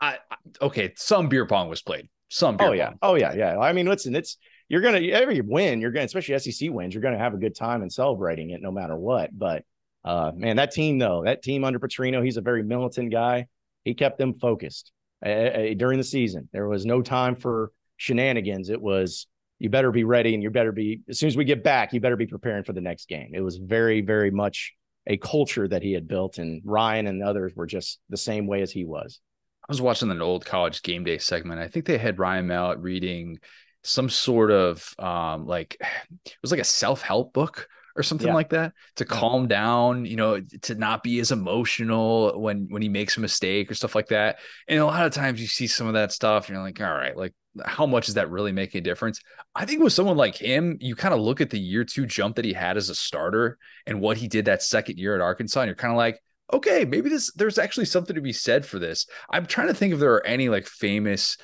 I, 0.00 0.18
okay, 0.60 0.92
some 0.96 1.28
beer 1.28 1.46
pong 1.46 1.68
was 1.68 1.82
played. 1.82 2.08
Some. 2.28 2.56
oh 2.60 2.72
yeah. 2.72 2.90
Pong. 2.90 2.98
Oh 3.02 3.14
yeah. 3.14 3.32
Yeah. 3.34 3.58
I 3.58 3.72
mean, 3.72 3.86
listen, 3.86 4.14
it's 4.14 4.36
you're 4.68 4.82
gonna 4.82 5.00
every 5.00 5.40
win, 5.40 5.80
you're 5.80 5.90
gonna 5.90 6.06
especially 6.06 6.38
SEC 6.38 6.70
wins, 6.70 6.94
you're 6.94 7.02
gonna 7.02 7.18
have 7.18 7.34
a 7.34 7.38
good 7.38 7.56
time 7.56 7.82
and 7.82 7.92
celebrating 7.92 8.50
it 8.50 8.62
no 8.62 8.70
matter 8.70 8.96
what. 8.96 9.36
But 9.36 9.64
uh, 10.04 10.32
man, 10.34 10.56
that 10.56 10.70
team 10.70 10.98
though, 10.98 11.24
that 11.24 11.42
team 11.42 11.64
under 11.64 11.80
Petrino, 11.80 12.24
he's 12.24 12.36
a 12.36 12.42
very 12.42 12.62
militant 12.62 13.10
guy. 13.10 13.46
He 13.84 13.94
kept 13.94 14.18
them 14.18 14.34
focused 14.34 14.92
uh, 15.24 15.74
during 15.76 15.98
the 15.98 16.04
season. 16.04 16.48
There 16.52 16.68
was 16.68 16.86
no 16.86 17.02
time 17.02 17.34
for 17.34 17.72
shenanigans. 17.96 18.70
It 18.70 18.80
was 18.80 19.26
you 19.60 19.70
better 19.70 19.92
be 19.92 20.02
ready 20.02 20.34
and 20.34 20.42
you 20.42 20.50
better 20.50 20.72
be 20.72 21.00
as 21.08 21.18
soon 21.18 21.28
as 21.28 21.36
we 21.36 21.44
get 21.44 21.62
back 21.62 21.92
you 21.92 22.00
better 22.00 22.16
be 22.16 22.26
preparing 22.26 22.64
for 22.64 22.72
the 22.72 22.80
next 22.80 23.08
game 23.08 23.30
it 23.32 23.40
was 23.40 23.56
very 23.58 24.00
very 24.00 24.32
much 24.32 24.74
a 25.06 25.16
culture 25.16 25.66
that 25.66 25.82
he 25.82 25.92
had 25.92 26.08
built. 26.08 26.38
And 26.38 26.62
Ryan 26.64 27.06
and 27.06 27.22
others 27.22 27.54
were 27.54 27.66
just 27.66 27.98
the 28.08 28.16
same 28.16 28.46
way 28.46 28.62
as 28.62 28.70
he 28.70 28.84
was. 28.84 29.20
I 29.68 29.72
was 29.72 29.80
watching 29.80 30.10
an 30.10 30.22
old 30.22 30.44
college 30.44 30.82
game 30.82 31.04
day 31.04 31.18
segment. 31.18 31.60
I 31.60 31.68
think 31.68 31.84
they 31.84 31.98
had 31.98 32.18
Ryan 32.18 32.46
Mallett 32.46 32.78
reading 32.78 33.38
some 33.82 34.10
sort 34.10 34.50
of 34.50 34.94
um 34.98 35.46
like 35.46 35.76
it 35.80 36.36
was 36.42 36.50
like 36.50 36.60
a 36.60 36.64
self-help 36.64 37.32
book 37.32 37.66
or 37.96 38.02
something 38.02 38.28
yeah. 38.28 38.34
like 38.34 38.50
that 38.50 38.74
to 38.96 39.06
calm 39.06 39.48
down, 39.48 40.04
you 40.04 40.16
know, 40.16 40.38
to 40.62 40.74
not 40.74 41.02
be 41.02 41.18
as 41.18 41.32
emotional 41.32 42.38
when 42.38 42.66
when 42.68 42.82
he 42.82 42.88
makes 42.88 43.16
a 43.16 43.20
mistake 43.20 43.70
or 43.70 43.74
stuff 43.74 43.94
like 43.94 44.08
that. 44.08 44.38
And 44.68 44.78
a 44.78 44.84
lot 44.84 45.06
of 45.06 45.12
times 45.12 45.40
you 45.40 45.46
see 45.46 45.66
some 45.66 45.86
of 45.86 45.94
that 45.94 46.12
stuff 46.12 46.46
and 46.46 46.54
you're 46.54 46.64
like, 46.64 46.80
all 46.80 46.92
right, 46.92 47.16
like 47.16 47.34
how 47.64 47.86
much 47.86 48.08
is 48.08 48.14
that 48.14 48.30
really 48.30 48.52
making 48.52 48.78
a 48.78 48.82
difference? 48.82 49.20
I 49.54 49.64
think 49.66 49.82
with 49.82 49.92
someone 49.92 50.16
like 50.16 50.36
him, 50.36 50.76
you 50.80 50.94
kind 50.94 51.14
of 51.14 51.20
look 51.20 51.40
at 51.40 51.50
the 51.50 51.58
year 51.58 51.84
two 51.84 52.06
jump 52.06 52.36
that 52.36 52.44
he 52.44 52.52
had 52.52 52.76
as 52.76 52.88
a 52.88 52.94
starter 52.94 53.58
and 53.86 54.00
what 54.00 54.16
he 54.16 54.28
did 54.28 54.44
that 54.44 54.62
second 54.62 54.98
year 54.98 55.14
at 55.14 55.20
Arkansas, 55.20 55.60
and 55.60 55.68
you're 55.68 55.74
kind 55.74 55.92
of 55.92 55.98
like, 55.98 56.20
okay, 56.52 56.84
maybe 56.84 57.10
this 57.10 57.32
there's 57.34 57.58
actually 57.58 57.86
something 57.86 58.14
to 58.14 58.22
be 58.22 58.32
said 58.32 58.64
for 58.66 58.78
this. 58.78 59.06
I'm 59.30 59.46
trying 59.46 59.68
to 59.68 59.74
think 59.74 59.92
if 59.92 60.00
there 60.00 60.14
are 60.14 60.26
any 60.26 60.48
like 60.48 60.66
famous 60.66 61.36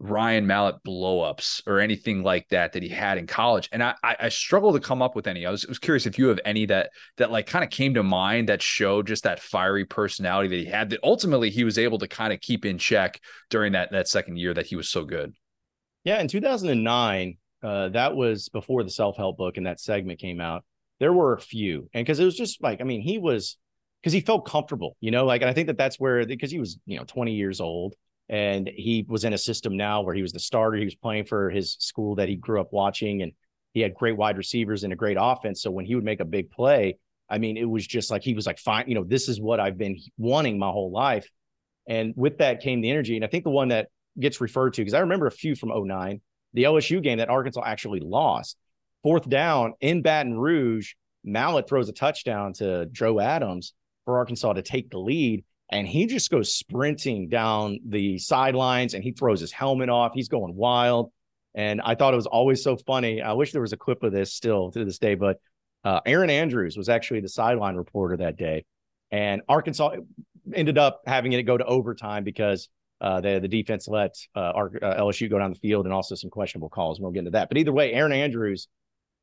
Ryan 0.00 0.46
Mallett 0.46 0.76
blowups 0.86 1.62
or 1.66 1.80
anything 1.80 2.22
like 2.22 2.48
that 2.48 2.72
that 2.72 2.82
he 2.82 2.88
had 2.88 3.16
in 3.16 3.26
college. 3.26 3.68
And 3.72 3.82
I, 3.82 3.94
I, 4.02 4.16
I 4.20 4.28
struggle 4.28 4.72
to 4.72 4.80
come 4.80 5.00
up 5.00 5.14
with 5.14 5.26
any. 5.26 5.46
I 5.46 5.50
was, 5.50 5.66
was 5.66 5.78
curious 5.78 6.04
if 6.04 6.18
you 6.18 6.28
have 6.28 6.40
any 6.44 6.66
that 6.66 6.90
that 7.16 7.30
like 7.30 7.46
kind 7.46 7.64
of 7.64 7.70
came 7.70 7.94
to 7.94 8.02
mind 8.02 8.48
that 8.48 8.60
showed 8.60 9.06
just 9.06 9.22
that 9.24 9.40
fiery 9.40 9.84
personality 9.84 10.48
that 10.48 10.56
he 10.56 10.64
had 10.64 10.90
that 10.90 11.00
ultimately 11.02 11.50
he 11.50 11.64
was 11.64 11.78
able 11.78 11.98
to 11.98 12.08
kind 12.08 12.32
of 12.32 12.40
keep 12.40 12.64
in 12.64 12.76
check 12.76 13.20
during 13.50 13.72
that 13.72 13.92
that 13.92 14.08
second 14.08 14.36
year 14.36 14.52
that 14.52 14.66
he 14.66 14.76
was 14.76 14.88
so 14.88 15.04
good. 15.04 15.34
Yeah, 16.04 16.20
in 16.20 16.28
2009, 16.28 17.38
uh, 17.62 17.88
that 17.88 18.14
was 18.14 18.50
before 18.50 18.84
the 18.84 18.90
self 18.90 19.16
help 19.16 19.38
book 19.38 19.56
and 19.56 19.66
that 19.66 19.80
segment 19.80 20.20
came 20.20 20.40
out. 20.40 20.64
There 21.00 21.12
were 21.12 21.32
a 21.32 21.40
few, 21.40 21.88
and 21.92 22.04
because 22.04 22.20
it 22.20 22.24
was 22.24 22.36
just 22.36 22.62
like, 22.62 22.80
I 22.80 22.84
mean, 22.84 23.00
he 23.00 23.18
was 23.18 23.56
because 24.00 24.12
he 24.12 24.20
felt 24.20 24.46
comfortable, 24.46 24.96
you 25.00 25.10
know, 25.10 25.24
like, 25.24 25.40
and 25.40 25.50
I 25.50 25.54
think 25.54 25.68
that 25.68 25.78
that's 25.78 25.98
where 25.98 26.24
because 26.26 26.50
he 26.50 26.58
was, 26.58 26.78
you 26.84 26.98
know, 26.98 27.04
20 27.04 27.32
years 27.32 27.60
old 27.60 27.94
and 28.28 28.68
he 28.68 29.04
was 29.08 29.24
in 29.24 29.32
a 29.32 29.38
system 29.38 29.76
now 29.76 30.02
where 30.02 30.14
he 30.14 30.22
was 30.22 30.32
the 30.32 30.40
starter. 30.40 30.76
He 30.76 30.84
was 30.84 30.94
playing 30.94 31.24
for 31.24 31.50
his 31.50 31.76
school 31.80 32.14
that 32.16 32.28
he 32.28 32.36
grew 32.36 32.60
up 32.60 32.72
watching, 32.72 33.22
and 33.22 33.32
he 33.72 33.80
had 33.80 33.94
great 33.94 34.16
wide 34.16 34.36
receivers 34.36 34.84
and 34.84 34.92
a 34.92 34.96
great 34.96 35.16
offense. 35.18 35.62
So 35.62 35.70
when 35.70 35.86
he 35.86 35.94
would 35.94 36.04
make 36.04 36.20
a 36.20 36.26
big 36.26 36.50
play, 36.50 36.98
I 37.30 37.38
mean, 37.38 37.56
it 37.56 37.64
was 37.64 37.86
just 37.86 38.10
like 38.10 38.22
he 38.22 38.34
was 38.34 38.46
like, 38.46 38.58
fine, 38.58 38.88
you 38.88 38.94
know, 38.94 39.04
this 39.04 39.28
is 39.28 39.40
what 39.40 39.58
I've 39.58 39.78
been 39.78 39.98
wanting 40.18 40.58
my 40.58 40.68
whole 40.68 40.92
life. 40.92 41.28
And 41.86 42.12
with 42.16 42.38
that 42.38 42.60
came 42.60 42.82
the 42.82 42.90
energy. 42.90 43.16
And 43.16 43.24
I 43.24 43.28
think 43.28 43.44
the 43.44 43.50
one 43.50 43.68
that 43.68 43.88
gets 44.18 44.40
referred 44.40 44.74
to, 44.74 44.82
because 44.82 44.94
I 44.94 45.00
remember 45.00 45.26
a 45.26 45.32
few 45.32 45.54
from 45.54 45.70
09, 45.74 46.20
the 46.52 46.64
LSU 46.64 47.02
game 47.02 47.18
that 47.18 47.30
Arkansas 47.30 47.62
actually 47.64 48.00
lost. 48.00 48.56
Fourth 49.02 49.28
down 49.28 49.74
in 49.80 50.02
Baton 50.02 50.34
Rouge, 50.38 50.94
Mallett 51.24 51.68
throws 51.68 51.88
a 51.88 51.92
touchdown 51.92 52.52
to 52.54 52.86
Joe 52.86 53.20
Adams 53.20 53.74
for 54.04 54.18
Arkansas 54.18 54.54
to 54.54 54.62
take 54.62 54.90
the 54.90 54.98
lead 54.98 55.44
and 55.70 55.88
he 55.88 56.06
just 56.06 56.30
goes 56.30 56.54
sprinting 56.54 57.28
down 57.28 57.80
the 57.86 58.18
sidelines 58.18 58.94
and 58.94 59.02
he 59.02 59.12
throws 59.12 59.40
his 59.40 59.52
helmet 59.52 59.88
off. 59.88 60.12
He's 60.14 60.28
going 60.28 60.54
wild. 60.54 61.10
And 61.54 61.80
I 61.80 61.94
thought 61.94 62.12
it 62.12 62.16
was 62.16 62.26
always 62.26 62.62
so 62.62 62.76
funny. 62.76 63.22
I 63.22 63.32
wish 63.32 63.52
there 63.52 63.60
was 63.60 63.72
a 63.72 63.76
clip 63.76 64.02
of 64.02 64.12
this 64.12 64.32
still 64.32 64.72
to 64.72 64.84
this 64.84 64.98
day, 64.98 65.14
but 65.14 65.40
uh, 65.84 66.00
Erin 66.04 66.30
Andrews 66.30 66.76
was 66.76 66.88
actually 66.88 67.20
the 67.20 67.28
sideline 67.28 67.76
reporter 67.76 68.16
that 68.18 68.36
day. 68.36 68.64
And 69.10 69.42
Arkansas 69.48 69.96
ended 70.52 70.78
up 70.78 71.02
having 71.06 71.32
it 71.32 71.42
go 71.44 71.56
to 71.56 71.64
overtime 71.64 72.24
because 72.24 72.68
uh, 73.00 73.20
the, 73.20 73.38
the 73.40 73.48
defense 73.48 73.88
let 73.88 74.14
uh, 74.34 74.52
our, 74.54 74.66
uh, 74.82 75.00
LSU 75.00 75.28
go 75.28 75.38
down 75.38 75.52
the 75.52 75.58
field 75.58 75.84
and 75.86 75.92
also 75.92 76.14
some 76.14 76.30
questionable 76.30 76.68
calls. 76.68 77.00
We'll 77.00 77.10
get 77.10 77.20
into 77.20 77.32
that. 77.32 77.48
But 77.48 77.58
either 77.58 77.72
way, 77.72 77.92
Erin 77.92 78.12
Andrews 78.12 78.68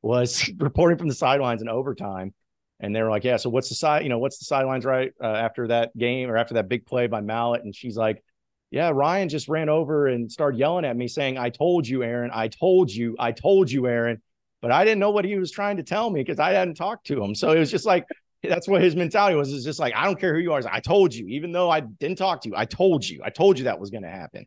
was 0.02 0.48
reporting 0.58 0.98
from 0.98 1.08
the 1.08 1.14
sidelines 1.14 1.62
in 1.62 1.68
overtime 1.68 2.34
and 2.82 2.94
they 2.94 3.00
were 3.00 3.08
like, 3.08 3.24
"Yeah, 3.24 3.36
so 3.36 3.48
what's 3.48 3.68
the 3.68 3.76
side? 3.76 4.02
You 4.02 4.08
know, 4.08 4.18
what's 4.18 4.38
the 4.38 4.44
sidelines 4.44 4.84
right 4.84 5.12
uh, 5.22 5.26
after 5.26 5.68
that 5.68 5.96
game 5.96 6.28
or 6.28 6.36
after 6.36 6.54
that 6.54 6.68
big 6.68 6.84
play 6.84 7.06
by 7.06 7.20
Mallett?" 7.20 7.62
And 7.64 7.74
she's 7.74 7.96
like, 7.96 8.22
"Yeah, 8.70 8.90
Ryan 8.92 9.28
just 9.28 9.48
ran 9.48 9.68
over 9.68 10.08
and 10.08 10.30
started 10.30 10.58
yelling 10.58 10.84
at 10.84 10.96
me, 10.96 11.06
saying, 11.06 11.38
"I 11.38 11.48
told 11.48 11.86
you, 11.86 12.02
Erin. 12.02 12.30
I 12.34 12.48
told 12.48 12.90
you. 12.90 13.14
I 13.18 13.32
told 13.32 13.70
you, 13.70 13.86
Erin." 13.86 14.20
But 14.60 14.72
I 14.72 14.84
didn't 14.84 14.98
know 14.98 15.10
what 15.10 15.24
he 15.24 15.36
was 15.36 15.50
trying 15.50 15.78
to 15.78 15.82
tell 15.82 16.10
me 16.10 16.20
because 16.20 16.38
I 16.38 16.50
hadn't 16.50 16.74
talked 16.74 17.06
to 17.06 17.22
him. 17.22 17.34
So 17.34 17.50
it 17.52 17.58
was 17.58 17.70
just 17.70 17.86
like 17.86 18.04
that's 18.42 18.68
what 18.68 18.82
his 18.82 18.96
mentality 18.96 19.36
was. 19.36 19.52
Is 19.52 19.64
just 19.64 19.78
like 19.78 19.94
I 19.94 20.04
don't 20.04 20.18
care 20.18 20.34
who 20.34 20.40
you 20.40 20.52
are. 20.52 20.62
I 20.70 20.80
told 20.80 21.14
you, 21.14 21.26
even 21.28 21.52
though 21.52 21.70
I 21.70 21.80
didn't 21.80 22.18
talk 22.18 22.42
to 22.42 22.48
you. 22.48 22.54
I 22.56 22.64
told 22.64 23.06
you. 23.06 23.20
I 23.24 23.30
told 23.30 23.58
you 23.58 23.64
that 23.64 23.78
was 23.78 23.90
going 23.90 24.02
to 24.02 24.10
happen. 24.10 24.46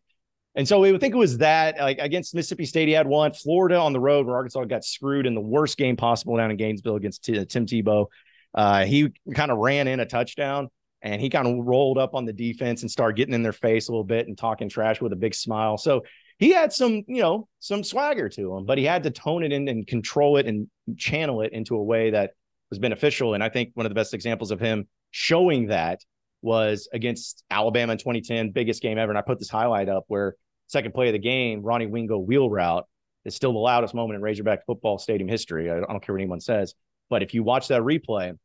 And 0.56 0.66
so 0.66 0.80
we 0.80 0.91
would 0.91 1.02
think 1.02 1.14
it 1.14 1.18
was 1.18 1.39
that 1.39 1.78
like 1.80 1.98
against 2.00 2.34
Mississippi 2.34 2.66
State, 2.66 2.88
he 2.88 2.93
had 2.93 3.08
one. 3.08 3.34
Florida 3.34 3.78
on 3.78 3.93
the 3.93 4.00
road 4.00 4.26
where 4.26 4.36
Arkansas 4.36 4.64
got 4.66 4.86
screwed 4.86 5.26
in 5.26 5.36
the 5.36 5.41
worst 5.41 5.78
game 5.78 5.98
possible 5.98 6.38
down 6.38 6.50
in 6.50 6.58
Gainesville 6.58 6.96
against 6.96 7.26
T- 7.26 7.46
Tim 7.46 7.66
Tebow. 7.66 8.08
Uh, 8.54 8.86
he 8.86 9.12
kind 9.34 9.52
of 9.52 9.58
ran 9.58 9.88
in 9.88 10.00
a 10.00 10.06
touchdown 10.06 10.70
and 11.02 11.22
he 11.22 11.30
kind 11.30 11.46
of 11.48 11.66
rolled 11.66 11.98
up 11.98 12.16
on 12.16 12.24
the 12.24 12.32
defense 12.32 12.82
and 12.82 12.89
started 12.89 13.18
getting 13.18 13.34
in 13.34 13.43
their 13.43 13.52
face 13.52 13.89
a 13.89 13.91
little 13.91 14.06
bit 14.06 14.28
and 14.28 14.38
talking 14.38 14.70
trash 14.70 15.02
with 15.02 15.12
a 15.12 15.18
big 15.18 15.36
smile. 15.36 15.78
So 15.78 16.04
he 16.39 16.52
had 16.52 16.72
some, 16.72 17.04
you 17.08 17.22
know, 17.22 17.50
some 17.60 17.84
swagger 17.84 18.30
to 18.30 18.56
him, 18.56 18.66
but 18.66 18.78
he 18.78 18.86
had 18.86 19.04
to 19.04 19.12
tone 19.12 19.43
it 19.43 19.52
in 19.52 19.68
and 19.68 19.86
control 19.86 20.38
it 20.38 20.48
and 20.48 20.68
channel 20.98 21.41
it 21.41 21.52
into 21.52 21.76
a 21.76 21.84
way 21.84 22.12
that 22.12 22.32
was 22.70 22.80
beneficial. 22.80 23.34
And 23.34 23.43
I 23.43 23.49
think 23.49 23.72
one 23.74 23.86
of 23.86 23.89
the 23.89 23.95
best 23.95 24.13
examples 24.13 24.51
of 24.51 24.59
him 24.59 24.88
showing 25.11 25.68
that 25.68 26.01
was 26.41 26.88
against 26.93 27.43
Alabama 27.49 27.93
in 27.93 27.97
2010, 27.97 28.51
biggest 28.51 28.82
game 28.82 28.97
ever. 28.97 29.11
And 29.11 29.18
I 29.18 29.22
put 29.22 29.39
this 29.39 29.49
highlight 29.49 29.89
up 29.89 30.05
where 30.07 30.36
second 30.68 30.93
play 30.93 31.07
of 31.07 31.13
the 31.13 31.20
game, 31.20 31.61
Ronnie 31.61 31.88
Wingo 31.88 32.18
wheel 32.18 32.49
route 32.49 32.86
is 33.24 33.36
still 33.36 33.53
the 33.53 33.59
loudest 33.59 33.93
moment 33.93 34.16
in 34.16 34.22
Razorback 34.22 34.66
football 34.66 34.97
stadium 34.97 35.28
history. 35.28 35.70
I 35.72 35.80
don't 35.80 36.03
care 36.03 36.13
what 36.13 36.22
anyone 36.22 36.39
says. 36.39 36.76
But 37.09 37.24
if 37.24 37.34
you 37.34 37.43
watch 37.43 37.68
that 37.70 37.82
replay, 37.82 38.38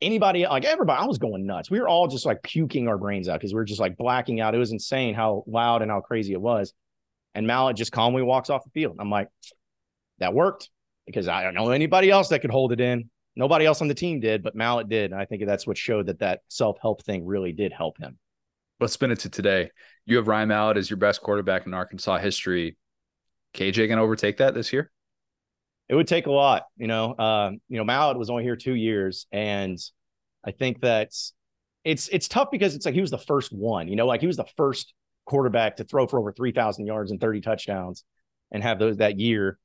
anybody 0.00 0.46
like 0.46 0.64
everybody, 0.64 1.02
I 1.02 1.06
was 1.06 1.18
going 1.18 1.46
nuts. 1.46 1.70
We 1.70 1.80
were 1.80 1.88
all 1.88 2.08
just 2.08 2.26
like 2.26 2.42
puking 2.42 2.88
our 2.88 2.98
brains 2.98 3.28
out 3.28 3.40
because 3.40 3.52
we 3.52 3.56
were 3.56 3.64
just 3.64 3.80
like 3.80 3.96
blacking 3.96 4.40
out. 4.40 4.54
It 4.54 4.58
was 4.58 4.72
insane 4.72 5.14
how 5.14 5.44
loud 5.46 5.82
and 5.82 5.90
how 5.90 6.00
crazy 6.00 6.32
it 6.32 6.40
was. 6.40 6.72
And 7.34 7.46
Mallett 7.46 7.76
just 7.76 7.92
calmly 7.92 8.22
walks 8.22 8.50
off 8.50 8.64
the 8.64 8.70
field. 8.70 8.96
I'm 8.98 9.10
like, 9.10 9.28
that 10.18 10.34
worked 10.34 10.70
because 11.06 11.28
I 11.28 11.42
don't 11.42 11.54
know 11.54 11.70
anybody 11.70 12.10
else 12.10 12.28
that 12.28 12.40
could 12.40 12.50
hold 12.50 12.72
it 12.72 12.80
in. 12.80 13.10
Nobody 13.38 13.64
else 13.64 13.80
on 13.80 13.88
the 13.88 13.94
team 13.94 14.20
did, 14.20 14.42
but 14.42 14.54
Mallett 14.54 14.90
did. 14.90 15.12
And 15.12 15.20
I 15.20 15.24
think 15.24 15.46
that's 15.46 15.66
what 15.66 15.78
showed 15.78 16.06
that 16.06 16.18
that 16.18 16.40
self 16.48 16.78
help 16.82 17.02
thing 17.04 17.24
really 17.24 17.52
did 17.52 17.72
help 17.72 17.96
him. 17.98 18.18
Let's 18.80 18.92
spin 18.92 19.10
it 19.10 19.20
to 19.20 19.30
today. 19.30 19.70
You 20.04 20.16
have 20.16 20.28
Ryan 20.28 20.48
Mallett 20.48 20.76
as 20.76 20.90
your 20.90 20.98
best 20.98 21.22
quarterback 21.22 21.66
in 21.66 21.72
Arkansas 21.72 22.18
history. 22.18 22.76
KJ 23.54 23.88
going 23.88 23.96
to 23.96 24.02
overtake 24.02 24.36
that 24.38 24.54
this 24.54 24.72
year? 24.72 24.90
it 25.88 25.94
would 25.94 26.06
take 26.06 26.26
a 26.26 26.30
lot, 26.32 26.64
you 26.76 26.86
know. 26.86 27.16
Um, 27.18 27.60
you 27.68 27.78
know, 27.78 27.84
Mallett 27.84 28.18
was 28.18 28.30
only 28.30 28.42
here 28.42 28.56
two 28.56 28.74
years, 28.74 29.26
and 29.32 29.78
I 30.44 30.50
think 30.50 30.82
that 30.82 31.12
it's 31.84 32.08
it's 32.08 32.28
tough 32.28 32.50
because 32.50 32.74
it's 32.74 32.84
like 32.84 32.94
he 32.94 33.00
was 33.00 33.10
the 33.10 33.18
first 33.18 33.52
one, 33.52 33.88
you 33.88 33.96
know, 33.96 34.06
like 34.06 34.20
he 34.20 34.26
was 34.26 34.36
the 34.36 34.46
first 34.56 34.92
quarterback 35.24 35.76
to 35.76 35.84
throw 35.84 36.06
for 36.06 36.18
over 36.18 36.32
three 36.32 36.52
thousand 36.52 36.86
yards 36.86 37.10
and 37.10 37.20
thirty 37.20 37.40
touchdowns, 37.40 38.04
and 38.52 38.62
have 38.62 38.78
those 38.78 38.98
that 38.98 39.18
year. 39.18 39.58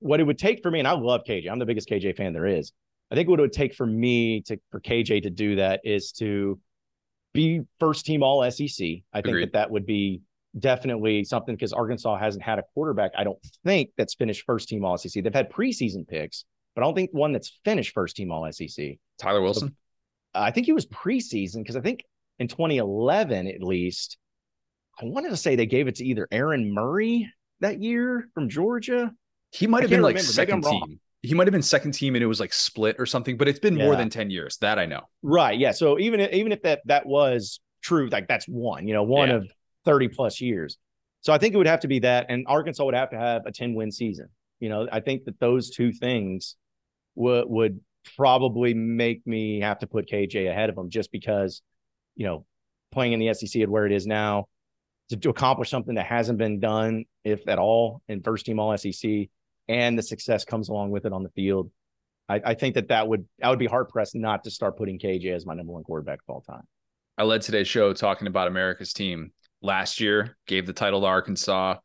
What 0.00 0.20
it 0.20 0.24
would 0.24 0.38
take 0.38 0.62
for 0.62 0.70
me, 0.70 0.78
and 0.78 0.88
I 0.88 0.92
love 0.92 1.22
KJ, 1.28 1.50
I'm 1.50 1.58
the 1.58 1.66
biggest 1.66 1.88
KJ 1.88 2.16
fan 2.16 2.32
there 2.32 2.46
is. 2.46 2.72
I 3.10 3.14
think 3.14 3.28
what 3.28 3.38
it 3.38 3.42
would 3.42 3.52
take 3.52 3.74
for 3.74 3.86
me 3.86 4.42
to 4.42 4.58
for 4.70 4.80
KJ 4.80 5.22
to 5.22 5.30
do 5.30 5.56
that 5.56 5.80
is 5.84 6.12
to 6.12 6.60
be 7.32 7.62
first 7.80 8.04
team 8.06 8.22
All 8.22 8.48
SEC. 8.50 8.86
I 9.12 9.22
think 9.22 9.40
that 9.40 9.52
that 9.52 9.70
would 9.70 9.86
be 9.86 10.22
definitely 10.58 11.24
something 11.24 11.54
because 11.54 11.72
Arkansas 11.72 12.18
hasn't 12.18 12.42
had 12.42 12.58
a 12.58 12.62
quarterback, 12.74 13.12
I 13.16 13.24
don't 13.24 13.38
think, 13.64 13.90
that's 13.96 14.14
finished 14.14 14.44
first 14.44 14.68
team 14.68 14.84
All 14.84 14.96
SEC. 14.98 15.22
They've 15.22 15.34
had 15.34 15.50
preseason 15.50 16.06
picks, 16.06 16.44
but 16.74 16.82
I 16.82 16.84
don't 16.86 16.94
think 16.94 17.10
one 17.12 17.32
that's 17.32 17.58
finished 17.64 17.94
first 17.94 18.16
team 18.16 18.30
All 18.30 18.50
SEC. 18.52 18.98
Tyler 19.18 19.40
Wilson? 19.40 19.68
So, 19.68 19.74
I 20.34 20.50
think 20.50 20.66
he 20.66 20.72
was 20.72 20.86
preseason 20.86 21.58
because 21.58 21.76
I 21.76 21.80
think 21.80 22.04
in 22.38 22.48
2011, 22.48 23.48
at 23.48 23.62
least, 23.62 24.18
I 25.00 25.04
wanted 25.04 25.30
to 25.30 25.36
say 25.36 25.56
they 25.56 25.66
gave 25.66 25.88
it 25.88 25.96
to 25.96 26.04
either 26.04 26.28
Aaron 26.30 26.72
Murray 26.72 27.30
that 27.60 27.80
year 27.82 28.28
from 28.34 28.48
Georgia. 28.48 29.12
He 29.50 29.66
might 29.66 29.82
have 29.82 29.90
been 29.90 30.02
like 30.02 30.16
remember. 30.16 30.32
second 30.32 30.64
team. 30.64 31.00
He 31.22 31.34
might 31.34 31.46
have 31.46 31.52
been 31.52 31.62
second 31.62 31.92
team 31.92 32.14
and 32.14 32.22
it 32.22 32.26
was 32.26 32.38
like 32.38 32.52
split 32.52 32.96
or 32.98 33.06
something, 33.06 33.36
but 33.36 33.48
it's 33.48 33.58
been 33.58 33.76
yeah. 33.76 33.84
more 33.84 33.96
than 33.96 34.08
10 34.08 34.30
years. 34.30 34.56
That 34.58 34.78
I 34.78 34.86
know. 34.86 35.02
Right. 35.22 35.58
Yeah. 35.58 35.72
So 35.72 35.98
even 35.98 36.20
if, 36.20 36.32
even 36.32 36.52
if 36.52 36.62
that 36.62 36.82
that 36.86 37.06
was 37.06 37.60
true, 37.82 38.08
like 38.08 38.28
that's 38.28 38.46
one, 38.46 38.86
you 38.86 38.94
know, 38.94 39.02
one 39.02 39.28
yeah. 39.28 39.36
of 39.36 39.52
30 39.84 40.08
plus 40.08 40.40
years. 40.40 40.78
So 41.20 41.32
I 41.32 41.38
think 41.38 41.54
it 41.54 41.58
would 41.58 41.66
have 41.66 41.80
to 41.80 41.88
be 41.88 41.98
that. 42.00 42.26
And 42.28 42.46
Arkansas 42.48 42.84
would 42.84 42.94
have 42.94 43.10
to 43.10 43.18
have 43.18 43.46
a 43.46 43.52
10 43.52 43.74
win 43.74 43.90
season. 43.90 44.28
You 44.60 44.68
know, 44.68 44.88
I 44.90 45.00
think 45.00 45.24
that 45.24 45.40
those 45.40 45.70
two 45.70 45.92
things 45.92 46.56
would 47.14 47.48
would 47.48 47.80
probably 48.16 48.74
make 48.74 49.26
me 49.26 49.60
have 49.60 49.80
to 49.80 49.86
put 49.86 50.08
KJ 50.08 50.48
ahead 50.48 50.68
of 50.68 50.76
them 50.76 50.88
just 50.88 51.10
because, 51.12 51.62
you 52.16 52.26
know, 52.26 52.46
playing 52.92 53.12
in 53.12 53.20
the 53.20 53.34
SEC 53.34 53.60
at 53.62 53.68
where 53.68 53.86
it 53.86 53.92
is 53.92 54.06
now 54.06 54.46
to, 55.10 55.16
to 55.16 55.30
accomplish 55.30 55.70
something 55.70 55.94
that 55.96 56.06
hasn't 56.06 56.38
been 56.38 56.60
done, 56.60 57.04
if 57.24 57.46
at 57.48 57.58
all, 57.58 58.02
in 58.08 58.22
first 58.22 58.46
team 58.46 58.60
all 58.60 58.76
SEC, 58.76 59.28
and 59.68 59.98
the 59.98 60.02
success 60.02 60.44
comes 60.44 60.68
along 60.68 60.90
with 60.90 61.04
it 61.04 61.12
on 61.12 61.22
the 61.22 61.30
field. 61.30 61.70
I, 62.28 62.40
I 62.44 62.54
think 62.54 62.74
that 62.74 62.88
that 62.88 63.08
would 63.08 63.26
I 63.42 63.50
would 63.50 63.58
be 63.58 63.66
hard 63.66 63.88
pressed 63.88 64.14
not 64.14 64.44
to 64.44 64.50
start 64.50 64.76
putting 64.76 64.98
KJ 64.98 65.34
as 65.34 65.46
my 65.46 65.54
number 65.54 65.72
one 65.72 65.84
quarterback 65.84 66.20
of 66.28 66.34
all 66.34 66.40
time. 66.40 66.62
I 67.16 67.24
led 67.24 67.42
today's 67.42 67.68
show 67.68 67.92
talking 67.92 68.28
about 68.28 68.48
America's 68.48 68.92
team 68.92 69.32
last 69.60 70.00
year, 70.00 70.36
gave 70.46 70.66
the 70.66 70.72
title 70.72 71.00
to 71.00 71.06
Arkansas. 71.06 71.76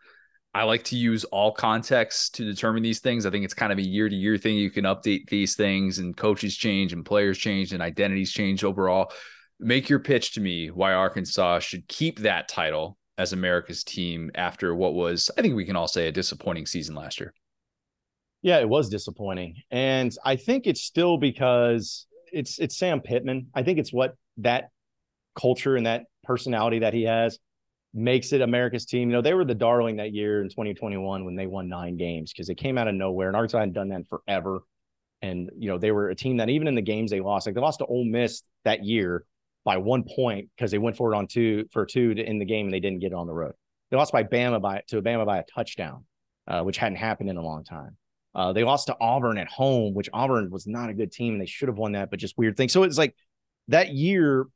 I 0.56 0.64
like 0.64 0.84
to 0.86 0.96
use 0.96 1.24
all 1.26 1.52
contexts 1.52 2.30
to 2.32 2.46
determine 2.46 2.84
these 2.84 3.00
things. 3.00 3.26
I 3.26 3.32
think 3.32 3.44
it's 3.44 3.56
kind 3.56 3.72
of 3.72 3.80
a 3.80 3.88
year 3.88 4.08
to 4.08 4.16
year 4.16 4.38
thing. 4.38 4.56
You 4.58 4.70
can 4.70 4.86
update 4.86 5.28
these 5.28 5.56
things, 5.56 5.98
and 5.98 6.16
coaches 6.16 6.56
change, 6.56 6.94
and 6.94 7.04
players 7.04 7.40
change, 7.40 7.74
and 7.74 7.82
identities 7.82 8.32
change 8.32 8.64
overall. 8.64 9.12
Make 9.60 9.90
your 9.90 10.00
pitch 10.00 10.34
to 10.34 10.42
me 10.42 10.70
why 10.70 10.94
Arkansas 10.94 11.60
should 11.60 11.88
keep 11.88 12.20
that 12.20 12.48
title 12.48 12.98
as 13.18 13.34
America's 13.34 13.84
team 13.84 14.30
after 14.36 14.76
what 14.76 14.94
was, 14.94 15.32
I 15.38 15.42
think 15.42 15.56
we 15.56 15.66
can 15.66 15.76
all 15.76 15.88
say, 15.88 16.08
a 16.08 16.12
disappointing 16.12 16.66
season 16.66 16.96
last 16.96 17.20
year. 17.20 17.34
Yeah, 18.44 18.60
it 18.60 18.70
was 18.70 18.90
disappointing. 18.90 19.56
And 19.72 20.16
I 20.24 20.36
think 20.36 20.68
it's 20.68 20.82
still 20.82 21.18
because 21.18 22.06
it's 22.32 22.60
it's 22.60 22.78
Sam 22.78 23.02
Pittman. 23.02 23.48
I 23.56 23.64
think 23.64 23.80
it's 23.80 23.92
what 23.92 24.16
that 24.38 24.70
culture 25.40 25.76
and 25.78 25.86
that 25.86 26.04
personality 26.24 26.80
that 26.80 26.94
he 26.94 27.04
has 27.04 27.40
makes 27.94 28.34
it 28.34 28.42
America's 28.42 28.86
team. 28.86 29.10
You 29.10 29.16
know, 29.16 29.22
they 29.22 29.34
were 29.34 29.46
the 29.46 29.56
darling 29.56 29.96
that 29.98 30.14
year 30.14 30.42
in 30.42 30.50
2021 30.50 31.24
when 31.24 31.36
they 31.36 31.48
won 31.48 31.70
nine 31.70 31.96
games 31.96 32.34
because 32.34 32.48
they 32.48 32.56
came 32.56 32.78
out 32.78 32.88
of 32.88 32.96
nowhere 32.96 33.30
and 33.30 33.36
Arkansas 33.36 33.60
hadn't 33.60 33.74
done 33.74 33.90
that 33.90 34.08
forever. 34.08 34.60
And, 35.22 35.50
you 35.58 35.70
know, 35.70 35.78
they 35.78 35.92
were 35.92 36.10
a 36.10 36.16
team 36.16 36.38
that 36.38 36.50
even 36.50 36.68
in 36.68 36.76
the 36.76 36.82
games 36.82 37.12
they 37.12 37.22
lost, 37.22 37.46
like 37.46 37.56
they 37.56 37.62
lost 37.62 37.80
to 37.80 37.86
Ole 37.86 38.04
Miss 38.04 38.44
that 38.66 38.84
year 38.84 39.24
by 39.64 39.78
one 39.78 40.04
point 40.04 40.50
because 40.56 40.72
they 40.72 40.80
went 40.80 40.98
for 40.98 41.14
it 41.14 41.16
on 41.16 41.28
two 41.28 41.66
for 41.72 41.86
two 41.86 42.14
to, 42.14 42.22
in 42.22 42.40
the 42.40 42.46
game 42.46 42.66
and 42.66 42.74
they 42.74 42.82
didn't 42.82 43.00
get 43.00 43.14
it 43.14 43.16
on 43.16 43.28
the 43.28 43.34
road. 43.34 43.54
They 43.90 43.96
lost 43.96 44.12
by 44.12 44.24
Bama 44.24 44.62
by 44.62 44.82
to 44.88 45.02
Bama 45.02 45.26
by 45.26 45.38
a 45.38 45.44
touchdown, 45.44 46.06
uh, 46.48 46.64
which 46.64 46.78
hadn't 46.78 46.98
happened 46.98 47.30
in 47.30 47.38
a 47.38 47.42
long 47.42 47.64
time. 47.64 47.96
Uh, 48.36 48.52
they 48.54 48.64
lost 48.64 48.88
to 48.88 48.98
Auburn 49.00 49.38
at 49.38 49.48
home, 49.48 49.94
which 49.94 50.10
Auburn 50.12 50.50
was 50.50 50.66
not 50.66 50.90
a 50.90 50.94
good 50.94 51.12
team 51.12 51.34
and 51.34 51.42
they 51.42 51.46
should 51.46 51.68
have 51.68 51.78
won 51.78 51.92
that, 51.92 52.10
but 52.10 52.20
just 52.20 52.38
weird 52.38 52.58
things. 52.58 52.72
So 52.72 52.84
it's 52.84 52.98
like 52.98 53.16
that 53.68 53.94
year, 53.94 54.48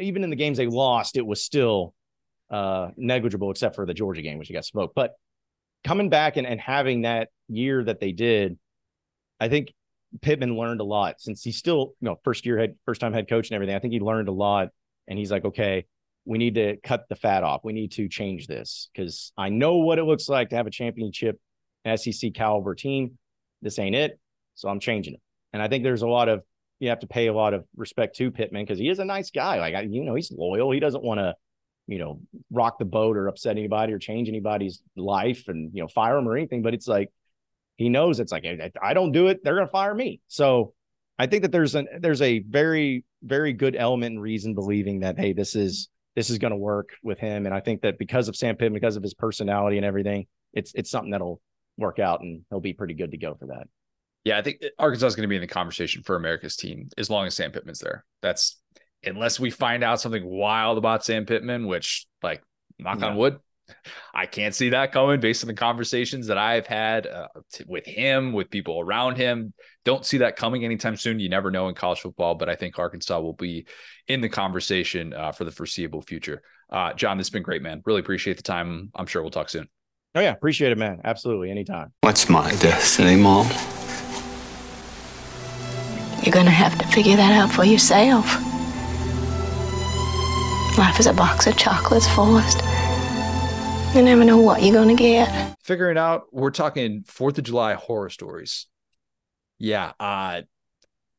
even 0.00 0.22
in 0.22 0.30
the 0.30 0.36
games 0.36 0.58
they 0.58 0.66
lost, 0.66 1.16
it 1.16 1.26
was 1.26 1.42
still 1.42 1.94
uh, 2.50 2.90
negligible, 2.96 3.50
except 3.50 3.74
for 3.74 3.86
the 3.86 3.94
Georgia 3.94 4.22
game, 4.22 4.38
which 4.38 4.48
you 4.48 4.54
got 4.54 4.64
smoked. 4.64 4.94
But 4.94 5.14
coming 5.84 6.10
back 6.10 6.36
and, 6.36 6.46
and 6.46 6.60
having 6.60 7.02
that 7.02 7.28
year 7.48 7.82
that 7.82 7.98
they 7.98 8.12
did, 8.12 8.56
I 9.40 9.48
think 9.48 9.72
Pittman 10.20 10.56
learned 10.56 10.80
a 10.80 10.84
lot 10.84 11.20
since 11.20 11.42
he's 11.42 11.56
still, 11.56 11.94
you 12.00 12.06
know, 12.06 12.20
first 12.22 12.46
year 12.46 12.58
head, 12.58 12.76
first 12.84 13.00
time 13.00 13.12
head 13.12 13.28
coach 13.28 13.48
and 13.48 13.56
everything. 13.56 13.74
I 13.74 13.78
think 13.80 13.92
he 13.92 14.00
learned 14.00 14.28
a 14.28 14.32
lot. 14.32 14.68
And 15.08 15.18
he's 15.18 15.32
like, 15.32 15.44
okay, 15.44 15.86
we 16.24 16.38
need 16.38 16.54
to 16.54 16.76
cut 16.76 17.08
the 17.08 17.16
fat 17.16 17.42
off. 17.42 17.62
We 17.64 17.72
need 17.72 17.92
to 17.92 18.08
change 18.08 18.46
this 18.46 18.88
because 18.94 19.32
I 19.36 19.48
know 19.48 19.78
what 19.78 19.98
it 19.98 20.04
looks 20.04 20.28
like 20.28 20.50
to 20.50 20.56
have 20.56 20.68
a 20.68 20.70
championship 20.70 21.40
SEC 21.96 22.34
caliber 22.34 22.74
team. 22.74 23.18
This 23.60 23.78
ain't 23.78 23.94
it. 23.94 24.18
So 24.54 24.68
I'm 24.68 24.80
changing 24.80 25.14
it. 25.14 25.20
And 25.52 25.62
I 25.62 25.68
think 25.68 25.84
there's 25.84 26.02
a 26.02 26.08
lot 26.08 26.28
of, 26.28 26.42
you 26.80 26.88
have 26.88 27.00
to 27.00 27.06
pay 27.06 27.28
a 27.28 27.32
lot 27.32 27.54
of 27.54 27.64
respect 27.76 28.16
to 28.16 28.30
Pittman 28.30 28.64
because 28.64 28.78
he 28.78 28.88
is 28.88 28.98
a 28.98 29.04
nice 29.04 29.30
guy. 29.30 29.58
Like, 29.58 29.90
you 29.90 30.04
know, 30.04 30.14
he's 30.14 30.32
loyal. 30.32 30.70
He 30.70 30.80
doesn't 30.80 31.02
want 31.04 31.18
to, 31.18 31.34
you 31.86 31.98
know, 31.98 32.20
rock 32.50 32.78
the 32.78 32.84
boat 32.84 33.16
or 33.16 33.28
upset 33.28 33.56
anybody 33.56 33.92
or 33.92 33.98
change 33.98 34.28
anybody's 34.28 34.82
life 34.96 35.44
and, 35.48 35.70
you 35.74 35.82
know, 35.82 35.88
fire 35.88 36.16
him 36.16 36.28
or 36.28 36.36
anything. 36.36 36.62
But 36.62 36.74
it's 36.74 36.88
like, 36.88 37.10
he 37.76 37.88
knows 37.88 38.20
it's 38.20 38.32
like 38.32 38.44
I 38.80 38.94
don't 38.94 39.12
do 39.12 39.28
it, 39.28 39.42
they're 39.42 39.60
to 39.60 39.66
fire 39.66 39.94
me. 39.94 40.20
So 40.28 40.74
I 41.18 41.26
think 41.26 41.42
that 41.42 41.52
there's 41.52 41.74
a 41.74 41.84
there's 42.00 42.22
a 42.22 42.40
very 42.40 43.04
very 43.22 43.52
good 43.52 43.76
element 43.76 44.14
and 44.14 44.22
reason 44.22 44.54
believing 44.54 45.00
that 45.00 45.18
hey, 45.18 45.32
this 45.32 45.54
is 45.54 45.88
this 46.14 46.30
is 46.30 46.38
going 46.38 46.50
to 46.50 46.56
work 46.56 46.90
with 47.02 47.18
him, 47.18 47.46
and 47.46 47.54
I 47.54 47.60
think 47.60 47.82
that 47.82 47.98
because 47.98 48.28
of 48.28 48.36
Sam 48.36 48.56
Pittman, 48.56 48.74
because 48.74 48.96
of 48.96 49.02
his 49.02 49.14
personality 49.14 49.78
and 49.78 49.86
everything, 49.86 50.26
it's 50.52 50.72
it's 50.74 50.90
something 50.90 51.10
that'll 51.10 51.40
work 51.76 51.98
out, 51.98 52.20
and 52.20 52.42
he'll 52.50 52.60
be 52.60 52.72
pretty 52.72 52.94
good 52.94 53.12
to 53.12 53.18
go 53.18 53.34
for 53.34 53.46
that. 53.46 53.68
Yeah, 54.24 54.38
I 54.38 54.42
think 54.42 54.62
Arkansas 54.78 55.06
is 55.06 55.16
going 55.16 55.24
to 55.24 55.28
be 55.28 55.36
in 55.36 55.42
the 55.42 55.48
conversation 55.48 56.02
for 56.02 56.16
America's 56.16 56.56
team 56.56 56.88
as 56.96 57.10
long 57.10 57.26
as 57.26 57.34
Sam 57.34 57.50
Pittman's 57.50 57.80
there. 57.80 58.04
That's 58.20 58.60
unless 59.04 59.40
we 59.40 59.50
find 59.50 59.82
out 59.82 60.00
something 60.00 60.24
wild 60.24 60.78
about 60.78 61.04
Sam 61.04 61.26
Pittman, 61.26 61.66
which 61.66 62.06
like 62.22 62.42
knock 62.78 63.00
yeah. 63.00 63.06
on 63.06 63.16
wood, 63.16 63.38
I 64.14 64.26
can't 64.26 64.54
see 64.54 64.70
that 64.70 64.92
coming 64.92 65.20
based 65.20 65.42
on 65.42 65.48
the 65.48 65.54
conversations 65.54 66.28
that 66.28 66.38
I've 66.38 66.66
had 66.66 67.06
uh, 67.06 67.28
t- 67.52 67.64
with 67.66 67.86
him, 67.86 68.32
with 68.32 68.50
people 68.50 68.80
around 68.80 69.16
him. 69.16 69.52
Don't 69.84 70.06
see 70.06 70.18
that 70.18 70.36
coming 70.36 70.64
anytime 70.64 70.96
soon. 70.96 71.18
You 71.18 71.28
never 71.28 71.50
know 71.50 71.68
in 71.68 71.74
college 71.74 72.00
football, 72.00 72.34
but 72.34 72.48
I 72.48 72.54
think 72.54 72.78
Arkansas 72.78 73.18
will 73.20 73.32
be 73.32 73.66
in 74.08 74.20
the 74.20 74.28
conversation 74.28 75.12
uh, 75.12 75.32
for 75.32 75.44
the 75.44 75.50
foreseeable 75.50 76.02
future. 76.02 76.42
Uh, 76.70 76.92
John, 76.92 77.18
this 77.18 77.26
has 77.26 77.32
been 77.32 77.42
great, 77.42 77.62
man. 77.62 77.82
Really 77.84 78.00
appreciate 78.00 78.36
the 78.36 78.42
time. 78.42 78.90
I'm 78.94 79.06
sure 79.06 79.22
we'll 79.22 79.30
talk 79.30 79.48
soon. 79.48 79.68
Oh, 80.14 80.20
yeah. 80.20 80.32
Appreciate 80.32 80.72
it, 80.72 80.78
man. 80.78 81.00
Absolutely. 81.04 81.50
Anytime. 81.50 81.92
What's 82.02 82.28
my 82.28 82.50
destiny, 82.56 83.16
Mom? 83.16 83.46
You're 86.22 86.32
going 86.32 86.46
to 86.46 86.52
have 86.52 86.78
to 86.78 86.86
figure 86.88 87.16
that 87.16 87.32
out 87.32 87.50
for 87.50 87.64
yourself. 87.64 88.26
Life 90.78 91.00
is 91.00 91.06
a 91.06 91.12
box 91.12 91.46
of 91.46 91.56
chocolates, 91.56 92.06
Forrest. 92.14 92.60
You 93.94 94.02
never 94.02 94.24
know 94.24 94.38
what 94.38 94.62
you're 94.62 94.72
going 94.72 94.88
to 94.88 94.94
get. 94.94 95.54
Figuring 95.64 95.98
out, 95.98 96.32
we're 96.32 96.50
talking 96.50 97.02
4th 97.04 97.38
of 97.38 97.44
July 97.44 97.74
horror 97.74 98.10
stories. 98.10 98.66
Yeah. 99.58 99.92
Uh, 99.98 100.42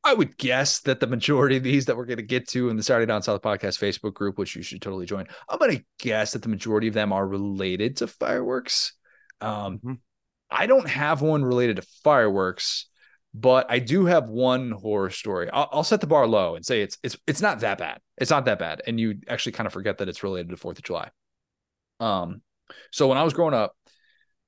I 0.04 0.14
would 0.14 0.38
guess 0.38 0.82
that 0.82 1.00
the 1.00 1.08
majority 1.08 1.56
of 1.56 1.64
these 1.64 1.86
that 1.86 1.96
we're 1.96 2.06
going 2.06 2.18
to 2.18 2.24
get 2.24 2.48
to 2.50 2.70
in 2.70 2.76
the 2.76 2.84
Saturday 2.84 3.06
Down 3.06 3.22
South 3.22 3.42
podcast 3.42 3.80
Facebook 3.80 4.14
group, 4.14 4.38
which 4.38 4.56
you 4.56 4.62
should 4.62 4.82
totally 4.82 5.06
join, 5.06 5.28
I'm 5.48 5.60
going 5.60 5.78
to 5.78 5.84
guess 6.00 6.34
that 6.34 6.42
the 6.42 6.50
majority 6.50 6.90
of 6.90 6.94
them 6.94 7.14
are 7.14 7.26
related 7.26 7.98
to 7.98 8.08
fireworks. 8.08 8.94
Um, 9.40 9.78
mm-hmm. 9.78 9.94
I 10.52 10.68
don't 10.68 10.88
have 10.88 11.22
one 11.22 11.44
related 11.44 11.78
to 11.78 11.88
fireworks, 12.04 12.88
but 13.34 13.66
I 13.70 13.80
do 13.80 14.06
have 14.06 14.28
one 14.28 14.72
horror 14.72 15.10
story. 15.10 15.50
I'll, 15.52 15.70
I'll, 15.72 15.84
set 15.84 16.02
the 16.02 16.08
bar 16.08 16.28
low 16.28 16.56
and 16.56 16.66
say 16.66 16.82
it's 16.82 16.98
it's 17.02 17.18
it's 17.26 17.42
not 17.42 17.62
that 17.62 17.80
bad. 17.80 18.00
It's 18.18 18.30
not 18.30 18.46
that 18.46 18.60
bad, 18.60 18.82
and 18.86 19.00
you 19.00 19.16
actually 19.28 19.54
kind 19.54 19.68
of 19.68 19.74
forget 19.74 19.98
that 19.98 20.10
it's 20.10 20.22
related 20.22 20.50
to 20.50 20.58
Fourth 20.58 20.78
of 20.78 20.84
July. 20.84 21.10
Um, 22.00 22.42
so 22.92 23.08
when 23.08 23.18
I 23.18 23.24
was 23.24 23.34
growing 23.34 23.54
up, 23.54 23.76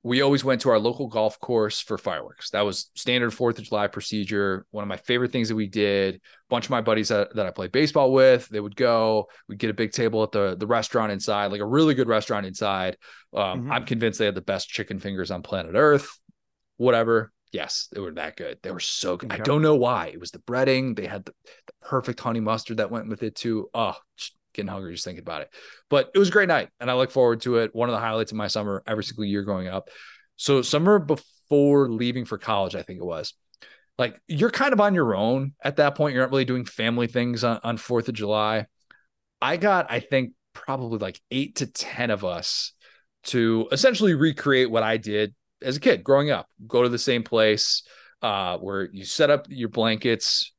we 0.06 0.20
always 0.20 0.44
went 0.44 0.60
to 0.60 0.70
our 0.70 0.78
local 0.78 1.08
golf 1.08 1.40
course 1.40 1.80
for 1.80 1.98
fireworks. 1.98 2.50
That 2.50 2.60
was 2.60 2.92
standard 2.94 3.34
Fourth 3.34 3.58
of 3.58 3.64
July 3.64 3.88
procedure. 3.88 4.64
One 4.70 4.82
of 4.82 4.88
my 4.88 4.98
favorite 4.98 5.32
things 5.32 5.48
that 5.48 5.56
we 5.56 5.66
did. 5.66 6.14
A 6.14 6.20
bunch 6.48 6.66
of 6.66 6.70
my 6.70 6.80
buddies 6.80 7.08
that, 7.08 7.34
that 7.34 7.44
I 7.44 7.50
played 7.50 7.72
baseball 7.72 8.12
with, 8.12 8.48
they 8.48 8.60
would 8.60 8.76
go. 8.76 9.26
We'd 9.48 9.58
get 9.58 9.70
a 9.70 9.74
big 9.74 9.90
table 9.90 10.22
at 10.22 10.30
the 10.30 10.56
the 10.56 10.66
restaurant 10.68 11.10
inside, 11.10 11.50
like 11.50 11.60
a 11.60 11.66
really 11.66 11.94
good 11.94 12.06
restaurant 12.06 12.46
inside. 12.46 12.98
Um, 13.34 13.62
mm-hmm. 13.62 13.72
I'm 13.72 13.84
convinced 13.84 14.20
they 14.20 14.26
had 14.26 14.36
the 14.36 14.42
best 14.42 14.68
chicken 14.68 15.00
fingers 15.00 15.32
on 15.32 15.42
planet 15.42 15.72
Earth. 15.74 16.08
Whatever. 16.76 17.32
Yes, 17.50 17.88
they 17.90 18.00
were 18.00 18.12
that 18.12 18.36
good. 18.36 18.58
They 18.62 18.70
were 18.70 18.78
so 18.78 19.16
good. 19.16 19.32
Okay. 19.32 19.40
I 19.40 19.44
don't 19.44 19.62
know 19.62 19.74
why. 19.74 20.06
It 20.06 20.20
was 20.20 20.30
the 20.30 20.38
breading. 20.38 20.94
They 20.94 21.06
had 21.06 21.24
the, 21.24 21.32
the 21.66 21.72
perfect 21.82 22.20
honey 22.20 22.38
mustard 22.38 22.76
that 22.76 22.92
went 22.92 23.08
with 23.08 23.24
it 23.24 23.34
too. 23.34 23.70
Oh, 23.74 23.96
just 24.16 24.35
getting 24.56 24.68
hungry 24.68 24.92
just 24.92 25.04
thinking 25.04 25.22
about 25.22 25.42
it. 25.42 25.50
But 25.88 26.10
it 26.14 26.18
was 26.18 26.28
a 26.28 26.32
great 26.32 26.48
night, 26.48 26.68
and 26.80 26.90
I 26.90 26.94
look 26.94 27.10
forward 27.10 27.42
to 27.42 27.58
it. 27.58 27.74
One 27.74 27.88
of 27.88 27.92
the 27.92 28.00
highlights 28.00 28.32
of 28.32 28.38
my 28.38 28.48
summer 28.48 28.82
every 28.86 29.04
single 29.04 29.24
year 29.24 29.42
growing 29.42 29.68
up. 29.68 29.88
So 30.36 30.62
summer 30.62 30.98
before 30.98 31.90
leaving 31.90 32.24
for 32.24 32.38
college, 32.38 32.74
I 32.74 32.82
think 32.82 33.00
it 33.00 33.06
was. 33.06 33.34
Like 33.98 34.20
you're 34.28 34.50
kind 34.50 34.72
of 34.72 34.80
on 34.80 34.94
your 34.94 35.14
own 35.14 35.52
at 35.62 35.76
that 35.76 35.94
point. 35.94 36.14
You're 36.14 36.24
not 36.24 36.30
really 36.30 36.44
doing 36.44 36.64
family 36.64 37.06
things 37.06 37.44
on, 37.44 37.60
on 37.62 37.78
4th 37.78 38.08
of 38.08 38.14
July. 38.14 38.66
I 39.40 39.56
got, 39.56 39.90
I 39.90 40.00
think, 40.00 40.32
probably 40.52 40.98
like 40.98 41.20
eight 41.30 41.56
to 41.56 41.66
10 41.66 42.10
of 42.10 42.24
us 42.24 42.72
to 43.24 43.68
essentially 43.72 44.14
recreate 44.14 44.70
what 44.70 44.82
I 44.82 44.96
did 44.96 45.34
as 45.62 45.76
a 45.76 45.80
kid 45.80 46.04
growing 46.04 46.30
up. 46.30 46.46
Go 46.66 46.82
to 46.82 46.88
the 46.88 46.98
same 46.98 47.22
place 47.22 47.82
uh, 48.22 48.58
where 48.58 48.88
you 48.92 49.04
set 49.04 49.30
up 49.30 49.46
your 49.48 49.68
blankets 49.68 50.52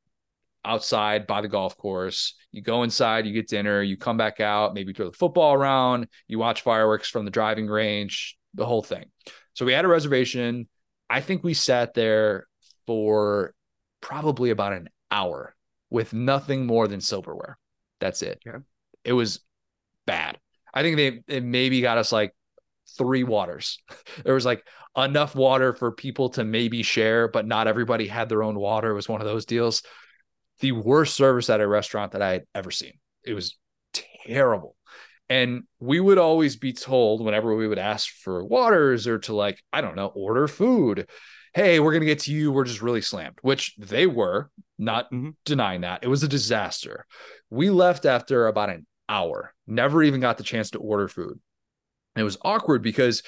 outside 0.64 1.26
by 1.26 1.40
the 1.40 1.48
golf 1.48 1.76
course. 1.76 2.34
You 2.52 2.62
go 2.62 2.82
inside, 2.82 3.26
you 3.26 3.32
get 3.32 3.48
dinner, 3.48 3.82
you 3.82 3.96
come 3.96 4.16
back 4.16 4.40
out, 4.40 4.74
maybe 4.74 4.92
throw 4.92 5.10
the 5.10 5.16
football 5.16 5.54
around, 5.54 6.08
you 6.26 6.38
watch 6.38 6.62
fireworks 6.62 7.08
from 7.08 7.24
the 7.24 7.30
driving 7.30 7.66
range, 7.66 8.36
the 8.54 8.66
whole 8.66 8.82
thing. 8.82 9.06
So 9.54 9.66
we 9.66 9.72
had 9.72 9.84
a 9.84 9.88
reservation. 9.88 10.68
I 11.10 11.20
think 11.20 11.44
we 11.44 11.54
sat 11.54 11.94
there 11.94 12.46
for 12.86 13.54
probably 14.00 14.50
about 14.50 14.72
an 14.72 14.88
hour 15.10 15.54
with 15.90 16.12
nothing 16.12 16.66
more 16.66 16.88
than 16.88 17.00
silverware. 17.00 17.58
That's 18.00 18.22
it. 18.22 18.40
Yeah. 18.46 18.58
It 19.04 19.12
was 19.12 19.40
bad. 20.06 20.38
I 20.72 20.82
think 20.82 20.96
they, 20.96 21.22
they 21.26 21.40
maybe 21.40 21.80
got 21.80 21.98
us 21.98 22.12
like 22.12 22.34
three 22.96 23.24
waters. 23.24 23.78
there 24.24 24.34
was 24.34 24.46
like 24.46 24.64
enough 24.96 25.34
water 25.34 25.72
for 25.74 25.92
people 25.92 26.30
to 26.30 26.44
maybe 26.44 26.82
share, 26.82 27.28
but 27.28 27.46
not 27.46 27.66
everybody 27.66 28.06
had 28.06 28.28
their 28.28 28.42
own 28.42 28.58
water. 28.58 28.90
It 28.90 28.94
was 28.94 29.08
one 29.08 29.20
of 29.20 29.26
those 29.26 29.44
deals 29.44 29.82
the 30.60 30.72
worst 30.72 31.14
service 31.14 31.50
at 31.50 31.60
a 31.60 31.68
restaurant 31.68 32.12
that 32.12 32.22
I 32.22 32.32
had 32.32 32.44
ever 32.54 32.70
seen. 32.70 32.94
It 33.24 33.34
was 33.34 33.56
terrible. 34.26 34.76
And 35.28 35.64
we 35.78 36.00
would 36.00 36.18
always 36.18 36.56
be 36.56 36.72
told 36.72 37.22
whenever 37.22 37.54
we 37.54 37.68
would 37.68 37.78
ask 37.78 38.08
for 38.08 38.44
waters 38.44 39.06
or 39.06 39.18
to 39.20 39.34
like, 39.34 39.62
I 39.72 39.80
don't 39.80 39.96
know, 39.96 40.06
order 40.06 40.48
food. 40.48 41.08
Hey, 41.54 41.80
we're 41.80 41.92
going 41.92 42.02
to 42.02 42.06
get 42.06 42.20
to 42.20 42.32
you. 42.32 42.50
We're 42.50 42.64
just 42.64 42.82
really 42.82 43.02
slammed, 43.02 43.38
which 43.42 43.74
they 43.78 44.06
were, 44.06 44.50
not 44.78 45.06
mm-hmm. 45.06 45.30
denying 45.44 45.82
that. 45.82 46.02
It 46.02 46.08
was 46.08 46.22
a 46.22 46.28
disaster. 46.28 47.04
We 47.50 47.70
left 47.70 48.06
after 48.06 48.46
about 48.46 48.70
an 48.70 48.86
hour, 49.08 49.54
never 49.66 50.02
even 50.02 50.20
got 50.20 50.38
the 50.38 50.44
chance 50.44 50.70
to 50.70 50.78
order 50.78 51.08
food. 51.08 51.38
And 52.14 52.20
it 52.20 52.24
was 52.24 52.38
awkward 52.42 52.82
because, 52.82 53.22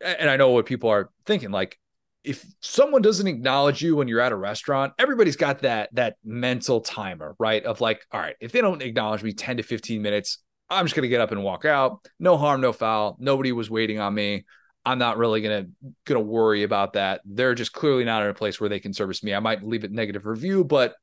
and 0.00 0.28
I 0.28 0.36
know 0.36 0.50
what 0.50 0.66
people 0.66 0.90
are 0.90 1.10
thinking 1.26 1.50
like, 1.50 1.78
if 2.22 2.44
someone 2.60 3.02
doesn't 3.02 3.26
acknowledge 3.26 3.80
you 3.82 3.96
when 3.96 4.08
you're 4.08 4.20
at 4.20 4.32
a 4.32 4.36
restaurant, 4.36 4.92
everybody's 4.98 5.36
got 5.36 5.60
that 5.60 5.88
that 5.94 6.16
mental 6.24 6.80
timer, 6.80 7.34
right? 7.38 7.64
Of 7.64 7.80
like, 7.80 8.04
all 8.12 8.20
right, 8.20 8.36
if 8.40 8.52
they 8.52 8.60
don't 8.60 8.82
acknowledge 8.82 9.22
me 9.22 9.32
10 9.32 9.58
to 9.58 9.62
15 9.62 10.02
minutes, 10.02 10.38
I'm 10.68 10.84
just 10.84 10.94
gonna 10.94 11.08
get 11.08 11.20
up 11.20 11.32
and 11.32 11.42
walk 11.42 11.64
out. 11.64 11.98
No 12.18 12.36
harm, 12.36 12.60
no 12.60 12.72
foul. 12.72 13.16
Nobody 13.18 13.52
was 13.52 13.70
waiting 13.70 13.98
on 13.98 14.14
me. 14.14 14.44
I'm 14.84 14.98
not 14.98 15.18
really 15.18 15.40
gonna 15.40 15.66
gonna 16.04 16.20
worry 16.20 16.62
about 16.62 16.94
that. 16.94 17.22
They're 17.24 17.54
just 17.54 17.72
clearly 17.72 18.04
not 18.04 18.22
in 18.22 18.30
a 18.30 18.34
place 18.34 18.60
where 18.60 18.68
they 18.68 18.80
can 18.80 18.92
service 18.92 19.22
me. 19.22 19.34
I 19.34 19.40
might 19.40 19.62
leave 19.62 19.84
it 19.84 19.92
negative 19.92 20.26
review, 20.26 20.64
but 20.64 20.94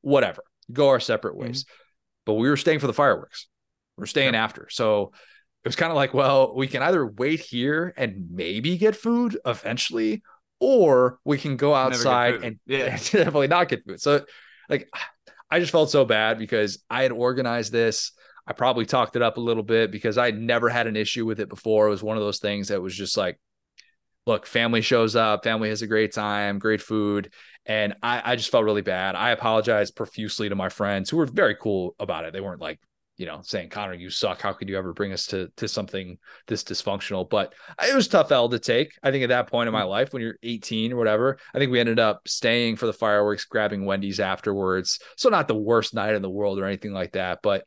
whatever. 0.00 0.42
Go 0.72 0.88
our 0.88 1.00
separate 1.00 1.36
ways. 1.36 1.64
Mm-hmm. 1.64 1.74
But 2.26 2.34
we 2.34 2.48
were 2.48 2.56
staying 2.56 2.78
for 2.80 2.86
the 2.86 2.92
fireworks. 2.92 3.48
We're 3.96 4.06
staying 4.06 4.34
after. 4.34 4.68
So 4.70 5.12
it 5.64 5.68
was 5.68 5.76
kind 5.76 5.90
of 5.90 5.96
like, 5.96 6.14
well, 6.14 6.54
we 6.54 6.66
can 6.66 6.82
either 6.82 7.06
wait 7.06 7.40
here 7.40 7.94
and 7.96 8.28
maybe 8.30 8.76
get 8.76 8.96
food 8.96 9.38
eventually, 9.46 10.22
or 10.60 11.18
we 11.24 11.38
can 11.38 11.56
go 11.56 11.74
outside 11.74 12.42
and 12.42 12.58
yeah. 12.66 12.90
definitely 12.96 13.48
not 13.48 13.68
get 13.68 13.84
food. 13.84 14.00
So 14.00 14.24
like 14.68 14.88
I 15.50 15.60
just 15.60 15.72
felt 15.72 15.90
so 15.90 16.04
bad 16.04 16.38
because 16.38 16.82
I 16.90 17.02
had 17.02 17.12
organized 17.12 17.72
this. 17.72 18.12
I 18.46 18.52
probably 18.52 18.86
talked 18.86 19.16
it 19.16 19.22
up 19.22 19.36
a 19.36 19.40
little 19.40 19.62
bit 19.62 19.90
because 19.90 20.18
I 20.18 20.30
never 20.30 20.68
had 20.68 20.86
an 20.86 20.96
issue 20.96 21.24
with 21.24 21.40
it 21.40 21.48
before. 21.48 21.86
It 21.86 21.90
was 21.90 22.02
one 22.02 22.16
of 22.16 22.22
those 22.22 22.40
things 22.40 22.68
that 22.68 22.82
was 22.82 22.94
just 22.94 23.16
like, 23.16 23.38
look, 24.26 24.46
family 24.46 24.80
shows 24.80 25.16
up, 25.16 25.44
family 25.44 25.68
has 25.68 25.82
a 25.82 25.86
great 25.86 26.12
time, 26.12 26.58
great 26.58 26.82
food. 26.82 27.32
And 27.66 27.94
I, 28.02 28.32
I 28.32 28.36
just 28.36 28.50
felt 28.50 28.64
really 28.64 28.82
bad. 28.82 29.14
I 29.14 29.30
apologized 29.30 29.96
profusely 29.96 30.48
to 30.48 30.54
my 30.54 30.68
friends 30.68 31.08
who 31.08 31.16
were 31.16 31.26
very 31.26 31.56
cool 31.56 31.94
about 31.98 32.24
it. 32.24 32.32
They 32.32 32.40
weren't 32.40 32.60
like, 32.60 32.80
you 33.16 33.26
know, 33.26 33.40
saying 33.42 33.68
Connor, 33.68 33.94
you 33.94 34.10
suck. 34.10 34.40
How 34.40 34.52
could 34.52 34.68
you 34.68 34.76
ever 34.76 34.92
bring 34.92 35.12
us 35.12 35.26
to 35.26 35.48
to 35.56 35.68
something 35.68 36.18
this 36.46 36.64
dysfunctional? 36.64 37.28
But 37.28 37.54
it 37.86 37.94
was 37.94 38.08
tough 38.08 38.32
L 38.32 38.48
to 38.48 38.58
take. 38.58 38.92
I 39.02 39.10
think 39.10 39.22
at 39.22 39.28
that 39.28 39.48
point 39.48 39.68
in 39.68 39.72
my 39.72 39.82
mm. 39.82 39.88
life, 39.88 40.12
when 40.12 40.22
you're 40.22 40.38
18 40.42 40.92
or 40.92 40.96
whatever, 40.96 41.38
I 41.54 41.58
think 41.58 41.70
we 41.70 41.80
ended 41.80 42.00
up 42.00 42.22
staying 42.26 42.76
for 42.76 42.86
the 42.86 42.92
fireworks, 42.92 43.44
grabbing 43.44 43.84
Wendy's 43.84 44.20
afterwards. 44.20 44.98
So 45.16 45.28
not 45.28 45.48
the 45.48 45.54
worst 45.54 45.94
night 45.94 46.14
in 46.14 46.22
the 46.22 46.30
world 46.30 46.58
or 46.58 46.64
anything 46.64 46.92
like 46.92 47.12
that, 47.12 47.38
but 47.42 47.64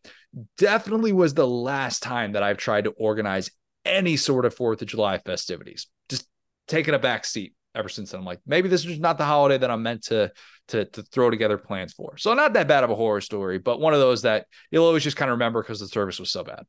definitely 0.57 1.13
was 1.13 1.33
the 1.33 1.47
last 1.47 2.03
time 2.03 2.33
that 2.33 2.43
I've 2.43 2.57
tried 2.57 2.83
to 2.83 2.91
organize 2.91 3.49
any 3.85 4.17
sort 4.17 4.45
of 4.45 4.53
Fourth 4.53 4.81
of 4.81 4.87
July 4.87 5.17
festivities. 5.19 5.87
Just 6.09 6.27
taking 6.67 6.93
a 6.93 6.99
back 6.99 7.23
seat 7.23 7.53
ever 7.77 7.89
since 7.89 8.11
then. 8.11 8.19
I'm 8.19 8.25
like, 8.25 8.39
maybe 8.45 8.69
this 8.69 8.85
is 8.85 8.99
not 8.99 9.17
the 9.17 9.25
holiday 9.25 9.57
that 9.57 9.71
I'm 9.71 9.83
meant 9.83 10.03
to 10.05 10.31
to 10.69 10.85
to 10.85 11.03
throw 11.03 11.29
together 11.29 11.57
plans 11.57 11.93
for. 11.93 12.17
So 12.17 12.33
not 12.33 12.53
that 12.53 12.67
bad 12.67 12.83
of 12.83 12.89
a 12.89 12.95
horror 12.95 13.21
story, 13.21 13.59
but 13.59 13.79
one 13.79 13.93
of 13.93 13.99
those 13.99 14.23
that 14.23 14.47
you'll 14.71 14.85
always 14.85 15.03
just 15.03 15.17
kind 15.17 15.29
of 15.29 15.35
remember 15.35 15.61
because 15.61 15.79
the 15.79 15.87
service 15.87 16.19
was 16.19 16.31
so 16.31 16.43
bad. 16.43 16.63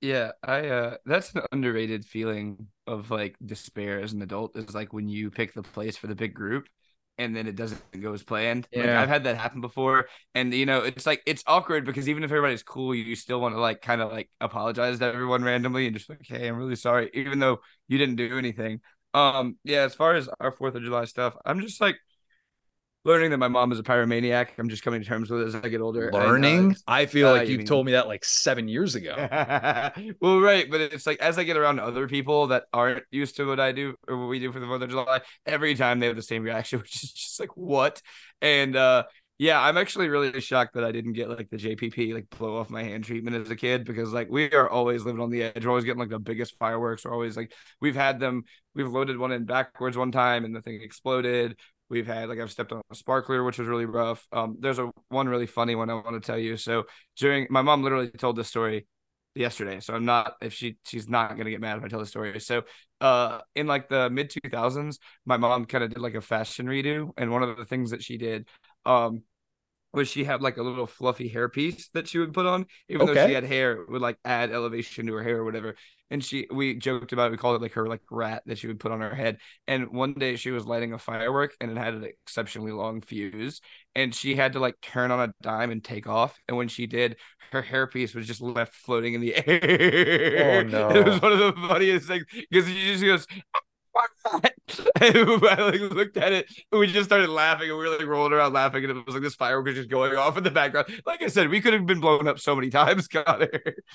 Yeah, 0.00 0.32
I 0.42 0.68
uh 0.68 0.96
that's 1.06 1.34
an 1.34 1.42
underrated 1.50 2.04
feeling 2.04 2.68
of 2.86 3.10
like 3.10 3.36
despair 3.44 4.00
as 4.00 4.12
an 4.12 4.22
adult 4.22 4.56
is 4.56 4.74
like 4.74 4.92
when 4.92 5.08
you 5.08 5.30
pick 5.30 5.54
the 5.54 5.62
place 5.62 5.96
for 5.96 6.06
the 6.06 6.14
big 6.14 6.34
group 6.34 6.68
and 7.18 7.34
then 7.34 7.46
it 7.46 7.56
doesn't 7.56 7.80
go 8.00 8.12
as 8.12 8.22
planned. 8.22 8.66
Yeah. 8.72 8.80
Like, 8.82 8.90
I've 8.90 9.08
had 9.08 9.24
that 9.24 9.36
happen 9.36 9.60
before. 9.60 10.06
And 10.34 10.52
you 10.52 10.66
know, 10.66 10.80
it's 10.80 11.06
like 11.06 11.22
it's 11.26 11.44
awkward 11.46 11.84
because 11.84 12.08
even 12.08 12.24
if 12.24 12.30
everybody's 12.30 12.62
cool, 12.62 12.94
you 12.94 13.14
still 13.16 13.40
want 13.40 13.54
to 13.54 13.60
like 13.60 13.80
kind 13.82 14.00
of 14.00 14.10
like 14.10 14.30
apologize 14.40 14.98
to 14.98 15.06
everyone 15.06 15.44
randomly 15.44 15.86
and 15.86 15.96
just 15.96 16.08
like, 16.08 16.20
hey, 16.24 16.48
I'm 16.48 16.56
really 16.56 16.76
sorry, 16.76 17.10
even 17.14 17.38
though 17.38 17.60
you 17.88 17.98
didn't 17.98 18.16
do 18.16 18.36
anything. 18.36 18.80
Um, 19.14 19.56
yeah, 19.64 19.82
as 19.82 19.94
far 19.94 20.14
as 20.14 20.28
our 20.40 20.52
Fourth 20.52 20.74
of 20.74 20.82
July 20.82 21.04
stuff, 21.04 21.34
I'm 21.44 21.60
just 21.60 21.80
like 21.80 21.96
learning 23.04 23.30
that 23.30 23.38
my 23.38 23.48
mom 23.48 23.70
is 23.70 23.78
a 23.78 23.82
pyromaniac. 23.82 24.48
I'm 24.58 24.68
just 24.68 24.82
coming 24.82 25.02
to 25.02 25.06
terms 25.06 25.30
with 25.30 25.42
it 25.42 25.46
as 25.48 25.54
I 25.54 25.68
get 25.68 25.80
older. 25.80 26.10
Learning? 26.12 26.58
And, 26.58 26.72
uh, 26.72 26.78
I 26.88 27.06
feel 27.06 27.28
uh, 27.28 27.32
like 27.32 27.48
you 27.48 27.62
told 27.62 27.86
me 27.86 27.92
that 27.92 28.08
like 28.08 28.24
seven 28.24 28.66
years 28.66 28.94
ago. 28.94 29.14
well, 30.20 30.40
right, 30.40 30.70
but 30.70 30.80
it's 30.80 31.06
like 31.06 31.20
as 31.20 31.38
I 31.38 31.44
get 31.44 31.56
around 31.56 31.80
other 31.80 32.08
people 32.08 32.48
that 32.48 32.64
aren't 32.72 33.04
used 33.10 33.36
to 33.36 33.46
what 33.46 33.60
I 33.60 33.72
do 33.72 33.94
or 34.08 34.18
what 34.18 34.28
we 34.28 34.38
do 34.38 34.52
for 34.52 34.60
the 34.60 34.66
Fourth 34.66 34.82
of 34.82 34.90
July, 34.90 35.20
every 35.46 35.74
time 35.74 36.00
they 36.00 36.06
have 36.06 36.16
the 36.16 36.22
same 36.22 36.42
reaction, 36.42 36.78
which 36.80 37.02
is 37.02 37.12
just 37.12 37.40
like 37.40 37.56
what? 37.56 38.00
And 38.40 38.74
uh 38.74 39.04
yeah, 39.38 39.60
I'm 39.60 39.76
actually 39.76 40.08
really 40.08 40.40
shocked 40.40 40.74
that 40.74 40.84
I 40.84 40.92
didn't 40.92 41.14
get 41.14 41.28
like 41.28 41.50
the 41.50 41.56
JPP 41.56 42.14
like 42.14 42.30
blow 42.30 42.56
off 42.56 42.70
my 42.70 42.84
hand 42.84 43.04
treatment 43.04 43.36
as 43.36 43.50
a 43.50 43.56
kid 43.56 43.84
because 43.84 44.12
like 44.12 44.28
we 44.30 44.50
are 44.52 44.68
always 44.70 45.04
living 45.04 45.20
on 45.20 45.30
the 45.30 45.42
edge. 45.42 45.64
We're 45.64 45.70
always 45.70 45.84
getting 45.84 45.98
like 45.98 46.08
the 46.10 46.20
biggest 46.20 46.56
fireworks. 46.58 47.04
We're 47.04 47.12
always 47.12 47.36
like 47.36 47.52
we've 47.80 47.96
had 47.96 48.20
them. 48.20 48.44
We've 48.74 48.88
loaded 48.88 49.18
one 49.18 49.32
in 49.32 49.44
backwards 49.44 49.96
one 49.96 50.12
time 50.12 50.44
and 50.44 50.54
the 50.54 50.62
thing 50.62 50.80
exploded. 50.80 51.58
We've 51.90 52.06
had 52.06 52.28
like 52.28 52.38
I've 52.38 52.52
stepped 52.52 52.70
on 52.72 52.82
a 52.90 52.94
sparkler, 52.94 53.42
which 53.42 53.58
was 53.58 53.66
really 53.66 53.86
rough. 53.86 54.24
Um, 54.30 54.56
there's 54.60 54.78
a 54.78 54.90
one 55.08 55.28
really 55.28 55.46
funny 55.46 55.74
one 55.74 55.90
I 55.90 55.94
want 55.94 56.12
to 56.12 56.20
tell 56.20 56.38
you. 56.38 56.56
So 56.56 56.84
during 57.16 57.48
my 57.50 57.62
mom 57.62 57.82
literally 57.82 58.10
told 58.10 58.36
this 58.36 58.48
story 58.48 58.86
yesterday. 59.34 59.80
So 59.80 59.94
I'm 59.94 60.04
not 60.04 60.34
if 60.40 60.52
she 60.52 60.76
she's 60.84 61.08
not 61.08 61.36
gonna 61.36 61.50
get 61.50 61.60
mad 61.60 61.78
if 61.78 61.84
I 61.84 61.88
tell 61.88 61.98
the 61.98 62.06
story. 62.06 62.38
So 62.40 62.62
uh 63.00 63.40
in 63.56 63.66
like 63.66 63.88
the 63.88 64.08
mid 64.10 64.30
2000s, 64.30 64.98
my 65.26 65.36
mom 65.36 65.64
kind 65.66 65.82
of 65.82 65.90
did 65.90 65.98
like 66.00 66.14
a 66.14 66.20
fashion 66.20 66.66
redo, 66.66 67.10
and 67.16 67.32
one 67.32 67.42
of 67.42 67.56
the 67.56 67.64
things 67.64 67.90
that 67.90 68.02
she 68.02 68.16
did 68.16 68.48
um 68.86 69.22
was 69.94 70.08
she 70.08 70.24
had 70.24 70.42
like 70.42 70.56
a 70.56 70.62
little 70.62 70.86
fluffy 70.86 71.28
hair 71.28 71.48
piece 71.48 71.88
that 71.94 72.08
she 72.08 72.18
would 72.18 72.34
put 72.34 72.46
on, 72.46 72.66
even 72.88 73.02
okay. 73.02 73.14
though 73.14 73.26
she 73.28 73.32
had 73.34 73.44
hair, 73.44 73.82
it 73.82 73.90
would 73.90 74.02
like 74.02 74.18
add 74.24 74.50
elevation 74.50 75.06
to 75.06 75.14
her 75.14 75.22
hair 75.22 75.38
or 75.38 75.44
whatever. 75.44 75.76
And 76.10 76.22
she, 76.22 76.46
we 76.52 76.74
joked 76.74 77.12
about, 77.12 77.28
it, 77.28 77.30
we 77.32 77.36
called 77.38 77.56
it 77.56 77.62
like 77.62 77.72
her 77.74 77.86
like 77.86 78.02
rat 78.10 78.42
that 78.46 78.58
she 78.58 78.66
would 78.66 78.80
put 78.80 78.92
on 78.92 79.00
her 79.00 79.14
head. 79.14 79.38
And 79.66 79.90
one 79.90 80.14
day 80.14 80.36
she 80.36 80.50
was 80.50 80.66
lighting 80.66 80.92
a 80.92 80.98
firework 80.98 81.56
and 81.60 81.70
it 81.70 81.78
had 81.78 81.94
an 81.94 82.04
exceptionally 82.04 82.72
long 82.72 83.00
fuse, 83.00 83.60
and 83.94 84.14
she 84.14 84.34
had 84.34 84.54
to 84.54 84.60
like 84.60 84.74
turn 84.82 85.10
on 85.10 85.28
a 85.28 85.32
dime 85.42 85.70
and 85.70 85.82
take 85.82 86.06
off. 86.08 86.38
And 86.48 86.56
when 86.56 86.68
she 86.68 86.86
did, 86.86 87.16
her 87.52 87.62
hair 87.62 87.86
piece 87.86 88.14
was 88.14 88.26
just 88.26 88.40
left 88.40 88.74
floating 88.74 89.14
in 89.14 89.20
the 89.20 89.34
air. 89.48 90.64
Oh 90.64 90.68
no! 90.68 90.90
It 90.90 91.06
was 91.06 91.22
one 91.22 91.32
of 91.32 91.38
the 91.38 91.52
funniest 91.68 92.08
things 92.08 92.24
because 92.50 92.68
she 92.68 92.92
just 92.92 93.04
goes, 93.04 93.26
I 95.00 95.08
like 95.10 95.80
looked 95.80 96.16
at 96.16 96.32
it 96.32 96.46
and 96.70 96.80
we 96.80 96.86
just 96.86 97.06
started 97.08 97.28
laughing 97.28 97.68
and 97.68 97.78
we 97.78 97.88
were 97.88 97.96
like 97.96 98.06
rolling 98.06 98.32
around 98.32 98.52
laughing 98.52 98.84
and 98.84 98.98
it 98.98 99.06
was 99.06 99.14
like 99.14 99.22
this 99.22 99.34
firework 99.34 99.66
was 99.66 99.74
just 99.74 99.88
going 99.88 100.16
off 100.16 100.36
in 100.36 100.44
the 100.44 100.50
background. 100.50 100.88
Like 101.06 101.22
I 101.22 101.28
said, 101.28 101.48
we 101.48 101.60
could 101.60 101.72
have 101.72 101.86
been 101.86 102.00
blown 102.00 102.28
up 102.28 102.38
so 102.38 102.54
many 102.54 102.70
times, 102.70 103.08
Connor. 103.08 103.50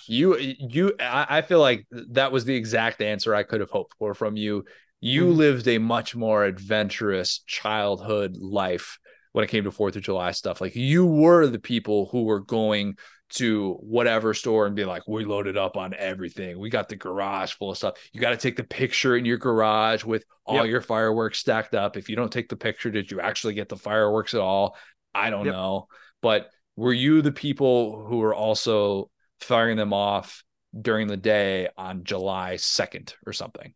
You 0.08 0.38
you 0.38 0.94
I 1.00 1.42
feel 1.42 1.60
like 1.60 1.88
that 1.92 2.32
was 2.32 2.46
the 2.46 2.56
exact 2.56 3.02
answer 3.02 3.34
I 3.36 3.44
could 3.44 3.60
have 3.60 3.72
hoped 3.72 3.96
for 3.98 4.14
from 4.14 4.38
you. 4.38 4.66
You 5.02 5.26
mm-hmm. 5.26 5.38
lived 5.38 5.68
a 5.68 5.78
much 5.78 6.16
more 6.16 6.44
adventurous 6.44 7.40
childhood 7.48 8.38
life 8.38 9.00
when 9.32 9.46
it 9.46 9.50
came 9.50 9.64
to 9.64 9.72
Fourth 9.72 9.96
of 9.96 10.02
July 10.02 10.32
stuff. 10.32 10.62
Like 10.62 10.76
you 10.76 11.06
were 11.06 11.48
the 11.48 11.60
people 11.60 12.08
who 12.12 12.24
were 12.24 12.40
going 12.40 12.98
to 13.30 13.74
whatever 13.82 14.34
store 14.34 14.66
and 14.66 14.76
be 14.76 14.86
like, 14.86 15.08
we 15.08 15.26
loaded 15.26 15.58
up 15.58 15.78
on 15.78 15.94
everything. 15.94 16.60
We 16.60 16.70
got 16.70 16.90
the 16.90 16.96
garage 16.96 17.54
full 17.54 17.72
of 17.72 17.78
stuff. 17.78 17.98
You 18.12 18.22
got 18.22 18.32
to 18.32 18.38
take 18.38 18.56
the 18.56 18.64
picture 18.64 19.16
in 19.16 19.26
your 19.26 19.38
garage 19.38 20.04
with 20.04 20.24
all 20.46 20.58
yep. 20.58 20.68
your 20.68 20.82
fireworks 20.82 21.40
stacked 21.40 21.76
up. 21.76 21.96
If 21.96 22.10
you 22.10 22.16
don't 22.16 22.32
take 22.32 22.50
the 22.50 22.56
picture, 22.56 22.90
did 22.90 23.12
you 23.12 23.22
actually 23.22 23.54
get 23.54 23.70
the 23.70 23.78
fireworks 23.78 24.34
at 24.34 24.42
all? 24.42 24.76
I 25.14 25.30
don't 25.30 25.46
yep. 25.46 25.54
know. 25.54 25.88
But 26.22 26.50
were 26.76 26.94
you 26.94 27.22
the 27.22 27.32
people 27.32 28.06
who 28.06 28.18
were 28.18 28.34
also 28.34 29.10
firing 29.42 29.78
them 29.78 29.94
off 29.94 30.44
during 30.80 31.08
the 31.08 31.18
day 31.18 31.70
on 31.78 32.04
July 32.04 32.56
2nd 32.56 33.14
or 33.26 33.34
something? 33.34 33.74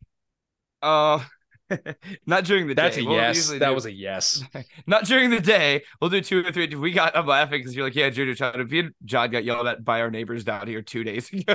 Uh 0.81 1.23
not 2.25 2.43
during 2.43 2.67
the 2.67 2.73
That's 2.75 2.95
day. 2.95 3.03
a 3.03 3.05
we'll 3.05 3.15
yes. 3.15 3.49
That 3.49 3.59
do, 3.59 3.73
was 3.73 3.85
a 3.85 3.91
yes. 3.91 4.43
not 4.87 5.05
during 5.05 5.29
the 5.29 5.39
day. 5.39 5.83
We'll 5.99 6.09
do 6.09 6.21
two 6.21 6.45
or 6.45 6.51
three. 6.51 6.67
We 6.75 6.91
got. 6.91 7.15
I'm 7.15 7.25
laughing 7.25 7.59
because 7.59 7.75
you're 7.75 7.85
like, 7.85 7.95
yeah, 7.95 8.09
Junior 8.09 8.33
John. 8.33 8.93
John 9.05 9.31
got 9.31 9.43
yelled 9.43 9.67
at 9.67 9.83
by 9.83 10.01
our 10.01 10.11
neighbors 10.11 10.43
down 10.43 10.67
here 10.67 10.81
two 10.81 11.03
days 11.03 11.29
ago. 11.33 11.53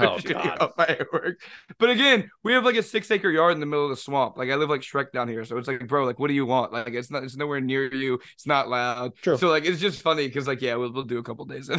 oh 0.00 0.18
god, 0.24 0.72
fireworks. 0.76 1.44
But 1.78 1.90
again, 1.90 2.30
we 2.42 2.52
have 2.52 2.64
like 2.64 2.76
a 2.76 2.82
six 2.82 3.10
acre 3.10 3.30
yard 3.30 3.54
in 3.54 3.60
the 3.60 3.66
middle 3.66 3.84
of 3.84 3.90
the 3.90 3.96
swamp. 3.96 4.36
Like 4.36 4.50
I 4.50 4.54
live 4.56 4.70
like 4.70 4.82
Shrek 4.82 5.12
down 5.12 5.28
here, 5.28 5.44
so 5.44 5.56
it's 5.58 5.68
like, 5.68 5.86
bro, 5.86 6.04
like, 6.04 6.18
what 6.18 6.28
do 6.28 6.34
you 6.34 6.46
want? 6.46 6.72
Like 6.72 6.88
it's 6.88 7.10
not. 7.10 7.22
It's 7.22 7.36
nowhere 7.36 7.60
near 7.60 7.92
you. 7.92 8.18
It's 8.34 8.46
not 8.46 8.68
loud. 8.68 9.14
True. 9.16 9.36
So 9.36 9.48
like, 9.48 9.64
it's 9.64 9.80
just 9.80 10.02
funny 10.02 10.26
because 10.26 10.46
like, 10.46 10.62
yeah, 10.62 10.74
we'll 10.74 10.92
we'll 10.92 11.04
do 11.04 11.18
a 11.18 11.22
couple 11.22 11.44
days. 11.44 11.70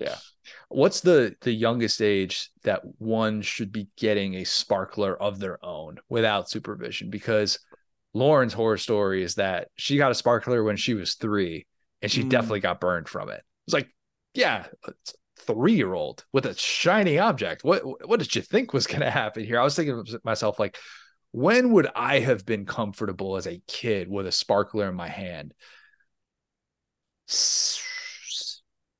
yeah. 0.00 0.16
What's 0.68 1.00
the 1.00 1.34
the 1.42 1.52
youngest 1.52 2.00
age 2.00 2.50
that 2.66 2.82
one 2.98 3.40
should 3.42 3.72
be 3.72 3.88
getting 3.96 4.34
a 4.34 4.44
sparkler 4.44 5.20
of 5.20 5.40
their 5.40 5.64
own 5.64 5.96
without 6.08 6.50
supervision? 6.50 7.10
Because 7.10 7.58
Lauren's 8.12 8.52
horror 8.52 8.76
story 8.76 9.22
is 9.22 9.36
that 9.36 9.68
she 9.76 9.96
got 9.96 10.10
a 10.10 10.14
sparkler 10.14 10.62
when 10.62 10.76
she 10.76 10.94
was 10.94 11.14
three, 11.14 11.66
and 12.02 12.12
she 12.12 12.22
mm. 12.22 12.28
definitely 12.28 12.60
got 12.60 12.80
burned 12.80 13.08
from 13.08 13.30
it. 13.30 13.42
It's 13.66 13.74
like, 13.74 13.88
yeah, 14.34 14.66
three 15.40 15.74
year 15.74 15.94
old 15.94 16.24
with 16.32 16.46
a 16.46 16.56
shiny 16.56 17.18
object. 17.18 17.64
What 17.64 17.82
what 18.06 18.20
did 18.20 18.34
you 18.34 18.42
think 18.42 18.72
was 18.72 18.86
going 18.86 19.00
to 19.00 19.10
happen 19.10 19.44
here? 19.44 19.58
I 19.58 19.64
was 19.64 19.74
thinking 19.76 20.04
to 20.04 20.20
myself 20.24 20.58
like, 20.58 20.76
when 21.32 21.72
would 21.72 21.88
I 21.94 22.20
have 22.20 22.44
been 22.46 22.66
comfortable 22.66 23.36
as 23.36 23.46
a 23.46 23.62
kid 23.66 24.08
with 24.08 24.26
a 24.26 24.32
sparkler 24.32 24.88
in 24.88 24.94
my 24.94 25.08
hand? 25.08 25.54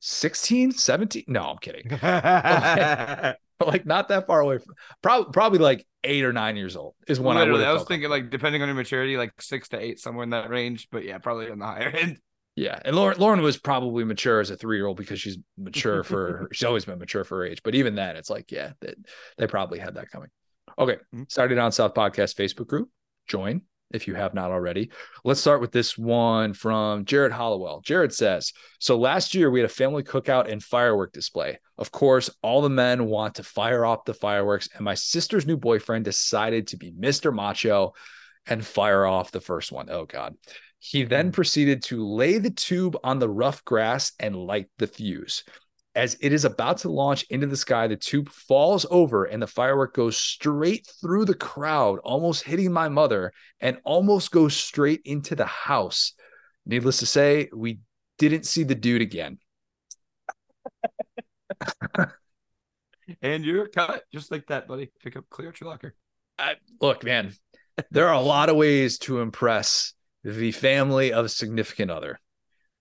16, 0.01 0.72
17? 0.72 1.24
No, 1.28 1.43
I'm 1.43 1.59
kidding. 1.59 1.88
but 3.59 3.69
like 3.73 3.87
not 3.87 4.09
that 4.09 4.27
far 4.27 4.41
away 4.41 4.59
from 4.59 4.74
probably 5.03 5.33
probably 5.33 5.59
like 5.59 5.87
eight 6.05 6.24
or 6.24 6.33
nine 6.33 6.57
years 6.57 6.77
old 6.77 6.95
is 7.09 7.19
when 7.19 7.37
Literally, 7.37 7.65
I, 7.65 7.70
I 7.70 7.73
was 7.73 7.85
thinking 7.85 8.09
like 8.11 8.31
depending 8.31 8.62
on 8.62 8.69
your 8.69 8.77
maturity, 8.77 9.16
like 9.16 9.41
six 9.41 9.69
to 9.69 9.81
eight, 9.81 10.01
somewhere 10.01 10.24
in 10.24 10.31
that 10.31 10.51
range. 10.51 10.89
But 10.91 11.05
yeah, 11.05 11.19
probably 11.19 11.51
on 11.51 11.59
the 11.59 11.66
higher 11.66 11.89
end. 12.01 12.19
Yeah, 12.55 12.78
and 12.85 12.97
Lauren 12.97 13.19
Lauren 13.19 13.43
was 13.43 13.59
probably 13.59 14.05
mature 14.05 14.41
as 14.41 14.51
a 14.51 14.57
three 14.57 14.78
year 14.78 14.87
old 14.87 14.97
because 14.97 15.20
she's 15.20 15.39
mature 15.59 16.03
for 16.03 16.49
she's 16.53 16.65
always 16.65 16.85
been 16.85 16.99
mature 16.99 17.24
for 17.24 17.39
her 17.39 17.47
age. 17.47 17.62
But 17.62 17.74
even 17.74 17.95
then, 17.95 18.16
it's 18.16 18.31
like 18.31 18.51
yeah, 18.51 18.73
they, 18.81 18.95
they 19.37 19.47
probably 19.47 19.78
had 19.78 19.95
that 19.97 20.11
coming. 20.11 20.31
Okay, 20.78 20.95
mm-hmm. 20.95 21.24
started 21.28 21.59
on 21.59 21.73
South 21.73 21.95
Podcast 21.95 22.35
Facebook 22.35 22.66
group. 22.66 22.89
Join 23.27 23.62
if 23.92 24.06
you 24.06 24.14
have 24.14 24.34
not 24.34 24.50
already. 24.50 24.90
Let's 25.24 25.40
start 25.40 25.60
with 25.60 25.72
this 25.72 25.96
one 25.96 26.52
from 26.52 27.04
Jared 27.04 27.32
Hollowell. 27.32 27.80
Jared 27.82 28.12
says, 28.12 28.52
So 28.78 28.98
last 28.98 29.34
year 29.34 29.50
we 29.50 29.60
had 29.60 29.70
a 29.70 29.72
family 29.72 30.02
cookout 30.02 30.50
and 30.50 30.62
firework 30.62 31.12
display. 31.12 31.58
Of 31.78 31.92
course, 31.92 32.30
all 32.42 32.62
the 32.62 32.70
men 32.70 33.06
want 33.06 33.36
to 33.36 33.42
fire 33.42 33.84
off 33.84 34.04
the 34.04 34.14
fireworks, 34.14 34.68
and 34.74 34.84
my 34.84 34.94
sister's 34.94 35.46
new 35.46 35.56
boyfriend 35.56 36.04
decided 36.04 36.68
to 36.68 36.76
be 36.76 36.92
Mr. 36.92 37.32
Macho 37.32 37.92
and 38.46 38.64
fire 38.64 39.06
off 39.06 39.32
the 39.32 39.40
first 39.40 39.72
one. 39.72 39.88
Oh, 39.90 40.04
God. 40.04 40.34
He 40.78 41.04
then 41.04 41.26
mm-hmm. 41.26 41.32
proceeded 41.32 41.82
to 41.84 42.06
lay 42.06 42.38
the 42.38 42.50
tube 42.50 42.96
on 43.02 43.18
the 43.18 43.28
rough 43.28 43.64
grass 43.64 44.12
and 44.20 44.36
light 44.36 44.68
the 44.78 44.86
fuse. 44.86 45.44
As 45.97 46.16
it 46.20 46.35
is 46.35 46.44
about 46.44 46.77
to 46.78 46.90
launch 46.90 47.24
into 47.31 47.47
the 47.47 47.56
sky, 47.56 47.86
the 47.86 47.97
tube 47.97 48.28
falls 48.28 48.85
over 48.90 49.24
and 49.24 49.40
the 49.40 49.47
firework 49.47 49.94
goes 49.94 50.18
straight 50.18 50.86
through 51.01 51.24
the 51.24 51.35
crowd, 51.35 52.01
almost 52.05 52.44
hitting 52.44 52.70
my 52.70 52.90
mother 52.90 53.32
and 53.60 53.78
almost 53.82 54.31
goes 54.31 54.55
straight 54.55 55.01
into 55.06 55.35
the 55.35 55.47
house. 55.47 56.12
Needless 56.66 56.98
to 56.98 57.06
say, 57.06 57.48
we 57.51 57.81
didn't 58.18 58.44
see 58.44 58.62
the 58.62 58.74
dude 58.74 59.01
again. 59.01 59.39
and 63.23 63.43
you're 63.43 63.68
cut 63.68 64.02
just 64.12 64.31
like 64.31 64.47
that, 64.48 64.68
buddy. 64.68 64.90
Pick 65.02 65.16
up 65.16 65.24
clear 65.31 65.48
out 65.48 65.60
your 65.60 65.70
locker. 65.70 65.94
I, 66.39 66.56
look, 66.78 67.05
man, 67.05 67.32
there 67.90 68.09
are 68.09 68.14
a 68.14 68.20
lot 68.20 68.51
of 68.51 68.56
ways 68.56 68.98
to 68.98 69.20
impress 69.20 69.94
the 70.24 70.52
family 70.52 71.14
of 71.14 71.24
a 71.24 71.31
significant 71.31 71.90
other. 71.90 72.20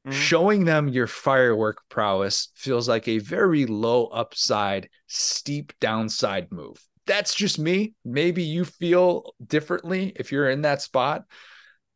Mm-hmm. 0.06 0.20
Showing 0.20 0.66
them 0.66 0.88
your 0.88 1.08
firework 1.08 1.82
prowess 1.90 2.50
feels 2.54 2.88
like 2.88 3.08
a 3.08 3.18
very 3.18 3.66
low 3.66 4.06
upside, 4.08 4.90
steep 5.08 5.74
downside 5.80 6.52
move. 6.52 6.78
That's 7.08 7.34
just 7.34 7.58
me. 7.58 7.94
Maybe 8.04 8.44
you 8.44 8.66
feel 8.66 9.34
differently 9.46 10.14
if 10.16 10.32
you're 10.32 10.50
in 10.50 10.62
that 10.62 10.84
spot. 10.84 11.24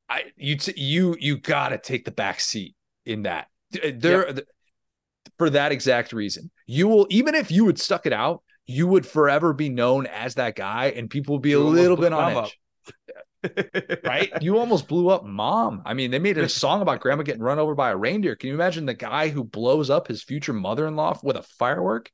I 0.09 0.23
you 0.35 0.57
t- 0.57 0.79
you 0.79 1.15
you 1.19 1.37
got 1.37 1.69
to 1.69 1.77
take 1.77 2.03
the 2.03 2.11
back 2.11 2.39
seat 2.39 2.75
in 3.05 3.23
that. 3.23 3.47
There 3.71 4.27
yep. 4.27 4.39
for 5.37 5.51
that 5.51 5.71
exact 5.71 6.11
reason. 6.11 6.49
You 6.65 6.87
will 6.87 7.05
even 7.11 7.35
if 7.35 7.51
you 7.51 7.65
would 7.65 7.79
stuck 7.79 8.07
it 8.07 8.13
out, 8.13 8.41
you 8.65 8.87
would 8.87 9.05
forever 9.05 9.53
be 9.53 9.69
known 9.69 10.07
as 10.07 10.35
that 10.35 10.55
guy 10.55 10.93
and 10.95 11.11
people 11.11 11.35
will 11.35 11.39
be 11.39 11.51
you 11.51 11.61
a 11.61 11.63
little 11.63 11.97
bit 11.97 12.13
on 12.13 12.37
edge 12.37 12.57
right? 14.03 14.31
You 14.41 14.57
almost 14.57 14.87
blew 14.87 15.09
up 15.09 15.25
mom. 15.25 15.81
I 15.85 15.93
mean, 15.93 16.11
they 16.11 16.19
made 16.19 16.37
a 16.37 16.49
song 16.49 16.81
about 16.81 16.99
grandma 16.99 17.23
getting 17.23 17.41
run 17.41 17.59
over 17.59 17.75
by 17.75 17.91
a 17.91 17.97
reindeer. 17.97 18.35
Can 18.35 18.49
you 18.49 18.55
imagine 18.55 18.85
the 18.85 18.93
guy 18.93 19.29
who 19.29 19.43
blows 19.43 19.89
up 19.89 20.07
his 20.07 20.23
future 20.23 20.53
mother 20.53 20.87
in 20.87 20.95
law 20.95 21.17
with 21.23 21.35
a 21.35 21.43
firework? 21.43 22.11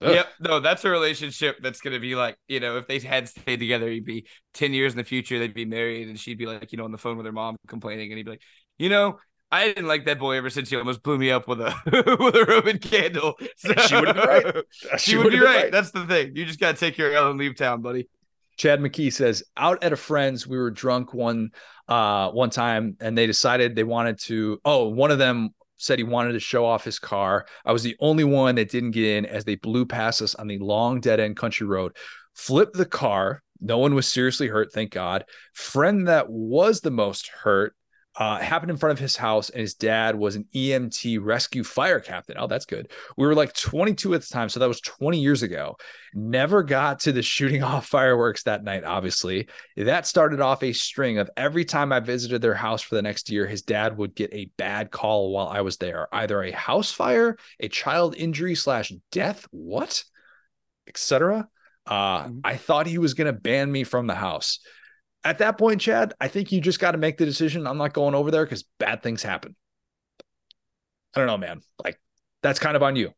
Ugh. 0.00 0.14
Yep. 0.14 0.28
No, 0.40 0.60
that's 0.60 0.84
a 0.84 0.90
relationship 0.90 1.58
that's 1.62 1.80
going 1.80 1.94
to 1.94 2.00
be 2.00 2.14
like, 2.14 2.36
you 2.48 2.60
know, 2.60 2.76
if 2.76 2.86
they 2.86 2.98
had 2.98 3.28
stayed 3.28 3.58
together, 3.58 3.88
he'd 3.88 4.04
be 4.04 4.26
10 4.54 4.72
years 4.72 4.92
in 4.92 4.98
the 4.98 5.04
future, 5.04 5.38
they'd 5.38 5.54
be 5.54 5.64
married, 5.64 6.08
and 6.08 6.18
she'd 6.18 6.38
be 6.38 6.46
like, 6.46 6.72
you 6.72 6.78
know, 6.78 6.84
on 6.84 6.92
the 6.92 6.98
phone 6.98 7.16
with 7.16 7.26
her 7.26 7.32
mom 7.32 7.56
complaining, 7.68 8.10
and 8.10 8.18
he'd 8.18 8.24
be 8.24 8.32
like, 8.32 8.42
you 8.78 8.88
know, 8.88 9.18
I 9.50 9.68
didn't 9.68 9.86
like 9.86 10.06
that 10.06 10.18
boy 10.18 10.36
ever 10.36 10.50
since 10.50 10.68
he 10.68 10.76
almost 10.76 11.02
blew 11.04 11.16
me 11.16 11.30
up 11.30 11.46
with 11.46 11.60
a 11.60 11.72
with 12.20 12.34
a 12.34 12.44
Roman 12.44 12.78
candle. 12.78 13.34
So, 13.56 13.72
she 13.74 13.94
would 13.94 14.14
be 14.14 14.20
right. 14.20 14.56
She, 14.98 15.12
she 15.12 15.16
would 15.16 15.30
be 15.30 15.38
right. 15.38 15.64
right. 15.64 15.72
That's 15.72 15.92
the 15.92 16.04
thing. 16.06 16.34
You 16.34 16.44
just 16.44 16.58
got 16.58 16.74
to 16.74 16.80
take 16.80 16.98
your 16.98 17.12
L 17.12 17.30
and 17.30 17.38
leave 17.38 17.54
town, 17.54 17.80
buddy. 17.80 18.08
Chad 18.56 18.80
McKee 18.80 19.12
says, 19.12 19.42
out 19.56 19.82
at 19.82 19.92
a 19.92 19.96
friend's, 19.96 20.46
we 20.46 20.58
were 20.58 20.70
drunk 20.70 21.14
one 21.14 21.50
uh 21.86 22.30
one 22.30 22.48
time 22.48 22.96
and 23.00 23.16
they 23.16 23.26
decided 23.26 23.74
they 23.74 23.84
wanted 23.84 24.18
to 24.18 24.58
oh, 24.64 24.88
one 24.88 25.10
of 25.10 25.18
them 25.18 25.50
said 25.76 25.98
he 25.98 26.04
wanted 26.04 26.32
to 26.32 26.40
show 26.40 26.64
off 26.64 26.84
his 26.84 26.98
car. 26.98 27.46
I 27.64 27.72
was 27.72 27.82
the 27.82 27.96
only 28.00 28.24
one 28.24 28.54
that 28.54 28.70
didn't 28.70 28.92
get 28.92 29.04
in 29.04 29.26
as 29.26 29.44
they 29.44 29.56
blew 29.56 29.84
past 29.84 30.22
us 30.22 30.34
on 30.34 30.46
the 30.46 30.58
long 30.58 31.00
dead 31.00 31.20
end 31.20 31.36
country 31.36 31.66
road. 31.66 31.96
Flipped 32.34 32.76
the 32.76 32.86
car. 32.86 33.42
No 33.60 33.78
one 33.78 33.94
was 33.94 34.06
seriously 34.08 34.48
hurt, 34.48 34.72
thank 34.72 34.92
God. 34.92 35.24
Friend 35.52 36.08
that 36.08 36.28
was 36.28 36.80
the 36.80 36.90
most 36.90 37.28
hurt 37.28 37.74
uh, 38.16 38.38
happened 38.38 38.70
in 38.70 38.76
front 38.76 38.92
of 38.92 38.98
his 39.00 39.16
house, 39.16 39.50
and 39.50 39.60
his 39.60 39.74
dad 39.74 40.14
was 40.16 40.36
an 40.36 40.46
EMT 40.54 41.18
rescue 41.20 41.64
fire 41.64 41.98
captain. 41.98 42.36
Oh, 42.38 42.46
that's 42.46 42.64
good. 42.64 42.90
We 43.16 43.26
were 43.26 43.34
like 43.34 43.52
22 43.54 44.14
at 44.14 44.22
the 44.22 44.26
time, 44.28 44.48
so 44.48 44.60
that 44.60 44.68
was 44.68 44.80
20 44.80 45.18
years 45.18 45.42
ago. 45.42 45.76
Never 46.14 46.62
got 46.62 47.00
to 47.00 47.12
the 47.12 47.22
shooting 47.22 47.62
off 47.64 47.86
fireworks 47.86 48.44
that 48.44 48.62
night, 48.62 48.84
obviously. 48.84 49.48
That 49.76 50.06
started 50.06 50.40
off 50.40 50.62
a 50.62 50.72
string 50.72 51.18
of 51.18 51.28
every 51.36 51.64
time 51.64 51.92
I 51.92 52.00
visited 52.00 52.40
their 52.40 52.54
house 52.54 52.82
for 52.82 52.94
the 52.94 53.02
next 53.02 53.30
year, 53.30 53.46
his 53.46 53.62
dad 53.62 53.96
would 53.98 54.14
get 54.14 54.32
a 54.32 54.50
bad 54.56 54.92
call 54.92 55.32
while 55.32 55.48
I 55.48 55.62
was 55.62 55.78
there, 55.78 56.06
either 56.12 56.40
a 56.40 56.52
house 56.52 56.92
fire, 56.92 57.36
a 57.58 57.68
child 57.68 58.14
injury 58.14 58.54
slash 58.54 58.92
death, 59.10 59.46
what, 59.50 60.04
etc. 60.86 61.48
Uh, 61.84 62.24
mm-hmm. 62.24 62.38
I 62.44 62.56
thought 62.56 62.86
he 62.86 62.98
was 62.98 63.14
going 63.14 63.26
to 63.26 63.38
ban 63.38 63.70
me 63.70 63.82
from 63.82 64.06
the 64.06 64.14
house 64.14 64.60
at 65.24 65.38
that 65.38 65.58
point, 65.58 65.80
Chad, 65.80 66.12
I 66.20 66.28
think 66.28 66.52
you 66.52 66.60
just 66.60 66.78
got 66.78 66.92
to 66.92 66.98
make 66.98 67.16
the 67.16 67.24
decision. 67.24 67.66
I'm 67.66 67.78
not 67.78 67.94
going 67.94 68.14
over 68.14 68.30
there 68.30 68.44
because 68.44 68.64
bad 68.78 69.02
things 69.02 69.22
happen. 69.22 69.56
I 71.14 71.20
don't 71.20 71.26
know, 71.26 71.38
man. 71.38 71.60
Like 71.82 71.98
that's 72.42 72.58
kind 72.58 72.76
of 72.76 72.82
on 72.82 72.96
you. 72.96 73.10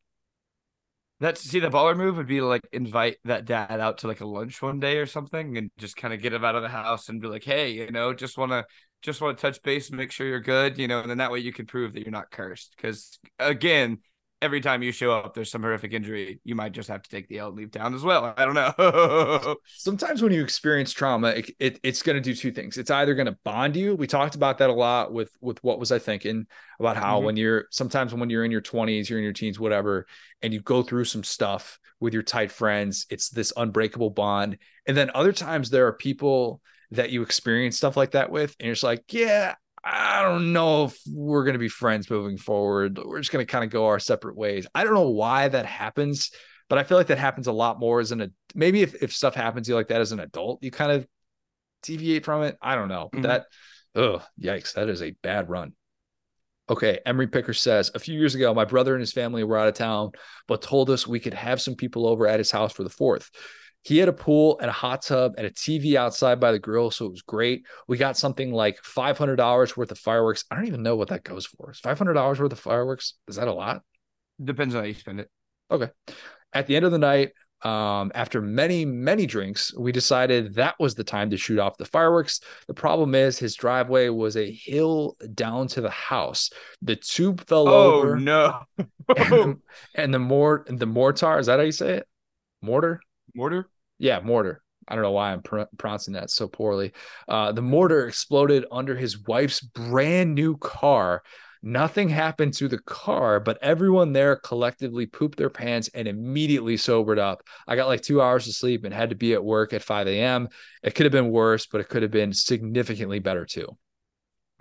That's 1.19 1.41
see 1.41 1.61
the 1.61 1.71
baller 1.71 1.97
move 1.97 2.19
would 2.19 2.27
be 2.27 2.43
like 2.43 2.61
invite 2.73 3.17
that 3.25 3.47
dad 3.47 3.81
out 3.81 3.99
to 3.99 4.07
like 4.07 4.21
a 4.21 4.27
lunch 4.27 4.61
one 4.61 4.81
day 4.81 4.99
or 4.99 5.07
something 5.07 5.57
and 5.57 5.71
just 5.79 5.97
kind 5.97 6.13
of 6.13 6.21
get 6.21 6.35
him 6.35 6.45
out 6.45 6.57
of 6.57 6.63
the 6.63 6.69
house 6.69 7.09
and 7.09 7.23
be 7.23 7.27
like, 7.27 7.43
hey, 7.43 7.71
you 7.71 7.91
know, 7.91 8.13
just 8.13 8.37
want 8.37 8.53
to 8.53 8.67
just 9.01 9.23
want 9.23 9.37
to 9.37 9.41
touch 9.41 9.63
base 9.63 9.89
and 9.89 9.97
make 9.97 10.13
sure 10.13 10.27
you're 10.27 10.41
good, 10.41 10.79
you 10.79 10.89
know, 10.89 11.01
and 11.01 11.09
then 11.09 11.19
that 11.19 11.33
way 11.33 11.39
you 11.39 11.53
can 11.53 11.65
prove 11.65 11.95
that 11.95 12.03
you're 12.03 12.11
not 12.11 12.31
cursed. 12.31 12.75
Because 12.77 13.19
again, 13.39 13.99
every 14.43 14.61
time 14.61 14.83
you 14.83 14.93
show 14.93 15.13
up, 15.13 15.35
there's 15.35 15.51
some 15.51 15.63
horrific 15.63 15.93
injury. 15.93 16.41
You 16.45 16.55
might 16.55 16.73
just 16.73 16.89
have 16.89 17.03
to 17.03 17.11
take 17.11 17.29
the 17.29 17.39
L 17.39 17.49
and 17.49 17.57
leave 17.57 17.71
town 17.71 17.95
as 17.95 18.03
well. 18.03 18.35
I 18.37 18.45
don't 18.45 18.55
know. 18.55 19.57
Sometimes 19.67 20.23
when 20.23 20.33
you 20.33 20.43
experience 20.43 20.93
trauma, 20.93 21.29
it, 21.29 21.51
it 21.59 21.81
it's 21.83 22.03
going 22.03 22.17
to 22.17 22.23
do 22.23 22.35
two 22.35 22.53
things. 22.53 22.79
It's 22.79 22.91
either 22.91 23.15
going 23.15 23.27
to 23.27 23.39
bond 23.45 23.77
you. 23.77 23.95
We 23.95 24.07
talked 24.07 24.35
about 24.35 24.59
that 24.59 24.71
a 24.71 24.75
lot 24.75 25.13
with 25.13 25.31
with 25.41 25.63
what 25.65 25.79
was 25.79 25.93
I 25.93 25.99
thinking 25.99 26.47
about 26.79 26.97
how 26.97 27.17
mm-hmm. 27.17 27.27
when 27.27 27.37
you're 27.37 27.67
sometimes 27.71 28.15
when 28.15 28.31
you're 28.31 28.45
in 28.45 28.51
your 28.51 28.63
20s, 28.63 29.09
you're 29.09 29.19
in 29.19 29.25
your 29.25 29.33
teens, 29.33 29.59
whatever, 29.59 30.07
and 30.43 30.53
you 30.53 30.61
go 30.61 30.83
through 30.83 31.05
some 31.05 31.25
stuff 31.25 31.79
with 32.01 32.13
your 32.13 32.23
tight 32.23 32.53
friends, 32.53 33.07
it's 33.11 33.31
this 33.31 33.53
unbreakable 33.57 34.11
bond. 34.11 34.59
And 34.87 34.97
then 34.97 35.11
other 35.15 35.33
times 35.33 35.71
there 35.71 35.87
are 35.87 35.93
people 35.93 36.61
that 36.91 37.11
you 37.11 37.23
experience 37.23 37.77
stuff 37.77 37.97
like 37.97 38.13
that 38.13 38.31
with, 38.31 38.55
and 38.61 38.67
you're 38.67 38.75
just 38.75 38.85
like, 38.85 39.13
yeah, 39.13 39.55
I 39.89 40.23
don't 40.23 40.53
know 40.53 40.87
if 40.87 40.99
we're 41.09 41.45
going 41.45 41.55
to 41.55 41.61
be 41.61 41.69
friends 41.69 42.11
moving 42.11 42.39
forward. 42.39 42.99
We're 43.03 43.21
just 43.21 43.31
going 43.31 43.47
to 43.47 43.51
kind 43.51 43.63
of 43.63 43.71
go 43.71 43.87
our 43.87 44.01
separate 44.01 44.37
ways. 44.37 44.67
I 44.75 44.83
don't 44.83 44.95
know 44.95 45.11
why 45.11 45.47
that 45.47 45.65
happens, 45.65 46.33
but 46.69 46.77
I 46.77 46.83
feel 46.83 46.99
like 46.99 47.07
that 47.07 47.19
happens 47.19 47.47
a 47.47 47.53
lot 47.53 47.79
more 47.79 48.01
as 48.01 48.11
an 48.11 48.35
maybe 48.55 48.83
if, 48.83 49.01
if 49.01 49.13
stuff 49.13 49.37
happens 49.37 49.67
to 49.67 49.71
you 49.71 49.77
like 49.77 49.89
that 49.89 50.01
as 50.01 50.11
an 50.11 50.19
adult, 50.19 50.61
you 50.65 50.73
kind 50.73 50.91
of 50.91 51.07
deviate 51.83 52.25
from 52.25 52.43
it. 52.43 52.57
I 52.61 52.75
don't 52.75 52.89
know. 52.89 53.11
Mm-hmm. 53.13 53.23
That 53.23 53.45
oh 53.95 54.23
yikes, 54.41 54.75
that 54.75 54.89
is 54.89 55.03
a 55.03 55.15
bad 55.23 55.49
run. 55.49 55.73
Okay, 56.69 56.99
Emery 57.07 57.29
Picker 57.29 57.55
says 57.55 57.93
a 57.95 58.01
few 58.01 58.19
years 58.19 58.35
ago, 58.35 58.53
my 58.53 58.65
brother 58.65 58.93
and 58.93 59.01
his 59.01 59.13
family 59.13 59.45
were 59.45 59.57
out 59.57 59.69
of 59.69 59.75
town, 59.75 60.11
but 60.49 60.63
told 60.63 60.91
us 60.91 61.07
we 61.07 61.21
could 61.21 61.35
have 61.35 61.63
some 61.63 61.77
people 61.77 62.09
over 62.09 62.27
at 62.27 62.41
his 62.41 62.51
house 62.51 62.73
for 62.73 62.83
the 62.83 62.91
fourth. 62.91 63.31
He 63.87 63.99
had 63.99 64.09
a 64.09 64.13
pool 64.13 64.59
and 64.59 64.69
a 64.69 64.73
hot 64.73 65.03
tub 65.03 65.35
and 65.39 65.47
a 65.47 65.51
TV 65.51 65.95
outside 65.95 66.41
by 66.41 66.51
the 66.51 66.59
grill, 66.59 66.91
so 66.91 67.07
it 67.07 67.13
was 67.13 67.23
great. 67.23 67.65
We 67.87 67.97
got 67.97 68.17
something 68.17 68.51
like 68.51 68.83
five 68.83 69.17
hundred 69.17 69.37
dollars 69.37 69.77
worth 69.77 69.93
of 69.93 69.99
fireworks. 70.01 70.45
I 70.51 70.57
don't 70.57 70.67
even 70.67 70.83
know 70.83 70.97
what 70.97 71.11
that 71.11 71.23
goes 71.23 71.47
for. 71.47 71.71
Is 71.71 71.79
five 71.79 71.97
hundred 71.97 72.15
dollars 72.15 72.41
worth 72.41 72.51
of 72.51 72.59
fireworks? 72.59 73.15
Is 73.29 73.37
that 73.37 73.47
a 73.47 73.55
lot? 73.55 73.83
Depends 74.43 74.75
on 74.75 74.81
how 74.83 74.89
you 74.89 74.95
spend 74.95 75.21
it. 75.21 75.31
Okay. 75.71 75.89
At 76.53 76.67
the 76.67 76.75
end 76.75 76.85
of 76.85 76.91
the 76.91 76.99
night, 76.99 77.31
um, 77.63 78.11
after 78.13 78.43
many, 78.43 78.85
many 78.85 79.25
drinks, 79.25 79.73
we 79.79 79.93
decided 79.93 80.55
that 80.55 80.75
was 80.81 80.97
the 80.97 81.05
time 81.05 81.31
to 81.31 81.37
shoot 81.37 81.61
off 81.61 81.79
the 81.79 81.85
fireworks. 81.85 82.41
The 82.67 82.75
problem 82.75 83.15
is 83.15 83.39
his 83.39 83.55
driveway 83.55 84.09
was 84.09 84.37
a 84.37 84.51
hill 84.51 85.17
down 85.33 85.69
to 85.69 85.81
the 85.81 85.91
house. 85.91 86.51
The 86.83 86.97
tube 86.97 87.47
fell 87.47 87.69
oh, 87.69 87.93
over. 87.93 88.17
no. 88.17 88.63
and, 88.79 88.89
the, 89.09 89.59
and 89.95 90.13
the 90.13 90.19
mort 90.19 90.67
the 90.77 90.87
mortar, 90.87 91.39
is 91.39 91.47
that 91.47 91.61
how 91.61 91.65
you 91.65 91.71
say 91.71 91.99
it? 91.99 92.09
Mortar? 92.63 93.01
Mortar? 93.33 93.69
Yeah, 93.99 94.21
mortar. 94.21 94.63
I 94.89 94.95
don't 94.95 95.03
know 95.03 95.13
why 95.13 95.33
I'm 95.33 95.43
pr- 95.43 95.63
pronouncing 95.79 96.15
that 96.15 96.31
so 96.31 96.49
poorly. 96.49 96.93
Uh, 97.27 97.53
the 97.53 97.63
mortar 97.63 98.07
exploded 98.07 98.65
under 98.71 98.97
his 98.97 99.27
wife's 99.27 99.61
brand 99.61 100.35
new 100.35 100.57
car. 100.57 101.23
Nothing 101.63 102.09
happened 102.09 102.55
to 102.55 102.69
the 102.69 102.79
car, 102.79 103.41
but 103.41 103.59
everyone 103.61 104.13
there 104.13 104.37
collectively 104.37 105.07
pooped 105.07 105.37
their 105.37 105.51
pants 105.51 105.91
and 105.95 106.07
immediately 106.07 106.77
sobered 106.77 107.19
up. 107.19 107.43
I 107.67 107.75
got 107.75 107.89
like 107.89 108.03
two 108.03 108.23
hours 108.23 108.47
of 108.47 108.55
sleep 108.55 108.85
and 108.85 108.95
had 108.95 109.11
to 109.11 109.17
be 109.17 109.33
at 109.33 109.45
work 109.45 109.73
at 109.73 109.83
5 109.83 110.07
a.m. 110.07 110.49
It 110.85 110.95
could 110.95 111.07
have 111.07 111.13
been 111.13 111.31
worse, 111.31 111.67
but 111.67 111.81
it 111.81 111.89
could 111.89 112.03
have 112.03 112.13
been 112.13 112.33
significantly 112.33 113.19
better 113.19 113.45
too. 113.45 113.77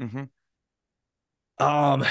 Mm-hmm. 0.02 1.64
Um, 1.64 2.06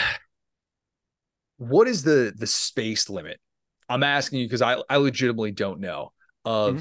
what 1.56 1.88
is 1.88 2.04
the 2.04 2.32
the 2.36 2.46
space 2.46 3.10
limit? 3.10 3.40
I'm 3.88 4.04
asking 4.04 4.40
you 4.40 4.46
because 4.46 4.62
I 4.62 4.80
I 4.88 4.98
legitimately 4.98 5.50
don't 5.50 5.80
know 5.80 6.12
of. 6.44 6.74
Mm-hmm 6.74 6.80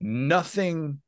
nothing 0.00 1.00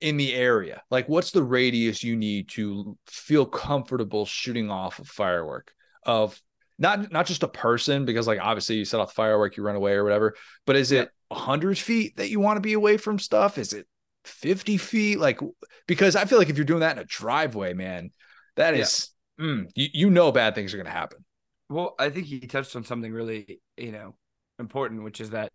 in 0.00 0.16
the 0.16 0.34
area. 0.34 0.82
Like, 0.90 1.08
what's 1.08 1.30
the 1.30 1.42
radius 1.42 2.04
you 2.04 2.16
need 2.16 2.48
to 2.50 2.96
feel 3.06 3.46
comfortable 3.46 4.26
shooting 4.26 4.70
off 4.70 4.98
a 4.98 5.04
firework 5.04 5.72
of 6.04 6.40
not 6.78 7.10
not 7.10 7.26
just 7.26 7.42
a 7.42 7.48
person 7.48 8.04
because 8.04 8.26
like 8.26 8.38
obviously 8.40 8.76
you 8.76 8.84
set 8.84 9.00
off 9.00 9.08
the 9.08 9.14
firework, 9.14 9.56
you 9.56 9.62
run 9.62 9.76
away 9.76 9.92
or 9.92 10.04
whatever, 10.04 10.34
but 10.64 10.76
is 10.76 10.92
it 10.92 11.10
a 11.30 11.34
hundred 11.34 11.76
feet 11.76 12.16
that 12.16 12.30
you 12.30 12.40
want 12.40 12.56
to 12.56 12.60
be 12.60 12.74
away 12.74 12.96
from 12.96 13.18
stuff? 13.18 13.58
Is 13.58 13.72
it 13.72 13.86
50 14.24 14.76
feet? 14.76 15.18
Like, 15.18 15.40
because 15.86 16.14
I 16.14 16.24
feel 16.24 16.38
like 16.38 16.48
if 16.48 16.56
you're 16.56 16.64
doing 16.64 16.80
that 16.80 16.96
in 16.96 17.02
a 17.02 17.06
driveway, 17.06 17.74
man, 17.74 18.10
that 18.56 18.74
is, 18.74 19.10
mm, 19.40 19.68
you, 19.74 19.88
you 19.92 20.10
know, 20.10 20.30
bad 20.30 20.54
things 20.54 20.72
are 20.72 20.76
going 20.76 20.86
to 20.86 20.92
happen. 20.92 21.24
Well, 21.68 21.94
I 21.98 22.10
think 22.10 22.26
he 22.26 22.40
touched 22.40 22.74
on 22.76 22.84
something 22.84 23.12
really, 23.12 23.60
you 23.76 23.92
know, 23.92 24.16
important, 24.58 25.02
which 25.02 25.20
is 25.20 25.30
that 25.30 25.52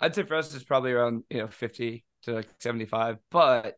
I'd 0.00 0.14
say 0.14 0.22
for 0.24 0.34
us 0.34 0.54
it's 0.54 0.64
probably 0.64 0.92
around, 0.92 1.24
you 1.30 1.38
know, 1.38 1.48
50 1.48 2.04
to 2.22 2.32
like 2.32 2.48
75. 2.60 3.18
But 3.30 3.76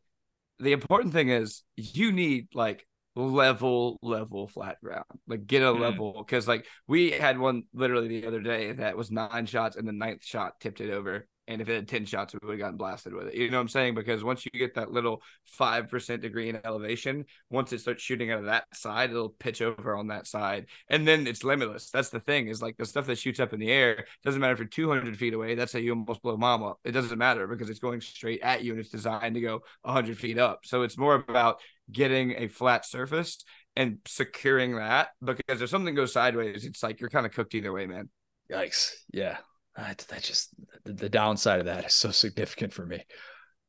the 0.58 0.72
important 0.72 1.12
thing 1.12 1.28
is 1.28 1.62
you 1.76 2.12
need 2.12 2.48
like 2.54 2.86
level, 3.14 3.98
level 4.02 4.48
flat 4.48 4.78
ground. 4.82 5.04
Like 5.26 5.46
get 5.46 5.62
a 5.62 5.66
Mm. 5.66 5.80
level 5.80 6.14
because 6.18 6.48
like 6.48 6.66
we 6.86 7.10
had 7.10 7.38
one 7.38 7.64
literally 7.72 8.08
the 8.08 8.26
other 8.26 8.40
day 8.40 8.72
that 8.72 8.96
was 8.96 9.10
nine 9.10 9.46
shots 9.46 9.76
and 9.76 9.86
the 9.86 9.92
ninth 9.92 10.24
shot 10.24 10.60
tipped 10.60 10.80
it 10.80 10.90
over. 10.90 11.26
And 11.48 11.62
if 11.62 11.68
it 11.68 11.74
had 11.74 11.88
10 11.88 12.04
shots, 12.04 12.34
we 12.34 12.46
would 12.46 12.52
have 12.52 12.60
gotten 12.60 12.76
blasted 12.76 13.14
with 13.14 13.28
it. 13.28 13.34
You 13.34 13.50
know 13.50 13.56
what 13.56 13.62
I'm 13.62 13.68
saying? 13.68 13.94
Because 13.94 14.22
once 14.22 14.44
you 14.44 14.50
get 14.50 14.74
that 14.74 14.92
little 14.92 15.22
5% 15.58 16.20
degree 16.20 16.50
in 16.50 16.60
elevation, 16.62 17.24
once 17.50 17.72
it 17.72 17.80
starts 17.80 18.02
shooting 18.02 18.30
out 18.30 18.40
of 18.40 18.44
that 18.44 18.66
side, 18.74 19.10
it'll 19.10 19.30
pitch 19.30 19.62
over 19.62 19.96
on 19.96 20.08
that 20.08 20.26
side. 20.26 20.66
And 20.90 21.08
then 21.08 21.26
it's 21.26 21.42
limitless. 21.42 21.90
That's 21.90 22.10
the 22.10 22.20
thing 22.20 22.48
is 22.48 22.60
like 22.60 22.76
the 22.76 22.84
stuff 22.84 23.06
that 23.06 23.16
shoots 23.16 23.40
up 23.40 23.54
in 23.54 23.60
the 23.60 23.70
air 23.70 24.04
doesn't 24.24 24.40
matter 24.40 24.52
if 24.52 24.58
you're 24.58 24.68
200 24.68 25.16
feet 25.16 25.32
away. 25.32 25.54
That's 25.54 25.72
how 25.72 25.78
you 25.78 25.92
almost 25.92 26.22
blow 26.22 26.36
mom 26.36 26.62
up. 26.62 26.78
It 26.84 26.92
doesn't 26.92 27.18
matter 27.18 27.46
because 27.46 27.70
it's 27.70 27.80
going 27.80 28.02
straight 28.02 28.42
at 28.42 28.62
you 28.62 28.72
and 28.72 28.80
it's 28.80 28.90
designed 28.90 29.34
to 29.34 29.40
go 29.40 29.60
100 29.82 30.18
feet 30.18 30.38
up. 30.38 30.60
So 30.64 30.82
it's 30.82 30.98
more 30.98 31.14
about 31.14 31.62
getting 31.90 32.32
a 32.32 32.48
flat 32.48 32.84
surface 32.84 33.42
and 33.74 33.98
securing 34.06 34.76
that 34.76 35.08
because 35.24 35.62
if 35.62 35.70
something 35.70 35.94
goes 35.94 36.12
sideways, 36.12 36.66
it's 36.66 36.82
like 36.82 37.00
you're 37.00 37.08
kind 37.08 37.24
of 37.24 37.32
cooked 37.32 37.54
either 37.54 37.72
way, 37.72 37.86
man. 37.86 38.10
Yikes. 38.52 38.92
Yeah. 39.12 39.38
That, 39.78 39.98
that 40.08 40.22
just, 40.24 40.50
the, 40.84 41.08
downside 41.08 41.60
of 41.60 41.66
that 41.66 41.86
is 41.86 41.94
so 41.94 42.10
significant 42.10 42.72
for 42.72 42.84
me. 42.84 43.04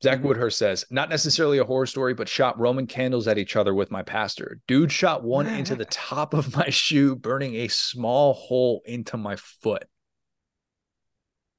Zach 0.01 0.19
Mhm. 0.19 0.23
Woodhurst 0.23 0.57
says, 0.57 0.83
not 0.89 1.09
necessarily 1.09 1.59
a 1.59 1.63
horror 1.63 1.85
story, 1.85 2.15
but 2.15 2.27
shot 2.27 2.57
Roman 2.57 2.87
candles 2.87 3.27
at 3.27 3.37
each 3.37 3.55
other 3.55 3.75
with 3.75 3.91
my 3.91 4.01
pastor. 4.01 4.59
Dude 4.65 4.91
shot 4.91 5.23
one 5.23 5.45
into 5.45 5.75
the 5.75 5.85
top 5.85 6.33
of 6.33 6.55
my 6.55 6.69
shoe, 6.69 7.15
burning 7.15 7.55
a 7.55 7.67
small 7.67 8.33
hole 8.33 8.81
into 8.85 9.17
my 9.17 9.35
foot. 9.35 9.83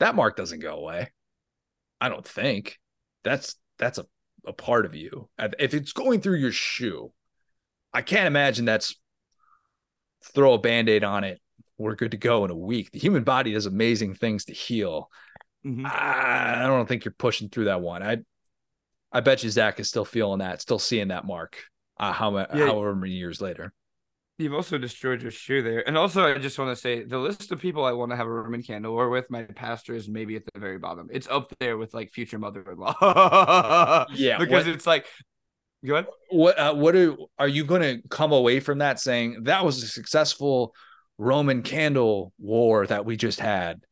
That 0.00 0.16
mark 0.16 0.36
doesn't 0.36 0.60
go 0.60 0.74
away. 0.74 1.10
I 2.00 2.08
don't 2.08 2.26
think. 2.26 2.78
That's 3.22 3.54
that's 3.78 3.98
a, 3.98 4.06
a 4.44 4.52
part 4.52 4.84
of 4.84 4.96
you. 4.96 5.28
If 5.38 5.74
it's 5.74 5.92
going 5.92 6.22
through 6.22 6.38
your 6.38 6.52
shoe, 6.52 7.12
I 7.92 8.02
can't 8.02 8.26
imagine 8.26 8.64
that's 8.64 8.96
throw 10.34 10.54
a 10.54 10.58
band-aid 10.58 11.04
on 11.04 11.22
it. 11.24 11.40
We're 11.80 11.94
good 11.94 12.10
to 12.10 12.18
go 12.18 12.44
in 12.44 12.50
a 12.50 12.56
week. 12.56 12.90
The 12.92 12.98
human 12.98 13.24
body 13.24 13.52
does 13.54 13.64
amazing 13.66 14.14
things 14.14 14.44
to 14.46 14.52
heal. 14.52 15.10
Mhm. 15.64 15.86
I 15.86 16.64
don't 16.66 16.86
think 16.86 17.04
you're 17.04 17.14
pushing 17.16 17.48
through 17.48 17.64
that 17.66 17.80
one. 17.80 18.02
I 18.02 18.18
I 19.12 19.20
bet 19.20 19.42
you 19.42 19.50
Zach 19.50 19.80
is 19.80 19.88
still 19.88 20.04
feeling 20.04 20.38
that, 20.38 20.60
still 20.60 20.78
seeing 20.78 21.08
that 21.08 21.24
mark. 21.24 21.56
Uh, 21.98 22.12
how 22.12 22.36
Yeah. 22.36 22.46
however 22.66 22.94
many 22.94 23.14
years 23.14 23.40
later. 23.40 23.72
You've 24.38 24.54
also 24.54 24.78
destroyed 24.78 25.20
your 25.22 25.30
shoe 25.30 25.62
there. 25.62 25.86
And 25.86 25.98
also, 25.98 26.24
I 26.34 26.38
just 26.38 26.58
want 26.58 26.74
to 26.74 26.80
say 26.80 27.02
the 27.04 27.18
list 27.18 27.50
of 27.52 27.60
people 27.60 27.84
I 27.84 27.92
want 27.92 28.10
to 28.12 28.16
have 28.16 28.26
a 28.26 28.30
Roman 28.30 28.62
candle 28.62 28.94
or 28.94 29.08
with 29.10 29.30
my 29.30 29.42
pastor 29.44 29.94
is 29.94 30.08
maybe 30.08 30.36
at 30.36 30.42
the 30.54 30.60
very 30.60 30.78
bottom. 30.78 31.08
It's 31.12 31.28
up 31.28 31.52
there 31.60 31.76
with 31.76 31.92
like 31.94 32.10
future 32.12 32.38
mother 32.38 32.62
in 32.70 32.78
law. 32.78 34.06
Yeah, 34.14 34.38
Because 34.38 34.64
what- 34.66 34.74
it's 34.74 34.86
like, 34.86 35.06
go 35.84 35.94
ahead. 35.94 36.06
What 36.30 36.58
uh, 36.58 36.74
what 36.74 36.94
are 36.94 37.16
are 37.38 37.48
you 37.48 37.64
going 37.64 37.82
to 37.82 38.08
come 38.08 38.32
away 38.32 38.60
from 38.60 38.78
that 38.78 39.00
saying 39.00 39.44
that 39.44 39.64
was 39.64 39.82
a 39.82 39.86
successful 39.86 40.74
Roman 41.20 41.62
candle 41.62 42.32
war 42.38 42.86
that 42.86 43.04
we 43.04 43.16
just 43.16 43.40
had? 43.40 43.82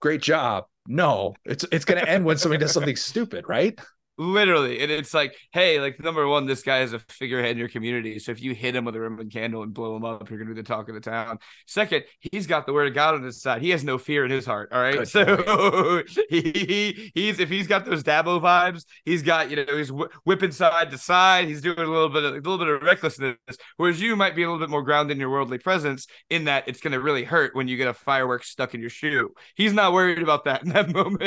Great 0.00 0.20
job. 0.20 0.64
No, 0.86 1.34
it's 1.44 1.64
it's 1.72 1.86
going 1.86 2.04
to 2.04 2.08
end 2.08 2.24
when 2.24 2.36
somebody 2.36 2.60
does 2.60 2.72
something 2.72 2.96
stupid, 2.96 3.46
right? 3.48 3.78
Literally. 4.18 4.80
And 4.80 4.90
it's 4.90 5.12
like, 5.12 5.36
hey, 5.52 5.78
like 5.78 6.00
number 6.00 6.26
one, 6.26 6.46
this 6.46 6.62
guy 6.62 6.80
is 6.80 6.94
a 6.94 6.98
figurehead 6.98 7.52
in 7.52 7.58
your 7.58 7.68
community. 7.68 8.18
So 8.18 8.32
if 8.32 8.40
you 8.40 8.54
hit 8.54 8.74
him 8.74 8.86
with 8.86 8.96
a 8.96 9.00
Roman 9.00 9.28
candle 9.28 9.62
and 9.62 9.74
blow 9.74 9.94
him 9.94 10.04
up, 10.04 10.30
you're 10.30 10.38
gonna 10.38 10.54
be 10.54 10.60
the 10.60 10.66
talk 10.66 10.88
of 10.88 10.94
the 10.94 11.00
town. 11.00 11.38
Second, 11.66 12.04
he's 12.20 12.46
got 12.46 12.64
the 12.64 12.72
word 12.72 12.88
of 12.88 12.94
God 12.94 13.14
on 13.14 13.22
his 13.22 13.42
side. 13.42 13.60
He 13.60 13.70
has 13.70 13.84
no 13.84 13.98
fear 13.98 14.24
in 14.24 14.30
his 14.30 14.46
heart. 14.46 14.70
All 14.72 14.80
right. 14.80 14.98
Good 14.98 15.08
so 15.08 16.02
he, 16.30 17.10
he's 17.14 17.38
if 17.38 17.50
he's 17.50 17.66
got 17.66 17.84
those 17.84 18.02
Dabo 18.02 18.40
vibes, 18.40 18.84
he's 19.04 19.22
got, 19.22 19.50
you 19.50 19.56
know, 19.56 19.76
he's 19.76 19.90
wh- 19.90 20.10
whipping 20.24 20.52
side 20.52 20.90
to 20.92 20.98
side, 20.98 21.48
he's 21.48 21.60
doing 21.60 21.78
a 21.78 21.84
little 21.84 22.08
bit 22.08 22.24
of 22.24 22.32
a 22.32 22.36
little 22.36 22.58
bit 22.58 22.68
of 22.68 22.82
recklessness. 22.82 23.36
Whereas 23.76 24.00
you 24.00 24.16
might 24.16 24.34
be 24.34 24.44
a 24.44 24.46
little 24.46 24.60
bit 24.60 24.70
more 24.70 24.82
grounded 24.82 25.16
in 25.16 25.20
your 25.20 25.30
worldly 25.30 25.58
presence, 25.58 26.06
in 26.30 26.44
that 26.44 26.68
it's 26.68 26.80
gonna 26.80 27.00
really 27.00 27.24
hurt 27.24 27.54
when 27.54 27.68
you 27.68 27.76
get 27.76 27.88
a 27.88 27.94
firework 27.94 28.44
stuck 28.44 28.74
in 28.74 28.80
your 28.80 28.90
shoe. 28.90 29.34
He's 29.54 29.74
not 29.74 29.92
worried 29.92 30.22
about 30.22 30.44
that 30.44 30.62
in 30.62 30.70
that 30.70 30.90
moment. 30.94 31.20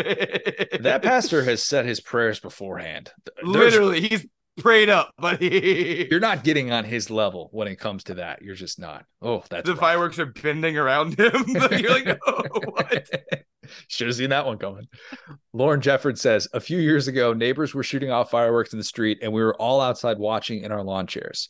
That 0.81 1.01
pastor 1.03 1.43
has 1.43 1.63
said 1.63 1.85
his 1.85 2.01
prayers 2.01 2.39
beforehand. 2.79 3.11
There's- 3.25 3.73
Literally, 3.73 4.01
he's 4.01 4.25
prayed 4.59 4.89
up, 4.89 5.13
buddy. 5.17 6.07
you're 6.11 6.19
not 6.19 6.43
getting 6.43 6.71
on 6.71 6.83
his 6.83 7.09
level 7.09 7.49
when 7.51 7.67
it 7.67 7.77
comes 7.79 8.03
to 8.05 8.15
that. 8.15 8.41
You're 8.41 8.55
just 8.55 8.79
not. 8.79 9.05
Oh, 9.21 9.43
that's 9.49 9.65
the 9.65 9.73
rough. 9.73 9.79
fireworks 9.79 10.19
are 10.19 10.25
bending 10.27 10.77
around 10.77 11.17
him. 11.19 11.31
You're 11.71 11.91
like, 11.91 12.19
oh, 12.27 12.43
what? 12.65 13.09
Should 13.87 14.07
have 14.07 14.15
seen 14.15 14.31
that 14.31 14.45
one 14.45 14.57
coming. 14.57 14.87
Lauren 15.53 15.81
Jefford 15.81 16.17
says 16.17 16.47
a 16.53 16.59
few 16.59 16.79
years 16.79 17.07
ago, 17.07 17.33
neighbors 17.33 17.73
were 17.73 17.83
shooting 17.83 18.11
off 18.11 18.31
fireworks 18.31 18.73
in 18.73 18.79
the 18.79 18.85
street, 18.85 19.19
and 19.21 19.31
we 19.31 19.43
were 19.43 19.55
all 19.55 19.79
outside 19.79 20.17
watching 20.17 20.63
in 20.63 20.71
our 20.71 20.83
lawn 20.83 21.07
chairs. 21.07 21.47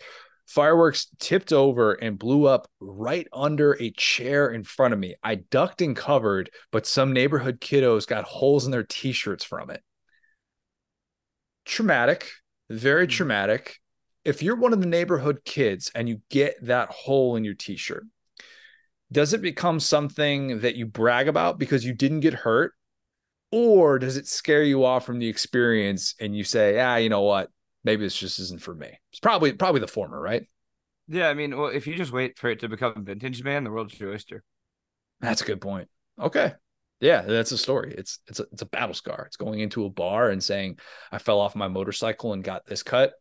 Fireworks 0.48 1.08
tipped 1.20 1.54
over 1.54 1.94
and 1.94 2.18
blew 2.18 2.46
up 2.48 2.68
right 2.80 3.28
under 3.32 3.74
a 3.80 3.92
chair 3.92 4.50
in 4.50 4.64
front 4.64 4.94
of 4.96 5.00
me. 5.00 5.14
I 5.24 5.36
ducked 5.36 5.82
and 5.84 5.96
covered, 5.96 6.50
but 6.72 6.88
some 6.88 7.14
neighborhood 7.14 7.62
kiddos 7.62 8.08
got 8.08 8.24
holes 8.26 8.66
in 8.66 8.72
their 8.72 8.84
t 8.84 9.12
shirts 9.12 9.44
from 9.44 9.70
it. 9.70 9.82
Traumatic, 11.70 12.32
very 12.70 13.06
Mhm. 13.06 13.12
traumatic. 13.12 13.80
If 14.26 14.42
you're 14.42 14.56
one 14.56 14.74
of 14.74 14.82
the 14.82 14.88
neighborhood 14.88 15.46
kids 15.46 15.92
and 15.94 16.10
you 16.10 16.22
get 16.30 16.56
that 16.66 16.90
hole 16.90 17.36
in 17.36 17.44
your 17.44 17.54
t 17.54 17.78
shirt, 17.78 18.06
does 19.12 19.34
it 19.34 19.42
become 19.42 19.80
something 19.80 20.62
that 20.62 20.76
you 20.76 20.88
brag 20.88 21.28
about 21.28 21.60
because 21.60 21.86
you 21.86 21.94
didn't 21.94 22.22
get 22.22 22.34
hurt? 22.34 22.74
Or 23.52 24.00
does 24.00 24.18
it 24.18 24.28
scare 24.28 24.64
you 24.64 24.84
off 24.84 25.06
from 25.06 25.20
the 25.20 25.28
experience 25.28 26.16
and 26.20 26.36
you 26.36 26.44
say, 26.44 26.80
ah, 26.80 26.96
you 26.96 27.10
know 27.10 27.22
what? 27.22 27.52
Maybe 27.84 28.04
this 28.04 28.18
just 28.18 28.40
isn't 28.40 28.62
for 28.64 28.74
me. 28.74 29.00
It's 29.12 29.20
probably 29.20 29.54
probably 29.54 29.82
the 29.82 29.88
former, 29.88 30.20
right? 30.20 30.48
Yeah, 31.08 31.30
I 31.30 31.36
mean, 31.36 31.56
well, 31.56 31.70
if 31.70 31.86
you 31.86 31.96
just 31.96 32.12
wait 32.12 32.38
for 32.40 32.50
it 32.50 32.60
to 32.62 32.70
become 32.70 33.06
vintage, 33.06 33.44
man, 33.44 33.64
the 33.64 33.72
world's 33.72 34.00
your 34.00 34.12
oyster. 34.12 34.44
That's 35.22 35.42
a 35.42 35.46
good 35.46 35.62
point. 35.62 35.88
Okay. 36.20 36.54
Yeah, 37.00 37.22
that's 37.22 37.52
a 37.52 37.58
story. 37.58 37.96
It's 37.98 38.20
it's 38.28 38.40
a 38.40 38.46
it's 38.52 38.62
a 38.62 38.66
battle 38.66 38.94
scar. 38.94 39.24
It's 39.28 39.38
going 39.38 39.62
into 39.62 39.86
a 39.86 39.90
bar 39.90 40.30
and 40.30 40.44
saying, 40.44 40.80
I 41.12 41.18
fell 41.18 41.40
off 41.40 41.56
my 41.56 41.68
motorcycle 41.68 42.34
and 42.34 42.44
got 42.44 42.66
this 42.66 42.84
cut. 42.84 43.14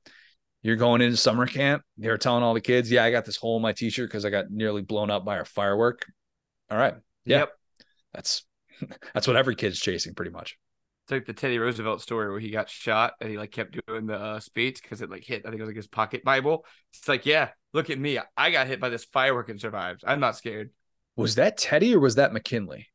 You're 0.63 0.77
going 0.77 1.01
into 1.01 1.17
summer 1.17 1.47
camp. 1.47 1.83
You're 1.97 2.19
telling 2.19 2.43
all 2.43 2.55
the 2.55 2.61
kids, 2.61 2.91
yeah, 2.91 3.05
I 3.05 3.13
got 3.13 3.25
this 3.25 3.37
hole 3.37 3.57
in 3.57 3.63
my 3.63 3.73
t-shirt 3.73 4.09
because 4.09 4.25
I 4.25 4.31
got 4.31 4.51
nearly 4.51 4.83
blown 4.83 5.11
up 5.11 5.25
by 5.25 5.39
a 5.39 5.45
firework. 5.45 6.05
All 6.69 6.77
right. 6.77 6.95
Yeah. 7.25 7.39
Yep. 7.39 7.53
That's 8.13 8.45
that's 9.15 9.29
what 9.29 9.37
every 9.37 9.55
kid's 9.55 9.79
chasing, 9.79 10.15
pretty 10.15 10.33
much. 10.33 10.59
It's 11.05 11.13
like 11.13 11.27
the 11.27 11.33
Teddy 11.33 11.59
Roosevelt 11.59 12.03
story 12.03 12.31
where 12.31 12.41
he 12.41 12.51
got 12.51 12.69
shot 12.69 13.15
and 13.21 13.31
he 13.31 13.39
like 13.39 13.53
kept 13.53 13.79
doing 13.87 14.07
the 14.07 14.17
uh, 14.19 14.41
speech 14.41 14.83
because 14.83 15.01
it 15.01 15.11
like 15.11 15.25
hit. 15.25 15.43
I 15.47 15.51
think 15.51 15.61
it 15.61 15.63
was 15.63 15.69
like 15.69 15.77
his 15.77 15.87
pocket 15.87 16.25
Bible. 16.25 16.67
It's 16.93 17.09
like, 17.09 17.25
yeah, 17.25 17.51
look 17.73 17.89
at 17.89 17.99
me. 17.99 18.19
I 18.37 18.51
got 18.51 18.67
hit 18.67 18.81
by 18.81 18.89
this 18.89 19.05
firework 19.05 19.49
and 19.49 19.61
survived. 19.61 20.03
I'm 20.07 20.21
not 20.21 20.37
scared. 20.37 20.71
Was 21.17 21.37
that 21.37 21.57
Teddy 21.57 21.95
or 21.95 22.01
was 22.01 22.17
that 22.17 22.33
McKinley? 22.33 22.89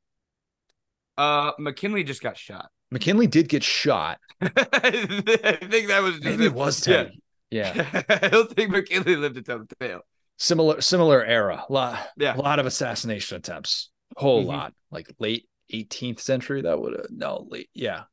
Uh, 1.18 1.52
McKinley 1.60 2.04
just 2.04 2.22
got 2.22 2.38
shot. 2.38 2.70
McKinley 2.92 3.28
did 3.28 3.50
get 3.50 3.64
shot. 3.64 4.20
I 4.42 4.48
think 4.50 5.88
that 5.88 6.02
was 6.02 6.14
just 6.16 6.26
Maybe 6.26 6.46
it 6.46 6.54
was 6.54 6.86
Yeah. 6.88 7.04
Teddy. 7.04 7.20
Yeah. 7.52 8.02
I 8.10 8.28
don't 8.30 8.52
think 8.56 8.72
McKinley 8.72 9.16
lived 9.16 9.36
to 9.36 9.42
tell 9.44 9.60
the 9.60 9.68
tale. 9.80 10.02
Similar 10.40 10.82
similar 10.82 11.24
era. 11.24 11.64
lot, 11.70 12.00
Yeah. 12.18 12.36
a 12.36 12.38
lot 12.42 12.60
of 12.60 12.66
assassination 12.66 13.38
attempts. 13.38 13.92
Whole 14.18 14.44
Mhm. 14.44 14.48
lot. 14.48 14.74
Like 14.92 15.08
late 15.20 15.48
18th 15.72 16.20
century. 16.20 16.62
That 16.64 16.80
would 16.80 16.94
have 16.94 17.06
no 17.12 17.48
late. 17.50 17.70
Yeah. 17.74 18.04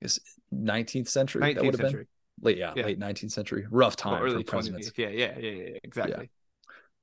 Is 0.00 0.20
19th 0.52 1.08
century. 1.08 1.54
that 1.54 1.62
would 1.64 1.78
have 1.78 1.92
been 1.92 2.06
late. 2.40 2.56
Yeah, 2.58 2.72
Yeah. 2.76 2.84
late 2.86 2.98
19th 2.98 3.32
century. 3.32 3.66
Rough 3.70 3.96
time 3.96 4.30
for 4.30 4.42
presidents. 4.44 4.90
Yeah, 4.96 5.08
yeah, 5.08 5.38
yeah, 5.38 5.50
yeah, 5.50 5.78
exactly. 5.84 6.30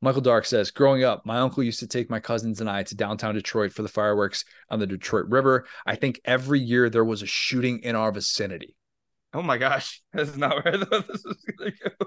Michael 0.01 0.22
Dark 0.22 0.45
says, 0.45 0.72
growing 0.72 1.03
up, 1.03 1.26
my 1.26 1.39
uncle 1.39 1.63
used 1.63 1.80
to 1.80 1.88
take 1.88 2.09
my 2.09 2.19
cousins 2.19 2.61
and 2.61 2.69
I 2.69 2.84
to 2.84 2.95
downtown 2.95 3.34
Detroit 3.34 3.73
for 3.73 3.81
the 3.81 3.88
fireworks 3.88 4.45
on 4.69 4.80
the 4.80 4.85
Detroit 4.88 5.26
River. 5.30 5.65
I 5.85 5.95
think 5.95 6.19
every 6.26 6.59
year 6.59 6.89
there 6.89 7.05
was 7.05 7.22
a 7.22 7.26
shooting 7.27 7.80
in 7.80 7.95
our 7.95 8.11
vicinity. 8.11 8.76
Oh 9.34 9.41
my 9.41 9.57
gosh, 9.57 10.01
that's 10.13 10.35
not 10.38 10.63
where 10.63 10.76
I 10.76 10.77
thought 10.77 11.07
this 11.07 11.23
was 11.26 11.43
gonna 11.57 11.72
go. 11.72 12.05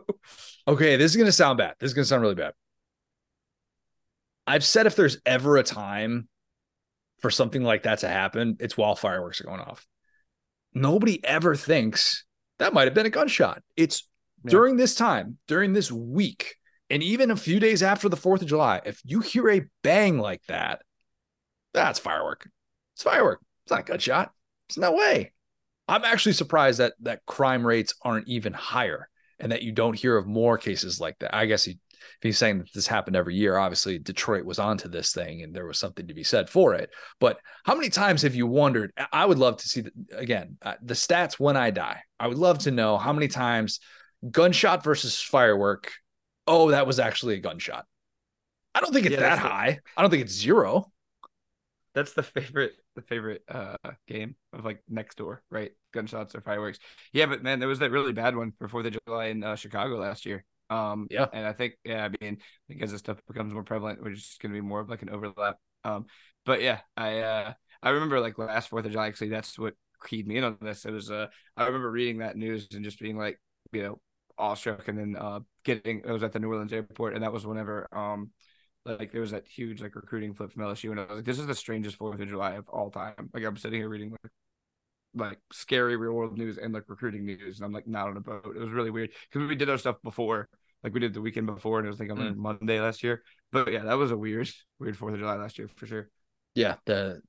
Okay, 0.69 0.97
this 0.97 1.11
is 1.13 1.17
going 1.17 1.27
to 1.27 1.33
sound 1.33 1.59
bad. 1.59 1.75
This 1.81 1.89
is 1.89 1.95
going 1.95 2.05
to 2.05 2.09
sound 2.09 2.23
really 2.23 2.35
bad. 2.35 2.53
I've 4.47 4.65
said 4.65 4.87
if 4.87 4.97
there's 4.97 5.19
ever 5.27 5.57
a 5.57 5.63
time 5.63 6.29
for 7.21 7.31
something 7.31 7.63
like 7.63 7.83
that 7.85 8.01
to 8.01 8.09
happen, 8.09 8.57
it's 8.61 8.77
while 8.77 8.95
fireworks 8.95 9.41
are 9.41 9.45
going 9.45 9.61
off. 9.61 9.87
Nobody 10.75 11.25
ever 11.25 11.57
thinks 11.57 12.25
that 12.59 12.75
might 12.75 12.85
have 12.87 12.95
been 12.95 13.07
a 13.07 13.11
gunshot. 13.11 13.63
It's 13.77 14.07
Yeah. 14.45 14.51
during 14.51 14.77
this 14.77 14.95
time, 14.95 15.39
during 15.49 15.73
this 15.73 15.91
week, 15.91 16.57
and 16.91 17.03
even 17.03 17.31
a 17.31 17.37
few 17.37 17.61
days 17.61 17.83
after 17.83 18.09
the 18.09 18.17
4th 18.17 18.43
of 18.43 18.49
July, 18.49 18.81
if 18.85 19.01
you 19.05 19.21
hear 19.21 19.49
a 19.51 19.63
bang 19.83 20.19
like 20.19 20.43
that, 20.49 20.83
that's 21.75 21.99
firework. 21.99 22.49
It's 22.95 23.03
firework. 23.03 23.41
It's 23.65 23.71
not 23.71 23.81
a 23.81 23.85
gunshot. 23.85 24.33
There's 24.69 24.79
no 24.79 24.93
way. 24.93 25.33
I'm 25.87 26.05
actually 26.05 26.33
surprised 26.33 26.81
that 26.81 26.95
that 27.01 27.25
crime 27.27 27.67
rates 27.67 27.95
aren't 28.03 28.29
even 28.29 28.53
higher 28.53 29.09
and 29.39 29.53
that 29.53 29.63
you 29.63 29.73
don't 29.73 29.99
hear 29.99 30.17
of 30.17 30.27
more 30.27 30.59
cases 30.59 31.01
like 31.01 31.19
that. 31.21 31.35
I 31.35 31.47
guess 31.47 31.65
he, 31.65 31.73
if 31.73 32.23
he's 32.23 32.39
saying 32.39 32.59
that 32.59 32.73
this 32.75 32.87
happened 32.87 33.17
every 33.17 33.37
year, 33.37 33.57
obviously 33.57 33.99
Detroit 33.99 34.45
was 34.45 34.59
onto 34.59 34.89
this 34.89 35.13
thing 35.13 35.43
and 35.43 35.55
there 35.55 35.67
was 35.67 35.79
something 35.79 36.07
to 36.09 36.15
be 36.15 36.25
said 36.25 36.51
for 36.51 36.75
it. 36.75 36.91
But 37.21 37.39
how 37.65 37.75
many 37.75 37.89
times 37.89 38.23
have 38.23 38.35
you 38.35 38.47
wondered? 38.47 38.93
I 39.13 39.25
would 39.25 39.39
love 39.39 39.59
to 39.59 39.69
see 39.69 39.83
the, 39.83 39.93
again 40.13 40.59
uh, 40.63 40.75
the 40.83 40.95
stats 40.95 41.39
when 41.39 41.57
I 41.57 41.71
die. 41.71 42.01
I 42.19 42.27
would 42.27 42.39
love 42.39 42.59
to 42.61 42.71
know 42.71 42.99
how 42.99 43.13
many 43.13 43.29
times 43.29 43.81
gunshot 44.31 44.85
versus 44.85 45.21
firework. 45.21 45.93
Oh, 46.49 46.71
that 46.71 46.87
was 46.87 46.99
actually 46.99 47.35
a 47.35 47.39
gunshot. 47.41 47.87
I 48.75 48.81
don't 48.81 48.93
think 48.93 49.07
it's 49.07 49.15
Yeah, 49.15 49.21
that 49.21 49.29
that's 49.31 49.43
the- 49.43 49.49
high. 49.49 49.81
I 49.97 50.03
don't 50.03 50.11
think 50.11 50.23
it's 50.25 50.33
zero. 50.35 50.91
That's 51.95 52.13
the 52.13 52.23
favorite 52.23 52.73
the 52.95 53.03
favorite 53.03 53.43
uh 53.49 53.77
game 54.07 54.37
of 54.53 54.65
like 54.65 54.83
next 54.89 55.17
door, 55.17 55.43
right? 55.51 55.73
Gunshots 55.93 56.35
or 56.35 56.41
fireworks. 56.41 56.79
Yeah, 57.13 57.27
but 57.27 57.43
man, 57.43 57.59
there 57.61 57.69
was 57.69 57.79
that 57.81 57.91
really 57.91 58.13
bad 58.13 58.37
one 58.37 58.53
for 58.59 58.69
Fourth 58.69 58.87
of 58.87 58.97
July 59.07 59.27
in 59.27 59.43
uh, 59.45 59.57
Chicago 59.57 59.97
last 59.99 60.27
year. 60.27 60.45
Um 60.71 61.07
Yeah. 61.11 61.27
and 61.33 61.47
I 61.47 61.53
think 61.53 61.75
yeah, 61.85 62.05
I 62.05 62.11
mean, 62.25 62.39
as 62.81 62.93
this 62.93 63.01
stuff 63.01 63.21
becomes 63.27 63.53
more 63.55 63.65
prevalent, 63.65 64.03
we're 64.03 64.15
just 64.15 64.41
gonna 64.41 64.55
be 64.55 64.61
more 64.61 64.81
of 64.81 64.89
like 64.91 65.03
an 65.03 65.11
overlap. 65.11 65.57
Um 65.85 66.07
but 66.45 66.63
yeah, 66.63 66.81
I 66.97 67.21
uh 67.21 67.53
I 67.83 67.91
remember 67.91 68.21
like 68.21 68.39
last 68.39 68.69
Fourth 68.69 68.85
of 68.87 68.93
July 68.93 69.09
actually 69.09 69.31
that's 69.31 69.59
what 69.59 69.75
keyed 70.07 70.27
me 70.27 70.37
in 70.37 70.45
on 70.45 70.59
this. 70.61 70.85
It 70.85 70.93
was 70.93 71.11
uh 71.11 71.29
I 71.57 71.67
remember 71.67 71.91
reading 71.91 72.19
that 72.19 72.37
news 72.37 72.69
and 72.75 72.85
just 72.85 73.01
being 73.01 73.17
like, 73.19 73.41
you 73.73 73.83
know, 73.83 74.01
awestruck 74.39 74.89
and 74.89 74.99
then 74.99 75.17
uh 75.17 75.41
getting 75.65 76.01
it 76.01 76.11
was 76.11 76.23
at 76.23 76.33
the 76.33 76.39
New 76.39 76.49
Orleans 76.49 76.73
airport 76.73 77.15
and 77.15 77.23
that 77.23 77.33
was 77.33 77.47
whenever 77.47 77.89
um 77.93 78.31
like 78.85 79.13
there 79.13 79.21
was 79.21 79.33
that 79.33 79.47
huge 79.47 79.83
like 79.83 79.95
recruiting 79.95 80.35
flip 80.35 80.53
from 80.53 80.63
LSU, 80.63 80.91
and 80.91 81.01
I 81.01 81.05
was 81.05 81.17
like, 81.17 81.25
"This 81.25 81.39
is 81.39 81.47
the 81.47 81.55
strangest 81.55 81.97
Fourth 81.97 82.21
of 82.21 82.29
July 82.29 82.53
of 82.55 82.69
all 82.69 82.91
time." 82.91 83.31
Like 83.35 83.45
I'm 83.45 83.57
sitting 83.57 83.81
here 83.81 83.89
reading 83.89 84.11
like 84.23 84.33
like 85.15 85.39
scary 85.53 85.97
real 85.97 86.13
world 86.13 86.37
news 86.37 86.59
and 86.59 86.73
like 86.73 86.85
recruiting 86.89 87.25
news, 87.25 87.59
and 87.59 87.67
I'm 87.67 87.73
like 87.73 87.87
not 87.87 88.09
on 88.09 88.17
a 88.17 88.21
boat. 88.21 88.55
It 88.57 88.61
was 88.61 88.71
really 88.71 88.91
weird 88.91 89.11
because 89.31 89.49
we 89.49 89.57
did 89.57 89.69
our 89.71 89.79
stuff 89.79 89.97
before, 90.03 90.49
like 90.83 90.95
we 90.95 91.01
did 91.01 91.15
the 91.15 91.21
weekend 91.21 91.47
before, 91.47 91.79
and 91.79 91.87
it 91.87 91.91
was 91.91 92.01
like 92.01 92.11
on 92.11 92.19
a 92.19 92.35
Monday 92.35 92.81
last 92.81 93.03
year. 93.03 93.23
But 93.53 93.73
yeah, 93.73 93.85
that 93.85 93.99
was 93.99 94.11
a 94.11 94.17
weird, 94.17 94.51
weird 94.79 94.97
Fourth 94.97 95.15
of 95.15 95.21
July 95.21 95.37
last 95.37 95.59
year 95.59 95.69
for 95.77 95.87
sure. 95.87 96.09
Yeah, 96.55 96.77
the 96.87 97.21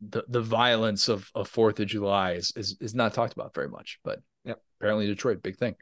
the 0.00 0.24
the 0.28 0.42
violence 0.42 1.08
of 1.08 1.28
of 1.34 1.48
Fourth 1.48 1.80
of 1.80 1.86
July 1.86 2.32
is 2.32 2.52
is 2.56 2.76
is 2.80 2.94
not 2.94 3.14
talked 3.14 3.32
about 3.32 3.54
very 3.54 3.68
much, 3.68 3.98
but 4.04 4.20
Yep. 4.44 4.60
apparently 4.78 5.06
Detroit, 5.06 5.42
big 5.42 5.56
thing. 5.56 5.74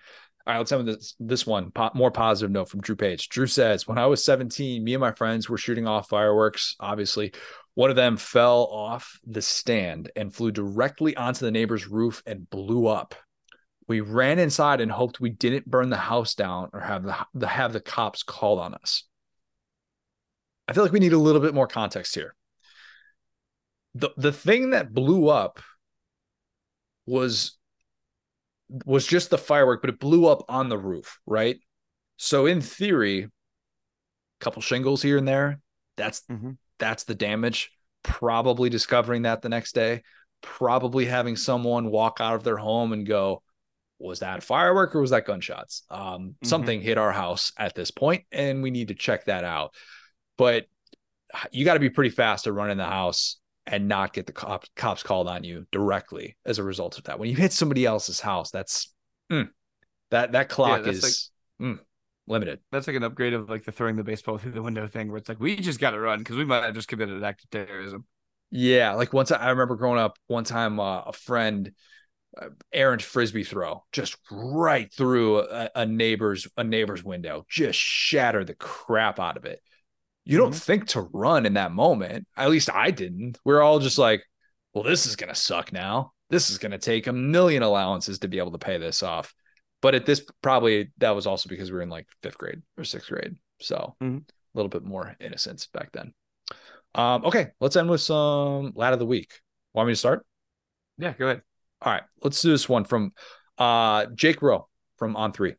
All 0.48 0.54
right, 0.54 0.58
let's 0.60 0.70
have 0.70 0.86
this 0.86 1.14
this 1.20 1.46
one 1.46 1.70
po- 1.70 1.90
more 1.94 2.10
positive 2.10 2.50
note 2.50 2.70
from 2.70 2.80
Drew 2.80 2.96
Page. 2.96 3.28
Drew 3.28 3.46
says, 3.46 3.86
"When 3.86 3.98
I 3.98 4.06
was 4.06 4.24
17, 4.24 4.82
me 4.82 4.94
and 4.94 5.00
my 5.00 5.12
friends 5.12 5.46
were 5.46 5.58
shooting 5.58 5.86
off 5.86 6.08
fireworks. 6.08 6.74
Obviously, 6.80 7.34
one 7.74 7.90
of 7.90 7.96
them 7.96 8.16
fell 8.16 8.64
off 8.72 9.20
the 9.26 9.42
stand 9.42 10.10
and 10.16 10.34
flew 10.34 10.50
directly 10.50 11.14
onto 11.14 11.44
the 11.44 11.50
neighbor's 11.50 11.86
roof 11.86 12.22
and 12.24 12.48
blew 12.48 12.86
up. 12.86 13.14
We 13.88 14.00
ran 14.00 14.38
inside 14.38 14.80
and 14.80 14.90
hoped 14.90 15.20
we 15.20 15.28
didn't 15.28 15.68
burn 15.68 15.90
the 15.90 15.98
house 15.98 16.34
down 16.34 16.70
or 16.72 16.80
have 16.80 17.04
the, 17.34 17.46
have 17.46 17.74
the 17.74 17.80
cops 17.80 18.22
called 18.22 18.58
on 18.58 18.72
us. 18.72 19.04
I 20.66 20.72
feel 20.72 20.82
like 20.82 20.92
we 20.92 20.98
need 20.98 21.12
a 21.12 21.18
little 21.18 21.42
bit 21.42 21.54
more 21.54 21.66
context 21.66 22.14
here. 22.14 22.34
The 23.96 24.12
the 24.16 24.32
thing 24.32 24.70
that 24.70 24.94
blew 24.94 25.28
up 25.28 25.60
was 27.04 27.57
was 28.84 29.06
just 29.06 29.30
the 29.30 29.38
firework, 29.38 29.80
but 29.80 29.90
it 29.90 30.00
blew 30.00 30.26
up 30.26 30.44
on 30.48 30.68
the 30.68 30.78
roof, 30.78 31.18
right? 31.26 31.58
So 32.16 32.46
in 32.46 32.60
theory, 32.60 33.24
a 33.24 33.30
couple 34.40 34.62
shingles 34.62 35.02
here 35.02 35.16
and 35.16 35.26
there, 35.26 35.60
that's 35.96 36.22
Mhm. 36.30 36.58
that's 36.78 37.04
the 37.04 37.14
damage. 37.14 37.70
Probably 38.02 38.70
discovering 38.70 39.22
that 39.22 39.42
the 39.42 39.48
next 39.48 39.74
day, 39.74 40.02
probably 40.42 41.06
having 41.06 41.36
someone 41.36 41.90
walk 41.90 42.18
out 42.20 42.34
of 42.34 42.44
their 42.44 42.56
home 42.56 42.92
and 42.92 43.06
go, 43.06 43.42
was 43.98 44.20
that 44.20 44.38
a 44.38 44.40
firework 44.40 44.94
or 44.94 45.00
was 45.00 45.10
that 45.10 45.26
gunshots? 45.26 45.82
Um, 45.90 46.36
Something 46.44 46.80
hit 46.80 46.98
our 46.98 47.10
house 47.10 47.52
at 47.58 47.74
this 47.74 47.90
point, 47.90 48.24
and 48.30 48.62
we 48.62 48.70
need 48.70 48.88
to 48.88 48.94
check 48.94 49.24
that 49.24 49.42
out. 49.42 49.74
But 50.36 50.66
you 51.50 51.64
got 51.64 51.74
to 51.74 51.80
be 51.80 51.90
pretty 51.90 52.10
fast 52.10 52.44
to 52.44 52.52
run 52.52 52.70
in 52.70 52.78
the 52.78 52.84
house 52.84 53.38
and 53.68 53.88
not 53.88 54.12
get 54.12 54.26
the 54.26 54.32
cop, 54.32 54.64
cops 54.76 55.02
called 55.02 55.28
on 55.28 55.44
you 55.44 55.66
directly 55.70 56.36
as 56.44 56.58
a 56.58 56.62
result 56.62 56.98
of 56.98 57.04
that. 57.04 57.18
When 57.18 57.28
you 57.28 57.36
hit 57.36 57.52
somebody 57.52 57.84
else's 57.84 58.20
house, 58.20 58.50
that's 58.50 58.92
mm, 59.30 59.48
that 60.10 60.32
that 60.32 60.48
clock 60.48 60.84
that's 60.84 61.04
is 61.04 61.30
mm, 61.60 61.78
limited. 62.26 62.60
That's 62.72 62.86
like 62.86 62.96
an 62.96 63.04
upgrade 63.04 63.34
of 63.34 63.48
like 63.48 63.64
the 63.64 63.72
throwing 63.72 63.96
the 63.96 64.04
baseball 64.04 64.38
through 64.38 64.52
the 64.52 64.62
window 64.62 64.88
thing, 64.88 65.08
where 65.08 65.18
it's 65.18 65.28
like 65.28 65.40
we 65.40 65.56
just 65.56 65.80
got 65.80 65.90
to 65.90 66.00
run 66.00 66.18
because 66.18 66.36
we 66.36 66.44
might 66.44 66.64
have 66.64 66.74
just 66.74 66.88
committed 66.88 67.16
an 67.16 67.24
act 67.24 67.44
of 67.44 67.50
terrorism. 67.50 68.04
Yeah, 68.50 68.94
like 68.94 69.12
once 69.12 69.30
I 69.30 69.50
remember 69.50 69.76
growing 69.76 69.98
up, 69.98 70.16
one 70.26 70.44
time 70.44 70.80
uh, 70.80 71.02
a 71.02 71.12
friend 71.12 71.70
uh, 72.40 72.48
errant 72.72 73.02
frisbee 73.02 73.44
throw 73.44 73.84
just 73.92 74.16
right 74.30 74.92
through 74.92 75.40
a, 75.40 75.70
a 75.74 75.86
neighbor's 75.86 76.48
a 76.56 76.64
neighbor's 76.64 77.04
window, 77.04 77.44
just 77.48 77.78
shattered 77.78 78.46
the 78.46 78.54
crap 78.54 79.20
out 79.20 79.36
of 79.36 79.44
it. 79.44 79.60
You 80.28 80.36
don't 80.36 80.54
think 80.54 80.88
to 80.88 81.00
run 81.00 81.46
in 81.46 81.54
that 81.54 81.72
moment. 81.72 82.26
At 82.36 82.50
least 82.50 82.68
I 82.72 82.90
didn't. 82.90 83.38
We're 83.46 83.62
all 83.62 83.78
just 83.78 83.96
like, 83.96 84.22
well, 84.74 84.84
this 84.84 85.06
is 85.06 85.16
gonna 85.16 85.34
suck 85.34 85.72
now. 85.72 86.12
This 86.28 86.50
is 86.50 86.58
gonna 86.58 86.76
take 86.78 87.06
a 87.06 87.12
million 87.14 87.62
allowances 87.62 88.18
to 88.18 88.28
be 88.28 88.36
able 88.38 88.52
to 88.52 88.58
pay 88.58 88.76
this 88.76 89.02
off. 89.02 89.34
But 89.80 89.94
at 89.94 90.04
this 90.04 90.22
probably 90.42 90.92
that 90.98 91.12
was 91.12 91.26
also 91.26 91.48
because 91.48 91.70
we 91.70 91.76
were 91.76 91.82
in 91.82 91.88
like 91.88 92.06
fifth 92.22 92.36
grade 92.36 92.60
or 92.76 92.84
sixth 92.84 93.08
grade. 93.08 93.36
So 93.60 93.96
Mhm. 94.02 94.18
a 94.18 94.32
little 94.52 94.68
bit 94.68 94.84
more 94.84 95.16
innocence 95.18 95.66
back 95.66 95.92
then. 95.92 96.12
Um, 96.94 97.24
okay, 97.24 97.48
let's 97.58 97.76
end 97.76 97.88
with 97.88 98.02
some 98.02 98.72
lad 98.74 98.92
of 98.92 98.98
the 98.98 99.06
week. 99.06 99.40
Want 99.72 99.86
me 99.86 99.92
to 99.92 99.96
start? 99.96 100.26
Yeah, 100.98 101.14
go 101.14 101.26
ahead. 101.26 101.42
All 101.80 101.90
right, 101.92 102.02
let's 102.22 102.42
do 102.42 102.50
this 102.50 102.68
one 102.68 102.84
from 102.84 103.12
uh 103.56 104.04
Jake 104.14 104.42
Rowe 104.42 104.68
from 104.98 105.16
On 105.16 105.32
Three. 105.32 105.54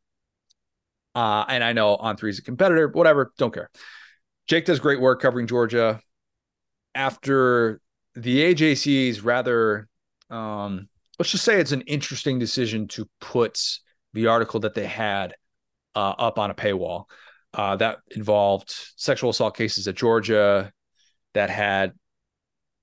Uh, 1.16 1.46
and 1.48 1.64
I 1.64 1.74
know 1.74 1.96
On 1.96 2.16
Three 2.18 2.30
is 2.30 2.38
a 2.38 2.44
competitor, 2.44 2.88
whatever, 2.90 3.32
don't 3.40 3.54
care. 3.54 3.72
Jake 4.50 4.66
does 4.66 4.80
great 4.80 5.00
work 5.00 5.22
covering 5.22 5.46
Georgia. 5.46 6.02
After 6.96 7.80
the 8.16 8.54
AJC's 8.54 9.22
rather, 9.22 9.88
um, 10.32 10.90
let's 11.20 11.32
just 11.32 11.46
say 11.46 11.62
it's 11.62 11.72
an 11.72 11.82
interesting 11.82 12.40
decision 12.40 12.88
to 12.90 13.08
put 13.22 13.62
the 14.14 14.26
article 14.26 14.60
that 14.62 14.74
they 14.74 14.88
had 14.88 15.36
uh, 15.96 16.16
up 16.18 16.40
on 16.40 16.50
a 16.50 16.56
paywall 16.56 17.06
uh, 17.54 17.76
that 17.76 18.00
involved 18.16 18.74
sexual 18.96 19.30
assault 19.30 19.56
cases 19.56 19.88
at 19.88 19.94
Georgia 19.94 20.72
that 21.36 21.52
had 21.52 21.92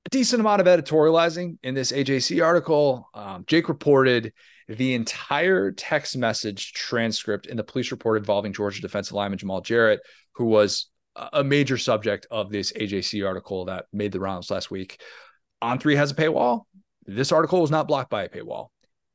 a 0.06 0.10
decent 0.10 0.38
amount 0.38 0.60
of 0.60 0.68
editorializing 0.68 1.58
in 1.64 1.74
this 1.74 1.90
AJC 1.90 2.44
article. 2.44 3.08
Um, 3.12 3.44
Jake 3.48 3.68
reported 3.68 4.32
the 4.68 4.94
entire 4.94 5.72
text 5.72 6.16
message 6.16 6.72
transcript 6.74 7.46
in 7.46 7.56
the 7.56 7.64
police 7.64 7.90
report 7.90 8.18
involving 8.18 8.52
Georgia 8.52 8.80
defensive 8.80 9.14
lineman 9.14 9.40
Jamaal 9.40 9.64
Jarrett, 9.64 10.00
who 10.34 10.44
was 10.44 10.86
a 11.32 11.42
major 11.44 11.78
subject 11.78 12.26
of 12.30 12.50
this 12.50 12.72
AJC 12.72 13.26
article 13.26 13.64
that 13.66 13.86
made 13.92 14.12
the 14.12 14.20
rounds 14.20 14.50
last 14.50 14.70
week. 14.70 15.00
On 15.62 15.78
three 15.78 15.96
has 15.96 16.10
a 16.10 16.14
paywall. 16.14 16.62
This 17.06 17.32
article 17.32 17.60
was 17.60 17.70
not 17.70 17.88
blocked 17.88 18.10
by 18.10 18.24
a 18.24 18.28
paywall. 18.28 18.68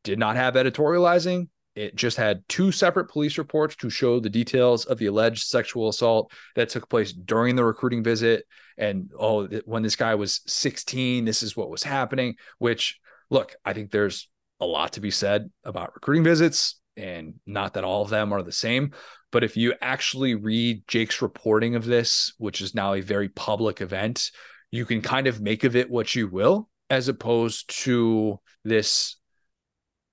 Did 0.04 0.18
not 0.18 0.36
have 0.36 0.56
editorializing. 0.56 1.48
It 1.76 1.96
just 1.96 2.18
had 2.18 2.44
two 2.50 2.72
separate 2.72 3.10
police 3.10 3.38
reports 3.38 3.76
to 3.78 3.90
show 3.90 4.20
the 4.20 4.30
details 4.30 4.86
of 4.86 4.98
the 4.98 5.06
alleged 5.06 5.44
sexual 5.44 5.88
assault 5.90 6.32
that 6.56 6.70
took 6.70 6.90
place 6.90 7.14
during 7.14 7.56
the 7.56 7.64
recruiting 7.64 8.04
visit. 8.04 8.46
And 8.78 9.10
oh, 9.18 9.48
when 9.66 9.84
this 9.84 9.96
guy 9.96 10.16
was 10.16 10.42
16, 10.48 11.24
this 11.24 11.44
is 11.44 11.56
what 11.56 11.70
was 11.70 11.84
happening. 11.84 12.36
Which, 12.58 13.00
look, 13.30 13.56
I 13.64 13.74
think 13.74 13.92
there's 13.92 14.28
a 14.60 14.66
lot 14.66 14.94
to 14.94 15.02
be 15.02 15.12
said 15.12 15.50
about 15.64 15.94
recruiting 15.96 16.24
visits, 16.24 16.80
and 16.98 17.36
not 17.46 17.74
that 17.76 17.84
all 17.84 18.02
of 18.02 18.10
them 18.10 18.34
are 18.34 18.44
the 18.44 18.52
same. 18.52 18.92
But 19.32 19.44
if 19.44 19.56
you 19.56 19.74
actually 19.82 20.36
read 20.36 20.88
Jake's 20.88 21.22
reporting 21.22 21.76
of 21.76 21.86
this, 21.86 22.34
which 22.38 22.62
is 22.62 22.76
now 22.76 22.94
a 22.94 23.02
very 23.02 23.30
public 23.30 23.82
event, 23.82 24.32
you 24.72 24.86
can 24.86 25.02
kind 25.02 25.28
of 25.28 25.42
make 25.42 25.64
of 25.64 25.76
it 25.76 25.90
what 25.90 26.14
you 26.16 26.28
will, 26.28 26.70
as 26.90 27.08
opposed 27.08 27.70
to 27.84 28.40
this 28.64 29.18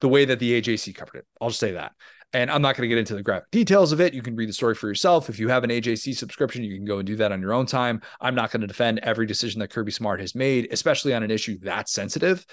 the 0.01 0.09
way 0.09 0.25
that 0.25 0.39
the 0.39 0.61
AJC 0.61 0.95
covered 0.95 1.19
it. 1.19 1.27
I'll 1.41 1.49
just 1.49 1.61
say 1.61 1.73
that. 1.73 1.93
And 2.33 2.51
I'm 2.51 2.61
not 2.61 2.77
going 2.77 2.83
to 2.83 2.89
get 2.89 2.99
into 2.99 3.15
the 3.15 3.23
graphic 3.23 3.51
details 3.51 3.91
of 3.91 4.01
it. 4.01 4.13
You 4.13 4.21
can 4.21 4.37
read 4.37 4.51
the 4.51 4.53
story 4.53 4.75
for 4.75 4.87
yourself. 4.87 5.31
If 5.31 5.39
you 5.39 5.49
have 5.49 5.65
an 5.65 5.71
AJC 5.71 6.15
subscription, 6.15 6.63
you 6.63 6.77
can 6.77 6.85
go 6.85 6.99
and 6.99 7.07
do 7.07 7.17
that 7.17 7.33
on 7.33 7.41
your 7.41 7.55
own 7.55 7.65
time. 7.65 8.03
I'm 8.21 8.35
not 8.35 8.51
going 8.51 8.61
to 8.61 8.67
defend 8.67 8.99
every 8.99 9.27
decision 9.27 9.61
that 9.61 9.71
Kirby 9.71 9.93
Smart 9.93 10.21
has 10.21 10.35
made, 10.35 10.69
especially 10.71 11.15
on 11.15 11.23
an 11.23 11.31
issue 11.31 11.59
that 11.61 11.89
sensitive. 11.89 12.45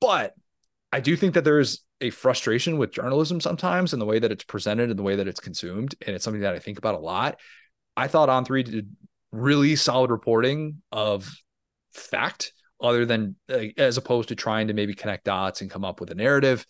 But 0.00 0.32
I 0.92 1.00
do 1.00 1.16
think 1.16 1.34
that 1.34 1.44
there's 1.44 1.82
a 2.00 2.10
frustration 2.10 2.76
with 2.76 2.92
journalism 2.92 3.40
sometimes 3.40 3.92
in 3.92 3.98
the 3.98 4.04
way 4.04 4.18
that 4.18 4.30
it's 4.30 4.44
presented 4.44 4.90
and 4.90 4.98
the 4.98 5.02
way 5.02 5.16
that 5.16 5.26
it's 5.26 5.40
consumed. 5.40 5.94
And 6.06 6.14
it's 6.14 6.24
something 6.24 6.42
that 6.42 6.54
I 6.54 6.58
think 6.58 6.78
about 6.78 6.94
a 6.94 6.98
lot. 6.98 7.40
I 7.96 8.08
thought 8.08 8.28
On 8.28 8.44
Three 8.44 8.62
did 8.62 8.94
really 9.30 9.76
solid 9.76 10.10
reporting 10.10 10.82
of 10.92 11.30
fact 11.94 12.52
other 12.80 13.06
than 13.06 13.36
uh, 13.50 13.64
as 13.78 13.96
opposed 13.96 14.28
to 14.28 14.34
trying 14.34 14.68
to 14.68 14.74
maybe 14.74 14.94
connect 14.94 15.24
dots 15.24 15.60
and 15.60 15.70
come 15.70 15.84
up 15.84 16.00
with 16.00 16.10
a 16.10 16.14
narrative. 16.14 16.66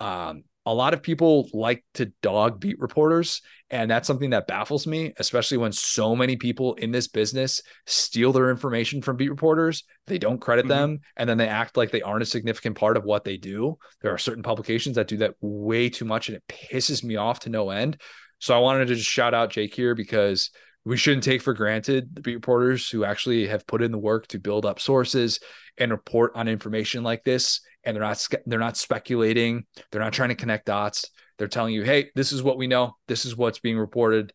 Um, 0.00 0.44
a 0.70 0.74
lot 0.74 0.94
of 0.94 1.02
people 1.02 1.48
like 1.52 1.84
to 1.94 2.06
dog 2.22 2.60
beat 2.60 2.78
reporters. 2.78 3.42
And 3.70 3.90
that's 3.90 4.06
something 4.06 4.30
that 4.30 4.46
baffles 4.46 4.86
me, 4.86 5.12
especially 5.18 5.58
when 5.58 5.72
so 5.72 6.14
many 6.14 6.36
people 6.36 6.74
in 6.74 6.92
this 6.92 7.08
business 7.08 7.60
steal 7.86 8.32
their 8.32 8.50
information 8.50 9.02
from 9.02 9.16
beat 9.16 9.30
reporters. 9.30 9.82
They 10.06 10.18
don't 10.18 10.40
credit 10.40 10.66
mm-hmm. 10.66 10.68
them 10.68 11.00
and 11.16 11.28
then 11.28 11.38
they 11.38 11.48
act 11.48 11.76
like 11.76 11.90
they 11.90 12.02
aren't 12.02 12.22
a 12.22 12.26
significant 12.26 12.76
part 12.76 12.96
of 12.96 13.04
what 13.04 13.24
they 13.24 13.36
do. 13.36 13.78
There 14.00 14.14
are 14.14 14.18
certain 14.18 14.44
publications 14.44 14.94
that 14.94 15.08
do 15.08 15.16
that 15.18 15.34
way 15.40 15.88
too 15.88 16.04
much 16.04 16.28
and 16.28 16.36
it 16.36 16.44
pisses 16.48 17.02
me 17.02 17.16
off 17.16 17.40
to 17.40 17.50
no 17.50 17.70
end. 17.70 18.00
So 18.38 18.54
I 18.54 18.60
wanted 18.60 18.86
to 18.86 18.94
just 18.94 19.10
shout 19.10 19.34
out 19.34 19.50
Jake 19.50 19.74
here 19.74 19.96
because 19.96 20.50
we 20.84 20.96
shouldn't 20.96 21.24
take 21.24 21.42
for 21.42 21.52
granted 21.52 22.14
the 22.14 22.20
beat 22.20 22.34
reporters 22.34 22.88
who 22.88 23.04
actually 23.04 23.46
have 23.46 23.66
put 23.66 23.82
in 23.82 23.92
the 23.92 23.98
work 23.98 24.26
to 24.28 24.38
build 24.38 24.64
up 24.64 24.80
sources 24.80 25.40
and 25.78 25.90
report 25.90 26.32
on 26.34 26.48
information 26.48 27.02
like 27.02 27.24
this 27.24 27.60
and 27.84 27.94
they're 27.94 28.02
not 28.02 28.26
they're 28.46 28.58
not 28.58 28.76
speculating 28.76 29.64
they're 29.90 30.00
not 30.00 30.12
trying 30.12 30.30
to 30.30 30.34
connect 30.34 30.66
dots. 30.66 31.06
They're 31.38 31.48
telling 31.48 31.74
you 31.74 31.82
hey 31.82 32.10
this 32.14 32.32
is 32.32 32.42
what 32.42 32.58
we 32.58 32.66
know. 32.66 32.96
This 33.08 33.24
is 33.24 33.36
what's 33.36 33.58
being 33.58 33.78
reported 33.78 34.32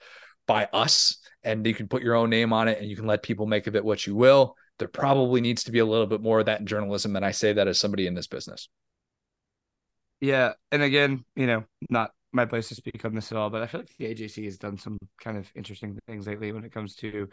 by 0.47 0.67
us 0.71 1.17
and 1.43 1.65
you 1.65 1.73
can 1.73 1.87
put 1.87 2.03
your 2.03 2.15
own 2.15 2.29
name 2.29 2.53
on 2.53 2.67
it 2.67 2.79
and 2.79 2.89
you 2.89 2.95
can 2.95 3.07
let 3.07 3.23
people 3.23 3.45
make 3.47 3.67
of 3.67 3.75
it 3.75 3.85
what 3.85 4.05
you 4.05 4.15
will. 4.15 4.55
There 4.77 4.87
probably 4.87 5.41
needs 5.41 5.63
to 5.63 5.71
be 5.71 5.79
a 5.79 5.85
little 5.85 6.07
bit 6.07 6.21
more 6.21 6.39
of 6.41 6.47
that 6.47 6.59
in 6.59 6.65
journalism 6.65 7.15
and 7.15 7.25
i 7.25 7.31
say 7.31 7.53
that 7.53 7.67
as 7.67 7.79
somebody 7.79 8.07
in 8.07 8.13
this 8.13 8.27
business. 8.27 8.69
Yeah 10.21 10.53
and 10.71 10.83
again 10.83 11.25
you 11.35 11.47
know 11.47 11.65
not 11.89 12.11
my 12.35 12.45
place 12.45 12.69
to 12.69 12.75
speak 12.75 13.03
on 13.05 13.15
this 13.15 13.31
at 13.31 13.37
all, 13.37 13.49
but 13.49 13.61
I 13.61 13.67
feel 13.67 13.81
like 13.81 13.95
the 13.97 14.05
AJC 14.05 14.45
has 14.45 14.57
done 14.57 14.77
some 14.77 14.97
kind 15.21 15.37
of 15.37 15.49
interesting 15.55 15.97
things 16.07 16.27
lately 16.27 16.51
when 16.51 16.63
it 16.63 16.71
comes 16.71 16.95
to 16.97 17.29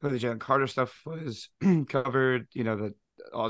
the 0.00 0.08
Jalen 0.10 0.40
Carter 0.40 0.66
stuff 0.66 1.00
was 1.06 1.48
covered, 1.88 2.48
you 2.52 2.64
know, 2.64 2.76
the 2.76 2.94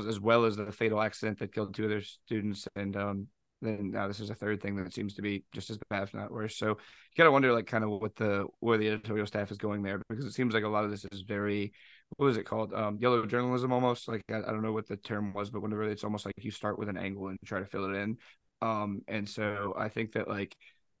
as 0.07 0.19
well 0.19 0.45
as 0.45 0.55
the 0.55 0.71
fatal 0.71 1.01
accident 1.01 1.39
that 1.39 1.53
killed 1.53 1.73
two 1.73 1.85
other 1.85 2.01
students, 2.01 2.67
and 2.75 2.95
um, 2.95 3.27
then 3.61 3.91
now 3.91 4.07
this 4.07 4.19
is 4.19 4.29
a 4.29 4.35
third 4.35 4.61
thing 4.61 4.75
that 4.75 4.93
seems 4.93 5.15
to 5.15 5.21
be 5.21 5.43
just 5.51 5.69
as 5.69 5.79
bad, 5.89 6.03
if 6.03 6.13
not 6.13 6.31
worse. 6.31 6.57
So 6.57 6.69
you 6.69 6.75
gotta 7.17 7.31
wonder, 7.31 7.51
like, 7.53 7.65
kind 7.65 7.83
of 7.83 7.89
what 7.89 8.15
the 8.15 8.45
where 8.59 8.77
the 8.77 8.87
editorial 8.87 9.25
staff 9.25 9.51
is 9.51 9.57
going 9.57 9.81
there, 9.81 9.99
because 10.09 10.25
it 10.25 10.33
seems 10.33 10.53
like 10.53 10.63
a 10.63 10.69
lot 10.69 10.85
of 10.85 10.91
this 10.91 11.05
is 11.11 11.21
very 11.21 11.73
what 12.17 12.25
was 12.27 12.37
it 12.37 12.45
called? 12.45 12.73
Um, 12.73 12.97
yellow 12.99 13.25
journalism 13.25 13.71
almost. 13.71 14.07
Like 14.07 14.23
I, 14.29 14.37
I, 14.37 14.51
don't 14.51 14.61
know 14.61 14.71
what 14.71 14.87
the 14.87 14.97
term 14.97 15.33
was, 15.33 15.49
but 15.49 15.61
whenever 15.61 15.83
it's 15.83 16.03
almost 16.03 16.25
like 16.25 16.35
you 16.37 16.51
start 16.51 16.77
with 16.77 16.89
an 16.89 16.97
angle 16.97 17.27
and 17.27 17.39
try 17.45 17.59
to 17.59 17.65
fill 17.65 17.85
it 17.85 17.97
in. 17.97 18.17
Um, 18.63 19.01
and 19.07 19.27
so 19.27 19.73
I 19.77 19.89
think 19.89 20.13
that 20.13 20.27
like 20.27 20.55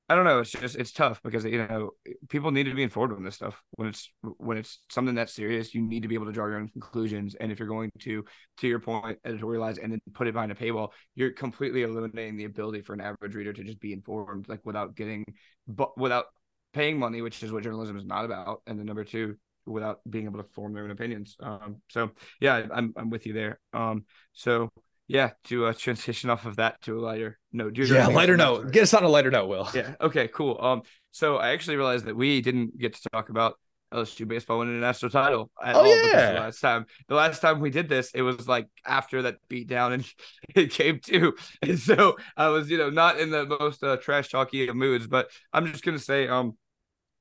I 0.09 0.15
don't 0.15 0.25
know, 0.25 0.41
it's 0.41 0.51
just 0.51 0.75
it's 0.75 0.91
tough 0.91 1.21
because 1.23 1.45
you 1.45 1.59
know 1.59 1.91
people 2.27 2.51
need 2.51 2.65
to 2.65 2.73
be 2.73 2.83
informed 2.83 3.13
on 3.13 3.23
this 3.23 3.35
stuff 3.35 3.61
when 3.77 3.87
it's 3.87 4.11
when 4.21 4.57
it's 4.57 4.79
something 4.89 5.15
that's 5.15 5.33
serious. 5.33 5.73
You 5.73 5.81
need 5.81 6.01
to 6.01 6.09
be 6.09 6.15
able 6.15 6.25
to 6.25 6.33
draw 6.33 6.45
your 6.47 6.57
own 6.57 6.67
conclusions, 6.67 7.35
and 7.35 7.53
if 7.53 7.59
you're 7.59 7.69
going 7.69 7.89
to, 7.99 8.25
to 8.57 8.67
your 8.67 8.79
point, 8.79 9.17
editorialize 9.25 9.81
and 9.81 9.93
then 9.93 10.01
put 10.13 10.27
it 10.27 10.33
behind 10.33 10.51
a 10.51 10.55
paywall, 10.55 10.89
you're 11.15 11.31
completely 11.31 11.83
eliminating 11.83 12.35
the 12.35 12.43
ability 12.43 12.81
for 12.81 12.93
an 12.93 12.99
average 12.99 13.33
reader 13.33 13.53
to 13.53 13.63
just 13.63 13.79
be 13.79 13.93
informed, 13.93 14.49
like 14.49 14.59
without 14.65 14.93
getting, 14.93 15.23
but 15.69 15.97
without 15.97 16.25
paying 16.73 16.99
money, 16.99 17.21
which 17.21 17.41
is 17.41 17.53
what 17.53 17.63
journalism 17.63 17.95
is 17.95 18.05
not 18.05 18.25
about. 18.25 18.61
And 18.67 18.77
then 18.77 18.85
number 18.85 19.05
two, 19.05 19.37
without 19.65 20.01
being 20.09 20.25
able 20.25 20.43
to 20.43 20.49
form 20.49 20.73
their 20.73 20.83
own 20.83 20.91
opinions. 20.91 21.37
Um, 21.39 21.77
so 21.89 22.11
yeah, 22.41 22.67
I'm 22.73 22.93
I'm 22.97 23.09
with 23.09 23.25
you 23.25 23.31
there. 23.31 23.59
Um, 23.71 24.03
so 24.33 24.69
yeah, 25.07 25.31
to 25.45 25.67
uh, 25.67 25.73
transition 25.73 26.29
off 26.29 26.45
of 26.45 26.57
that 26.57 26.81
to 26.83 26.97
a 26.97 27.01
lighter 27.01 27.39
note. 27.51 27.77
Yeah, 27.77 28.07
lighter 28.07 28.37
note. 28.37 28.71
Get 28.71 28.83
us 28.83 28.93
on 28.93 29.03
a 29.03 29.09
lighter 29.09 29.31
note, 29.31 29.47
Will. 29.47 29.69
Yeah. 29.73 29.95
Okay. 29.99 30.27
Cool. 30.27 30.57
Um. 30.59 30.83
So 31.11 31.37
I 31.37 31.51
actually 31.51 31.75
realized 31.77 32.05
that 32.05 32.15
we 32.15 32.41
didn't 32.41 32.77
get 32.77 32.95
to 32.95 33.09
talk 33.09 33.29
about 33.29 33.55
LSU 33.93 34.27
baseball 34.27 34.59
winning 34.59 34.77
a 34.77 34.79
national 34.79 35.11
title 35.11 35.51
at 35.63 35.75
oh, 35.75 35.79
all. 35.79 35.87
Yeah. 35.87 36.33
The 36.33 36.39
last 36.39 36.59
time, 36.59 36.85
the 37.07 37.15
last 37.15 37.41
time 37.41 37.59
we 37.59 37.69
did 37.69 37.87
this, 37.87 38.11
it 38.13 38.21
was 38.21 38.47
like 38.47 38.67
after 38.85 39.23
that 39.23 39.37
beat 39.47 39.67
down 39.67 39.93
and 39.93 40.05
it 40.55 40.71
came 40.71 40.99
to, 41.05 41.33
and 41.61 41.77
so 41.77 42.17
I 42.35 42.49
was, 42.49 42.69
you 42.69 42.77
know, 42.77 42.89
not 42.89 43.19
in 43.19 43.29
the 43.29 43.45
most 43.45 43.83
uh, 43.83 43.97
trash 43.97 44.29
talky 44.29 44.67
of 44.67 44.75
moods. 44.75 45.07
But 45.07 45.29
I'm 45.51 45.67
just 45.67 45.83
gonna 45.83 45.99
say, 45.99 46.27
um, 46.27 46.57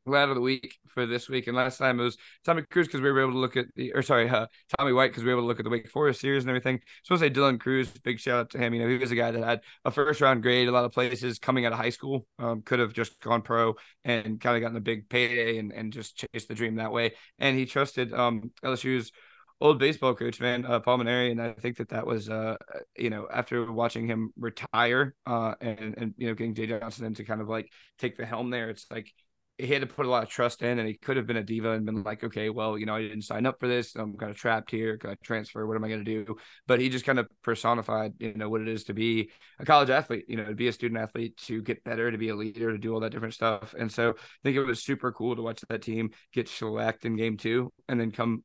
lad 0.07 0.29
of 0.29 0.35
the 0.35 0.41
week 0.41 0.79
for 0.89 1.07
this 1.07 1.29
week. 1.29 1.47
And 1.47 1.57
last 1.57 1.79
time 1.79 2.01
it 2.01 2.03
was 2.03 2.17
Tommy 2.45 2.63
Cruz 2.71 2.87
because 2.87 3.01
we 3.01 3.11
were 3.11 3.21
able 3.21 3.33
to 3.33 3.39
look 3.39 3.57
at 3.57 3.67
the, 3.77 3.93
or 3.95 4.03
sorry, 4.03 4.29
uh, 4.29 4.47
Tommy 4.79 4.93
White 4.93 5.11
because 5.11 5.25
we 5.25 5.29
were 5.29 5.39
able 5.39 5.43
to 5.43 5.47
look 5.47 5.61
at 5.61 5.65
the 5.65 5.71
Wake 5.71 5.89
Forest 5.89 6.21
series 6.21 6.43
and 6.43 6.51
everything. 6.51 6.81
So 7.05 7.15
I 7.15 7.19
say 7.19 7.31
Dylan 7.31 7.61
Crews, 7.61 7.91
big 7.91 8.19
shout 8.19 8.39
out 8.39 8.51
to 8.51 8.59
him. 8.59 8.75
You 8.75 8.83
know, 8.83 8.89
he 8.89 8.99
was 8.99 9.11
a 9.11 9.17
guy 9.17 9.31
that 9.31 9.45
had 9.45 9.61
a 9.85 9.91
first 9.91 10.21
round 10.21 10.43
grade 10.43 10.69
a 10.69 10.73
lot 10.73 10.85
of 10.85 10.93
places 10.93 11.39
coming 11.39 11.67
out 11.67 11.73
of 11.73 11.79
high 11.79 11.91
school. 11.91 12.27
Um, 12.39 12.63
could 12.63 12.79
have 12.79 12.93
just 12.93 13.21
gone 13.21 13.43
pro 13.43 13.75
and 14.05 14.41
kind 14.41 14.57
of 14.57 14.63
gotten 14.63 14.77
a 14.77 14.81
big 14.81 15.09
payday 15.09 15.59
and, 15.59 15.73
and 15.73 15.93
just 15.93 16.25
chased 16.33 16.49
the 16.49 16.55
dream 16.55 16.77
that 16.77 16.93
way. 16.93 17.13
And 17.39 17.57
he 17.57 17.67
trusted 17.67 18.13
um, 18.13 18.51
LSU's 18.65 19.13
old 19.63 19.79
baseball 19.79 20.15
coach, 20.15 20.41
man, 20.41 20.67
uh, 20.67 20.81
Paul 20.81 20.99
Mainieri, 20.99 21.31
and 21.31 21.41
I 21.41 21.53
think 21.53 21.77
that 21.77 21.91
that 21.91 22.05
was, 22.05 22.29
uh, 22.29 22.57
you 22.97 23.11
know, 23.11 23.29
after 23.33 23.71
watching 23.71 24.09
him 24.09 24.33
retire, 24.37 25.15
uh, 25.25 25.55
and 25.61 25.95
and 25.97 26.15
you 26.19 26.27
know, 26.27 26.35
getting 26.35 26.55
Jay 26.55 26.67
Johnson 26.67 27.07
in 27.07 27.15
to 27.15 27.25
kind 27.25 27.41
of 27.41 27.49
like 27.49 27.71
take 27.99 28.17
the 28.17 28.27
helm 28.27 28.51
there, 28.51 28.71
it's 28.71 28.87
like 28.91 29.13
he 29.59 29.67
had 29.69 29.83
to 29.83 29.87
put 29.87 30.07
a 30.07 30.09
lot 30.09 30.23
of 30.23 30.29
trust 30.29 30.63
in, 30.63 30.79
and 30.79 30.89
he 30.89 30.95
could 30.95 31.17
have 31.17 31.27
been 31.27 31.37
a 31.37 31.43
diva 31.43 31.73
and 31.73 31.85
been 31.85 32.03
like, 32.03 32.25
okay, 32.25 32.51
well, 32.51 32.79
you 32.79 32.87
know, 32.87 32.95
I 32.95 33.03
didn't 33.03 33.23
sign 33.23 33.47
up 33.47 33.61
for 33.61 33.69
this. 33.69 33.95
I'm 33.95 34.17
kind 34.17 34.31
of 34.31 34.37
trapped 34.37 34.71
here. 34.71 34.97
Can 34.97 35.11
I 35.11 35.17
transfer? 35.23 35.67
What 35.67 35.77
am 35.77 35.85
I 35.85 35.89
going 35.89 36.05
to 36.05 36.25
do? 36.25 36.37
But 36.67 36.81
he 36.81 36.89
just 36.89 37.05
kind 37.05 37.19
of 37.19 37.29
personified, 37.43 38.15
you 38.19 38.35
know, 38.35 38.49
what 38.49 38.63
it 38.63 38.69
is 38.69 38.85
to 38.85 38.95
be 38.95 39.31
a 39.59 39.65
college 39.65 39.91
athlete, 39.91 40.25
you 40.27 40.37
know, 40.37 40.45
to 40.47 40.55
be 40.55 40.69
a 40.69 40.73
student 40.73 41.01
athlete, 41.01 41.37
to 41.47 41.63
get 41.63 41.85
better, 41.85 42.11
to 42.11 42.19
be 42.19 42.31
a 42.31 42.37
leader, 42.37 42.73
to 42.73 42.79
do 42.79 42.93
all 42.93 43.01
that 43.01 43.11
different 43.13 43.35
stuff. 43.35 43.75
And 43.79 43.93
so 43.93 44.11
I 44.11 44.15
think 44.43 44.57
it 44.57 44.65
was 44.65 44.83
super 44.83 45.13
cool 45.13 45.37
to 45.37 45.43
watch 45.43 45.61
that 45.69 45.83
team 45.83 46.11
get 46.33 46.49
shellacked 46.49 47.05
in 47.05 47.17
game 47.17 47.37
two 47.37 47.73
and 47.89 48.01
then 48.01 48.11
come 48.11 48.43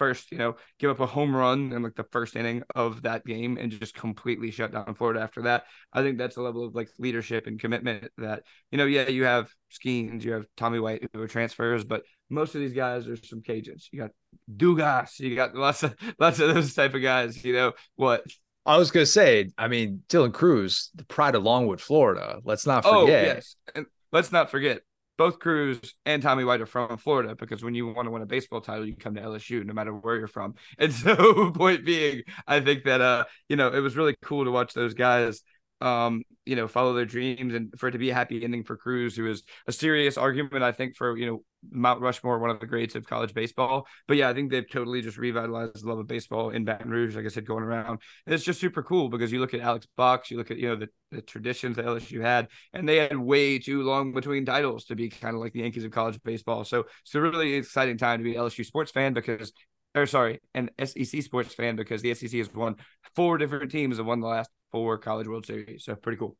first, 0.00 0.32
you 0.32 0.38
know, 0.38 0.56
give 0.78 0.90
up 0.90 0.98
a 1.00 1.06
home 1.06 1.36
run 1.36 1.72
in 1.74 1.82
like 1.82 1.94
the 1.94 2.04
first 2.04 2.34
inning 2.34 2.62
of 2.74 3.02
that 3.02 3.22
game 3.26 3.58
and 3.58 3.70
just 3.70 3.94
completely 3.94 4.50
shut 4.50 4.72
down 4.72 4.94
Florida 4.94 5.20
after 5.20 5.42
that. 5.42 5.64
I 5.92 6.00
think 6.00 6.16
that's 6.16 6.38
a 6.38 6.40
level 6.40 6.64
of 6.64 6.74
like 6.74 6.88
leadership 6.98 7.46
and 7.46 7.60
commitment 7.60 8.10
that, 8.16 8.44
you 8.70 8.78
know, 8.78 8.86
yeah, 8.86 9.08
you 9.08 9.24
have 9.24 9.50
Skenes, 9.70 10.24
you 10.24 10.32
have 10.32 10.46
Tommy 10.56 10.80
White 10.80 11.06
who 11.12 11.20
are 11.20 11.28
transfers, 11.28 11.84
but 11.84 12.02
most 12.30 12.54
of 12.54 12.62
these 12.62 12.72
guys 12.72 13.06
are 13.08 13.16
some 13.16 13.42
Cajuns. 13.42 13.88
You 13.92 14.00
got 14.00 14.10
Dugas, 14.50 15.20
you 15.20 15.36
got 15.36 15.54
lots 15.54 15.82
of 15.82 15.94
lots 16.18 16.40
of 16.40 16.54
those 16.54 16.72
type 16.72 16.94
of 16.94 17.02
guys, 17.02 17.44
you 17.44 17.52
know, 17.52 17.72
what 17.96 18.24
I 18.64 18.78
was 18.78 18.90
gonna 18.90 19.04
say, 19.04 19.50
I 19.58 19.68
mean, 19.68 20.02
Dylan 20.08 20.32
Crews, 20.32 20.90
the 20.94 21.04
pride 21.04 21.34
of 21.34 21.42
Longwood, 21.42 21.82
Florida. 21.82 22.40
Let's 22.42 22.66
not 22.66 22.86
oh, 22.86 23.02
forget. 23.02 23.24
Oh, 23.24 23.26
yes. 23.34 23.56
And 23.74 23.84
let's 24.12 24.32
not 24.32 24.50
forget 24.50 24.80
both 25.20 25.38
Crews 25.38 25.78
and 26.06 26.22
Tommy 26.22 26.44
White 26.44 26.62
are 26.62 26.66
from 26.66 26.96
Florida 26.96 27.34
because 27.34 27.62
when 27.62 27.74
you 27.74 27.86
want 27.86 28.06
to 28.06 28.10
win 28.10 28.22
a 28.22 28.26
baseball 28.26 28.62
title, 28.62 28.86
you 28.86 28.96
come 28.96 29.14
to 29.16 29.20
LSU 29.20 29.62
no 29.66 29.74
matter 29.74 29.92
where 29.92 30.16
you're 30.16 30.26
from. 30.26 30.54
And 30.78 30.90
so, 30.94 31.50
point 31.50 31.84
being, 31.84 32.22
I 32.46 32.60
think 32.60 32.84
that 32.84 33.02
uh, 33.02 33.24
you 33.46 33.56
know, 33.56 33.68
it 33.68 33.80
was 33.80 33.98
really 33.98 34.16
cool 34.22 34.46
to 34.46 34.50
watch 34.50 34.72
those 34.72 34.94
guys 34.94 35.42
um, 35.80 36.22
you 36.44 36.56
know, 36.56 36.66
follow 36.66 36.94
their 36.94 37.04
dreams 37.04 37.54
and 37.54 37.72
for 37.78 37.88
it 37.88 37.92
to 37.92 37.98
be 37.98 38.10
a 38.10 38.14
happy 38.14 38.42
ending 38.42 38.64
for 38.64 38.76
Crews, 38.76 39.14
who 39.14 39.26
is 39.26 39.42
a 39.66 39.72
serious 39.72 40.16
argument, 40.18 40.62
I 40.62 40.72
think, 40.72 40.96
for, 40.96 41.16
you 41.16 41.26
know, 41.26 41.44
Mount 41.70 42.00
Rushmore, 42.00 42.38
one 42.38 42.50
of 42.50 42.58
the 42.58 42.66
greats 42.66 42.94
of 42.94 43.06
college 43.06 43.34
baseball. 43.34 43.86
But 44.08 44.16
yeah, 44.16 44.28
I 44.28 44.34
think 44.34 44.50
they've 44.50 44.68
totally 44.68 45.02
just 45.02 45.18
revitalized 45.18 45.84
the 45.84 45.88
love 45.88 45.98
of 45.98 46.06
baseball 46.06 46.50
in 46.50 46.64
Baton 46.64 46.90
Rouge, 46.90 47.14
like 47.14 47.24
I 47.24 47.28
said, 47.28 47.46
going 47.46 47.62
around. 47.62 48.00
And 48.26 48.34
it's 48.34 48.44
just 48.44 48.60
super 48.60 48.82
cool 48.82 49.08
because 49.08 49.30
you 49.30 49.40
look 49.40 49.54
at 49.54 49.60
Alex 49.60 49.86
Box, 49.96 50.30
you 50.30 50.38
look 50.38 50.50
at, 50.50 50.58
you 50.58 50.68
know, 50.68 50.76
the, 50.76 50.88
the 51.12 51.22
traditions 51.22 51.76
that 51.76 51.84
LSU 51.84 52.20
had, 52.20 52.48
and 52.72 52.88
they 52.88 52.96
had 52.96 53.16
way 53.16 53.58
too 53.58 53.82
long 53.82 54.12
between 54.12 54.44
titles 54.44 54.86
to 54.86 54.96
be 54.96 55.08
kind 55.08 55.34
of 55.34 55.40
like 55.40 55.52
the 55.52 55.60
Yankees 55.60 55.84
of 55.84 55.90
college 55.90 56.20
baseball. 56.24 56.64
So 56.64 56.86
it's 57.02 57.14
a 57.14 57.20
really 57.20 57.54
exciting 57.54 57.98
time 57.98 58.20
to 58.20 58.24
be 58.24 58.34
an 58.34 58.42
LSU 58.42 58.64
sports 58.64 58.90
fan 58.90 59.12
because 59.12 59.52
or 59.94 60.06
sorry, 60.06 60.40
an 60.54 60.70
SEC 60.82 61.22
sports 61.22 61.54
fan 61.54 61.76
because 61.76 62.02
the 62.02 62.14
SEC 62.14 62.30
has 62.32 62.52
won 62.52 62.76
four 63.14 63.38
different 63.38 63.70
teams 63.70 63.96
have 63.96 64.06
won 64.06 64.20
the 64.20 64.26
last 64.26 64.50
four 64.70 64.98
college 64.98 65.26
World 65.26 65.46
Series. 65.46 65.84
So 65.84 65.94
pretty 65.94 66.18
cool. 66.18 66.36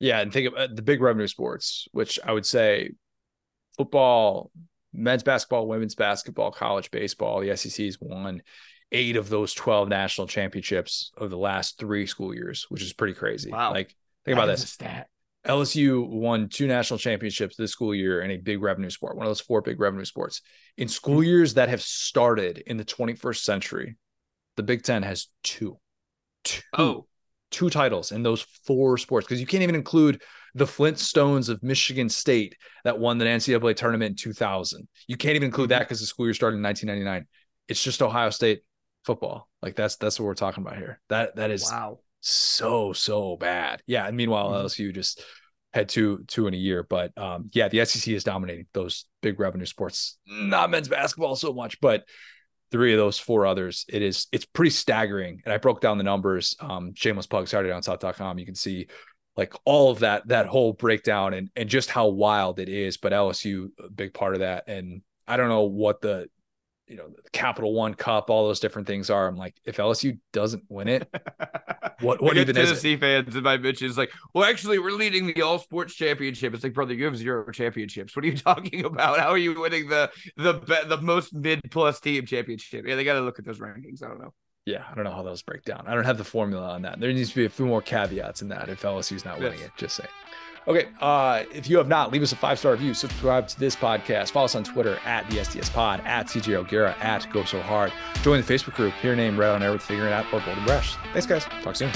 Yeah, 0.00 0.20
and 0.20 0.32
think 0.32 0.48
about 0.48 0.70
uh, 0.70 0.74
the 0.74 0.82
big 0.82 1.00
revenue 1.00 1.26
sports, 1.26 1.86
which 1.92 2.18
I 2.24 2.32
would 2.32 2.46
say 2.46 2.90
football, 3.76 4.50
men's 4.92 5.22
basketball, 5.22 5.68
women's 5.68 5.94
basketball, 5.94 6.50
college 6.50 6.90
baseball. 6.90 7.40
The 7.40 7.56
SEC 7.56 7.84
has 7.84 7.98
won 8.00 8.42
eight 8.92 9.16
of 9.16 9.28
those 9.28 9.54
12 9.54 9.88
national 9.88 10.26
championships 10.26 11.10
of 11.16 11.30
the 11.30 11.38
last 11.38 11.78
three 11.78 12.06
school 12.06 12.34
years, 12.34 12.66
which 12.68 12.82
is 12.82 12.92
pretty 12.92 13.14
crazy. 13.14 13.50
Wow. 13.50 13.72
Like, 13.72 13.94
think 14.24 14.36
about 14.36 14.46
this. 14.46 14.68
Stat. 14.68 15.08
LSU 15.46 16.08
won 16.08 16.48
two 16.48 16.66
national 16.66 16.98
championships 16.98 17.56
this 17.56 17.72
school 17.72 17.94
year 17.94 18.22
in 18.22 18.30
a 18.30 18.36
big 18.36 18.62
revenue 18.62 18.90
sport, 18.90 19.16
one 19.16 19.26
of 19.26 19.30
those 19.30 19.40
four 19.40 19.60
big 19.60 19.78
revenue 19.78 20.04
sports. 20.04 20.40
In 20.76 20.88
school 20.88 21.16
mm-hmm. 21.16 21.24
years 21.24 21.54
that 21.54 21.68
have 21.68 21.82
started 21.82 22.62
in 22.66 22.76
the 22.76 22.84
21st 22.84 23.42
century, 23.42 23.96
the 24.56 24.62
Big 24.62 24.82
Ten 24.82 25.02
has 25.02 25.28
two. 25.42 25.78
Two. 26.44 26.62
Oh 26.76 27.06
two 27.54 27.70
titles 27.70 28.10
in 28.10 28.24
those 28.24 28.42
four 28.66 28.98
sports 28.98 29.26
because 29.26 29.40
you 29.40 29.46
can't 29.46 29.62
even 29.62 29.76
include 29.76 30.20
the 30.56 30.64
Flintstones 30.64 31.48
of 31.48 31.62
Michigan 31.62 32.08
State 32.08 32.56
that 32.82 32.98
won 32.98 33.16
the 33.16 33.24
NCAA 33.24 33.76
tournament 33.76 34.10
in 34.10 34.16
2000. 34.16 34.88
You 35.06 35.16
can't 35.16 35.36
even 35.36 35.46
include 35.46 35.68
that 35.68 35.80
because 35.80 35.98
mm-hmm. 35.98 36.02
the 36.02 36.06
school 36.06 36.26
year 36.26 36.34
started 36.34 36.56
in 36.56 36.64
1999. 36.64 37.28
It's 37.68 37.82
just 37.82 38.02
Ohio 38.02 38.30
State 38.30 38.62
football. 39.04 39.48
Like 39.62 39.76
that's 39.76 39.96
that's 39.96 40.18
what 40.18 40.26
we're 40.26 40.34
talking 40.34 40.64
about 40.66 40.78
here. 40.78 41.00
That 41.08 41.36
that 41.36 41.52
is 41.52 41.70
wow 41.70 42.00
so 42.24 42.92
so 42.92 43.36
bad. 43.36 43.82
Yeah, 43.86 44.06
and 44.06 44.16
meanwhile 44.16 44.50
mm-hmm. 44.50 44.66
LSU 44.66 44.94
just 44.94 45.22
had 45.72 45.88
two 45.88 46.24
two 46.26 46.46
in 46.46 46.54
a 46.54 46.58
year, 46.58 46.82
but 46.82 47.16
um, 47.18 47.50
yeah, 47.52 47.68
the 47.68 47.84
SEC 47.84 48.12
is 48.12 48.24
dominating 48.24 48.66
those 48.72 49.04
big 49.22 49.38
revenue 49.38 49.66
sports. 49.66 50.18
Not 50.26 50.70
men's 50.70 50.88
basketball 50.88 51.36
so 51.36 51.52
much, 51.52 51.80
but 51.80 52.04
three 52.70 52.92
of 52.92 52.98
those 52.98 53.18
four 53.18 53.46
others, 53.46 53.84
it 53.88 54.02
is 54.02 54.26
it's 54.32 54.44
pretty 54.44 54.70
staggering. 54.70 55.42
And 55.44 55.52
I 55.52 55.58
broke 55.58 55.80
down 55.80 55.98
the 55.98 56.04
numbers. 56.04 56.56
Um, 56.60 56.92
shameless 56.94 57.26
plug, 57.26 57.46
Saturday 57.46 57.68
Down 57.70 57.82
South.com. 57.82 58.38
You 58.38 58.46
can 58.46 58.54
see 58.54 58.86
like 59.36 59.54
all 59.64 59.90
of 59.90 60.00
that 60.00 60.26
that 60.28 60.46
whole 60.46 60.72
breakdown 60.72 61.34
and 61.34 61.50
and 61.56 61.68
just 61.68 61.90
how 61.90 62.08
wild 62.08 62.58
it 62.58 62.68
is. 62.68 62.96
But 62.96 63.12
LSU 63.12 63.68
a 63.84 63.90
big 63.90 64.14
part 64.14 64.34
of 64.34 64.40
that, 64.40 64.64
and 64.66 65.02
I 65.26 65.36
don't 65.36 65.48
know 65.48 65.64
what 65.64 66.00
the 66.00 66.28
you 66.86 66.96
know 66.96 67.08
the 67.08 67.30
Capital 67.30 67.72
One 67.72 67.94
Cup, 67.94 68.30
all 68.30 68.46
those 68.46 68.60
different 68.60 68.86
things 68.86 69.10
are. 69.10 69.26
I'm 69.26 69.36
like, 69.36 69.54
if 69.64 69.78
LSU 69.78 70.18
doesn't 70.32 70.64
win 70.68 70.88
it, 70.88 71.08
what 72.00 72.22
what 72.22 72.36
even 72.36 72.56
is 72.56 72.68
Tennessee 72.68 72.96
fans 72.96 73.34
in 73.34 73.42
my 73.42 73.56
bitches 73.56 73.96
like, 73.96 74.12
well, 74.34 74.44
actually, 74.44 74.78
we're 74.78 74.90
leading 74.92 75.26
the 75.26 75.42
All 75.42 75.58
Sports 75.58 75.94
Championship. 75.94 76.54
It's 76.54 76.62
like, 76.62 76.74
brother, 76.74 76.94
you 76.94 77.04
have 77.06 77.16
zero 77.16 77.50
championships. 77.50 78.14
What 78.14 78.24
are 78.24 78.28
you 78.28 78.36
talking 78.36 78.84
about? 78.84 79.18
How 79.18 79.30
are 79.30 79.38
you 79.38 79.60
winning 79.60 79.88
the 79.88 80.10
the 80.36 80.54
the 80.88 80.98
most 81.00 81.34
mid 81.34 81.60
plus 81.70 82.00
team 82.00 82.26
championship? 82.26 82.86
Yeah, 82.86 82.96
they 82.96 83.04
got 83.04 83.14
to 83.14 83.22
look 83.22 83.38
at 83.38 83.44
those 83.44 83.58
rankings. 83.58 84.02
I 84.02 84.08
don't 84.08 84.20
know. 84.20 84.34
Yeah, 84.66 84.84
I 84.90 84.94
don't 84.94 85.04
know 85.04 85.12
how 85.12 85.22
those 85.22 85.42
break 85.42 85.64
down. 85.64 85.84
I 85.86 85.94
don't 85.94 86.04
have 86.04 86.16
the 86.16 86.24
formula 86.24 86.70
on 86.70 86.82
that. 86.82 86.98
There 86.98 87.12
needs 87.12 87.30
to 87.30 87.36
be 87.36 87.44
a 87.44 87.50
few 87.50 87.66
more 87.66 87.82
caveats 87.82 88.40
in 88.40 88.48
that 88.48 88.70
if 88.70 88.80
LSU's 88.82 89.24
not 89.24 89.38
winning 89.38 89.58
yes. 89.58 89.68
it. 89.68 89.72
Just 89.76 89.96
say. 89.96 90.06
Okay, 90.66 90.88
uh, 91.00 91.42
if 91.52 91.68
you 91.68 91.76
have 91.76 91.88
not, 91.88 92.10
leave 92.10 92.22
us 92.22 92.32
a 92.32 92.36
five 92.36 92.58
star 92.58 92.72
review. 92.72 92.94
Subscribe 92.94 93.46
to 93.48 93.60
this 93.60 93.76
podcast. 93.76 94.30
Follow 94.30 94.46
us 94.46 94.54
on 94.54 94.64
Twitter 94.64 94.98
at 95.04 95.28
the 95.30 95.38
SDS 95.38 95.70
Pod, 95.72 96.00
at 96.04 96.26
CJ 96.26 96.54
O'Gara, 96.54 96.96
at 97.00 97.30
Go 97.32 97.44
So 97.44 97.60
Hard. 97.60 97.92
Join 98.22 98.40
the 98.40 98.46
Facebook 98.46 98.74
group. 98.74 98.94
Hear 98.94 99.10
your 99.10 99.16
name 99.16 99.38
read 99.38 99.50
on 99.50 99.62
air 99.62 99.72
with 99.72 99.82
Figuring 99.82 100.12
Out 100.12 100.24
or 100.32 100.40
Golden 100.40 100.64
Brush. 100.64 100.96
Thanks, 101.12 101.26
guys. 101.26 101.44
Talk 101.62 101.76
soon. 101.76 101.90